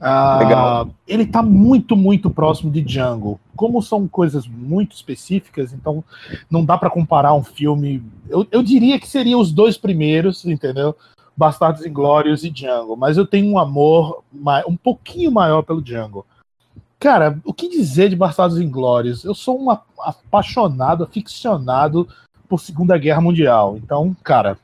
Ah, 0.00 0.38
Legal. 0.38 0.90
Ele 1.06 1.24
tá 1.24 1.42
muito, 1.42 1.96
muito 1.96 2.28
próximo 2.28 2.70
de 2.70 2.82
Django. 2.82 3.40
Como 3.56 3.80
são 3.80 4.06
coisas 4.06 4.46
muito 4.46 4.94
específicas, 4.94 5.72
então 5.72 6.04
não 6.50 6.64
dá 6.64 6.76
pra 6.76 6.90
comparar 6.90 7.32
um 7.34 7.42
filme. 7.42 8.02
Eu, 8.28 8.46
eu 8.50 8.62
diria 8.62 8.98
que 8.98 9.08
seriam 9.08 9.40
os 9.40 9.52
dois 9.52 9.78
primeiros, 9.78 10.44
entendeu? 10.44 10.94
Bastardos 11.36 11.86
Inglórios 11.86 12.44
e 12.44 12.50
Django. 12.50 12.96
Mas 12.96 13.16
eu 13.16 13.26
tenho 13.26 13.50
um 13.50 13.58
amor 13.58 14.22
um 14.66 14.76
pouquinho 14.76 15.32
maior 15.32 15.62
pelo 15.62 15.82
Django. 15.82 16.26
Cara, 16.98 17.38
o 17.44 17.52
que 17.52 17.68
dizer 17.68 18.08
de 18.08 18.16
Bastardos 18.16 18.60
Inglórios? 18.60 19.24
Eu 19.24 19.34
sou 19.34 19.60
um 19.60 19.70
apaixonado, 19.70 21.04
aficionado 21.04 22.08
por 22.48 22.60
Segunda 22.60 22.96
Guerra 22.98 23.20
Mundial. 23.20 23.76
Então, 23.82 24.14
cara, 24.22 24.58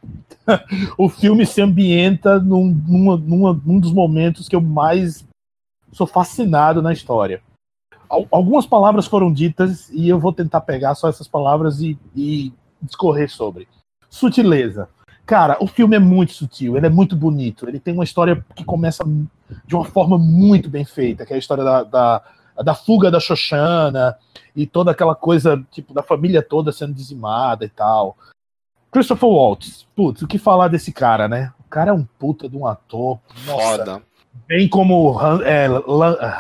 o 0.99 1.09
filme 1.09 1.47
se 1.47 1.61
ambienta 1.61 2.39
num, 2.39 2.67
numa- 2.87 3.17
numa- 3.17 3.61
num 3.65 3.81
dos 3.81 3.93
momentos 3.93 4.49
que 4.49 4.57
eu 4.57 4.61
mais 4.61 5.25
sou 5.93 6.07
fascinado 6.07 6.81
na 6.83 6.93
história. 6.93 7.41
Al- 8.09 8.27
Algumas 8.31 8.67
palavras 8.67 9.07
foram 9.07 9.33
ditas 9.33 9.89
e 9.91 10.09
eu 10.09 10.19
vou 10.19 10.33
tentar 10.33 10.61
pegar 10.63 10.95
só 10.95 11.09
essas 11.09 11.29
palavras 11.29 11.81
e, 11.81 11.99
e 12.15 12.53
discorrer 12.83 13.31
sobre. 13.31 13.67
Sutileza. 14.09 14.89
Cara, 15.27 15.57
o 15.61 15.67
filme 15.69 15.95
é 15.95 16.01
muito 16.01 16.33
sutil, 16.33 16.77
ele 16.77 16.87
é 16.87 16.91
muito 16.91 17.15
bonito. 17.15 17.69
Ele 17.69 17.79
tem 17.79 17.95
uma 17.95 18.03
história 18.03 18.45
que 18.57 18.65
começa 18.65 19.05
de 19.65 19.77
uma 19.77 19.85
forma 19.85 20.19
muito 20.19 20.69
bem 20.69 20.85
feita, 20.85 21.25
que 21.25 21.33
é 21.33 21.37
a 21.37 21.39
história 21.39 21.63
da, 21.63 21.85
da, 21.85 22.23
da 22.65 22.75
fuga 22.75 23.11
da 23.11 23.21
Xoxana 23.21 24.17
e 24.55 24.67
toda 24.67 24.91
aquela 24.91 25.15
coisa, 25.15 25.63
tipo, 25.71 25.95
da 25.95 26.03
família 26.03 26.43
toda 26.43 26.73
sendo 26.73 26.93
dizimada 26.95 27.65
e 27.65 27.69
tal. 27.69 28.17
Christopher 28.91 29.29
Waltz, 29.29 29.87
putz, 29.95 30.23
o 30.23 30.27
que 30.27 30.39
falar 30.39 30.69
desse 30.69 30.93
cara, 30.93 31.29
né? 31.29 31.53
O 31.65 31.69
cara 31.71 31.91
é 31.91 31.95
um 31.95 32.05
puta 32.19 32.49
de 32.49 32.57
um 32.57 32.67
ator. 32.67 33.19
Nossa, 33.47 33.79
Foda. 33.79 34.03
Bem 34.47 34.69
como 34.69 35.17
Han- 35.19 35.43
é, 35.45 35.67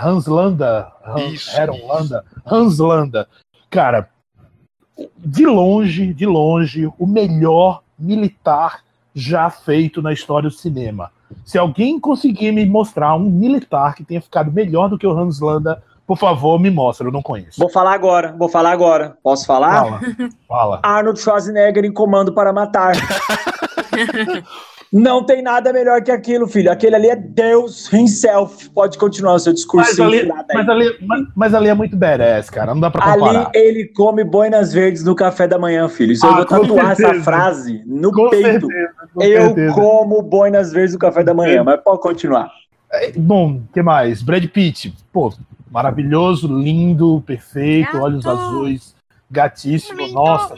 Hans 0.02 0.26
Landa, 0.26 0.92
Han- 1.04 1.20
Isso, 1.26 1.56
Aaron 1.58 1.74
isso. 1.76 1.86
Landa, 1.86 2.24
Hans 2.44 2.78
Landa. 2.78 3.28
Cara, 3.68 4.08
de 5.18 5.46
longe, 5.46 6.12
de 6.12 6.26
longe, 6.26 6.86
o 6.98 7.06
melhor 7.06 7.82
militar 7.98 8.82
já 9.14 9.48
feito 9.50 10.02
na 10.02 10.12
história 10.12 10.48
do 10.48 10.54
cinema. 10.54 11.10
Se 11.44 11.56
alguém 11.58 11.98
conseguir 12.00 12.52
me 12.52 12.64
mostrar 12.66 13.14
um 13.14 13.30
militar 13.30 13.94
que 13.94 14.04
tenha 14.04 14.20
ficado 14.20 14.50
melhor 14.52 14.88
do 14.88 14.98
que 14.98 15.06
o 15.06 15.16
Hans 15.16 15.40
Landa, 15.40 15.82
por 16.10 16.18
favor, 16.18 16.58
me 16.58 16.70
mostre, 16.72 17.06
eu 17.06 17.12
não 17.12 17.22
conheço. 17.22 17.56
Vou 17.56 17.68
falar 17.68 17.92
agora, 17.94 18.34
vou 18.36 18.48
falar 18.48 18.72
agora. 18.72 19.16
Posso 19.22 19.46
falar? 19.46 19.84
Fala, 19.84 20.00
fala. 20.48 20.80
Arnold 20.82 21.20
Schwarzenegger 21.20 21.84
em 21.84 21.92
Comando 21.92 22.32
para 22.34 22.52
Matar. 22.52 22.96
Não 24.92 25.24
tem 25.24 25.40
nada 25.40 25.72
melhor 25.72 26.02
que 26.02 26.10
aquilo, 26.10 26.48
filho. 26.48 26.68
Aquele 26.72 26.96
ali 26.96 27.08
é 27.10 27.14
Deus 27.14 27.92
himself. 27.92 28.68
Pode 28.70 28.98
continuar 28.98 29.34
o 29.34 29.38
seu 29.38 29.52
Mas 29.52 29.60
discursinho 29.60 30.08
ali, 30.08 30.26
mas, 30.52 30.68
ali, 30.68 30.96
mas, 31.06 31.20
mas 31.36 31.54
ali 31.54 31.68
é 31.68 31.74
muito 31.74 31.96
badass, 31.96 32.50
cara. 32.50 32.74
Não 32.74 32.80
dá 32.80 32.90
pra 32.90 33.04
Ali 33.12 33.20
comparar. 33.20 33.50
ele 33.54 33.84
come 33.94 34.24
boinas 34.24 34.72
verdes 34.72 35.04
no 35.04 35.14
café 35.14 35.46
da 35.46 35.60
manhã, 35.60 35.88
filho. 35.88 36.10
Isso 36.10 36.26
eu 36.26 36.30
Ah, 36.32 36.36
vou 36.38 36.46
com 36.46 36.60
tatuar 36.62 36.86
essa 36.90 36.96
certeza. 36.96 37.22
frase 37.22 37.84
no 37.86 38.10
Com 38.10 38.30
peito. 38.30 38.66
certeza, 38.66 38.92
com 39.14 39.22
eu 39.22 39.42
certeza. 39.46 39.74
como 39.74 40.22
boinas 40.22 40.72
verdes 40.72 40.94
no 40.94 40.98
café 40.98 41.22
da 41.22 41.32
manhã, 41.34 41.62
mas 41.62 41.80
pode 41.84 42.00
continuar. 42.00 42.50
É, 42.92 43.12
Bom, 43.16 43.52
o 43.58 43.62
que 43.72 43.80
mais? 43.82 44.20
Brad 44.20 44.44
Pitt, 44.48 44.92
pô, 45.12 45.32
maravilhoso, 45.70 46.48
lindo, 46.48 47.22
perfeito, 47.26 47.92
Gato. 47.92 48.04
olhos 48.04 48.26
azuis, 48.26 48.94
gatíssimo, 49.30 50.08
nossa, 50.08 50.56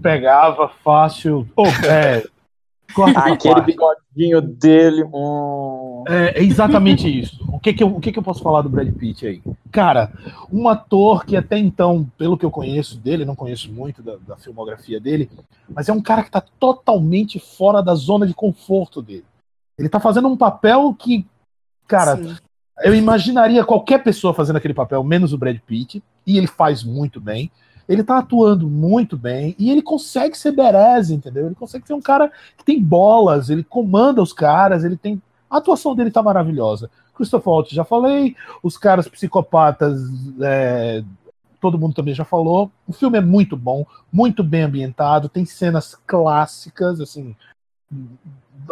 pegava 0.00 0.68
fácil. 0.68 1.46
Pô, 1.54 1.66
é, 1.86 2.24
Aquele 3.14 3.60
bigodinho 3.60 4.40
dele. 4.40 5.04
hum. 5.04 6.04
É, 6.08 6.40
é 6.40 6.42
exatamente 6.42 7.06
isso. 7.08 7.44
O 7.48 7.60
que 7.60 7.72
que, 7.72 7.82
eu, 7.82 7.88
o 7.94 8.00
que 8.00 8.10
que 8.10 8.18
eu 8.18 8.22
posso 8.22 8.42
falar 8.42 8.62
do 8.62 8.68
Brad 8.68 8.92
Pitt 8.94 9.26
aí? 9.26 9.42
Cara, 9.70 10.10
um 10.50 10.68
ator 10.68 11.24
que 11.24 11.36
até 11.36 11.58
então, 11.58 12.10
pelo 12.16 12.36
que 12.36 12.44
eu 12.44 12.50
conheço 12.50 12.98
dele, 12.98 13.24
não 13.24 13.36
conheço 13.36 13.70
muito 13.70 14.02
da, 14.02 14.16
da 14.16 14.36
filmografia 14.36 14.98
dele, 14.98 15.30
mas 15.68 15.88
é 15.88 15.92
um 15.92 16.00
cara 16.00 16.22
que 16.22 16.30
tá 16.30 16.42
totalmente 16.58 17.38
fora 17.38 17.82
da 17.82 17.94
zona 17.94 18.26
de 18.26 18.34
conforto 18.34 19.00
dele. 19.00 19.24
Ele 19.78 19.88
tá 19.88 20.00
fazendo 20.00 20.28
um 20.28 20.36
papel 20.36 20.94
que, 20.98 21.26
cara, 21.86 22.16
Sim. 22.16 22.36
Eu 22.82 22.94
imaginaria 22.94 23.64
qualquer 23.64 24.02
pessoa 24.02 24.32
fazendo 24.32 24.56
aquele 24.56 24.74
papel, 24.74 25.02
menos 25.04 25.32
o 25.32 25.38
Brad 25.38 25.58
Pitt, 25.58 26.02
e 26.26 26.38
ele 26.38 26.46
faz 26.46 26.82
muito 26.82 27.20
bem. 27.20 27.50
Ele 27.88 28.04
tá 28.04 28.18
atuando 28.18 28.68
muito 28.68 29.16
bem 29.16 29.54
e 29.58 29.68
ele 29.70 29.82
consegue 29.82 30.38
ser 30.38 30.52
badass, 30.52 31.10
entendeu? 31.10 31.46
Ele 31.46 31.56
consegue 31.56 31.86
ser 31.86 31.92
um 31.92 32.00
cara 32.00 32.30
que 32.56 32.64
tem 32.64 32.80
bolas, 32.80 33.50
ele 33.50 33.64
comanda 33.64 34.22
os 34.22 34.32
caras, 34.32 34.84
ele 34.84 34.96
tem. 34.96 35.20
A 35.50 35.56
atuação 35.56 35.96
dele 35.96 36.10
tá 36.10 36.22
maravilhosa. 36.22 36.88
Christopher 37.14 37.52
Waltz, 37.52 37.72
já 37.72 37.84
falei, 37.84 38.36
os 38.62 38.78
caras 38.78 39.08
psicopatas, 39.08 40.00
é, 40.40 41.02
todo 41.60 41.78
mundo 41.78 41.94
também 41.94 42.14
já 42.14 42.24
falou. 42.24 42.70
O 42.86 42.92
filme 42.92 43.18
é 43.18 43.20
muito 43.20 43.56
bom, 43.56 43.84
muito 44.12 44.42
bem 44.42 44.62
ambientado, 44.62 45.28
tem 45.28 45.44
cenas 45.44 45.94
clássicas, 46.06 47.00
assim. 47.00 47.36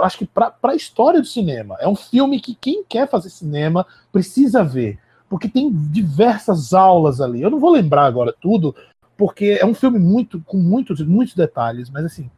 Acho 0.01 0.19
que 0.19 0.27
para 0.27 0.55
a 0.63 0.75
história 0.75 1.21
do 1.21 1.27
cinema. 1.27 1.77
É 1.81 1.89
um 1.89 1.97
filme 1.97 2.41
que 2.41 2.55
quem 2.55 2.85
quer 2.85 3.09
fazer 3.09 3.31
cinema 3.31 3.87
precisa 4.13 4.65
ver. 4.65 4.99
Porque 5.29 5.49
tem 5.49 5.71
diversas 5.71 6.73
aulas 6.73 7.21
ali. 7.21 7.43
Eu 7.43 7.51
não 7.51 7.61
vou 7.61 7.71
lembrar 7.71 8.05
agora 8.05 8.35
tudo, 8.41 8.75
porque 9.17 9.59
é 9.61 9.67
um 9.67 9.75
filme 9.75 9.99
muito 9.99 10.41
com 10.47 10.57
muitos, 10.57 11.01
muitos 11.03 11.35
detalhes, 11.35 11.91
mas 11.91 12.05
assim, 12.05 12.31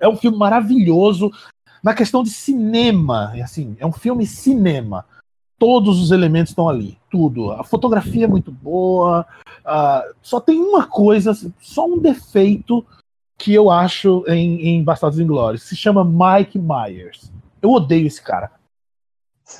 é 0.00 0.08
um 0.08 0.16
filme 0.16 0.38
maravilhoso 0.38 1.30
na 1.82 1.94
questão 1.94 2.22
de 2.22 2.30
cinema. 2.30 3.32
é 3.34 3.42
Assim, 3.42 3.76
é 3.78 3.86
um 3.86 3.92
filme 3.92 4.26
cinema. 4.26 5.04
Todos 5.58 6.00
os 6.00 6.10
elementos 6.10 6.50
estão 6.50 6.68
ali, 6.68 6.98
tudo. 7.10 7.50
A 7.52 7.64
fotografia 7.64 8.24
é 8.24 8.28
muito 8.28 8.52
boa. 8.52 9.26
ah, 9.64 10.04
só 10.22 10.38
tem 10.38 10.58
uma 10.58 10.86
coisa, 10.86 11.32
só 11.58 11.86
um 11.86 11.98
defeito 11.98 12.84
que 13.38 13.52
eu 13.52 13.70
acho 13.70 14.24
em, 14.28 14.68
em 14.68 14.84
Bastardos 14.84 15.20
Inglórios. 15.20 15.62
Se 15.62 15.76
chama 15.76 16.04
Mike 16.04 16.58
Myers. 16.58 17.32
Eu 17.60 17.70
odeio 17.72 18.06
esse 18.06 18.22
cara. 18.22 18.50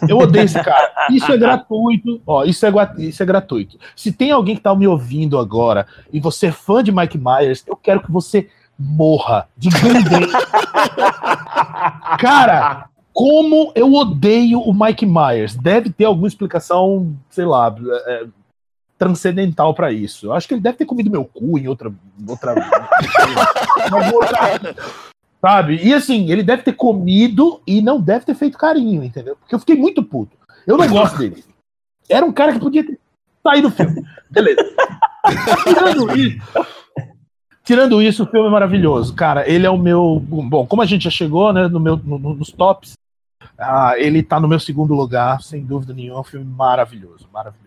Eu 0.08 0.18
odeio 0.18 0.44
esse 0.44 0.62
cara. 0.62 0.92
Isso 1.10 1.30
é 1.30 1.36
gratuito. 1.36 2.20
Ó, 2.26 2.44
isso 2.44 2.66
é, 2.66 2.70
isso 2.98 3.22
é 3.22 3.26
gratuito. 3.26 3.78
Se 3.94 4.10
tem 4.10 4.30
alguém 4.30 4.56
que 4.56 4.62
tá 4.62 4.74
me 4.74 4.86
ouvindo 4.86 5.38
agora 5.38 5.86
e 6.12 6.18
você 6.18 6.46
é 6.46 6.52
fã 6.52 6.82
de 6.82 6.90
Mike 6.90 7.18
Myers, 7.18 7.62
eu 7.66 7.76
quero 7.76 8.00
que 8.00 8.10
você 8.10 8.48
morra 8.78 9.48
de 9.56 9.68
gangrena. 9.70 10.38
Cara, 12.18 12.88
como 13.16 13.72
eu 13.74 13.94
odeio 13.94 14.60
o 14.60 14.74
Mike 14.74 15.06
Myers. 15.06 15.54
Deve 15.54 15.88
ter 15.88 16.04
alguma 16.04 16.28
explicação, 16.28 17.16
sei 17.30 17.46
lá, 17.46 17.74
é, 18.06 18.26
transcendental 18.98 19.74
pra 19.74 19.92
isso. 19.92 20.26
Eu 20.26 20.32
acho 20.32 20.48
que 20.48 20.54
ele 20.54 20.60
deve 20.60 20.78
ter 20.78 20.84
comido 20.86 21.10
meu 21.10 21.24
cu 21.24 21.58
em 21.58 21.68
outra. 21.68 21.92
outra, 22.28 22.54
outra- 24.12 24.74
sabe? 25.40 25.76
E 25.82 25.92
assim, 25.94 26.30
ele 26.30 26.42
deve 26.42 26.62
ter 26.62 26.72
comido 26.72 27.60
e 27.66 27.80
não 27.82 28.00
deve 28.00 28.24
ter 28.24 28.34
feito 28.34 28.58
carinho, 28.58 29.02
entendeu? 29.04 29.36
Porque 29.36 29.54
eu 29.54 29.58
fiquei 29.58 29.76
muito 29.76 30.02
puto. 30.02 30.36
Eu 30.66 30.76
não 30.76 30.88
gosto 30.88 31.18
dele. 31.18 31.44
Era 32.08 32.24
um 32.24 32.32
cara 32.32 32.52
que 32.52 32.58
podia 32.60 32.84
ter 32.84 32.98
saído 33.42 33.68
do 33.68 33.74
filme. 33.74 34.04
Beleza. 34.30 34.64
Tirando 35.64 36.16
isso. 36.16 36.38
Tirando 37.64 38.00
isso, 38.02 38.22
o 38.22 38.26
filme 38.26 38.46
é 38.46 38.50
maravilhoso. 38.50 39.14
Cara, 39.14 39.48
ele 39.48 39.66
é 39.66 39.70
o 39.70 39.76
meu. 39.78 40.20
Bom, 40.20 40.64
como 40.66 40.82
a 40.82 40.86
gente 40.86 41.02
já 41.04 41.10
chegou, 41.10 41.52
né, 41.52 41.66
no 41.68 41.80
meu, 41.80 41.96
no- 41.96 42.18
nos 42.18 42.50
tops, 42.52 42.92
ah, 43.58 43.94
ele 43.96 44.22
tá 44.22 44.38
no 44.38 44.46
meu 44.48 44.60
segundo 44.60 44.94
lugar, 44.94 45.42
sem 45.42 45.64
dúvida 45.64 45.92
nenhuma. 45.92 46.18
É 46.18 46.20
um 46.20 46.24
filme 46.24 46.46
maravilhoso, 46.46 47.28
maravilhoso. 47.32 47.65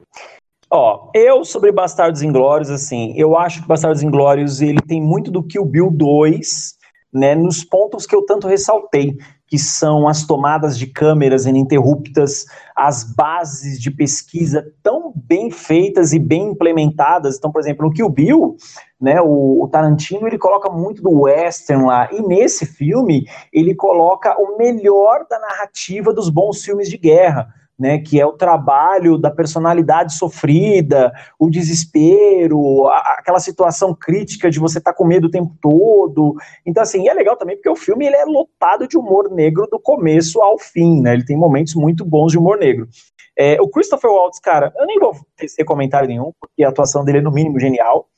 Ó, 0.72 1.10
eu 1.16 1.44
sobre 1.44 1.72
Bastardos 1.72 2.22
Inglórios, 2.22 2.70
assim, 2.70 3.14
eu 3.16 3.36
acho 3.36 3.62
que 3.64 3.68
Bastardos 3.68 4.04
Inglórios 4.04 4.62
ele 4.62 4.80
tem 4.82 5.02
muito 5.02 5.32
do 5.32 5.42
Kill 5.42 5.66
Bill 5.66 5.90
2, 5.90 6.78
né, 7.12 7.34
nos 7.34 7.64
pontos 7.64 8.06
que 8.06 8.16
eu 8.16 8.24
tanto 8.24 8.48
ressaltei, 8.48 9.18
que 9.48 9.58
são 9.58 10.08
as 10.08 10.28
tomadas 10.28 10.78
de 10.78 10.86
câmeras 10.86 11.48
ininterruptas, 11.48 12.46
as 12.76 13.04
bases 13.04 13.82
de 13.82 13.90
pesquisa 13.90 14.64
tão 14.84 15.12
bem 15.16 15.50
feitas 15.50 16.14
e 16.14 16.20
bem 16.20 16.52
implementadas. 16.52 17.38
Então, 17.38 17.52
por 17.52 17.60
exemplo, 17.60 17.88
no 17.88 17.92
Kill 17.92 18.10
Bill, 18.10 18.56
né, 19.02 19.20
o, 19.20 19.64
o 19.64 19.68
Tarantino 19.70 20.28
ele 20.28 20.38
coloca 20.38 20.70
muito 20.70 21.02
do 21.02 21.22
western 21.22 21.84
lá, 21.84 22.08
e 22.12 22.22
nesse 22.22 22.68
filme 22.68 23.26
ele 23.52 23.74
coloca 23.74 24.40
o 24.40 24.56
melhor 24.56 25.26
da 25.28 25.40
narrativa 25.40 26.14
dos 26.14 26.30
bons 26.30 26.64
filmes 26.64 26.88
de 26.88 26.98
guerra 26.98 27.52
né, 27.80 27.98
que 28.00 28.20
é 28.20 28.26
o 28.26 28.34
trabalho 28.34 29.18
da 29.18 29.32
personalidade 29.32 30.14
sofrida, 30.14 31.14
o 31.40 31.50
desespero, 31.50 32.88
a- 32.88 33.16
aquela 33.20 33.40
situação 33.40 33.96
crítica 33.96 34.52
de 34.52 34.60
você 34.60 34.80
estar 34.80 34.94
com 34.94 35.06
medo 35.06 35.28
o 35.28 35.32
tempo 35.32 35.56
todo. 35.62 36.36
Então, 36.66 36.84
assim, 36.84 37.08
é 37.08 37.14
legal 37.14 37.38
também 37.38 37.56
porque 37.56 37.70
o 37.70 37.76
filme 37.76 38.06
ele 38.06 38.18
é 38.18 38.26
lotado 38.26 38.88
de 38.88 38.98
humor 38.98 39.32
negro 39.32 39.66
do 39.72 39.80
começo 39.80 40.42
ao 40.42 40.60
fim, 40.60 41.02
né? 41.02 41.14
Ele 41.14 41.26
tem 41.26 41.38
momentos 41.38 41.74
muito 41.76 42.04
bons 42.04 42.34
de 42.34 42.38
humor 42.38 42.58
negro. 42.58 42.88
É, 43.38 43.62
o 43.62 43.70
Christopher 43.70 44.12
Waltz, 44.12 44.40
cara, 44.40 44.74
eu 44.78 44.86
nem 44.86 45.00
vou 45.00 45.16
tecer 45.38 45.64
comentário 45.64 46.10
nenhum, 46.10 46.34
porque 46.38 46.62
a 46.62 46.70
atuação 46.70 47.06
dele 47.06 47.20
é 47.20 47.22
no 47.22 47.32
mínimo 47.32 47.58
genial. 47.58 48.10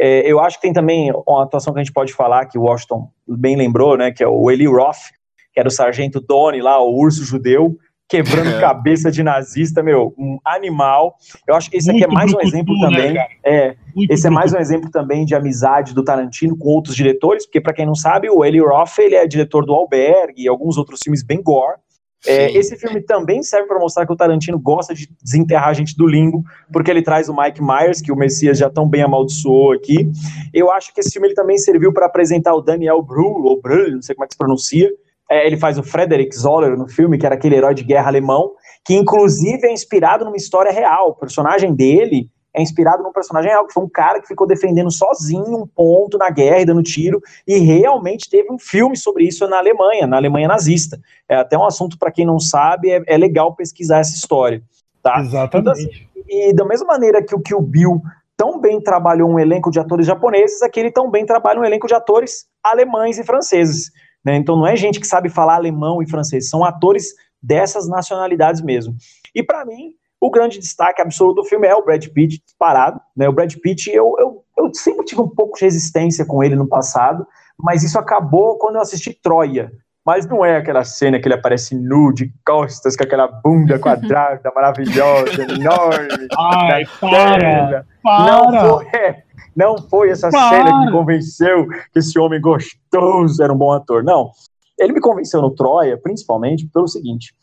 É, 0.00 0.20
eu 0.20 0.40
acho 0.40 0.56
que 0.56 0.62
tem 0.62 0.72
também 0.72 1.12
uma 1.26 1.42
atuação 1.42 1.74
que 1.74 1.80
a 1.80 1.82
gente 1.84 1.92
pode 1.92 2.14
falar, 2.14 2.46
que 2.46 2.58
o 2.58 2.62
Washington 2.62 3.10
bem 3.28 3.56
lembrou, 3.56 3.98
né, 3.98 4.10
que 4.10 4.24
é 4.24 4.26
o 4.26 4.50
Eli 4.50 4.66
Roth, 4.66 5.12
que 5.52 5.60
era 5.60 5.68
o 5.68 5.70
sargento 5.70 6.18
Donnie 6.18 6.62
lá, 6.62 6.82
o 6.82 6.96
urso 6.96 7.22
judeu, 7.22 7.76
quebrando 8.12 8.50
É. 8.50 8.60
cabeça 8.60 9.10
de 9.10 9.22
nazista, 9.22 9.82
meu, 9.82 10.14
um 10.18 10.38
animal. 10.44 11.16
Eu 11.48 11.54
acho 11.54 11.70
que 11.70 11.78
esse 11.78 11.90
aqui 11.90 12.04
é 12.04 12.06
mais 12.06 12.30
um 12.30 12.40
exemplo 12.42 12.74
né, 12.78 12.86
também. 12.86 13.16
é, 13.42 13.74
Muito 13.96 14.12
esse 14.12 14.26
é 14.26 14.30
mais 14.30 14.52
um 14.52 14.58
exemplo 14.58 14.90
também 14.90 15.24
de 15.24 15.34
amizade 15.34 15.94
do 15.94 16.04
Tarantino 16.04 16.54
com 16.54 16.68
outros 16.68 16.94
diretores, 16.94 17.46
porque 17.46 17.58
para 17.58 17.72
quem 17.72 17.86
não 17.86 17.94
sabe, 17.94 18.28
o 18.28 18.44
Eli 18.44 18.60
Roth 18.60 18.98
ele 18.98 19.14
é 19.14 19.26
diretor 19.26 19.64
do 19.64 19.72
Albergue 19.72 20.42
e 20.42 20.48
alguns 20.48 20.76
outros 20.76 21.00
filmes 21.02 21.22
bem 21.22 21.42
gore. 21.42 21.78
É, 22.26 22.52
esse 22.52 22.76
filme 22.76 23.00
também 23.00 23.42
serve 23.42 23.66
para 23.66 23.80
mostrar 23.80 24.06
que 24.06 24.12
o 24.12 24.16
Tarantino 24.16 24.58
gosta 24.58 24.94
de 24.94 25.08
desenterrar 25.22 25.70
a 25.70 25.72
gente 25.72 25.96
do 25.96 26.06
limbo, 26.06 26.44
porque 26.70 26.90
ele 26.90 27.02
traz 27.02 27.28
o 27.30 27.34
Mike 27.34 27.60
Myers, 27.62 28.00
que 28.00 28.12
o 28.12 28.16
Messias 28.16 28.58
já 28.58 28.68
tão 28.68 28.86
bem 28.86 29.02
amaldiçoou 29.02 29.72
aqui. 29.72 30.08
Eu 30.52 30.70
acho 30.70 30.92
que 30.94 31.00
esse 31.00 31.10
filme 31.10 31.28
ele 31.28 31.34
também 31.34 31.56
serviu 31.56 31.92
para 31.92 32.06
apresentar 32.06 32.54
o 32.54 32.60
Daniel 32.60 33.02
Brühl, 33.02 33.42
ou 33.42 33.60
Brühl, 33.60 33.92
não 33.92 34.02
sei 34.02 34.14
como 34.14 34.24
é 34.24 34.28
que 34.28 34.34
se 34.34 34.38
pronuncia. 34.38 34.88
É, 35.32 35.46
ele 35.46 35.56
faz 35.56 35.78
o 35.78 35.82
Frederick 35.82 36.36
Zoller 36.36 36.76
no 36.76 36.86
filme, 36.86 37.16
que 37.16 37.24
era 37.24 37.34
aquele 37.34 37.56
herói 37.56 37.74
de 37.74 37.82
guerra 37.82 38.08
alemão, 38.08 38.52
que 38.84 38.94
inclusive 38.94 39.66
é 39.66 39.72
inspirado 39.72 40.26
numa 40.26 40.36
história 40.36 40.70
real. 40.70 41.08
O 41.08 41.14
personagem 41.14 41.74
dele 41.74 42.28
é 42.54 42.60
inspirado 42.60 43.02
num 43.02 43.12
personagem 43.12 43.50
real, 43.50 43.66
que 43.66 43.72
foi 43.72 43.82
um 43.82 43.88
cara 43.88 44.20
que 44.20 44.28
ficou 44.28 44.46
defendendo 44.46 44.90
sozinho 44.90 45.56
um 45.56 45.66
ponto 45.66 46.18
na 46.18 46.28
guerra 46.28 46.60
e 46.60 46.66
dando 46.66 46.82
tiro, 46.82 47.22
e 47.46 47.56
realmente 47.58 48.28
teve 48.28 48.52
um 48.52 48.58
filme 48.58 48.94
sobre 48.94 49.24
isso 49.24 49.48
na 49.48 49.56
Alemanha, 49.56 50.06
na 50.06 50.18
Alemanha 50.18 50.48
nazista. 50.48 51.00
É 51.26 51.36
até 51.36 51.56
um 51.56 51.64
assunto, 51.64 51.98
para 51.98 52.12
quem 52.12 52.26
não 52.26 52.38
sabe, 52.38 52.90
é, 52.90 53.02
é, 53.06 53.16
legal 53.16 53.54
pesquisar 53.54 54.00
essa 54.00 54.14
história. 54.14 54.62
Tá? 55.02 55.18
Exatamente. 55.18 55.58
Então, 55.60 55.72
assim, 55.72 55.88
e 56.28 56.52
da 56.52 56.66
mesma 56.66 56.86
maneira 56.86 57.24
que 57.24 57.34
o 57.34 57.40
Kill 57.40 57.62
Bill 57.62 58.02
tão 58.36 58.60
bem 58.60 58.80
trabalhou 58.80 59.30
um 59.30 59.38
elenco 59.38 59.70
de 59.70 59.80
atores 59.80 60.06
japoneses, 60.06 60.62
aqui 60.62 60.80
ele 60.80 60.90
tão 60.90 61.10
bem 61.10 61.24
trabalha 61.24 61.60
um 61.60 61.64
elenco 61.64 61.86
de 61.86 61.94
atores 61.94 62.46
alemães 62.62 63.18
e 63.18 63.24
franceses. 63.24 63.90
Né? 64.24 64.36
Então 64.36 64.56
não 64.56 64.66
é 64.66 64.76
gente 64.76 65.00
que 65.00 65.06
sabe 65.06 65.28
falar 65.28 65.56
alemão 65.56 66.02
e 66.02 66.08
francês, 66.08 66.48
são 66.48 66.64
atores 66.64 67.08
dessas 67.42 67.88
nacionalidades 67.88 68.62
mesmo. 68.62 68.94
E 69.34 69.42
para 69.42 69.64
mim, 69.64 69.94
o 70.20 70.30
grande 70.30 70.60
destaque 70.60 71.02
absoluto 71.02 71.42
do 71.42 71.48
filme 71.48 71.66
é 71.66 71.74
o 71.74 71.84
Brad 71.84 72.06
Pitt, 72.06 72.40
parado. 72.56 73.00
Né? 73.16 73.28
O 73.28 73.32
Brad 73.32 73.52
Pitt, 73.56 73.90
eu, 73.90 74.14
eu, 74.18 74.44
eu 74.56 74.72
sempre 74.72 75.04
tive 75.04 75.20
um 75.20 75.28
pouco 75.28 75.58
de 75.58 75.64
resistência 75.64 76.24
com 76.24 76.44
ele 76.44 76.54
no 76.54 76.68
passado, 76.68 77.26
mas 77.58 77.82
isso 77.82 77.98
acabou 77.98 78.56
quando 78.56 78.76
eu 78.76 78.82
assisti 78.82 79.12
Troia. 79.12 79.72
Mas 80.04 80.26
não 80.26 80.44
é 80.44 80.56
aquela 80.56 80.84
cena 80.84 81.20
que 81.20 81.26
ele 81.26 81.34
aparece 81.34 81.76
nu, 81.76 82.12
de 82.12 82.32
costas, 82.44 82.96
com 82.96 83.04
aquela 83.04 83.26
bunda 83.26 83.78
quadrada, 83.80 84.52
maravilhosa, 84.54 85.42
enorme. 85.42 86.28
Ai, 86.38 86.84
para, 87.00 87.84
para. 88.02 88.26
Não 88.26 88.78
foi, 88.78 88.86
é, 88.96 89.22
não 89.54 89.78
foi 89.78 90.10
essa 90.10 90.30
para. 90.30 90.50
cena 90.50 90.70
que 90.70 90.86
me 90.86 90.92
convenceu 90.92 91.68
que 91.92 91.98
esse 91.98 92.18
homem 92.18 92.40
gostoso 92.40 93.42
era 93.42 93.52
um 93.52 93.56
bom 93.56 93.72
ator. 93.72 94.02
Não. 94.02 94.30
Ele 94.78 94.94
me 94.94 95.00
convenceu 95.00 95.40
no 95.40 95.50
Troia, 95.50 95.96
principalmente, 95.96 96.68
pelo 96.72 96.88
seguinte. 96.88 97.34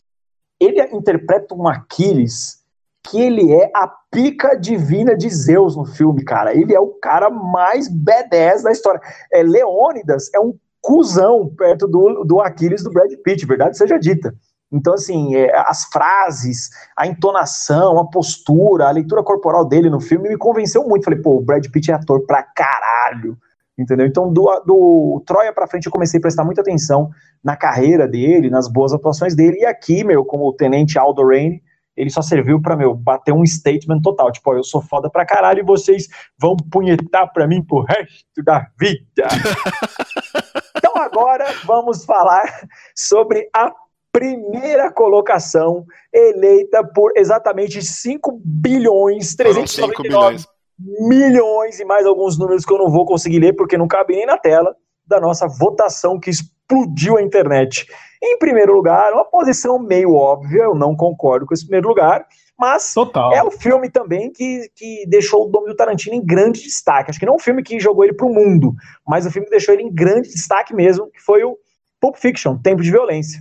Ele 0.58 0.82
interpreta 0.92 1.54
um 1.54 1.66
Aquiles 1.66 2.60
que 3.02 3.20
ele 3.20 3.52
é 3.52 3.70
a 3.74 3.88
pica 4.10 4.54
divina 4.54 5.16
de 5.16 5.30
Zeus 5.30 5.74
no 5.76 5.86
filme, 5.86 6.22
cara. 6.22 6.54
Ele 6.54 6.74
é 6.74 6.80
o 6.80 6.88
cara 6.88 7.30
mais 7.30 7.88
badass 7.88 8.62
da 8.62 8.70
história. 8.70 9.00
É, 9.32 9.42
Leônidas 9.42 10.32
é 10.34 10.40
um 10.40 10.54
cuzão 10.80 11.48
perto 11.56 11.86
do, 11.86 12.24
do 12.24 12.40
Aquiles 12.40 12.82
do 12.82 12.90
Brad 12.90 13.10
Pitt, 13.22 13.46
verdade 13.46 13.76
seja 13.76 13.98
dita. 13.98 14.34
Então, 14.72 14.94
assim, 14.94 15.34
é, 15.34 15.52
as 15.66 15.84
frases, 15.86 16.70
a 16.96 17.06
entonação, 17.06 17.98
a 17.98 18.06
postura, 18.06 18.86
a 18.86 18.90
leitura 18.90 19.22
corporal 19.22 19.64
dele 19.64 19.90
no 19.90 20.00
filme 20.00 20.28
me 20.28 20.38
convenceu 20.38 20.86
muito. 20.86 21.04
Falei, 21.04 21.20
pô, 21.20 21.36
o 21.36 21.40
Brad 21.40 21.66
Pitt 21.66 21.90
é 21.90 21.94
ator 21.94 22.24
pra 22.24 22.42
caralho. 22.42 23.36
Entendeu? 23.76 24.06
Então, 24.06 24.32
do, 24.32 24.44
do 24.66 25.22
Troia 25.26 25.52
pra 25.52 25.66
frente, 25.66 25.86
eu 25.86 25.92
comecei 25.92 26.18
a 26.18 26.20
prestar 26.20 26.44
muita 26.44 26.60
atenção 26.60 27.10
na 27.42 27.56
carreira 27.56 28.06
dele, 28.06 28.50
nas 28.50 28.68
boas 28.68 28.92
atuações 28.92 29.34
dele. 29.34 29.58
E 29.60 29.66
aqui, 29.66 30.04
meu, 30.04 30.24
como 30.24 30.46
o 30.46 30.52
tenente 30.52 30.98
Aldo 30.98 31.26
Raine, 31.26 31.62
ele 31.96 32.10
só 32.10 32.22
serviu 32.22 32.60
para 32.60 32.76
meu, 32.76 32.94
bater 32.94 33.32
um 33.32 33.44
statement 33.44 34.00
total. 34.02 34.30
Tipo, 34.30 34.50
ó, 34.50 34.54
eu 34.54 34.62
sou 34.62 34.80
foda 34.80 35.10
pra 35.10 35.26
caralho 35.26 35.60
e 35.60 35.64
vocês 35.64 36.08
vão 36.38 36.56
punhetar 36.56 37.32
pra 37.32 37.46
mim 37.46 37.62
pro 37.62 37.82
resto 37.82 38.42
da 38.44 38.66
vida. 38.78 39.26
então 40.76 40.96
agora 40.96 41.46
vamos 41.64 42.04
falar 42.04 42.68
sobre 42.94 43.48
a 43.54 43.72
primeira 44.12 44.90
colocação 44.90 45.84
eleita 46.12 46.84
por 46.84 47.12
exatamente 47.16 47.82
5 47.82 48.40
bilhões 48.44 49.34
399 49.34 50.02
bilhões. 50.02 50.46
milhões 50.78 51.80
e 51.80 51.84
mais 51.84 52.06
alguns 52.06 52.38
números 52.38 52.64
que 52.64 52.72
eu 52.72 52.78
não 52.78 52.90
vou 52.90 53.04
conseguir 53.04 53.38
ler 53.38 53.54
porque 53.54 53.78
não 53.78 53.88
cabe 53.88 54.16
nem 54.16 54.26
na 54.26 54.36
tela 54.36 54.74
da 55.06 55.20
nossa 55.20 55.46
votação 55.46 56.18
que 56.18 56.30
explodiu 56.30 57.16
a 57.16 57.22
internet. 57.22 57.86
Em 58.22 58.38
primeiro 58.38 58.72
lugar, 58.74 59.12
uma 59.12 59.24
posição 59.24 59.78
meio 59.78 60.14
óbvia, 60.14 60.62
eu 60.62 60.74
não 60.74 60.94
concordo 60.94 61.46
com 61.46 61.54
esse 61.54 61.64
primeiro 61.64 61.88
lugar, 61.88 62.26
mas 62.58 62.92
Total. 62.92 63.32
é 63.32 63.42
o 63.42 63.50
filme 63.50 63.90
também 63.90 64.30
que, 64.30 64.70
que 64.76 65.06
deixou 65.08 65.46
o 65.46 65.50
nome 65.50 65.68
do 65.68 65.74
Tarantino 65.74 66.14
em 66.14 66.24
grande 66.24 66.62
destaque. 66.62 67.10
Acho 67.10 67.18
que 67.18 67.26
não 67.26 67.32
é 67.32 67.36
um 67.36 67.40
filme 67.40 67.62
que 67.62 67.80
jogou 67.80 68.04
ele 68.04 68.12
para 68.12 68.26
o 68.26 68.34
mundo, 68.34 68.74
mas 69.06 69.24
o 69.24 69.30
filme 69.30 69.46
que 69.46 69.50
deixou 69.50 69.72
ele 69.72 69.82
em 69.82 69.92
grande 69.92 70.28
destaque 70.28 70.74
mesmo, 70.74 71.10
que 71.10 71.20
foi 71.20 71.42
o 71.42 71.56
Pulp 71.98 72.16
Fiction, 72.16 72.58
Tempo 72.58 72.82
de 72.82 72.90
Violência. 72.90 73.40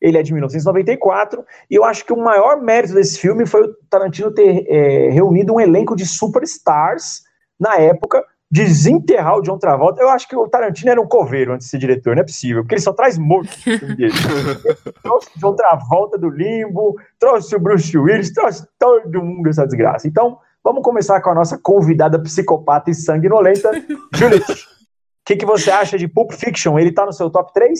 Ele 0.00 0.16
é 0.16 0.22
de 0.22 0.32
1994, 0.32 1.44
e 1.70 1.74
eu 1.74 1.84
acho 1.84 2.04
que 2.04 2.12
o 2.12 2.16
maior 2.16 2.60
mérito 2.62 2.94
desse 2.94 3.18
filme 3.18 3.46
foi 3.46 3.62
o 3.62 3.74
Tarantino 3.88 4.30
ter 4.30 4.64
é, 4.68 5.10
reunido 5.10 5.54
um 5.54 5.60
elenco 5.60 5.94
de 5.94 6.06
superstars 6.06 7.22
na 7.58 7.76
época, 7.76 8.24
desenterrar 8.50 9.36
o 9.36 9.42
John 9.42 9.58
Travolta. 9.58 10.02
Eu 10.02 10.08
acho 10.08 10.26
que 10.26 10.34
o 10.34 10.48
Tarantino 10.48 10.90
era 10.90 11.00
um 11.00 11.06
coveiro 11.06 11.52
antes 11.52 11.66
de 11.66 11.70
ser 11.70 11.78
diretor, 11.78 12.16
não 12.16 12.22
é 12.22 12.24
possível, 12.24 12.62
porque 12.62 12.74
ele 12.74 12.82
só 12.82 12.92
traz 12.92 13.16
morto 13.16 13.50
dele. 13.64 14.12
trouxe 15.02 15.28
o 15.36 15.38
John 15.38 15.54
Travolta 15.54 16.18
do 16.18 16.28
limbo, 16.28 16.96
trouxe 17.18 17.54
o 17.54 17.60
Bruce 17.60 17.96
Willis, 17.96 18.32
trouxe 18.32 18.66
todo 18.78 19.22
mundo 19.22 19.48
essa 19.48 19.66
desgraça. 19.66 20.08
Então, 20.08 20.38
vamos 20.64 20.82
começar 20.82 21.20
com 21.20 21.30
a 21.30 21.34
nossa 21.34 21.58
convidada 21.58 22.18
psicopata 22.18 22.90
e 22.90 22.94
sanguinolenta, 22.94 23.70
Juliette. 24.14 24.52
O 24.52 25.24
que, 25.24 25.36
que 25.36 25.46
você 25.46 25.70
acha 25.70 25.96
de 25.96 26.08
Pulp 26.08 26.32
Fiction? 26.32 26.76
Ele 26.78 26.90
tá 26.90 27.06
no 27.06 27.12
seu 27.12 27.30
top 27.30 27.52
3? 27.52 27.78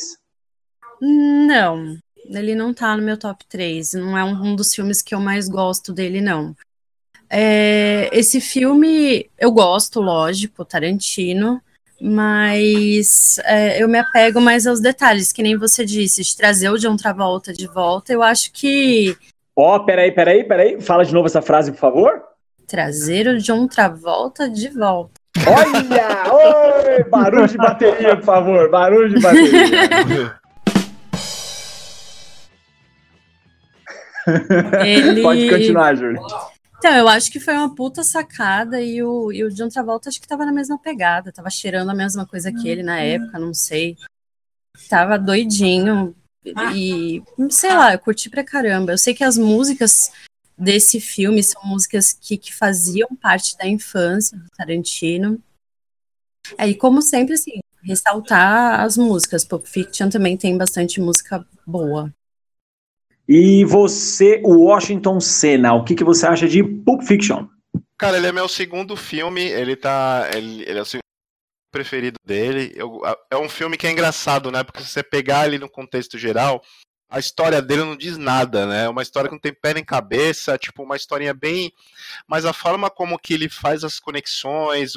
Não, 1.00 1.96
ele 2.38 2.54
não 2.54 2.72
tá 2.72 2.96
no 2.96 3.02
meu 3.02 3.16
top 3.16 3.44
3. 3.48 3.94
Não 3.94 4.16
é 4.16 4.24
um 4.24 4.54
dos 4.54 4.74
filmes 4.74 5.02
que 5.02 5.14
eu 5.14 5.20
mais 5.20 5.48
gosto 5.48 5.92
dele, 5.92 6.20
não. 6.20 6.54
É, 7.28 8.10
esse 8.12 8.40
filme 8.40 9.30
eu 9.38 9.52
gosto, 9.52 10.00
lógico, 10.00 10.64
Tarantino, 10.64 11.62
mas 12.00 13.38
é, 13.44 13.80
eu 13.80 13.88
me 13.88 13.98
apego 13.98 14.40
mais 14.40 14.66
aos 14.66 14.80
detalhes, 14.80 15.32
que 15.32 15.42
nem 15.42 15.56
você 15.56 15.84
disse, 15.84 16.22
de 16.22 16.36
trazer 16.36 16.70
o 16.70 16.78
John 16.78 16.96
Travolta 16.96 17.52
de 17.52 17.66
volta. 17.66 18.12
Eu 18.12 18.22
acho 18.22 18.52
que. 18.52 19.16
Ó, 19.54 19.76
oh, 19.76 19.84
peraí, 19.84 20.10
peraí, 20.10 20.42
peraí. 20.42 20.80
Fala 20.80 21.04
de 21.04 21.14
novo 21.14 21.26
essa 21.26 21.42
frase, 21.42 21.70
por 21.70 21.78
favor. 21.78 22.22
Trazer 22.66 23.28
o 23.28 23.38
John 23.38 23.68
Travolta 23.68 24.48
de 24.48 24.68
volta. 24.68 25.12
Olha! 25.46 26.32
Oi! 26.32 27.04
Barulho 27.04 27.46
de 27.46 27.56
bateria, 27.56 28.16
por 28.16 28.24
favor. 28.24 28.70
Barulho 28.70 29.14
de 29.14 29.20
bateria. 29.20 30.34
Ele... 34.84 35.22
Pode 35.22 35.48
continuar, 35.48 35.96
Júlio. 35.96 36.20
Então, 36.78 36.96
eu 36.96 37.08
acho 37.08 37.30
que 37.30 37.38
foi 37.38 37.54
uma 37.54 37.74
puta 37.74 38.02
sacada 38.02 38.80
e 38.80 39.02
o, 39.02 39.30
e 39.30 39.44
o 39.44 39.50
John 39.50 39.68
Travolta 39.68 40.08
acho 40.08 40.20
que 40.20 40.26
tava 40.26 40.46
na 40.46 40.52
mesma 40.52 40.78
pegada, 40.78 41.30
tava 41.30 41.50
cheirando 41.50 41.90
a 41.90 41.94
mesma 41.94 42.26
coisa 42.26 42.50
que 42.50 42.66
ele 42.68 42.82
na 42.82 42.98
época, 42.98 43.38
não 43.38 43.52
sei. 43.52 43.96
Tava 44.88 45.18
doidinho 45.18 46.14
e, 46.74 47.22
sei 47.50 47.74
lá, 47.74 47.92
eu 47.92 47.98
curti 47.98 48.30
pra 48.30 48.42
caramba. 48.42 48.92
Eu 48.92 48.98
sei 48.98 49.12
que 49.12 49.22
as 49.22 49.36
músicas 49.36 50.10
desse 50.56 51.00
filme 51.00 51.42
são 51.42 51.62
músicas 51.64 52.12
que, 52.12 52.36
que 52.36 52.54
faziam 52.54 53.08
parte 53.14 53.56
da 53.58 53.66
infância 53.66 54.38
do 54.38 54.48
Tarantino. 54.56 55.42
É, 56.56 56.66
e 56.66 56.74
como 56.74 57.02
sempre, 57.02 57.34
assim, 57.34 57.60
ressaltar 57.82 58.80
as 58.80 58.96
músicas. 58.96 59.44
Pulp 59.44 59.66
Fiction 59.66 60.08
também 60.08 60.36
tem 60.36 60.56
bastante 60.56 61.00
música 61.00 61.46
boa. 61.66 62.12
E 63.32 63.64
você, 63.64 64.42
o 64.44 64.64
Washington 64.64 65.20
Senna, 65.20 65.72
o 65.72 65.84
que, 65.84 65.94
que 65.94 66.02
você 66.02 66.26
acha 66.26 66.48
de 66.48 66.64
Pulp 66.64 67.04
Fiction? 67.04 67.46
Cara, 67.96 68.16
ele 68.16 68.26
é 68.26 68.32
meu 68.32 68.48
segundo 68.48 68.96
filme, 68.96 69.40
ele 69.40 69.76
tá. 69.76 70.28
Ele, 70.34 70.64
ele 70.64 70.80
é 70.80 70.82
o 70.82 70.84
segundo 70.84 71.04
preferido 71.72 72.16
dele. 72.26 72.72
Eu, 72.74 73.00
é 73.30 73.36
um 73.36 73.48
filme 73.48 73.76
que 73.76 73.86
é 73.86 73.92
engraçado, 73.92 74.50
né? 74.50 74.64
Porque 74.64 74.82
se 74.82 74.88
você 74.88 75.04
pegar 75.04 75.46
ele 75.46 75.60
no 75.60 75.70
contexto 75.70 76.18
geral, 76.18 76.60
a 77.10 77.18
história 77.18 77.60
dele 77.60 77.84
não 77.84 77.96
diz 77.96 78.16
nada, 78.16 78.66
né? 78.66 78.84
É 78.84 78.88
uma 78.88 79.02
história 79.02 79.28
que 79.28 79.34
não 79.34 79.40
tem 79.40 79.52
pé 79.52 79.74
nem 79.74 79.84
cabeça, 79.84 80.56
tipo, 80.56 80.82
uma 80.82 80.96
historinha 80.96 81.34
bem. 81.34 81.72
Mas 82.26 82.44
a 82.44 82.52
forma 82.52 82.88
como 82.88 83.18
que 83.18 83.34
ele 83.34 83.48
faz 83.48 83.84
as 83.84 83.98
conexões, 83.98 84.94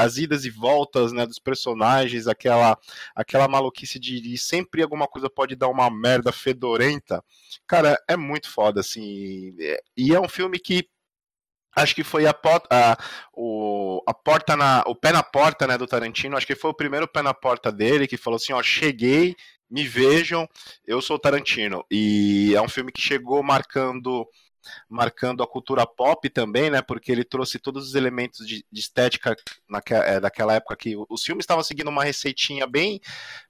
as 0.00 0.16
idas 0.16 0.44
e 0.44 0.50
voltas, 0.50 1.12
né, 1.12 1.26
dos 1.26 1.38
personagens, 1.38 2.26
aquela, 2.26 2.78
aquela 3.14 3.48
maluquice 3.48 3.98
de, 3.98 4.20
de 4.20 4.38
sempre 4.38 4.82
alguma 4.82 5.06
coisa 5.06 5.28
pode 5.28 5.56
dar 5.56 5.68
uma 5.68 5.90
merda 5.90 6.32
fedorenta 6.32 7.22
Cara, 7.66 7.98
é 8.08 8.16
muito 8.16 8.48
foda, 8.50 8.80
assim. 8.80 9.54
É, 9.60 9.80
e 9.96 10.14
é 10.14 10.20
um 10.20 10.28
filme 10.28 10.58
que 10.58 10.88
acho 11.74 11.94
que 11.94 12.04
foi 12.04 12.26
a, 12.26 12.34
a, 12.70 12.96
o, 13.34 14.02
a 14.06 14.14
porta 14.14 14.56
na, 14.56 14.82
o 14.86 14.94
pé 14.94 15.12
na 15.12 15.22
porta, 15.22 15.66
né, 15.66 15.76
do 15.76 15.86
Tarantino. 15.86 16.36
Acho 16.36 16.46
que 16.46 16.54
foi 16.54 16.70
o 16.70 16.74
primeiro 16.74 17.08
pé 17.08 17.22
na 17.22 17.34
porta 17.34 17.70
dele 17.72 18.06
que 18.06 18.16
falou 18.16 18.36
assim, 18.36 18.52
ó, 18.52 18.62
cheguei, 18.62 19.36
me 19.70 19.86
vejam, 19.86 20.48
eu 20.86 21.00
sou 21.00 21.18
Tarantino. 21.18 21.84
E 21.90 22.54
é 22.54 22.60
um 22.60 22.68
filme 22.68 22.92
que 22.92 23.00
chegou 23.00 23.42
marcando 23.42 24.26
marcando 24.88 25.42
a 25.42 25.46
cultura 25.46 25.86
pop 25.86 26.28
também, 26.28 26.70
né? 26.70 26.82
Porque 26.82 27.12
ele 27.12 27.24
trouxe 27.24 27.58
todos 27.58 27.88
os 27.88 27.94
elementos 27.94 28.46
de, 28.46 28.64
de 28.70 28.80
estética 28.80 29.36
naquela, 29.68 30.04
é, 30.04 30.20
daquela 30.20 30.54
época 30.54 30.76
que 30.76 30.94
os 31.08 31.22
filmes 31.22 31.44
estavam 31.44 31.62
seguindo 31.62 31.88
uma 31.88 32.04
receitinha 32.04 32.66
bem, 32.66 33.00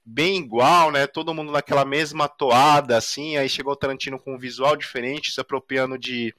bem 0.04 0.38
igual, 0.38 0.90
né? 0.90 1.06
Todo 1.06 1.34
mundo 1.34 1.52
naquela 1.52 1.84
mesma 1.84 2.28
toada, 2.28 2.96
assim. 2.96 3.36
Aí 3.36 3.48
chegou 3.48 3.72
o 3.72 3.76
Tarantino 3.76 4.18
com 4.18 4.34
um 4.34 4.38
visual 4.38 4.76
diferente, 4.76 5.32
se 5.32 5.40
apropriando 5.40 5.98
de, 5.98 6.34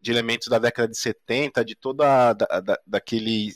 de 0.00 0.10
elementos 0.10 0.48
da 0.48 0.58
década 0.58 0.88
de 0.88 0.98
70, 0.98 1.64
de 1.64 1.74
toda 1.74 2.32
da, 2.32 2.60
da, 2.60 2.78
daquele 2.86 3.54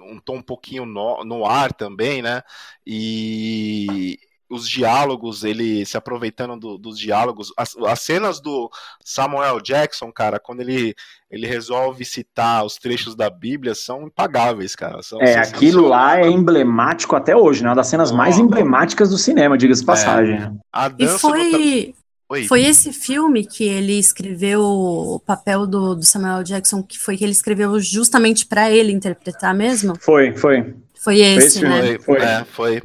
um 0.00 0.20
tom 0.20 0.36
um 0.36 0.42
pouquinho 0.42 0.86
no, 0.86 1.24
no 1.24 1.44
ar 1.44 1.72
também, 1.72 2.22
né? 2.22 2.42
E 2.86 4.18
os 4.50 4.68
diálogos, 4.68 5.44
ele 5.44 5.84
se 5.84 5.96
aproveitando 5.96 6.58
do- 6.58 6.78
dos 6.78 6.98
diálogos, 6.98 7.52
as, 7.56 7.76
as 7.86 8.00
cenas 8.00 8.40
do 8.40 8.70
Samuel 9.04 9.60
Jackson, 9.60 10.10
cara, 10.10 10.38
quando 10.40 10.60
ele, 10.60 10.94
ele 11.30 11.46
resolve 11.46 12.04
citar 12.04 12.64
os 12.64 12.76
trechos 12.76 13.14
da 13.14 13.28
Bíblia, 13.28 13.74
são 13.74 14.06
impagáveis, 14.06 14.74
cara. 14.74 15.02
São 15.02 15.20
É, 15.20 15.36
aquilo 15.38 15.86
lá 15.88 16.18
é 16.20 16.28
emblemático 16.28 17.14
até 17.14 17.36
hoje, 17.36 17.62
né? 17.62 17.68
Uma 17.68 17.76
das 17.76 17.88
cenas 17.88 18.10
mais 18.10 18.38
emblemáticas 18.38 19.10
do 19.10 19.18
cinema, 19.18 19.58
diga-se 19.58 19.80
de 19.82 19.86
passagem. 19.86 20.38
né? 20.40 20.54
A 20.72 20.86
E 20.86 20.90
dança 20.90 21.12
do 21.14 21.18
foi, 21.20 21.94
Oi. 22.30 22.46
foi 22.46 22.62
esse 22.64 22.92
filme 22.92 23.46
que 23.46 23.64
ele 23.64 23.98
escreveu 23.98 24.60
o 24.62 25.20
papel 25.20 25.66
do, 25.66 25.94
do 25.94 26.04
Samuel 26.04 26.42
Jackson, 26.42 26.82
que 26.82 26.98
foi 26.98 27.16
que 27.16 27.24
ele 27.24 27.32
escreveu 27.32 27.78
justamente 27.80 28.46
pra 28.46 28.70
ele 28.70 28.92
interpretar 28.92 29.54
mesmo? 29.54 29.94
Foi, 30.00 30.36
foi. 30.36 30.74
Foi 31.00 31.20
esse, 31.20 31.60
filme, 31.60 31.74
né? 31.74 31.98
Foi, 31.98 32.18
Foi. 32.18 32.26
É, 32.26 32.44
foi. 32.44 32.82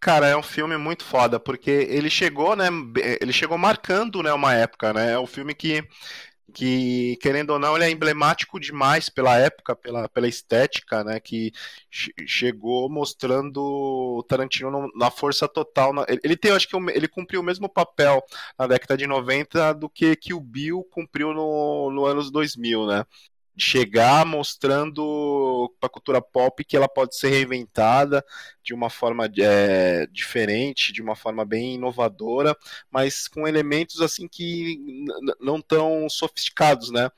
Cara, 0.00 0.26
é 0.28 0.36
um 0.36 0.42
filme 0.42 0.76
muito 0.76 1.04
foda, 1.04 1.40
porque 1.40 1.70
ele 1.70 2.08
chegou, 2.10 2.54
né? 2.54 2.66
Ele 3.20 3.32
chegou 3.32 3.58
marcando, 3.58 4.22
né, 4.22 4.32
uma 4.32 4.54
época, 4.54 4.92
né? 4.92 5.12
É 5.12 5.18
um 5.18 5.26
filme 5.26 5.54
que, 5.54 5.82
que 6.54 7.16
querendo 7.22 7.50
ou 7.52 7.58
não, 7.58 7.76
ele 7.76 7.84
é 7.86 7.90
emblemático 7.90 8.60
demais 8.60 9.08
pela 9.10 9.36
época, 9.38 9.76
pela, 9.76 10.08
pela 10.08 10.28
estética, 10.28 11.04
né? 11.04 11.20
Que 11.20 11.52
che- 11.90 12.12
chegou 12.26 12.90
mostrando 12.90 13.58
o 14.18 14.22
Tarantino 14.24 14.70
no- 14.70 14.92
na 14.96 15.10
força 15.10 15.48
total. 15.48 15.92
na- 15.94 16.06
ele- 16.08 16.36
tem, 16.36 16.52
acho 16.52 16.68
que 16.68 16.76
ele 16.94 17.08
cumpriu 17.08 17.40
o 17.40 17.44
mesmo 17.44 17.68
papel 17.68 18.22
na 18.58 18.66
década 18.66 18.96
de 18.96 19.06
90 19.06 19.72
do 19.74 19.88
que 19.90 20.16
que 20.16 20.34
o 20.34 20.40
Bill 20.40 20.84
cumpriu 20.90 21.34
no, 21.34 21.90
no 21.92 22.06
anos 22.06 22.30
2000, 22.30 22.86
né? 22.86 23.04
Chegar 23.56 24.26
mostrando 24.26 25.72
para 25.80 25.86
a 25.86 25.90
cultura 25.90 26.20
pop 26.20 26.64
que 26.64 26.76
ela 26.76 26.88
pode 26.88 27.16
ser 27.16 27.30
reinventada 27.30 28.24
de 28.62 28.74
uma 28.74 28.90
forma 28.90 29.28
é, 29.38 30.06
diferente, 30.08 30.92
de 30.92 31.00
uma 31.02 31.16
forma 31.16 31.44
bem 31.44 31.74
inovadora, 31.74 32.56
mas 32.90 33.26
com 33.28 33.48
elementos 33.48 34.00
assim 34.00 34.28
que 34.28 34.78
não 35.40 35.60
tão 35.60 36.08
sofisticados, 36.08 36.90
né? 36.90 37.10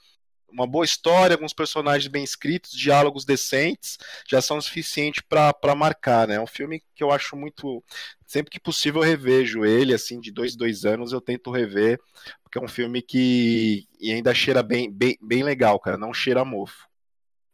Uma 0.50 0.66
boa 0.66 0.84
história, 0.84 1.34
alguns 1.34 1.52
personagens 1.52 2.10
bem 2.10 2.24
escritos, 2.24 2.72
diálogos 2.72 3.24
decentes, 3.24 3.98
já 4.28 4.40
são 4.40 4.56
o 4.56 4.62
suficiente 4.62 5.22
para 5.22 5.74
marcar, 5.76 6.26
né? 6.26 6.36
É 6.36 6.40
um 6.40 6.46
filme 6.46 6.82
que 6.94 7.02
eu 7.02 7.10
acho 7.10 7.36
muito. 7.36 7.82
Sempre 8.26 8.50
que 8.50 8.60
possível 8.60 9.02
eu 9.02 9.08
revejo 9.08 9.64
ele, 9.64 9.94
assim, 9.94 10.20
de 10.20 10.30
dois, 10.30 10.56
dois 10.56 10.84
anos 10.84 11.12
eu 11.12 11.20
tento 11.20 11.50
rever, 11.50 12.00
porque 12.42 12.58
é 12.58 12.62
um 12.62 12.68
filme 12.68 13.02
que 13.02 13.86
e 14.00 14.12
ainda 14.12 14.34
cheira 14.34 14.62
bem, 14.62 14.90
bem, 14.90 15.18
bem 15.20 15.42
legal, 15.42 15.78
cara. 15.78 15.98
Não 15.98 16.14
cheira 16.14 16.40
a 16.40 16.44
mofo. 16.44 16.88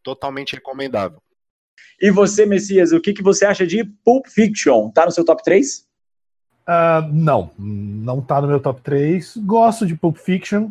Totalmente 0.03 0.55
recomendável. 0.55 1.23
E 2.01 2.11
você, 2.11 2.45
Messias, 2.45 2.93
o 2.93 3.01
que, 3.01 3.13
que 3.13 3.23
você 3.23 3.45
acha 3.45 3.67
de 3.67 3.85
Pulp 4.05 4.27
Fiction? 4.27 4.91
Tá 4.91 5.07
no 5.07 5.11
seu 5.11 5.25
top 5.25 5.43
3? 5.43 5.87
Ah, 6.67 7.07
não, 7.13 7.51
não 7.59 8.21
tá 8.21 8.41
no 8.41 8.49
meu 8.49 8.61
top 8.61 8.81
3. 8.83 9.37
Gosto 9.39 9.87
de 9.87 9.95
Pulp 9.95 10.17
Fiction. 10.17 10.71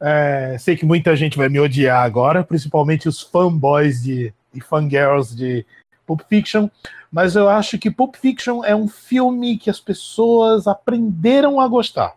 É, 0.00 0.56
sei 0.58 0.76
que 0.76 0.86
muita 0.86 1.14
gente 1.14 1.36
vai 1.36 1.48
me 1.48 1.60
odiar 1.60 2.02
agora, 2.02 2.42
principalmente 2.42 3.08
os 3.08 3.20
fanboys 3.20 4.02
de, 4.02 4.32
e 4.54 4.60
fangirls 4.60 5.36
de 5.36 5.66
Pulp 6.06 6.22
Fiction, 6.28 6.68
mas 7.12 7.36
eu 7.36 7.48
acho 7.48 7.78
que 7.78 7.90
Pulp 7.90 8.16
Fiction 8.16 8.64
é 8.64 8.74
um 8.74 8.88
filme 8.88 9.58
que 9.58 9.68
as 9.68 9.78
pessoas 9.78 10.66
aprenderam 10.66 11.60
a 11.60 11.68
gostar. 11.68 12.16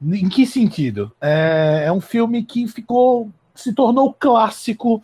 Em 0.00 0.28
que 0.28 0.46
sentido? 0.46 1.12
É, 1.20 1.84
é 1.86 1.92
um 1.92 2.00
filme 2.00 2.44
que 2.44 2.66
ficou, 2.68 3.30
se 3.54 3.74
tornou 3.74 4.14
clássico 4.14 5.02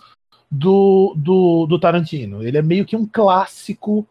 do, 0.50 1.14
do, 1.16 1.66
do 1.66 1.78
Tarantino. 1.80 2.42
Ele 2.42 2.56
é 2.56 2.62
meio 2.62 2.84
que 2.84 2.96
um 2.96 3.04
clássico 3.06 4.06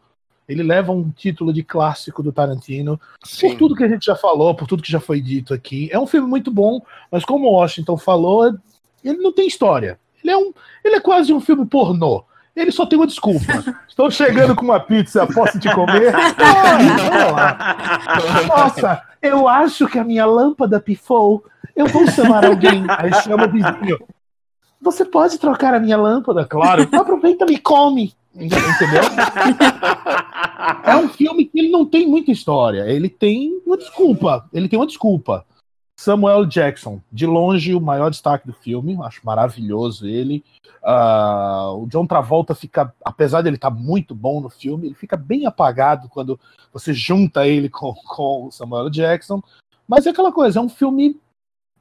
ele 0.48 0.62
leva 0.62 0.92
um 0.92 1.10
título 1.10 1.52
de 1.52 1.62
clássico 1.62 2.22
do 2.22 2.32
Tarantino. 2.32 3.00
Por 3.40 3.54
tudo 3.56 3.74
que 3.74 3.84
a 3.84 3.88
gente 3.88 4.06
já 4.06 4.14
falou, 4.14 4.54
por 4.54 4.66
tudo 4.66 4.82
que 4.82 4.92
já 4.92 5.00
foi 5.00 5.20
dito 5.20 5.54
aqui. 5.54 5.88
É 5.92 5.98
um 5.98 6.06
filme 6.06 6.28
muito 6.28 6.50
bom, 6.50 6.80
mas 7.10 7.24
como 7.24 7.48
o 7.48 7.52
Washington 7.52 7.96
falou, 7.96 8.54
ele 9.02 9.18
não 9.18 9.32
tem 9.32 9.46
história. 9.46 9.98
Ele 10.22 10.32
é, 10.32 10.36
um, 10.36 10.52
ele 10.84 10.96
é 10.96 11.00
quase 11.00 11.32
um 11.32 11.40
filme 11.40 11.66
pornô. 11.66 12.24
Ele 12.54 12.70
só 12.70 12.86
tem 12.86 12.98
uma 12.98 13.06
desculpa. 13.06 13.64
Estou 13.88 14.10
chegando 14.10 14.54
com 14.54 14.64
uma 14.64 14.80
pizza, 14.80 15.26
posso 15.26 15.58
te 15.58 15.72
comer? 15.74 16.12
Lá. 17.32 17.76
Nossa, 18.46 19.02
eu 19.20 19.48
acho 19.48 19.86
que 19.88 19.98
a 19.98 20.04
minha 20.04 20.24
lâmpada 20.24 20.80
pifou. 20.80 21.44
Eu 21.74 21.86
vou 21.86 22.06
chamar 22.06 22.44
alguém. 22.44 22.84
Aí 22.88 23.12
chama 23.22 23.46
o 23.46 23.50
vizinho. 23.50 23.98
Você 24.80 25.04
pode 25.04 25.38
trocar 25.38 25.74
a 25.74 25.80
minha 25.80 25.96
lâmpada? 25.96 26.44
Claro. 26.44 26.86
Aproveita 26.92 27.44
e 27.44 27.52
me 27.52 27.58
come. 27.58 28.14
Entendeu? 28.34 29.02
É 30.82 30.96
um 30.96 31.08
filme 31.08 31.44
que 31.44 31.58
ele 31.58 31.68
não 31.68 31.84
tem 31.84 32.06
muita 32.06 32.30
história. 32.30 32.88
Ele 32.90 33.08
tem 33.08 33.60
uma 33.66 33.76
desculpa. 33.76 34.48
Ele 34.52 34.68
tem 34.68 34.78
uma 34.78 34.86
desculpa. 34.86 35.44
Samuel 35.98 36.44
Jackson, 36.44 37.00
de 37.12 37.26
longe 37.26 37.74
o 37.74 37.80
maior 37.80 38.10
destaque 38.10 38.46
do 38.46 38.52
filme, 38.52 38.98
acho 39.02 39.24
maravilhoso 39.24 40.06
ele. 40.06 40.44
Ah, 40.82 41.72
o 41.72 41.86
John 41.86 42.06
Travolta 42.06 42.54
fica, 42.54 42.92
apesar 43.04 43.42
de 43.42 43.48
ele 43.48 43.56
estar 43.56 43.70
muito 43.70 44.14
bom 44.14 44.40
no 44.40 44.50
filme, 44.50 44.88
ele 44.88 44.94
fica 44.94 45.16
bem 45.16 45.46
apagado 45.46 46.08
quando 46.08 46.38
você 46.72 46.92
junta 46.92 47.46
ele 47.46 47.68
com, 47.68 47.94
com 47.94 48.46
o 48.46 48.50
Samuel 48.50 48.90
Jackson. 48.90 49.42
Mas 49.86 50.06
é 50.06 50.10
aquela 50.10 50.32
coisa, 50.32 50.58
é 50.58 50.62
um 50.62 50.68
filme 50.68 51.18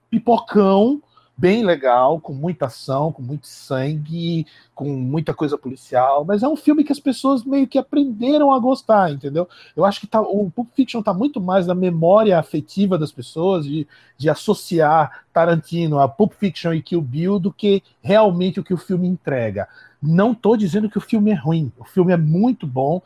pipocão, 0.09 1.01
bem 1.35 1.65
legal, 1.65 2.19
com 2.19 2.31
muita 2.31 2.67
ação, 2.67 3.11
com 3.11 3.21
muito 3.21 3.47
sangue, 3.47 4.45
com 4.73 4.85
muita 4.85 5.33
coisa 5.33 5.57
policial, 5.57 6.23
mas 6.23 6.43
é 6.43 6.47
um 6.47 6.55
filme 6.55 6.83
que 6.83 6.91
as 6.91 6.99
pessoas 6.99 7.43
meio 7.43 7.67
que 7.67 7.77
aprenderam 7.77 8.53
a 8.53 8.59
gostar, 8.59 9.11
entendeu? 9.11 9.47
Eu 9.75 9.83
acho 9.83 9.99
que 9.99 10.07
tá, 10.07 10.21
o 10.21 10.49
Pulp 10.51 10.69
Fiction 10.75 11.01
tá 11.01 11.13
muito 11.13 11.41
mais 11.41 11.65
na 11.67 11.75
memória 11.75 12.37
afetiva 12.37 12.97
das 12.97 13.11
pessoas, 13.11 13.65
de, 13.65 13.87
de 14.17 14.29
associar 14.29 15.25
Tarantino 15.33 15.99
a 15.99 16.07
Pulp 16.07 16.33
Fiction 16.33 16.73
e 16.73 16.81
Kill 16.81 17.01
Bill, 17.01 17.39
do 17.39 17.51
que 17.51 17.83
realmente 18.01 18.59
o 18.59 18.63
que 18.63 18.73
o 18.73 18.77
filme 18.77 19.07
entrega. 19.07 19.67
Não 20.01 20.35
tô 20.35 20.55
dizendo 20.55 20.89
que 20.89 20.97
o 20.97 21.01
filme 21.01 21.31
é 21.31 21.35
ruim, 21.35 21.71
o 21.79 21.83
filme 21.83 22.13
é 22.13 22.17
muito 22.17 22.67
bom, 22.67 23.01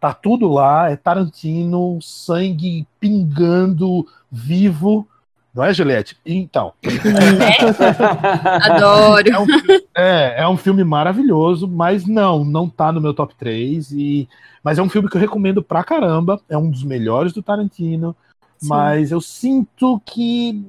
tá 0.00 0.12
tudo 0.12 0.48
lá, 0.48 0.90
é 0.90 0.96
Tarantino, 0.96 2.00
sangue 2.00 2.86
pingando, 3.00 4.06
vivo, 4.30 5.06
não 5.54 5.64
é, 5.64 5.74
Juliette? 5.74 6.16
Então. 6.24 6.72
Adoro. 8.62 9.28
É 9.28 9.38
um, 9.38 9.46
é, 9.94 10.42
é 10.42 10.48
um 10.48 10.56
filme 10.56 10.82
maravilhoso, 10.82 11.68
mas 11.68 12.06
não, 12.06 12.42
não 12.42 12.68
tá 12.68 12.90
no 12.90 13.00
meu 13.00 13.12
top 13.12 13.34
3. 13.34 13.92
E, 13.92 14.28
mas 14.64 14.78
é 14.78 14.82
um 14.82 14.88
filme 14.88 15.10
que 15.10 15.16
eu 15.16 15.20
recomendo 15.20 15.62
pra 15.62 15.84
caramba. 15.84 16.40
É 16.48 16.56
um 16.56 16.70
dos 16.70 16.82
melhores 16.82 17.34
do 17.34 17.42
Tarantino. 17.42 18.16
Sim. 18.56 18.68
Mas 18.68 19.10
eu 19.10 19.20
sinto 19.20 20.00
que 20.06 20.64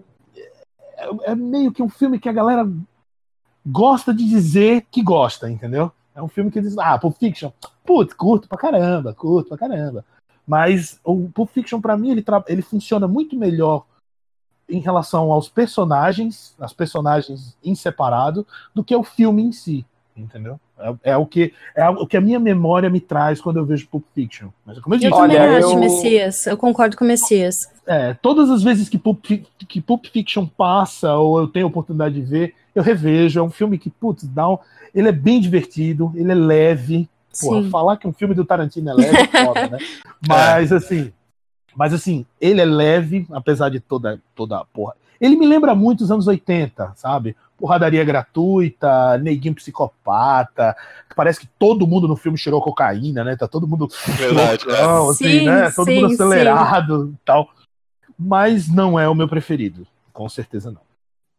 é, 0.97 1.31
é 1.31 1.35
meio 1.35 1.72
que 1.72 1.81
um 1.81 1.89
filme 1.89 2.19
que 2.19 2.27
a 2.27 2.34
galera 2.34 2.69
gosta 3.65 4.14
de 4.14 4.27
dizer 4.27 4.85
que 4.91 5.01
gosta, 5.01 5.49
entendeu? 5.49 5.91
É 6.14 6.22
um 6.22 6.27
filme 6.27 6.51
que 6.51 6.60
diz, 6.60 6.77
ah, 6.77 6.97
Pulp 6.99 7.18
Fiction, 7.18 7.51
putz, 7.85 8.14
curto 8.14 8.49
pra 8.49 8.57
caramba, 8.57 9.14
curto 9.14 9.49
pra 9.49 9.57
caramba. 9.57 10.03
Mas 10.45 10.99
o 11.03 11.30
Pulp 11.30 11.49
Fiction, 11.49 11.80
pra 11.80 11.95
mim, 11.95 12.11
ele, 12.11 12.26
ele 12.47 12.61
funciona 12.61 13.07
muito 13.07 13.38
melhor 13.38 13.85
em 14.69 14.80
relação 14.80 15.31
aos 15.31 15.49
personagens, 15.49 16.56
as 16.60 16.73
personagens 16.73 17.56
em 17.64 17.76
separado, 17.76 18.45
do 18.73 18.84
que 18.84 18.95
o 18.95 19.03
filme 19.03 19.44
em 19.44 19.52
si, 19.52 19.85
entendeu? 20.15 20.60
É, 20.80 21.11
é 21.11 21.18
o 21.18 21.26
que 21.26 21.53
é 21.76 21.88
o 21.90 22.06
que 22.07 22.18
a 22.18 22.22
minha 22.22 22.40
memória 22.40 22.90
me 22.90 22.99
traz 22.99 23.40
quando 23.40 23.57
eu 23.57 23.65
vejo 23.65 23.88
Pulp 23.88 24.03
Fiction. 24.14 24.49
Mas 24.65 24.80
como 24.80 24.95
eu 24.95 24.98
Eu 24.98 24.99
disse, 25.02 25.11
também 25.22 25.38
Olha, 25.38 25.57
acho, 25.60 25.73
eu- 25.73 25.80
Messias. 25.80 26.48
Eu 26.48 26.57
concordo 26.57 26.98
com 26.98 27.03
o 27.06 27.07
Messias. 27.07 27.68
é, 27.85 28.14
todas 28.15 28.49
as 28.49 28.64
vezes 28.64 28.90
que 28.90 28.98
Pulp, 28.98 29.23
que 29.68 29.81
Pulp 29.81 30.06
Fiction 30.07 30.45
passa 30.48 31.14
ou 31.15 31.40
eu 31.40 31.48
tenho 31.48 31.65
a 31.65 31.69
oportunidade 31.69 32.15
de 32.15 32.22
ver, 32.22 32.56
eu 32.73 32.81
revejo. 32.84 33.40
É 33.40 33.44
um 33.44 33.49
filme 33.52 33.77
que, 33.77 33.90
putz, 33.90 34.23
dá 34.26 34.49
um, 34.49 34.57
ele 34.94 35.07
é 35.10 35.11
bem 35.14 35.40
divertido, 35.40 36.11
ele 36.15 36.31
é 36.31 36.35
leve. 36.35 37.07
Porra, 37.40 37.68
falar 37.69 37.98
que 37.98 38.07
um 38.07 38.14
filme 38.14 38.35
do 38.35 38.45
Tarantino 38.45 38.90
é 38.91 38.94
leve 38.94 39.18
é 39.18 39.45
foda, 39.45 39.68
né? 39.69 39.77
Mas 40.27 40.72
assim, 40.72 41.11
mas 41.76 41.94
assim, 41.94 42.26
ele 42.40 42.62
é 42.62 42.66
leve, 42.66 43.28
apesar 43.32 43.70
de 43.70 43.80
toda 43.80 44.20
toda 44.36 44.58
a 44.58 44.66
porra. 44.66 44.95
Ele 45.20 45.38
me 45.38 45.48
lembra 45.48 45.74
muito 45.74 46.02
os 46.02 46.12
anos 46.12 46.28
80, 46.28 46.94
sabe? 46.95 47.36
Porradaria 47.58 48.04
gratuita, 48.04 49.18
neguinho 49.20 49.56
psicopata. 49.56 50.76
Parece 51.16 51.40
que 51.40 51.48
todo 51.58 51.88
mundo 51.88 52.10
no 52.10 52.18
filme 52.18 52.38
cheirou 52.38 52.62
cocaína, 52.62 53.24
né? 53.24 53.38
Tá 53.38 53.48
todo 53.48 53.68
mundo 53.68 53.88
Verdade, 54.06 54.66
é. 54.68 54.72
loucão, 54.72 55.10
assim, 55.12 55.40
Sim, 55.40 55.45
né? 55.45 55.72
Todo 55.72 55.90
mundo 55.90 56.10
sim, 56.10 56.16
acelerado 56.16 57.14
e 57.14 57.26
tal. 57.26 57.48
Mas 58.20 58.68
não 58.68 59.00
é 59.00 59.08
o 59.08 59.16
meu 59.16 59.28
preferido. 59.30 59.88
Com 60.12 60.28
certeza 60.28 60.72
não. 60.72 60.82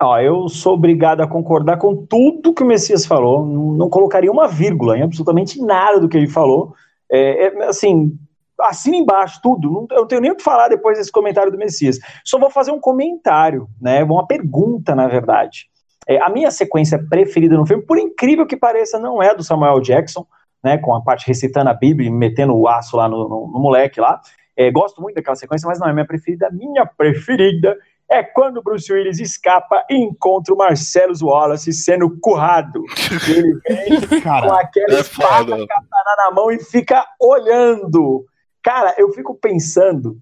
Ó, 0.03 0.19
eu 0.19 0.49
sou 0.49 0.75
obrigado 0.75 1.21
a 1.21 1.27
concordar 1.27 1.77
com 1.77 1.95
tudo 2.07 2.55
que 2.55 2.63
o 2.63 2.67
Messias 2.67 3.07
falou. 3.07 3.47
Não, 3.47 3.73
não 3.73 3.91
colocaria 3.91 4.33
uma 4.33 4.49
vírgula 4.49 4.99
em 4.99 5.03
absolutamente 5.03 5.61
nada 5.61 6.01
do 6.01 6.09
que 6.09 6.17
ele 6.17 6.29
falou. 6.29 6.75
É, 7.11 7.47
é, 7.47 7.65
assim, 7.65 8.19
assina 8.63 8.97
embaixo 8.97 9.41
tudo. 9.43 9.87
Eu 9.91 9.99
não 10.03 10.07
tenho 10.07 10.21
nem 10.21 10.31
o 10.31 10.37
que 10.37 10.43
falar 10.43 10.69
depois 10.69 10.99
desse 10.99 11.11
comentário 11.13 11.51
do 11.53 11.59
Messias. 11.59 11.99
Só 12.25 12.39
vou 12.39 12.51
fazer 12.51 12.71
um 12.73 12.81
comentário, 12.81 13.69
né? 13.81 14.03
Uma 14.05 14.27
pergunta, 14.27 14.95
na 14.95 15.07
verdade. 15.09 15.67
É, 16.07 16.21
a 16.21 16.29
minha 16.29 16.51
sequência 16.51 16.99
preferida 17.09 17.57
no 17.57 17.67
filme, 17.67 17.83
por 17.85 17.99
incrível 17.99 18.47
que 18.47 18.57
pareça, 18.57 18.99
não 18.99 19.23
é 19.23 19.35
do 19.35 19.43
Samuel 19.43 19.81
Jackson, 19.81 20.27
né? 20.63 20.79
Com 20.79 20.95
a 20.95 21.03
parte 21.03 21.27
recitando 21.27 21.71
a 21.71 21.75
Bíblia 21.75 22.09
e 22.09 22.13
metendo 22.13 22.55
o 22.55 22.69
aço 22.69 22.97
lá 22.97 23.09
no, 23.09 23.29
no- 23.29 23.47
no 23.53 23.59
moleque 23.61 24.01
lá. 24.01 24.21
É, 24.57 24.71
gosto 24.71 25.03
muito 25.03 25.17
daquela 25.17 25.35
sequência, 25.35 25.67
mas 25.67 25.81
não 25.81 25.89
é 25.89 25.93
minha 25.93 26.07
preferida. 26.07 26.49
Minha 26.53 26.87
preferida 26.87 27.77
é 28.09 28.23
quando 28.23 28.59
o 28.59 28.63
Bruce 28.63 28.93
Willis 28.93 29.19
escapa 29.19 29.83
e 29.91 29.97
encontra 29.97 30.55
o 30.55 30.57
Marcellus 30.59 31.23
Wallace 31.23 31.73
sendo 31.73 32.21
currado. 32.21 32.83
Ele 33.27 34.07
vem 34.07 34.21
Cara, 34.21 34.47
com 34.47 34.55
aquela 34.55 34.95
é 34.99 35.01
espada 35.01 35.51
foda. 35.57 35.67
katana 35.67 36.17
na 36.19 36.31
mão 36.31 36.51
e 36.53 36.59
fica 36.63 37.05
olhando. 37.21 38.25
Cara, 38.65 38.95
eu 38.99 39.13
fico 39.13 39.35
pensando 39.35 40.19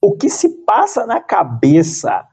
o 0.00 0.12
que 0.16 0.30
se 0.30 0.48
passa 0.64 1.04
na 1.06 1.20
cabeça 1.20 2.24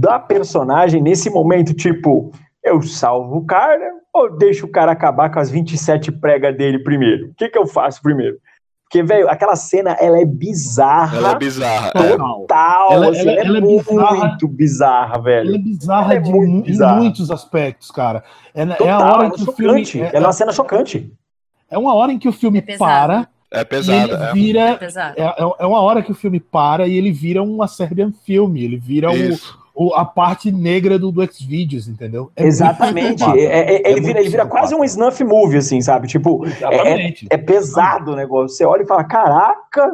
da 0.00 0.18
personagem 0.18 1.00
nesse 1.02 1.30
momento, 1.30 1.74
tipo, 1.74 2.32
eu 2.64 2.82
salvo 2.82 3.36
o 3.36 3.44
cara 3.46 3.92
ou 4.12 4.36
deixo 4.36 4.66
o 4.66 4.70
cara 4.70 4.92
acabar 4.92 5.30
com 5.30 5.38
as 5.38 5.50
27 5.50 6.10
pregas 6.10 6.56
dele 6.56 6.78
primeiro? 6.82 7.28
O 7.28 7.34
que 7.34 7.48
que 7.50 7.58
eu 7.58 7.66
faço 7.66 8.02
primeiro? 8.02 8.38
Porque, 8.84 9.02
velho, 9.02 9.28
aquela 9.28 9.56
cena, 9.56 9.96
ela 10.00 10.18
é 10.20 10.24
bizarra. 10.24 11.16
Ela 11.18 11.30
é 11.32 11.34
bizarra. 11.38 11.88
é. 11.88 11.90
total. 12.10 12.40
Total, 12.42 12.92
Ela- 12.92 13.10
assim, 13.10 13.20
ela- 13.20 13.30
ela, 13.32 13.40
ela 13.40 13.56
é 13.58 13.60
é 13.60 13.60
bizarra. 13.82 14.16
muito 14.28 14.48
bizarra, 14.48 15.22
velho. 15.22 15.48
Ela 15.48 15.56
é 15.56 15.60
bizarra 15.60 16.04
Ela 16.04 16.14
é 16.14 16.20
de 16.20 16.30
muito 16.30 16.50
mu- 16.52 16.62
bizarra. 16.62 16.96
em 16.96 16.98
muitos 17.02 17.30
aspectos, 17.30 17.90
cara. 17.90 18.22
É, 18.54 18.64
na- 18.64 18.74
é 18.74 18.78
Total, 18.78 19.00
a 19.02 19.12
hora 19.16 19.26
é 19.26 19.30
que 19.30 19.42
o 19.42 19.52
filme. 19.52 19.82
É, 19.96 19.98
Ela 20.08 20.16
é 20.16 20.20
uma 20.28 20.32
cena 20.32 20.52
chocante. 20.52 21.12
é 21.68 21.76
uma 21.76 21.94
hora 21.94 22.12
em 22.12 22.18
que 22.18 22.28
o 22.28 22.32
filme 22.32 22.62
É 22.66 22.76
para 22.78 23.28
É 23.50 23.60
e 23.60 23.64
pesada. 23.64 24.12
ele 24.14 24.22
é. 24.24 24.32
vira. 24.32 24.76
Pesado. 24.76 25.14
É, 25.20 25.22
é- 25.24 25.52
é 25.60 25.66
uma 25.66 25.80
hora 25.80 26.02
que 26.02 26.10
o 26.12 26.14
filme 26.14 26.40
para 26.40 26.86
e 26.88 26.96
ele 26.96 27.12
vira 27.12 27.42
uma 27.42 27.68
Serbian 27.68 28.12
filme. 28.24 28.64
Ele 28.64 28.76
vira 28.76 29.08
o, 29.10 29.86
o- 29.88 29.94
a 29.94 30.04
parte 30.04 30.50
negra 30.50 30.98
do, 30.98 31.12
do 31.12 31.22
X-Videos, 31.22 31.86
entendeu? 31.88 32.30
É 32.34 32.44
Exatamente. 32.46 33.22
É- 33.22 33.44
é- 33.76 33.88
ele, 33.90 33.98
É 33.98 34.00
vira, 34.02 34.20
ele 34.20 34.28
vira 34.30 34.46
quase 34.46 34.74
um 34.74 34.82
snuff 34.84 35.22
movie, 35.22 35.58
assim, 35.58 35.80
sabe? 35.80 36.08
Tipo, 36.08 36.44
Exatamente. 36.46 37.26
é 37.30 37.36
pesado 37.36 38.12
o 38.12 38.16
negócio. 38.16 38.56
Você 38.56 38.64
olha 38.64 38.82
e 38.82 38.86
fala, 38.86 39.04
caraca! 39.04 39.92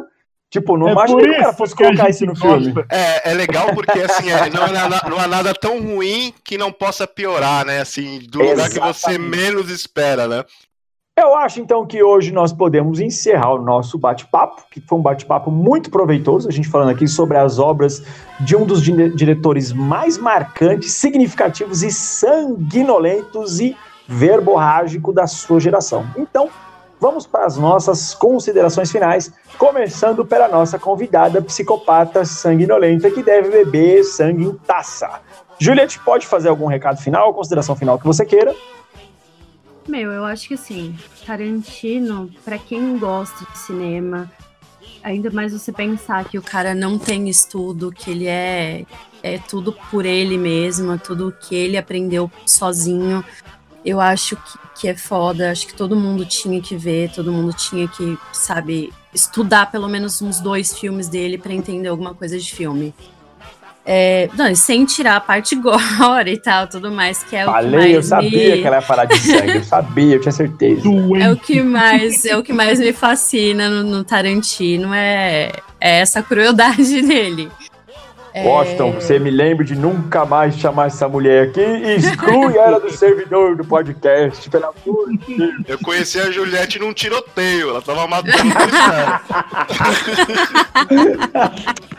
Tipo, 0.49 0.77
não 0.77 0.87
É 0.87 0.91
imaginei 0.91 1.25
por 1.25 1.31
que 1.33 1.39
o 1.39 1.41
cara 1.43 1.53
fosse 1.53 1.75
colocar 1.75 2.09
isso 2.11 2.25
no 2.27 2.33
gosta. 2.33 2.59
filme. 2.61 2.85
É, 2.89 3.31
é 3.31 3.33
legal 3.33 3.73
porque 3.73 3.99
assim, 4.01 4.29
é, 4.29 4.49
não, 4.51 4.67
é 4.67 4.71
nada, 4.71 5.01
não 5.09 5.19
é 5.19 5.25
nada 5.27 5.51
tão 5.51 5.81
ruim 5.81 6.31
que 6.43 6.59
não 6.59 6.71
possa 6.71 7.07
piorar, 7.07 7.65
né? 7.65 7.79
Assim, 7.81 8.19
do 8.29 8.37
lugar 8.37 8.69
que 8.69 8.79
você 8.79 9.11
Exatamente. 9.13 9.19
menos 9.19 9.69
espera, 9.71 10.27
né? 10.27 10.43
Eu 11.15 11.35
acho 11.35 11.61
então 11.61 11.85
que 11.85 12.01
hoje 12.01 12.31
nós 12.31 12.51
podemos 12.51 12.99
encerrar 12.99 13.53
o 13.53 13.61
nosso 13.61 13.99
bate-papo, 13.99 14.63
que 14.71 14.81
foi 14.81 14.97
um 14.97 15.01
bate-papo 15.01 15.51
muito 15.51 15.91
proveitoso, 15.91 16.49
a 16.49 16.51
gente 16.51 16.67
falando 16.67 16.89
aqui 16.89 17.07
sobre 17.07 17.37
as 17.37 17.59
obras 17.59 18.03
de 18.39 18.55
um 18.55 18.65
dos 18.65 18.81
dire- 18.81 19.13
diretores 19.13 19.71
mais 19.71 20.17
marcantes, 20.17 20.93
significativos 20.93 21.83
e 21.83 21.91
sanguinolentos 21.91 23.59
e 23.59 23.77
verborrágico 24.07 25.13
da 25.13 25.27
sua 25.27 25.59
geração. 25.59 26.03
Então, 26.17 26.49
vamos 26.99 27.27
para 27.27 27.45
as 27.45 27.57
nossas 27.57 28.15
considerações 28.15 28.91
finais, 28.91 29.31
começando 29.59 30.25
pela 30.25 30.47
nossa 30.47 30.79
convidada 30.79 31.43
psicopata 31.43 32.25
sanguinolenta 32.25 33.11
que 33.11 33.21
deve 33.21 33.49
beber 33.49 34.03
sangue 34.03 34.45
em 34.45 34.53
taça. 34.55 35.21
Juliette, 35.59 35.99
pode 35.99 36.25
fazer 36.25 36.49
algum 36.49 36.65
recado 36.65 36.99
final, 36.99 37.31
consideração 37.35 37.75
final 37.75 37.99
que 37.99 38.05
você 38.07 38.25
queira? 38.25 38.55
Meu, 39.87 40.11
eu 40.11 40.23
acho 40.23 40.47
que 40.47 40.53
assim, 40.53 40.95
Tarantino, 41.25 42.31
pra 42.45 42.57
quem 42.57 42.97
gosta 42.97 43.45
de 43.51 43.57
cinema, 43.59 44.31
ainda 45.03 45.29
mais 45.29 45.51
você 45.51 45.71
pensar 45.73 46.23
que 46.25 46.37
o 46.37 46.41
cara 46.41 46.73
não 46.73 46.97
tem 46.97 47.29
estudo, 47.29 47.91
que 47.91 48.09
ele 48.09 48.27
é, 48.27 48.85
é 49.21 49.37
tudo 49.37 49.73
por 49.91 50.05
ele 50.05 50.37
mesmo, 50.37 50.97
tudo 50.97 51.35
que 51.37 51.53
ele 51.53 51.75
aprendeu 51.75 52.31
sozinho. 52.45 53.23
Eu 53.83 53.99
acho 53.99 54.37
que, 54.37 54.81
que 54.81 54.87
é 54.87 54.95
foda, 54.95 55.51
acho 55.51 55.67
que 55.67 55.73
todo 55.73 55.97
mundo 55.97 56.25
tinha 56.25 56.61
que 56.61 56.77
ver, 56.77 57.11
todo 57.11 57.33
mundo 57.33 57.53
tinha 57.53 57.85
que, 57.85 58.17
sabe, 58.31 58.93
estudar 59.13 59.69
pelo 59.69 59.89
menos 59.89 60.21
uns 60.21 60.39
dois 60.39 60.77
filmes 60.79 61.09
dele 61.09 61.37
pra 61.37 61.53
entender 61.53 61.89
alguma 61.89 62.13
coisa 62.13 62.39
de 62.39 62.55
filme. 62.55 62.93
É, 63.85 64.29
não, 64.37 64.53
sem 64.55 64.85
tirar 64.85 65.17
a 65.17 65.19
parte 65.19 65.55
gore 65.59 66.31
e 66.31 66.37
tal, 66.37 66.67
tudo 66.67 66.91
mais, 66.91 67.21
que 67.23 67.35
é 67.35 67.43
o 67.43 67.47
que 67.47 67.53
Falei, 67.53 67.71
mais 67.71 67.93
eu 67.93 68.03
sabia 68.03 68.55
me... 68.55 68.61
que 68.61 68.67
ela 68.67 68.75
ia 68.77 68.81
falar 68.81 69.05
de 69.05 69.17
sangue, 69.17 69.55
eu 69.55 69.63
sabia, 69.63 70.15
eu 70.15 70.21
tinha 70.21 70.31
certeza. 70.31 70.81
É 71.19 71.31
o 71.31 71.35
que 71.35 71.61
mais, 71.61 72.25
é 72.25 72.37
o 72.37 72.43
que 72.43 72.53
mais 72.53 72.79
me 72.79 72.93
fascina 72.93 73.69
no, 73.69 73.83
no 73.83 74.03
Tarantino, 74.03 74.93
é, 74.93 75.51
é 75.81 75.99
essa 75.99 76.21
crueldade 76.21 77.01
dele. 77.03 77.51
É, 78.33 78.43
Washington, 78.43 78.93
você 78.93 79.19
me 79.19 79.29
lembre 79.29 79.63
de 79.63 79.75
nunca 79.75 80.25
mais 80.25 80.57
chamar 80.57 80.87
essa 80.87 81.07
mulher 81.07 81.49
aqui 81.49 81.61
e 81.61 81.95
exclui 81.97 82.57
ela 82.57 82.79
do 82.79 82.89
servidor 82.89 83.55
do 83.55 83.63
podcast, 83.63 84.49
pelo 84.49 84.65
amor 84.65 85.09
de 85.11 85.37
Deus. 85.37 85.53
Eu 85.67 85.77
conheci 85.77 86.19
a 86.19 86.31
Juliette 86.31 86.79
num 86.79 86.91
tiroteio, 86.93 87.69
ela 87.69 87.81
tava 87.81 88.07
matando. 88.07 88.33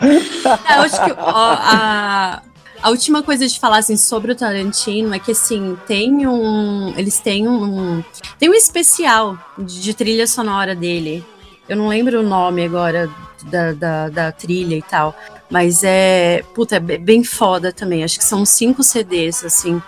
É, 0.01 0.77
eu 0.77 0.81
acho 0.81 1.05
que 1.05 1.11
ó, 1.11 1.55
a, 1.57 2.41
a 2.81 2.89
última 2.89 3.23
coisa 3.23 3.47
de 3.47 3.57
falar 3.57 3.77
assim, 3.77 3.95
sobre 3.95 4.33
o 4.33 4.35
Tarantino 4.35 5.13
é 5.13 5.19
que 5.19 5.31
assim, 5.31 5.77
tem 5.87 6.27
um. 6.27 6.93
Eles 6.97 7.17
têm 7.19 7.47
um. 7.47 8.03
Tem 8.37 8.49
um 8.49 8.53
especial 8.53 9.37
de, 9.57 9.81
de 9.81 9.93
trilha 9.93 10.27
sonora 10.27 10.75
dele. 10.75 11.25
Eu 11.67 11.77
não 11.77 11.87
lembro 11.87 12.19
o 12.19 12.23
nome 12.23 12.65
agora 12.65 13.09
da, 13.45 13.71
da, 13.71 14.09
da 14.09 14.31
trilha 14.31 14.75
e 14.75 14.81
tal. 14.81 15.15
Mas 15.49 15.83
é. 15.83 16.43
Puta, 16.53 16.75
é 16.77 16.79
be- 16.79 16.97
bem 16.97 17.23
foda 17.23 17.71
também. 17.71 18.03
Acho 18.03 18.17
que 18.17 18.23
são 18.23 18.45
cinco 18.45 18.83
CDs, 18.83 19.43
assim. 19.43 19.81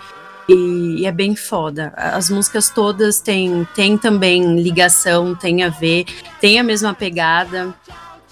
E, 0.48 1.02
e 1.02 1.06
é 1.06 1.12
bem 1.12 1.36
foda. 1.36 1.92
As 1.96 2.30
músicas 2.30 2.70
todas 2.70 3.20
têm, 3.20 3.66
têm 3.74 3.98
também 3.98 4.60
ligação, 4.60 5.34
tem 5.34 5.62
a 5.62 5.68
ver, 5.68 6.06
tem 6.40 6.58
a 6.58 6.62
mesma 6.64 6.94
pegada. 6.94 7.74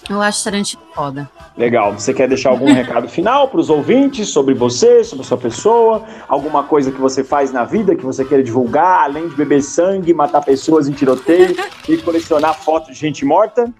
Eu 0.09 0.21
acho 0.21 0.43
Tarantino 0.43 0.81
foda. 0.93 1.29
Legal, 1.57 1.93
você 1.93 2.13
quer 2.13 2.27
deixar 2.27 2.49
algum 2.49 2.71
recado 2.73 3.09
final 3.09 3.47
para 3.49 3.59
os 3.59 3.69
ouvintes 3.69 4.29
sobre 4.29 4.53
você, 4.53 5.03
sobre 5.03 5.25
a 5.25 5.27
sua 5.27 5.37
pessoa? 5.37 6.03
Alguma 6.27 6.63
coisa 6.63 6.91
que 6.91 6.99
você 6.99 7.23
faz 7.23 7.51
na 7.51 7.63
vida 7.65 7.95
que 7.95 8.05
você 8.05 8.23
queira 8.23 8.43
divulgar, 8.43 9.03
além 9.03 9.27
de 9.27 9.35
beber 9.35 9.61
sangue, 9.61 10.13
matar 10.13 10.41
pessoas 10.41 10.87
em 10.87 10.93
tiroteio 10.93 11.55
e 11.89 11.97
colecionar 11.97 12.53
fotos 12.53 12.95
de 12.95 13.01
gente 13.01 13.25
morta? 13.25 13.73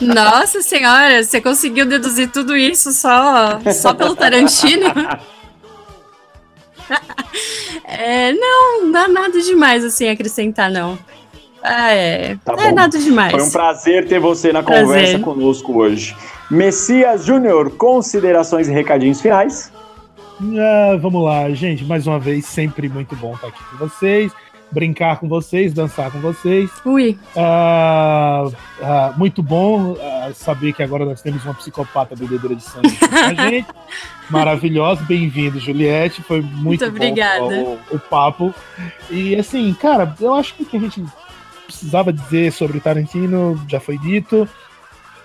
Nossa 0.00 0.60
senhora, 0.60 1.22
você 1.22 1.40
conseguiu 1.40 1.86
deduzir 1.86 2.30
tudo 2.30 2.56
isso 2.56 2.92
só, 2.92 3.60
só 3.72 3.94
pelo 3.94 4.14
Tarantino? 4.14 4.86
É, 7.84 8.32
não, 8.32 8.82
não 8.82 8.92
dá 8.92 9.08
nada 9.08 9.40
demais 9.40 9.84
assim 9.84 10.08
acrescentar, 10.08 10.70
não. 10.70 10.98
Ah, 11.62 11.90
é. 11.92 12.36
Tá 12.44 12.54
é 12.58 12.68
bom. 12.68 12.74
nada 12.74 12.98
demais. 12.98 13.32
Foi 13.32 13.42
um 13.42 13.50
prazer 13.50 14.06
ter 14.08 14.18
você 14.20 14.52
na 14.52 14.62
Prazer. 14.62 14.84
conversa 14.86 15.18
conosco 15.18 15.76
hoje. 15.78 16.16
Messias 16.50 17.24
Júnior, 17.24 17.70
considerações 17.76 18.68
e 18.68 18.72
recadinhos 18.72 19.20
finais? 19.20 19.72
Ah, 20.40 20.96
vamos 21.00 21.24
lá, 21.24 21.50
gente. 21.50 21.84
Mais 21.84 22.06
uma 22.06 22.18
vez, 22.18 22.46
sempre 22.46 22.88
muito 22.88 23.14
bom 23.16 23.34
estar 23.34 23.48
aqui 23.48 23.58
com 23.70 23.76
vocês, 23.76 24.32
brincar 24.70 25.18
com 25.18 25.28
vocês, 25.28 25.74
dançar 25.74 26.10
com 26.12 26.20
vocês. 26.20 26.70
Ui, 26.84 27.18
Ah, 27.36 28.44
ah, 28.80 29.12
muito 29.16 29.42
bom 29.42 29.96
ah, 30.00 30.30
saber 30.32 30.72
que 30.72 30.82
agora 30.82 31.04
nós 31.04 31.20
temos 31.20 31.44
uma 31.44 31.54
psicopata 31.54 32.14
bebedora 32.14 32.54
de 32.54 32.62
sangue 32.62 32.86
aqui 32.86 33.08
com 33.08 33.16
a 33.16 33.34
gente. 33.50 33.66
Maravilhosa, 34.30 35.02
bem-vindo, 35.08 35.58
Juliette. 35.58 36.22
Foi 36.22 36.40
muito, 36.40 36.62
Muito 36.62 36.80
bom 36.84 36.96
obrigada. 36.96 37.44
O, 37.44 37.78
o 37.92 37.98
papo. 37.98 38.54
E 39.10 39.34
assim, 39.36 39.74
cara, 39.74 40.14
eu 40.20 40.34
acho 40.34 40.54
que 40.54 40.62
o 40.62 40.66
que 40.66 40.76
a 40.76 40.80
gente 40.80 41.02
precisava 41.68 42.10
dizer 42.10 42.50
sobre 42.50 42.78
o 42.78 42.80
Tarantino 42.80 43.60
já 43.68 43.78
foi 43.78 43.98
dito. 43.98 44.48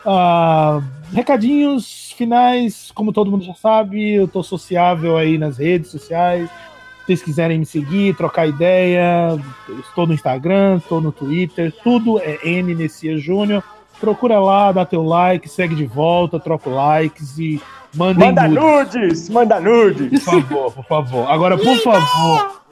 Ah, 0.05 0.81
recadinhos 1.13 2.11
finais, 2.17 2.91
como 2.93 3.13
todo 3.13 3.31
mundo 3.31 3.45
já 3.45 3.53
sabe, 3.53 4.15
eu 4.15 4.27
tô 4.27 4.43
sociável 4.43 5.17
aí 5.17 5.37
nas 5.37 5.57
redes 5.57 5.89
sociais. 5.89 6.49
Se 6.49 7.05
vocês 7.07 7.23
quiserem 7.23 7.59
me 7.59 7.65
seguir, 7.65 8.15
trocar 8.15 8.47
ideia, 8.47 9.39
estou 9.79 10.05
no 10.05 10.13
Instagram, 10.13 10.77
estou 10.77 10.99
no 11.01 11.11
Twitter, 11.11 11.73
tudo 11.83 12.19
é 12.19 12.37
N 12.43 12.75
Messias 12.75 13.23
Júnior. 13.23 13.63
Procura 13.99 14.39
lá, 14.39 14.71
dá 14.71 14.85
teu 14.85 15.01
like, 15.03 15.47
segue 15.47 15.75
de 15.75 15.85
volta, 15.85 16.39
troca 16.39 16.69
likes 16.69 17.37
e 17.37 17.61
Manda 17.95 18.47
nudes. 18.47 18.63
nudes, 18.63 19.29
manda 19.29 19.59
nudes. 19.59 20.23
Por 20.23 20.41
favor, 20.41 20.71
por 20.73 20.85
favor. 20.85 21.31
Agora, 21.31 21.57
por 21.57 21.77
favor. 21.77 22.62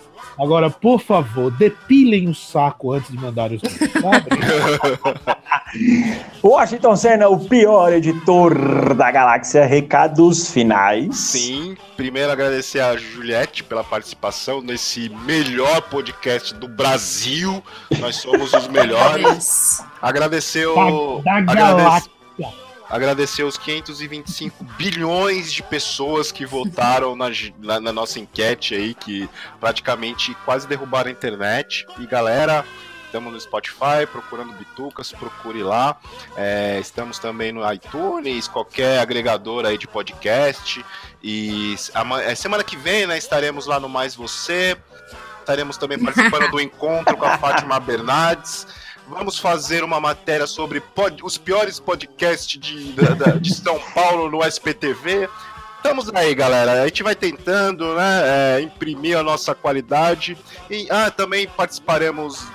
Agora, 0.41 0.71
por 0.71 0.99
favor, 0.99 1.51
depilem 1.51 2.27
o 2.27 2.33
saco 2.33 2.93
antes 2.93 3.11
de 3.11 3.17
mandarem 3.17 3.57
os? 3.57 3.61
Washington 6.43 6.95
Senna, 6.95 7.29
o 7.29 7.47
pior 7.47 7.93
editor 7.93 8.95
da 8.95 9.11
galáxia, 9.11 9.67
recados 9.67 10.49
finais. 10.49 11.15
Sim, 11.15 11.77
primeiro 11.95 12.31
agradecer 12.31 12.79
a 12.79 12.97
Juliette 12.97 13.63
pela 13.63 13.83
participação 13.83 14.63
nesse 14.63 15.09
melhor 15.09 15.79
podcast 15.83 16.55
do 16.55 16.67
Brasil. 16.67 17.63
Nós 17.99 18.15
somos 18.15 18.51
os 18.51 18.67
melhores. 18.67 19.85
Agradecer 20.01 20.65
o. 20.65 21.21
Da, 21.23 21.39
da 21.41 21.53
galáxia. 21.53 22.11
agradecer 22.39 22.70
os 23.45 23.57
525 23.57 24.63
bilhões 24.77 25.51
de 25.53 25.63
pessoas 25.63 26.31
que 26.31 26.45
votaram 26.45 27.15
na, 27.15 27.27
na- 27.59 27.79
na 27.79 27.93
nossa 27.93 28.19
enquete 28.19 28.75
aí, 28.75 28.93
que 28.93 29.29
praticamente 29.59 30.35
quase 30.45 30.67
derrubaram 30.67 31.09
a 31.09 31.11
internet. 31.11 31.85
E 31.99 32.05
galera, 32.05 32.65
Estamos 33.05 33.33
no 33.33 33.41
Spotify, 33.41 34.07
procurando 34.09 34.53
Bitucas, 34.53 35.11
procure 35.11 35.61
lá. 35.61 35.97
É, 36.37 36.79
estamos 36.79 37.19
também 37.19 37.51
no 37.51 37.69
iTunes, 37.73 38.47
qualquer 38.47 38.99
agregador 39.01 39.65
aí 39.65 39.77
de 39.77 39.85
podcast. 39.85 40.85
E 41.21 41.75
a, 41.93 42.21
é, 42.21 42.33
semana 42.35 42.63
que 42.63 42.77
vem, 42.77 43.05
né, 43.05 43.17
estaremos 43.17 43.65
lá 43.65 43.81
no 43.81 43.89
Mais 43.89 44.15
Você. 44.15 44.77
Estaremos 45.41 45.75
também 45.75 45.99
participando 45.99 46.51
do 46.51 46.59
encontro 46.63 47.17
com 47.17 47.25
a 47.25 47.37
Fátima 47.37 47.81
Bernardes. 47.81 48.65
Vamos 49.11 49.37
fazer 49.37 49.83
uma 49.83 49.99
matéria 49.99 50.47
sobre 50.47 50.79
pod, 50.79 51.21
os 51.21 51.37
piores 51.37 51.81
podcasts 51.81 52.57
de, 52.57 52.93
da, 52.93 53.33
de 53.37 53.53
São 53.53 53.77
Paulo 53.93 54.31
no 54.31 54.41
SPTV. 54.41 55.27
Estamos 55.81 56.13
aí, 56.13 56.35
galera. 56.35 56.83
A 56.83 56.85
gente 56.85 57.01
vai 57.01 57.15
tentando, 57.15 57.95
né, 57.95 58.21
é, 58.23 58.61
imprimir 58.61 59.17
a 59.17 59.23
nossa 59.23 59.55
qualidade. 59.55 60.37
E 60.69 60.87
ah, 60.91 61.09
também 61.09 61.47
participaremos 61.47 62.45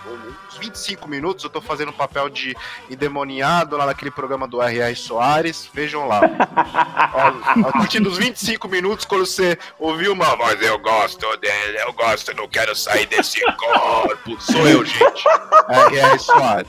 uns 0.49 0.57
25 0.59 1.09
minutos. 1.09 1.43
Eu 1.43 1.51
tô 1.51 1.61
fazendo 1.61 1.89
um 1.89 1.93
papel 1.93 2.29
de 2.29 2.57
endemoniado 2.89 3.77
lá 3.77 3.85
naquele 3.85 4.13
programa 4.13 4.47
do 4.47 4.63
R.R. 4.63 4.95
Soares. 4.95 5.69
Vejam 5.75 6.07
lá. 6.07 6.21
Ó, 7.13 7.69
a 7.69 7.73
partir 7.73 7.99
dos 7.99 8.17
25 8.17 8.69
minutos, 8.69 9.05
quando 9.05 9.27
você 9.27 9.59
ouviu 9.77 10.13
uma 10.13 10.37
voz, 10.37 10.63
eu 10.63 10.79
gosto 10.79 11.27
dele, 11.39 11.79
eu 11.81 11.93
gosto, 11.95 12.33
não 12.37 12.49
quero 12.49 12.77
sair 12.77 13.07
desse 13.07 13.41
corpo. 13.59 14.41
Sou 14.41 14.69
eu, 14.69 14.85
gente. 14.85 15.29
R.R. 15.69 16.19
Soares. 16.21 16.69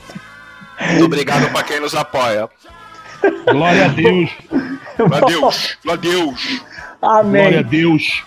Muito 0.90 1.04
obrigado 1.04 1.52
para 1.52 1.62
quem 1.62 1.78
nos 1.78 1.94
apoia. 1.94 2.50
Glória 3.50 3.86
a 3.86 3.88
Deus. 3.88 4.30
Glória 4.96 5.16
a 5.16 5.20
Deus. 5.26 5.78
Glória 5.84 5.92
a 5.92 5.96
Deus. 5.96 6.62
Amém. 7.00 7.42
Glória 7.42 7.60
a 7.60 7.62
Deus. 7.62 8.24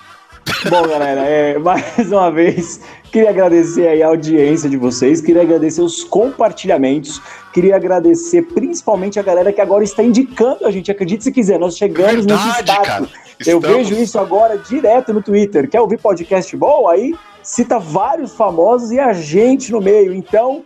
Bom, 0.69 0.87
galera, 0.87 1.21
é, 1.21 1.57
mais 1.57 2.11
uma 2.11 2.31
vez, 2.31 2.81
queria 3.11 3.29
agradecer 3.29 3.87
aí 3.87 4.01
a 4.01 4.07
audiência 4.07 4.69
de 4.69 4.77
vocês, 4.77 5.21
queria 5.21 5.41
agradecer 5.41 5.81
os 5.81 6.03
compartilhamentos, 6.03 7.21
queria 7.53 7.75
agradecer 7.75 8.41
principalmente 8.43 9.19
a 9.19 9.23
galera 9.23 9.53
que 9.53 9.61
agora 9.61 9.83
está 9.83 10.03
indicando 10.03 10.65
a 10.65 10.71
gente. 10.71 10.91
Acredite 10.91 11.23
se 11.23 11.31
quiser, 11.31 11.59
nós 11.59 11.77
chegamos 11.77 12.25
Verdade, 12.25 12.47
nesse 12.47 12.59
status. 12.61 13.09
Eu 13.45 13.59
vejo 13.59 13.95
isso 13.95 14.19
agora 14.19 14.57
direto 14.57 15.13
no 15.13 15.21
Twitter. 15.21 15.67
Quer 15.69 15.81
ouvir 15.81 15.97
podcast 15.99 16.55
bom? 16.55 16.87
Aí 16.87 17.15
cita 17.41 17.79
vários 17.79 18.35
famosos 18.35 18.91
e 18.91 18.99
a 18.99 19.13
gente 19.13 19.71
no 19.71 19.81
meio. 19.81 20.13
Então, 20.13 20.63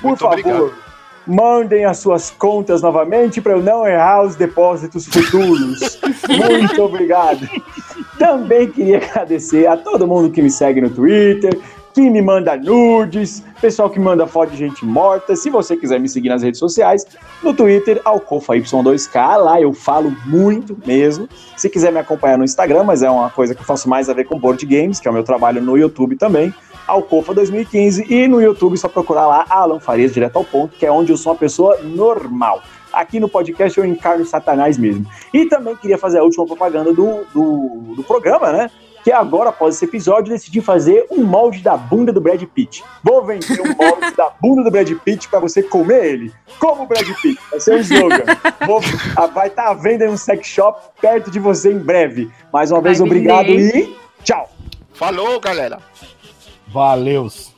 por 0.00 0.08
Muito 0.08 0.20
favor, 0.20 0.38
obrigado. 0.38 0.85
Mandem 1.26 1.84
as 1.84 1.98
suas 1.98 2.30
contas 2.30 2.82
novamente 2.82 3.40
para 3.40 3.52
eu 3.52 3.62
não 3.62 3.86
errar 3.86 4.22
os 4.22 4.36
depósitos 4.36 5.06
futuros. 5.06 5.98
Muito 6.28 6.82
obrigado. 6.82 7.48
Também 8.18 8.70
queria 8.70 8.98
agradecer 8.98 9.66
a 9.66 9.76
todo 9.76 10.06
mundo 10.06 10.30
que 10.30 10.40
me 10.40 10.50
segue 10.50 10.80
no 10.80 10.88
Twitter, 10.88 11.58
que 11.96 12.10
me 12.10 12.20
manda 12.20 12.54
nudes, 12.56 13.42
pessoal 13.58 13.88
que 13.88 13.98
manda 13.98 14.26
foto 14.26 14.50
de 14.50 14.58
gente 14.58 14.84
morta. 14.84 15.34
Se 15.34 15.48
você 15.48 15.76
quiser 15.76 15.98
me 15.98 16.08
seguir 16.08 16.28
nas 16.28 16.42
redes 16.42 16.60
sociais, 16.60 17.06
no 17.42 17.54
Twitter, 17.54 18.02
AlcofaY2K, 18.04 19.36
lá 19.38 19.60
eu 19.60 19.72
falo 19.72 20.14
muito 20.26 20.76
mesmo. 20.86 21.26
Se 21.56 21.70
quiser 21.70 21.90
me 21.90 21.98
acompanhar 21.98 22.36
no 22.36 22.44
Instagram, 22.44 22.84
mas 22.84 23.02
é 23.02 23.08
uma 23.10 23.30
coisa 23.30 23.54
que 23.54 23.62
eu 23.62 23.64
faço 23.64 23.88
mais 23.88 24.10
a 24.10 24.12
ver 24.12 24.24
com 24.24 24.38
board 24.38 24.64
games, 24.66 25.00
que 25.00 25.08
é 25.08 25.10
o 25.10 25.14
meu 25.14 25.24
trabalho 25.24 25.62
no 25.62 25.76
YouTube 25.76 26.16
também, 26.16 26.54
Alcofa 26.86 27.34
2015, 27.34 28.06
e 28.12 28.28
no 28.28 28.40
YouTube 28.40 28.76
só 28.76 28.88
procurar 28.88 29.26
lá 29.26 29.46
Alan 29.48 29.80
Farias, 29.80 30.12
direto 30.14 30.36
ao 30.36 30.44
ponto, 30.44 30.76
que 30.76 30.86
é 30.86 30.90
onde 30.90 31.12
eu 31.12 31.16
sou 31.16 31.32
uma 31.32 31.38
pessoa 31.38 31.78
normal. 31.82 32.62
Aqui 32.92 33.20
no 33.20 33.28
podcast 33.28 33.76
eu 33.78 33.84
encarno 33.84 34.24
Satanás 34.24 34.78
mesmo. 34.78 35.04
E 35.34 35.46
também 35.46 35.76
queria 35.76 35.98
fazer 35.98 36.18
a 36.18 36.22
última 36.22 36.46
propaganda 36.46 36.92
do, 36.92 37.24
do, 37.34 37.94
do 37.96 38.02
programa, 38.04 38.52
né? 38.52 38.70
Que 39.04 39.12
agora, 39.12 39.50
após 39.50 39.76
esse 39.76 39.84
episódio, 39.84 40.30
eu 40.30 40.36
decidi 40.36 40.60
fazer 40.60 41.06
um 41.10 41.22
molde 41.22 41.60
da 41.62 41.76
bunda 41.76 42.12
do 42.12 42.20
Brad 42.20 42.42
Pitt. 42.42 42.82
Vou 43.04 43.24
vender 43.24 43.60
um 43.60 43.74
molde 43.76 44.16
da 44.16 44.30
bunda 44.40 44.64
do 44.64 44.70
Brad 44.70 44.90
Pitt 45.04 45.28
pra 45.28 45.38
você 45.38 45.62
comer 45.62 46.04
ele. 46.06 46.32
Como 46.58 46.82
o 46.82 46.86
Brad 46.86 47.06
Pitt. 47.22 47.38
Vai 47.50 47.60
ser 47.60 47.74
o 47.74 47.78
slogan. 47.78 48.24
Vou- 48.66 48.80
ah, 49.16 49.26
vai 49.26 49.46
estar 49.46 49.68
à 49.68 49.74
venda 49.74 50.06
em 50.06 50.08
um 50.08 50.16
sex 50.16 50.46
shop 50.48 50.80
perto 51.00 51.30
de 51.30 51.38
você 51.38 51.70
em 51.72 51.78
breve. 51.78 52.28
Mais 52.52 52.72
uma 52.72 52.80
vez, 52.80 52.98
Vai 52.98 53.06
obrigado 53.06 53.46
vender. 53.46 53.76
e 53.90 53.96
tchau. 54.24 54.50
Falou, 54.92 55.38
galera. 55.38 55.78
Valeus. 56.68 57.55